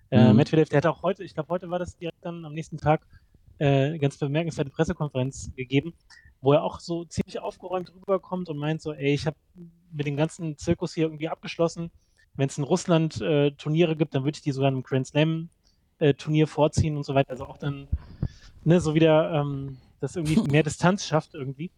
äh, 0.09 0.29
mhm. 0.29 0.37
Medvedev, 0.37 0.69
der 0.69 0.77
hat 0.77 0.85
auch 0.85 1.03
heute, 1.03 1.23
ich 1.23 1.33
glaube, 1.33 1.49
heute 1.49 1.69
war 1.69 1.79
das 1.79 1.97
direkt 1.97 2.25
dann 2.25 2.45
am 2.45 2.53
nächsten 2.53 2.77
Tag, 2.77 3.05
äh, 3.59 3.99
ganz 3.99 4.17
bemerkenswerte 4.17 4.71
Pressekonferenz 4.71 5.51
gegeben, 5.55 5.93
wo 6.41 6.53
er 6.53 6.63
auch 6.63 6.79
so 6.79 7.05
ziemlich 7.05 7.39
aufgeräumt 7.39 7.93
rüberkommt 7.93 8.49
und 8.49 8.57
meint 8.57 8.81
so, 8.81 8.91
ey, 8.91 9.13
ich 9.13 9.27
habe 9.27 9.37
mit 9.91 10.07
dem 10.07 10.17
ganzen 10.17 10.57
Zirkus 10.57 10.95
hier 10.95 11.05
irgendwie 11.05 11.29
abgeschlossen. 11.29 11.91
Wenn 12.35 12.47
es 12.47 12.57
in 12.57 12.63
Russland 12.63 13.19
äh, 13.21 13.51
Turniere 13.51 13.95
gibt, 13.95 14.15
dann 14.15 14.23
würde 14.23 14.37
ich 14.37 14.41
die 14.41 14.51
sogar 14.51 14.69
einem 14.69 14.83
Grand 14.83 15.07
Slam 15.07 15.49
äh, 15.99 16.13
Turnier 16.13 16.47
vorziehen 16.47 16.97
und 16.97 17.03
so 17.03 17.13
weiter. 17.13 17.31
Also 17.31 17.45
auch 17.45 17.57
dann, 17.57 17.87
ne, 18.63 18.79
so 18.79 18.95
wieder 18.95 19.31
ähm, 19.33 19.77
das 19.99 20.15
irgendwie 20.15 20.41
mehr 20.51 20.63
Distanz 20.63 21.05
schafft 21.05 21.33
irgendwie. 21.33 21.71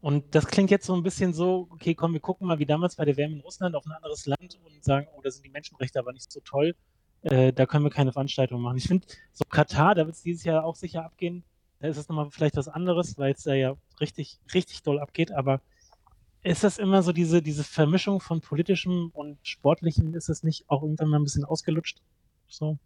Und 0.00 0.34
das 0.34 0.46
klingt 0.46 0.70
jetzt 0.70 0.84
so 0.84 0.94
ein 0.94 1.02
bisschen 1.02 1.32
so, 1.32 1.66
okay, 1.70 1.94
komm, 1.94 2.12
wir 2.12 2.20
gucken 2.20 2.46
mal 2.46 2.58
wie 2.58 2.66
damals 2.66 2.96
bei 2.96 3.06
der 3.06 3.16
WM 3.16 3.32
in 3.32 3.40
Russland 3.40 3.74
auf 3.74 3.86
ein 3.86 3.92
anderes 3.92 4.26
Land 4.26 4.58
und 4.62 4.84
sagen, 4.84 5.06
oh, 5.16 5.22
da 5.22 5.30
sind 5.30 5.46
die 5.46 5.50
Menschenrechte 5.50 5.98
aber 5.98 6.12
nicht 6.12 6.30
so 6.30 6.40
toll. 6.40 6.74
Äh, 7.22 7.54
da 7.54 7.64
können 7.64 7.84
wir 7.84 7.90
keine 7.90 8.12
Veranstaltung 8.12 8.60
machen. 8.60 8.76
Ich 8.76 8.86
finde, 8.86 9.06
so 9.32 9.44
Katar, 9.48 9.94
da 9.94 10.04
wird 10.04 10.14
es 10.14 10.22
dieses 10.22 10.44
Jahr 10.44 10.64
auch 10.64 10.74
sicher 10.74 11.06
abgehen. 11.06 11.42
Da 11.80 11.88
ist 11.88 11.96
es 11.96 12.06
nochmal 12.08 12.30
vielleicht 12.30 12.56
was 12.56 12.68
anderes, 12.68 13.16
weil 13.16 13.32
es 13.32 13.44
da 13.44 13.54
ja 13.54 13.76
richtig, 13.98 14.40
richtig 14.52 14.82
doll 14.82 14.98
abgeht. 14.98 15.32
Aber 15.32 15.62
ist 16.44 16.62
das 16.62 16.78
immer 16.78 17.02
so 17.02 17.12
diese, 17.12 17.42
diese 17.42 17.64
Vermischung 17.64 18.20
von 18.20 18.40
politischem 18.40 19.10
und 19.14 19.38
sportlichem, 19.42 20.14
ist 20.14 20.28
es 20.28 20.42
nicht 20.42 20.68
auch 20.68 20.82
irgendwann 20.82 21.08
mal 21.08 21.18
ein 21.18 21.24
bisschen 21.24 21.44
ausgelutscht? 21.44 22.02
So. 22.48 22.78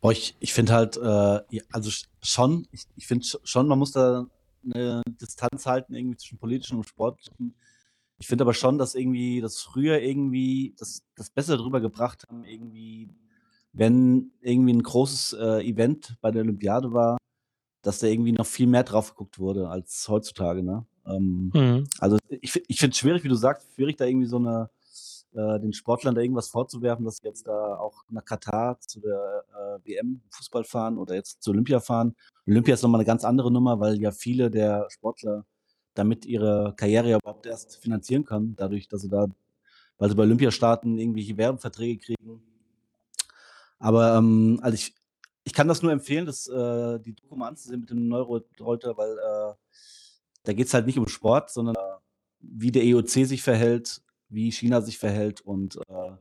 Boah, 0.00 0.12
ich, 0.12 0.36
ich 0.38 0.52
finde 0.52 0.74
halt, 0.74 0.96
äh, 0.98 1.62
also 1.72 1.90
schon, 2.22 2.68
ich, 2.72 2.84
ich 2.96 3.06
finde 3.06 3.26
schon, 3.42 3.66
man 3.66 3.78
muss 3.78 3.92
da 3.92 4.26
eine 4.64 5.02
Distanz 5.20 5.64
halten, 5.64 5.94
irgendwie 5.94 6.18
zwischen 6.18 6.38
politischen 6.38 6.76
und 6.76 6.86
sportlichen. 6.86 7.54
Ich 8.18 8.26
finde 8.26 8.44
aber 8.44 8.52
schon, 8.52 8.76
dass 8.76 8.94
irgendwie, 8.94 9.40
das 9.40 9.60
früher 9.60 10.00
irgendwie 10.00 10.74
das, 10.78 11.02
das 11.16 11.30
Bessere 11.30 11.56
drüber 11.56 11.80
gebracht 11.80 12.24
haben, 12.28 12.44
irgendwie, 12.44 13.08
wenn 13.72 14.32
irgendwie 14.42 14.74
ein 14.74 14.82
großes 14.82 15.32
äh, 15.40 15.66
Event 15.66 16.16
bei 16.20 16.30
der 16.30 16.42
Olympiade 16.42 16.92
war, 16.92 17.16
dass 17.80 18.00
da 18.00 18.08
irgendwie 18.08 18.32
noch 18.32 18.46
viel 18.46 18.66
mehr 18.66 18.84
drauf 18.84 19.10
geguckt 19.10 19.38
wurde 19.38 19.70
als 19.70 20.06
heutzutage, 20.06 20.62
ne? 20.62 20.84
Ähm, 21.06 21.50
mhm. 21.54 21.86
Also 21.98 22.18
ich, 22.28 22.62
ich 22.68 22.78
finde 22.78 22.92
es 22.92 22.98
schwierig, 22.98 23.24
wie 23.24 23.28
du 23.28 23.34
sagst, 23.34 23.66
schwierig 23.74 23.96
da 23.96 24.04
irgendwie 24.04 24.26
so 24.26 24.36
eine 24.36 24.70
äh, 25.32 25.60
den 25.60 25.72
Sportlern 25.72 26.14
da 26.14 26.20
irgendwas 26.20 26.48
vorzuwerfen, 26.48 27.04
dass 27.04 27.18
sie 27.18 27.28
jetzt 27.28 27.46
da 27.46 27.76
auch 27.76 28.02
nach 28.10 28.24
Katar 28.24 28.80
zu 28.80 29.00
der 29.00 29.44
äh, 29.54 29.88
WM 29.88 30.20
Fußball 30.30 30.64
fahren 30.64 30.98
oder 30.98 31.14
jetzt 31.14 31.42
zu 31.42 31.52
Olympia 31.52 31.78
fahren. 31.78 32.16
Olympia 32.48 32.74
ist 32.74 32.82
nochmal 32.82 33.00
eine 33.00 33.06
ganz 33.06 33.24
andere 33.24 33.52
Nummer, 33.52 33.78
weil 33.78 34.00
ja 34.00 34.10
viele 34.10 34.50
der 34.50 34.88
Sportler 34.90 35.44
damit 35.94 36.26
ihre 36.26 36.74
Karriere 36.76 37.14
überhaupt 37.14 37.46
erst 37.46 37.76
finanzieren 37.76 38.24
können, 38.24 38.56
dadurch, 38.56 38.88
dass 38.88 39.02
sie 39.02 39.08
da, 39.08 39.26
weil 39.98 40.08
sie 40.08 40.16
bei 40.16 40.24
Olympia 40.24 40.50
starten, 40.50 40.98
irgendwelche 40.98 41.36
Werbeverträge 41.36 41.98
kriegen. 41.98 42.42
Aber 43.78 44.16
ähm, 44.16 44.58
also 44.62 44.74
ich, 44.74 44.94
ich 45.44 45.52
kann 45.52 45.68
das 45.68 45.82
nur 45.82 45.92
empfehlen, 45.92 46.26
dass 46.26 46.48
äh, 46.48 46.98
die 46.98 47.14
Doku 47.14 47.36
mal 47.36 47.48
anzusehen 47.48 47.80
mit 47.80 47.90
dem 47.90 48.08
Neuroreuter, 48.08 48.96
weil 48.96 49.12
äh, 49.12 49.54
da 50.44 50.52
geht 50.52 50.66
es 50.66 50.74
halt 50.74 50.86
nicht 50.86 50.98
um 50.98 51.08
Sport, 51.08 51.50
sondern 51.50 51.76
wie 52.40 52.72
der 52.72 52.84
EOC 52.84 53.10
sich 53.10 53.42
verhält, 53.42 54.02
wie 54.28 54.50
China 54.50 54.80
sich 54.80 54.98
verhält. 54.98 55.40
Und 55.40 55.76
äh, 55.88 56.12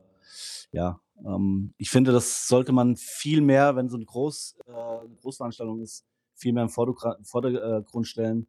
ja, 0.71 0.99
ähm, 1.25 1.73
ich 1.77 1.89
finde, 1.89 2.11
das 2.11 2.47
sollte 2.47 2.71
man 2.71 2.95
viel 2.95 3.41
mehr, 3.41 3.75
wenn 3.75 3.89
so 3.89 3.97
ein 3.97 4.05
Groß, 4.05 4.57
äh, 4.67 4.71
eine 4.71 5.15
Großveranstaltung 5.21 5.81
ist, 5.81 6.05
viel 6.35 6.53
mehr 6.53 6.63
im 6.63 6.69
Vordergrund 6.69 8.07
stellen, 8.07 8.47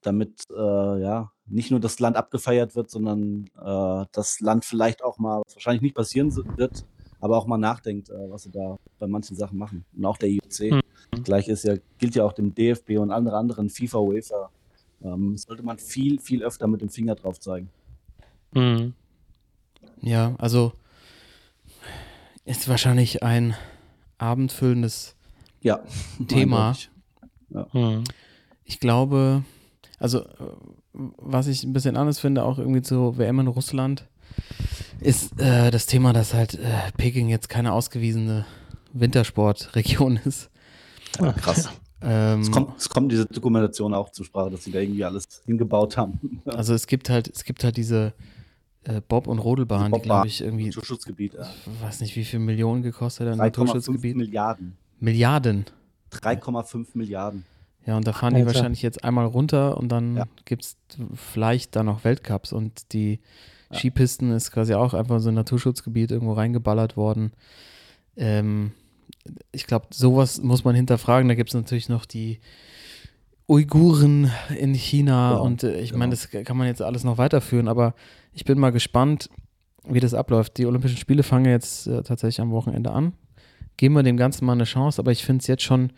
damit 0.00 0.44
äh, 0.50 1.00
ja 1.00 1.32
nicht 1.46 1.70
nur 1.70 1.80
das 1.80 2.00
Land 2.00 2.16
abgefeiert 2.16 2.74
wird, 2.74 2.90
sondern 2.90 3.46
äh, 3.60 4.06
das 4.12 4.40
Land 4.40 4.64
vielleicht 4.64 5.02
auch 5.04 5.18
mal, 5.18 5.42
was 5.44 5.54
wahrscheinlich 5.54 5.82
nicht 5.82 5.94
passieren 5.94 6.34
wird, 6.56 6.84
aber 7.20 7.38
auch 7.38 7.46
mal 7.46 7.58
nachdenkt, 7.58 8.10
äh, 8.10 8.30
was 8.30 8.42
sie 8.42 8.50
da 8.50 8.78
bei 8.98 9.06
manchen 9.06 9.36
Sachen 9.36 9.58
machen. 9.58 9.84
Und 9.96 10.04
auch 10.04 10.16
der 10.16 10.30
IOC. 10.30 10.72
Mhm. 10.72 11.22
Gleich 11.22 11.48
ist 11.48 11.64
ja, 11.64 11.76
gilt 11.98 12.16
ja 12.16 12.24
auch 12.24 12.32
dem 12.32 12.54
DFB 12.54 12.98
und 12.98 13.12
andere 13.12 13.36
anderen 13.36 13.70
FIFA, 13.70 13.98
UEFA. 13.98 14.50
Ähm, 15.04 15.36
sollte 15.36 15.62
man 15.62 15.78
viel, 15.78 16.20
viel 16.20 16.42
öfter 16.42 16.66
mit 16.66 16.80
dem 16.80 16.88
Finger 16.88 17.14
drauf 17.14 17.40
zeigen. 17.40 17.68
Mhm. 18.54 18.94
Ja, 20.00 20.34
also 20.38 20.72
Ist 22.44 22.68
wahrscheinlich 22.68 23.22
ein 23.22 23.54
abendfüllendes 24.18 25.14
Ja. 25.60 25.80
Thema. 26.28 26.76
eindeutig. 27.50 27.72
Hm. 27.72 28.04
Ich 28.64 28.80
glaube, 28.80 29.44
also 29.98 30.20
äh, 30.20 30.26
was 30.92 31.46
ich 31.46 31.64
ein 31.64 31.72
bisschen 31.72 31.96
anders 31.96 32.18
finde, 32.20 32.44
auch 32.44 32.58
irgendwie 32.58 32.82
zur 32.82 33.18
WM 33.18 33.40
in 33.40 33.46
Russland, 33.48 34.06
ist 35.00 35.38
äh, 35.40 35.70
das 35.70 35.86
Thema, 35.86 36.12
dass 36.12 36.32
halt 36.34 36.54
äh, 36.54 36.90
Peking 36.96 37.28
jetzt 37.28 37.48
keine 37.48 37.72
ausgewiesene 37.72 38.46
Wintersportregion 38.92 40.16
ist. 40.24 40.50
Ja, 41.20 41.32
krass. 41.32 41.68
Ähm, 42.04 42.40
Es 42.40 42.50
kommt, 42.50 42.76
es 42.78 42.88
kommt 42.88 43.12
diese 43.12 43.26
Dokumentation 43.26 43.94
auch 43.94 44.10
zur 44.10 44.24
Sprache, 44.24 44.50
dass 44.50 44.64
sie 44.64 44.72
da 44.72 44.80
irgendwie 44.80 45.04
alles 45.04 45.24
hingebaut 45.46 45.96
haben. 45.96 46.40
also 46.46 46.74
es 46.74 46.86
gibt 46.86 47.08
halt, 47.10 47.28
es 47.28 47.44
gibt 47.44 47.62
halt 47.64 47.76
diese 47.76 48.12
äh, 48.84 49.00
Bob- 49.06 49.26
und 49.28 49.38
Rodelbahn, 49.38 49.86
die 49.86 49.90
Bobbahn. 49.90 50.02
glaube 50.04 50.26
ich 50.26 50.40
irgendwie, 50.40 50.66
Naturschutzgebiet. 50.66 51.34
Ja. 51.34 51.42
ich 51.66 51.82
weiß 51.82 52.00
nicht, 52.00 52.16
wie 52.16 52.24
viel 52.24 52.40
Millionen 52.40 52.82
gekostet 52.82 53.26
hat, 53.28 53.34
ein 53.34 53.40
3,5 53.40 53.44
Naturschutzgebiet. 53.44 54.16
Milliarden. 54.16 54.76
Milliarden. 55.00 55.64
3,5 56.12 56.86
Milliarden. 56.94 57.44
Ja, 57.86 57.96
und 57.96 58.06
da 58.06 58.12
fahren 58.12 58.34
die 58.34 58.40
Alter. 58.42 58.54
wahrscheinlich 58.54 58.82
jetzt 58.82 59.02
einmal 59.02 59.26
runter 59.26 59.76
und 59.76 59.88
dann 59.88 60.16
Ja. 60.16 60.24
gibt 60.44 60.62
es 60.64 60.76
vielleicht 61.14 61.74
dann 61.76 61.86
noch 61.86 62.04
Weltcups 62.04 62.52
und 62.52 62.92
die 62.92 63.18
Ja. 63.70 63.78
Skipisten 63.78 64.30
ist 64.32 64.52
quasi 64.52 64.74
auch 64.74 64.94
einfach 64.94 65.18
so 65.20 65.30
ein 65.30 65.34
Naturschutzgebiet 65.34 66.10
irgendwo 66.12 66.34
reingeballert 66.34 66.96
worden. 66.96 67.32
Ähm, 68.16 68.72
ich 69.52 69.66
glaube, 69.66 69.86
sowas 69.92 70.42
muss 70.42 70.64
man 70.64 70.74
hinterfragen. 70.74 71.28
Da 71.28 71.34
gibt 71.34 71.50
es 71.50 71.54
natürlich 71.54 71.88
noch 71.88 72.04
die 72.04 72.40
Uiguren 73.48 74.30
in 74.58 74.74
China 74.74 75.30
Genau, 75.32 75.44
und 75.44 75.62
äh, 75.62 75.80
ich 75.80 75.90
genau. 75.90 75.98
meine, 76.00 76.10
das 76.10 76.30
kann 76.30 76.56
man 76.56 76.66
jetzt 76.66 76.82
alles 76.82 77.04
noch 77.04 77.18
weiterführen, 77.18 77.68
aber 77.68 77.94
ich 78.32 78.44
bin 78.44 78.58
mal 78.58 78.70
gespannt, 78.70 79.28
wie 79.86 80.00
das 80.00 80.14
abläuft. 80.14 80.58
Die 80.58 80.66
Olympischen 80.66 80.96
Spiele 80.96 81.22
fangen 81.22 81.46
jetzt 81.46 81.86
äh, 81.86 82.02
tatsächlich 82.02 82.40
am 82.40 82.50
Wochenende 82.52 82.92
an. 82.92 83.14
Geben 83.76 83.94
wir 83.94 84.02
dem 84.02 84.16
Ganzen 84.16 84.44
mal 84.44 84.52
eine 84.52 84.64
Chance, 84.64 85.00
aber 85.00 85.10
ich 85.12 85.24
finde 85.24 85.42
es 85.42 85.48
jetzt 85.48 85.64
schon 85.64 85.92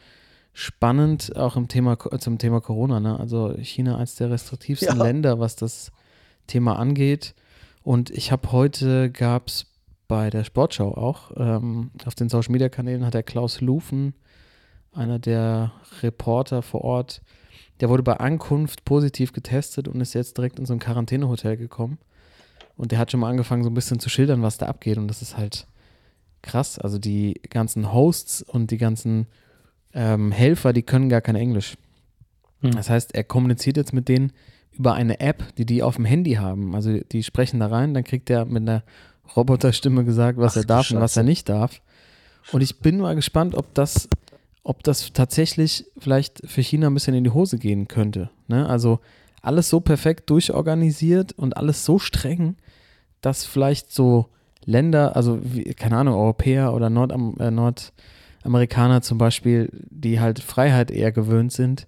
spannend, 0.52 1.36
auch 1.36 1.56
im 1.56 1.68
Thema, 1.68 1.98
zum 2.18 2.38
Thema 2.38 2.60
Corona. 2.60 3.00
Ne? 3.00 3.18
Also 3.18 3.54
China 3.58 3.98
als 3.98 4.14
der 4.14 4.30
restriktivsten 4.30 4.96
Ja. 4.98 5.04
Länder, 5.04 5.38
was 5.38 5.56
das 5.56 5.90
Thema 6.46 6.78
angeht. 6.78 7.34
Und 7.82 8.10
ich 8.10 8.32
habe 8.32 8.52
heute, 8.52 9.10
gab 9.10 9.48
es 9.48 9.66
bei 10.08 10.30
der 10.30 10.44
Sportschau 10.44 10.94
auch, 10.94 11.32
ähm, 11.36 11.90
auf 12.04 12.14
den 12.14 12.28
Social 12.28 12.52
Media 12.52 12.68
Kanälen 12.68 13.04
hat 13.04 13.14
der 13.14 13.22
Klaus 13.22 13.60
Lufen, 13.60 14.14
einer 14.92 15.18
der 15.18 15.72
Reporter 16.02 16.62
vor 16.62 16.82
Ort, 16.82 17.22
der 17.80 17.88
wurde 17.88 18.02
bei 18.02 18.16
Ankunft 18.18 18.84
positiv 18.84 19.32
getestet 19.32 19.88
und 19.88 20.00
ist 20.00 20.14
jetzt 20.14 20.36
direkt 20.38 20.58
in 20.58 20.66
so 20.66 20.72
ein 20.72 20.78
Quarantänehotel 20.78 21.56
gekommen. 21.56 21.98
Und 22.76 22.92
der 22.92 22.98
hat 22.98 23.10
schon 23.10 23.20
mal 23.20 23.30
angefangen, 23.30 23.62
so 23.62 23.70
ein 23.70 23.74
bisschen 23.74 24.00
zu 24.00 24.08
schildern, 24.08 24.42
was 24.42 24.58
da 24.58 24.66
abgeht. 24.66 24.98
Und 24.98 25.08
das 25.08 25.22
ist 25.22 25.36
halt 25.36 25.66
krass. 26.42 26.78
Also 26.78 26.98
die 26.98 27.40
ganzen 27.50 27.92
Hosts 27.92 28.42
und 28.42 28.70
die 28.70 28.78
ganzen 28.78 29.26
ähm, 29.92 30.32
Helfer, 30.32 30.72
die 30.72 30.82
können 30.82 31.08
gar 31.08 31.20
kein 31.20 31.36
Englisch. 31.36 31.76
Hm. 32.60 32.72
Das 32.72 32.90
heißt, 32.90 33.14
er 33.14 33.24
kommuniziert 33.24 33.76
jetzt 33.76 33.92
mit 33.92 34.08
denen 34.08 34.32
über 34.72 34.94
eine 34.94 35.20
App, 35.20 35.54
die 35.56 35.66
die 35.66 35.82
auf 35.82 35.96
dem 35.96 36.04
Handy 36.04 36.34
haben. 36.34 36.74
Also 36.74 36.98
die 36.98 37.22
sprechen 37.22 37.60
da 37.60 37.68
rein, 37.68 37.94
dann 37.94 38.04
kriegt 38.04 38.28
er 38.30 38.44
mit 38.44 38.62
einer 38.62 38.82
Roboterstimme 39.36 40.04
gesagt, 40.04 40.38
was 40.38 40.52
Ach 40.52 40.62
er 40.62 40.64
darf 40.64 40.90
und 40.90 41.00
was 41.00 41.16
er 41.16 41.22
nicht 41.22 41.48
darf. 41.48 41.80
Und 42.52 42.60
ich 42.60 42.78
bin 42.80 42.98
mal 42.98 43.14
gespannt, 43.14 43.54
ob 43.54 43.72
das, 43.74 44.08
ob 44.62 44.82
das 44.82 45.12
tatsächlich 45.12 45.86
vielleicht 45.98 46.42
für 46.44 46.62
China 46.62 46.88
ein 46.88 46.94
bisschen 46.94 47.14
in 47.14 47.24
die 47.24 47.30
Hose 47.30 47.58
gehen 47.58 47.88
könnte. 47.88 48.30
Ne? 48.48 48.68
Also 48.68 49.00
alles 49.42 49.68
so 49.68 49.80
perfekt 49.80 50.30
durchorganisiert 50.30 51.32
und 51.32 51.56
alles 51.56 51.84
so 51.84 51.98
streng, 51.98 52.56
dass 53.20 53.44
vielleicht 53.44 53.92
so 53.92 54.26
Länder, 54.64 55.16
also 55.16 55.38
wie, 55.42 55.64
keine 55.74 55.98
Ahnung, 55.98 56.14
Europäer 56.14 56.72
oder 56.72 56.88
Nordam 56.90 57.34
äh, 57.38 57.50
Nordamerikaner 57.50 59.02
zum 59.02 59.18
Beispiel, 59.18 59.70
die 59.90 60.20
halt 60.20 60.40
Freiheit 60.40 60.90
eher 60.90 61.12
gewöhnt 61.12 61.52
sind, 61.52 61.86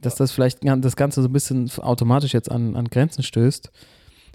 dass 0.00 0.14
das 0.14 0.32
vielleicht 0.32 0.60
das 0.62 0.96
Ganze 0.96 1.22
so 1.22 1.28
ein 1.28 1.32
bisschen 1.32 1.70
automatisch 1.78 2.34
jetzt 2.34 2.50
an, 2.50 2.76
an 2.76 2.88
Grenzen 2.88 3.22
stößt 3.22 3.70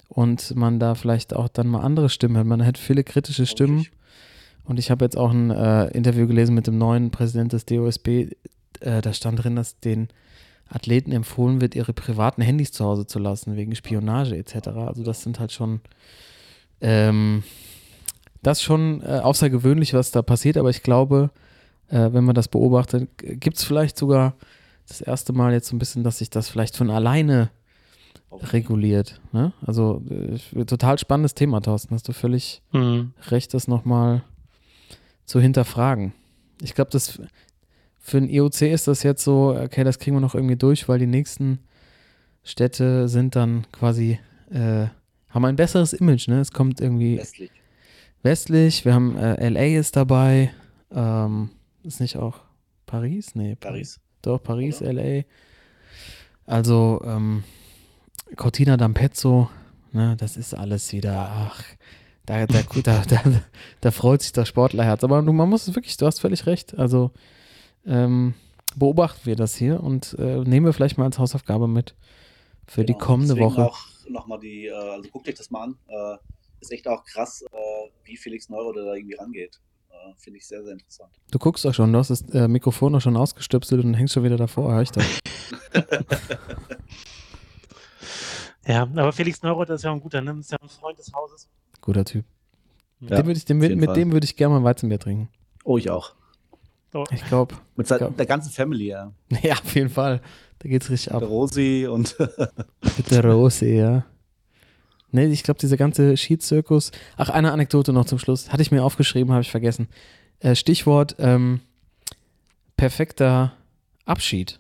und 0.10 0.56
man 0.56 0.80
da 0.80 0.96
vielleicht 0.96 1.36
auch 1.36 1.48
dann 1.48 1.68
mal 1.68 1.82
andere 1.82 2.10
Stimmen 2.10 2.38
hat. 2.38 2.46
Man 2.46 2.66
hat 2.66 2.78
viele 2.78 3.04
kritische 3.04 3.46
Stimmen. 3.46 3.86
Und 4.64 4.78
ich 4.78 4.92
habe 4.92 5.06
jetzt 5.06 5.18
auch 5.18 5.32
ein 5.32 5.52
äh, 5.52 5.88
Interview 5.92 6.28
gelesen 6.28 6.54
mit 6.54 6.68
dem 6.68 6.78
neuen 6.78 7.12
Präsident 7.12 7.54
des 7.54 7.66
DOSB. 7.66 8.08
Äh, 8.82 9.02
da 9.02 9.14
stand 9.14 9.44
drin, 9.44 9.56
dass 9.56 9.80
den 9.80 10.10
Athleten 10.68 11.12
empfohlen 11.12 11.62
wird, 11.62 11.76
ihre 11.76 11.94
privaten 11.94 12.42
Handys 12.42 12.72
zu 12.72 12.86
Hause 12.86 13.08
zu 13.08 13.20
lassen, 13.20 13.56
wegen 13.56 13.76
Spionage 13.76 14.36
etc. 14.36 14.68
Also 14.68 15.04
das 15.04 15.24
sind 15.24 15.40
halt 15.40 15.52
schon, 15.52 15.82
ähm, 16.82 17.44
das 18.44 18.62
schon 18.62 19.02
äh, 19.02 19.20
außergewöhnlich, 19.20 19.94
was 19.94 20.12
da 20.12 20.22
passiert, 20.22 20.58
aber 20.58 20.70
ich 20.70 20.84
glaube, 20.84 21.32
äh, 21.88 22.14
wenn 22.14 22.24
man 22.24 22.36
das 22.36 22.48
beobachtet, 22.48 23.10
gibt 23.18 23.58
es 23.58 23.64
vielleicht 23.64 23.98
sogar 23.98 24.36
das 24.88 25.02
erste 25.02 25.34
Mal 25.34 25.54
jetzt 25.54 25.68
so 25.68 25.76
ein 25.76 25.80
bisschen, 25.80 26.04
dass 26.04 26.20
sich 26.20 26.30
das 26.30 26.50
vielleicht 26.50 26.78
von 26.78 26.90
alleine 26.90 27.50
reguliert. 28.32 29.20
Ne? 29.32 29.54
Also 29.66 30.02
äh, 30.10 30.66
total 30.66 30.98
spannendes 31.00 31.34
Thema, 31.36 31.62
Thorsten. 31.62 31.94
Hast 31.96 32.08
du 32.08 32.14
völlig 32.14 32.62
Hm. 32.72 33.14
recht, 33.30 33.54
das 33.54 33.68
nochmal 33.68 34.24
zu 35.26 35.40
hinterfragen. 35.40 36.14
Ich 36.62 36.74
glaube, 36.76 36.92
das 36.92 37.20
für 38.00 38.18
ein 38.18 38.30
IOC 38.30 38.62
ist 38.64 38.88
das 38.88 39.04
jetzt 39.04 39.24
so, 39.24 39.56
okay, 39.60 39.84
das 39.84 40.00
kriegen 40.00 40.16
wir 40.16 40.22
noch 40.22 40.36
irgendwie 40.36 40.56
durch, 40.56 40.88
weil 40.90 41.00
die 41.00 41.06
nächsten 41.08 41.60
Städte 42.44 43.08
sind 43.08 43.36
dann 43.36 43.66
quasi, 43.72 44.20
äh, 44.50 44.88
haben 45.30 45.46
ein 45.46 45.56
besseres 45.56 45.94
Image, 45.94 46.28
ne? 46.28 46.40
Es 46.40 46.52
kommt 46.52 46.82
irgendwie 46.82 47.18
Westlich. 47.18 47.52
westlich, 48.24 48.86
wir 48.86 48.94
haben 48.94 49.16
äh, 49.18 49.50
LA 49.50 49.78
ist 49.80 49.96
dabei, 49.96 50.52
ähm, 50.92 51.50
ist 51.84 52.00
nicht 52.02 52.18
auch 52.18 52.40
Paris? 52.88 53.36
Nee, 53.36 53.56
Paris. 53.56 54.00
doch, 54.24 54.42
Paris, 54.42 54.80
LA. 54.82 55.24
Also, 56.48 57.02
ähm, 57.06 57.44
Cortina 58.36 58.76
d'Ampezzo, 58.76 59.48
ne, 59.92 60.16
das 60.18 60.38
ist 60.38 60.54
alles 60.54 60.92
wieder, 60.94 61.30
ach, 61.32 61.64
da, 62.26 62.46
da, 62.46 62.62
da, 62.84 63.02
da, 63.08 63.22
da 63.82 63.92
freut 63.92 64.22
sich 64.22 64.32
das 64.32 64.48
Sportlerherz. 64.48 65.04
Aber 65.04 65.22
du, 65.22 65.34
man 65.34 65.50
muss 65.50 65.68
es 65.68 65.76
wirklich, 65.76 65.98
du 65.98 66.06
hast 66.06 66.20
völlig 66.20 66.46
recht. 66.46 66.78
Also, 66.78 67.12
ähm, 67.86 68.34
beobachten 68.76 69.26
wir 69.26 69.36
das 69.36 69.56
hier 69.56 69.82
und 69.82 70.16
äh, 70.20 70.38
nehmen 70.44 70.66
wir 70.66 70.74
vielleicht 70.74 70.98
mal 70.98 71.06
als 71.06 71.18
Hausaufgabe 71.18 71.68
mit 71.68 71.96
für 72.68 72.86
die 72.86 72.94
Genau, 72.94 73.06
kommende 73.06 73.34
deswegen 73.34 73.50
Woche. 73.52 73.66
auch 73.66 73.80
nochmal 74.08 74.40
die, 74.40 74.68
äh, 74.68 74.74
also 74.74 75.10
guckt 75.10 75.28
euch 75.28 75.36
das 75.36 75.50
mal 75.50 75.64
an. 75.64 75.76
Äh, 75.88 76.18
ist 76.62 76.72
echt 76.72 76.88
auch 76.88 77.04
krass, 77.06 77.42
äh, 77.52 77.58
wie 78.04 78.16
Felix 78.18 78.48
Neuro 78.50 78.72
da 78.74 78.94
irgendwie 78.94 79.16
rangeht. 79.16 79.60
Äh, 79.90 80.14
Finde 80.18 80.38
ich 80.38 80.48
sehr, 80.48 80.64
sehr 80.64 80.74
interessant. 80.74 81.10
Du 81.32 81.40
guckst 81.40 81.66
doch 81.66 81.74
schon, 81.74 81.92
du 81.92 81.98
hast 82.00 82.10
das 82.10 82.48
Mikrofon 82.48 82.94
doch 82.94 83.02
schon 83.02 83.18
ausgestöpselt 83.18 83.84
und 83.84 83.96
hängst 83.96 84.14
schon 84.14 84.24
wieder 84.24 84.38
davor, 84.38 84.72
hör 84.74 84.82
ich 84.84 84.92
doch. 84.92 85.04
Ja, 88.68 88.84
aber 88.84 89.12
Felix 89.14 89.42
Neurath 89.42 89.70
ist 89.70 89.84
ja 89.84 89.92
ein 89.92 90.00
guter, 90.00 90.22
ne? 90.22 90.36
Ist 90.40 90.52
ja 90.52 90.58
ein 90.62 90.70
Freund 90.70 90.98
des 91.00 91.12
Hauses. 91.14 91.48
Guter 91.82 92.06
Typ. 92.06 92.26
Ja, 93.02 93.26
würd 93.26 93.38
ich, 93.38 93.46
den, 93.46 93.58
auf 93.58 93.62
mit 93.70 93.78
mit 93.78 93.86
Fall. 93.86 93.96
dem 93.96 94.12
würde 94.12 94.26
ich 94.26 94.36
gerne 94.36 94.54
mal 94.54 94.60
ein 94.60 94.64
Weizenbier 94.66 95.00
trinken. 95.00 95.30
Oh, 95.64 95.78
ich 95.78 95.90
auch. 95.90 96.14
So. 96.92 97.04
Ich 97.12 97.24
glaube, 97.26 97.56
Mit 97.76 97.88
se- 97.88 97.98
Ja. 98.00 98.10
der 98.10 98.26
ganzen 98.26 98.52
Family, 98.52 98.88
ja. 98.88 99.12
ja, 99.42 99.54
auf 99.54 99.74
jeden 99.76 99.90
Fall. 99.90 100.22
Da 100.60 100.68
geht's 100.70 100.90
richtig 100.90 101.14
ab. 101.14 101.20
Der 101.20 101.30
Rosi 101.30 101.88
und 101.90 102.18
Mit 102.98 103.12
der 103.12 103.24
Rose, 103.24 103.66
ja. 103.68 104.06
Nee, 105.12 105.26
ich 105.28 105.44
glaube, 105.44 105.60
dieser 105.60 105.78
ganze 105.78 106.16
Skizirkus. 106.18 106.92
Ach, 107.18 107.30
eine 107.30 107.52
Anekdote 107.54 107.94
noch 107.94 108.06
zum 108.06 108.20
Schluss. 108.20 108.52
Hatte 108.52 108.62
ich 108.62 108.72
mir 108.72 108.84
aufgeschrieben, 108.84 109.32
habe 109.32 109.42
ich 109.42 109.50
vergessen. 109.52 109.88
Äh, 110.40 110.56
Stichwort 110.56 111.16
ähm, 111.20 111.62
perfekter 112.78 113.54
Abschied. 114.06 114.60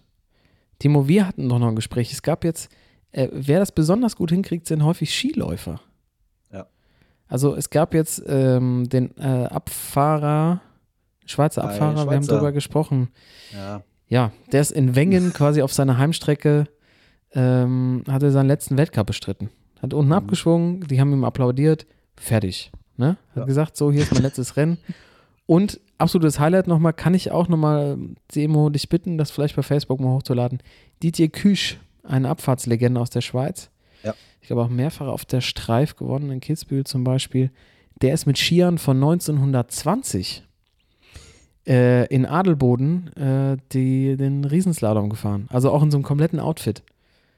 Timo, 0.79 1.07
wir 1.07 1.27
hatten 1.27 1.49
doch 1.49 1.59
noch 1.59 1.67
ein 1.67 1.75
Gespräch. 1.75 2.11
Es 2.13 2.21
gab 2.21 2.43
jetzt, 2.43 2.69
äh, 3.11 3.27
wer 3.31 3.59
das 3.59 3.71
besonders 3.71 4.15
gut 4.15 4.31
hinkriegt, 4.31 4.67
sind 4.67 4.83
häufig 4.83 5.13
Skiläufer. 5.15 5.79
Ja. 6.51 6.67
Also 7.27 7.55
es 7.55 7.69
gab 7.69 7.93
jetzt 7.93 8.21
ähm, 8.27 8.87
den 8.89 9.15
äh, 9.17 9.45
Abfahrer, 9.45 10.61
Schweizer 11.25 11.63
Ah, 11.63 11.67
Abfahrer, 11.67 11.93
wir 11.95 11.99
haben 12.15 12.23
Schweizer. 12.23 12.35
drüber 12.35 12.51
gesprochen. 12.51 13.09
ja, 13.53 13.83
Ja, 14.07 14.31
der 14.51 14.61
ist 14.61 14.71
in 14.71 14.95
Wengen 14.95 15.33
quasi 15.33 15.61
auf 15.61 15.73
seiner 15.73 15.97
Heimstrecke, 15.97 16.65
ähm, 17.33 18.03
hat 18.09 18.23
er 18.23 18.31
seinen 18.31 18.47
letzten 18.47 18.77
Weltcup 18.77 19.07
bestritten. 19.07 19.49
Hat 19.81 19.93
unten 19.93 20.07
Mhm. 20.09 20.13
abgeschwungen, 20.13 20.81
die 20.87 20.99
haben 20.99 21.13
ihm 21.13 21.23
applaudiert, 21.23 21.85
fertig. 22.17 22.71
Ne? 22.97 23.17
Hat 23.29 23.37
Ja. 23.37 23.45
gesagt, 23.45 23.77
so, 23.77 23.91
hier 23.91 24.01
ist 24.01 24.11
mein 24.13 24.23
letztes 24.23 24.57
Rennen. 24.57 24.77
Und 25.45 25.79
absolutes 25.97 26.39
Highlight 26.39 26.67
nochmal, 26.67 26.93
kann 26.93 27.13
ich 27.13 27.31
auch 27.31 27.47
nochmal, 27.47 27.97
Demo, 28.35 28.69
dich 28.69 28.89
bitten, 28.89 29.17
das 29.17 29.31
vielleicht 29.31 29.55
bei 29.55 29.61
Facebook 29.63 29.99
mal 29.99 30.09
hochzuladen. 30.09 30.61
Didier 31.01 31.29
Küsch, 31.29 31.79
eine 32.09 32.29
Abfahrtslegende 32.29 32.99
aus 32.99 33.09
der 33.09 33.21
Schweiz. 33.21 33.69
Ja. 34.03 34.13
Ich 34.41 34.47
glaube 34.47 34.63
auch 34.63 34.69
mehrfach 34.69 35.07
auf 35.07 35.25
der 35.25 35.41
Streif 35.41 35.95
gewonnen, 35.95 36.31
in 36.31 36.39
Kitzbühel 36.39 36.85
zum 36.85 37.03
Beispiel. 37.03 37.51
Der 38.01 38.13
ist 38.13 38.25
mit 38.25 38.37
Skiern 38.37 38.77
von 38.77 38.97
1920 38.97 40.43
äh, 41.67 42.05
in 42.07 42.25
Adelboden 42.25 43.15
äh, 43.15 43.57
die, 43.71 44.17
den 44.17 44.45
Riesenslalom 44.45 45.09
gefahren. 45.09 45.47
Also 45.51 45.71
auch 45.71 45.83
in 45.83 45.91
so 45.91 45.97
einem 45.97 46.03
kompletten 46.03 46.39
Outfit. 46.39 46.83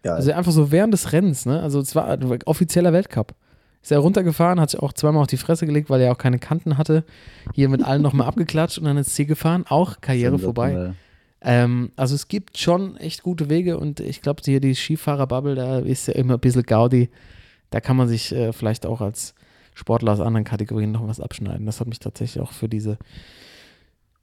ja. 0.06 0.14
Also 0.14 0.31
einfach 0.31 0.52
so 0.52 0.72
während 0.72 0.93
des 0.93 1.11
Rennens, 1.11 1.45
ne? 1.45 1.61
Also 1.61 1.80
es 1.80 1.95
war 1.95 2.18
offizieller 2.45 2.93
Weltcup. 2.93 3.34
Ist 3.81 3.91
er 3.91 3.98
runtergefahren, 3.98 4.60
hat 4.60 4.69
sich 4.69 4.80
auch 4.80 4.93
zweimal 4.93 5.23
auf 5.23 5.27
die 5.27 5.38
Fresse 5.38 5.65
gelegt, 5.65 5.89
weil 5.89 6.02
er 6.02 6.11
auch 6.11 6.18
keine 6.18 6.38
Kanten 6.38 6.77
hatte. 6.77 7.03
Hier 7.56 7.68
mit 7.68 7.84
allen 7.84 8.03
nochmal 8.03 8.27
abgeklatscht 8.30 8.77
und 8.77 8.85
dann 8.85 8.98
ins 8.98 9.15
Ziel 9.15 9.26
gefahren. 9.26 9.65
Auch 9.68 10.02
Karriere 10.02 10.38
vorbei. 10.38 10.93
Ähm, 11.41 11.91
also 11.95 12.15
es 12.15 12.27
gibt 12.27 12.57
schon 12.57 12.97
echt 12.97 13.23
gute 13.23 13.49
Wege 13.49 13.77
und 13.77 13.99
ich 13.99 14.22
glaube, 14.22 14.41
hier 14.45 14.59
die 14.59 14.76
Skifahrer-Bubble, 14.76 15.55
da 15.55 15.80
ist 15.80 16.07
ja 16.07 16.13
immer 16.13 16.35
ein 16.35 16.39
bisschen 16.39 16.63
Gaudi. 16.63 17.09
Da 17.72 17.80
kann 17.81 17.97
man 17.97 18.07
sich 18.07 18.31
äh, 18.31 18.53
vielleicht 18.53 18.85
auch 18.85 19.01
als 19.01 19.34
Sportler 19.73 20.13
aus 20.13 20.19
anderen 20.19 20.43
Kategorien 20.43 20.91
noch 20.91 21.07
was 21.07 21.19
abschneiden. 21.19 21.65
Das 21.65 21.80
hat 21.80 21.88
mich 21.88 21.99
tatsächlich 21.99 22.41
auch 22.43 22.51
für 22.51 22.69
diese 22.69 22.97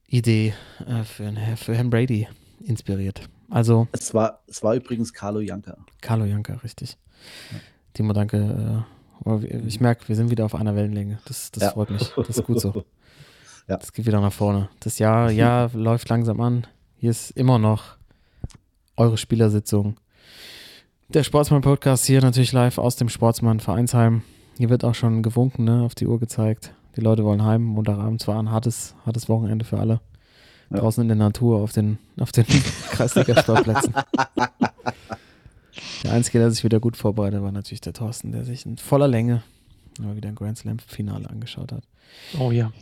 Idee 0.06 0.54
äh, 0.86 1.02
für, 1.02 1.32
für 1.56 1.74
Herrn 1.74 1.90
Brady 1.90 2.28
inspiriert. 2.64 3.28
Also. 3.50 3.88
Es 3.92 4.14
war, 4.14 4.40
es 4.46 4.62
war 4.62 4.74
übrigens 4.74 5.12
Carlo 5.12 5.40
Janka. 5.40 5.76
Carlo 6.00 6.24
Janka, 6.24 6.54
richtig. 6.62 6.96
Ja. 7.50 7.58
Timo, 7.94 8.12
danke. 8.12 8.84
Äh, 9.26 9.58
ich 9.66 9.80
merke, 9.80 10.08
wir 10.08 10.16
sind 10.16 10.30
wieder 10.30 10.44
auf 10.44 10.54
einer 10.54 10.76
Wellenlänge. 10.76 11.18
Das, 11.26 11.50
das 11.50 11.62
ja. 11.64 11.70
freut 11.70 11.90
mich. 11.90 12.12
Das 12.16 12.30
ist 12.30 12.44
gut 12.44 12.60
so. 12.60 12.84
Ja. 13.66 13.76
Das 13.76 13.92
geht 13.92 14.06
wieder 14.06 14.22
nach 14.22 14.32
vorne. 14.32 14.70
Das 14.80 14.98
Jahr, 14.98 15.30
Jahr 15.30 15.70
läuft 15.74 16.08
langsam 16.08 16.40
an. 16.40 16.66
Hier 17.00 17.10
ist 17.12 17.30
immer 17.30 17.60
noch 17.60 17.84
eure 18.96 19.16
Spielersitzung. 19.16 19.98
Der 21.06 21.22
Sportsmann-Podcast 21.22 22.04
hier 22.04 22.20
natürlich 22.20 22.50
live 22.50 22.78
aus 22.78 22.96
dem 22.96 23.08
Sportsmann 23.08 23.60
Vereinsheim. 23.60 24.22
Hier 24.56 24.68
wird 24.68 24.82
auch 24.82 24.96
schon 24.96 25.22
gewunken, 25.22 25.62
ne, 25.62 25.84
auf 25.84 25.94
die 25.94 26.08
Uhr 26.08 26.18
gezeigt. 26.18 26.74
Die 26.96 27.00
Leute 27.00 27.24
wollen 27.24 27.44
heim. 27.44 27.62
Montagabend 27.62 28.20
zwar 28.20 28.42
ein 28.42 28.50
hartes, 28.50 28.96
hartes 29.06 29.28
Wochenende 29.28 29.64
für 29.64 29.78
alle. 29.78 30.00
Ja. 30.70 30.78
Draußen 30.78 31.00
in 31.02 31.06
der 31.06 31.16
Natur 31.16 31.60
auf 31.60 31.70
den, 31.70 31.98
auf 32.18 32.32
den 32.32 32.44
Kreisliga-Sportplätzen. 32.90 33.94
der 36.02 36.12
Einzige, 36.12 36.40
der 36.40 36.50
sich 36.50 36.64
wieder 36.64 36.80
gut 36.80 36.96
vorbereitet, 36.96 37.44
war 37.44 37.52
natürlich 37.52 37.80
der 37.80 37.92
Thorsten, 37.92 38.32
der 38.32 38.44
sich 38.44 38.66
in 38.66 38.76
voller 38.76 39.06
Länge 39.06 39.44
mal 40.00 40.16
wieder 40.16 40.30
ein 40.30 40.34
Grand 40.34 40.58
Slam-Finale 40.58 41.30
angeschaut 41.30 41.70
hat. 41.70 41.84
Oh 42.40 42.50
ja. 42.50 42.72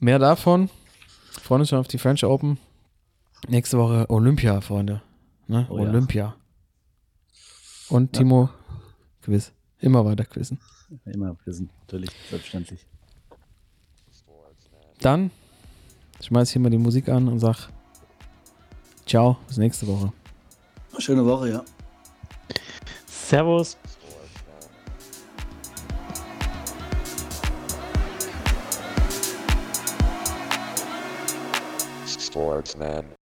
Mehr 0.00 0.20
davon. 0.20 0.70
Freuen 1.42 1.62
uns 1.62 1.70
schon 1.70 1.80
auf 1.80 1.88
die 1.88 1.98
French 1.98 2.24
Open. 2.24 2.56
Nächste 3.46 3.78
Woche 3.78 4.06
Olympia, 4.10 4.60
Freunde. 4.60 5.02
Ne? 5.46 5.66
Oh, 5.70 5.74
Olympia. 5.74 6.24
Ja. 6.24 6.36
Und 7.88 8.12
Timo, 8.12 8.44
ja. 8.44 8.50
Quiz. 9.22 9.52
Immer 9.78 10.04
weiter 10.04 10.24
quizzen. 10.24 10.58
Immer 11.04 11.34
quizzen, 11.36 11.70
natürlich, 11.80 12.10
selbstverständlich. 12.28 12.86
Dann 15.00 15.30
schmeiß 16.20 16.48
ich 16.48 16.52
hier 16.54 16.62
mal 16.62 16.70
die 16.70 16.78
Musik 16.78 17.08
an 17.08 17.28
und 17.28 17.38
sag 17.38 17.68
Ciao, 19.06 19.38
bis 19.46 19.56
nächste 19.56 19.86
Woche. 19.86 20.12
Schöne 20.98 21.24
Woche, 21.24 21.48
ja. 21.48 21.64
Servus. 23.06 23.78
Sportsman. 32.06 33.17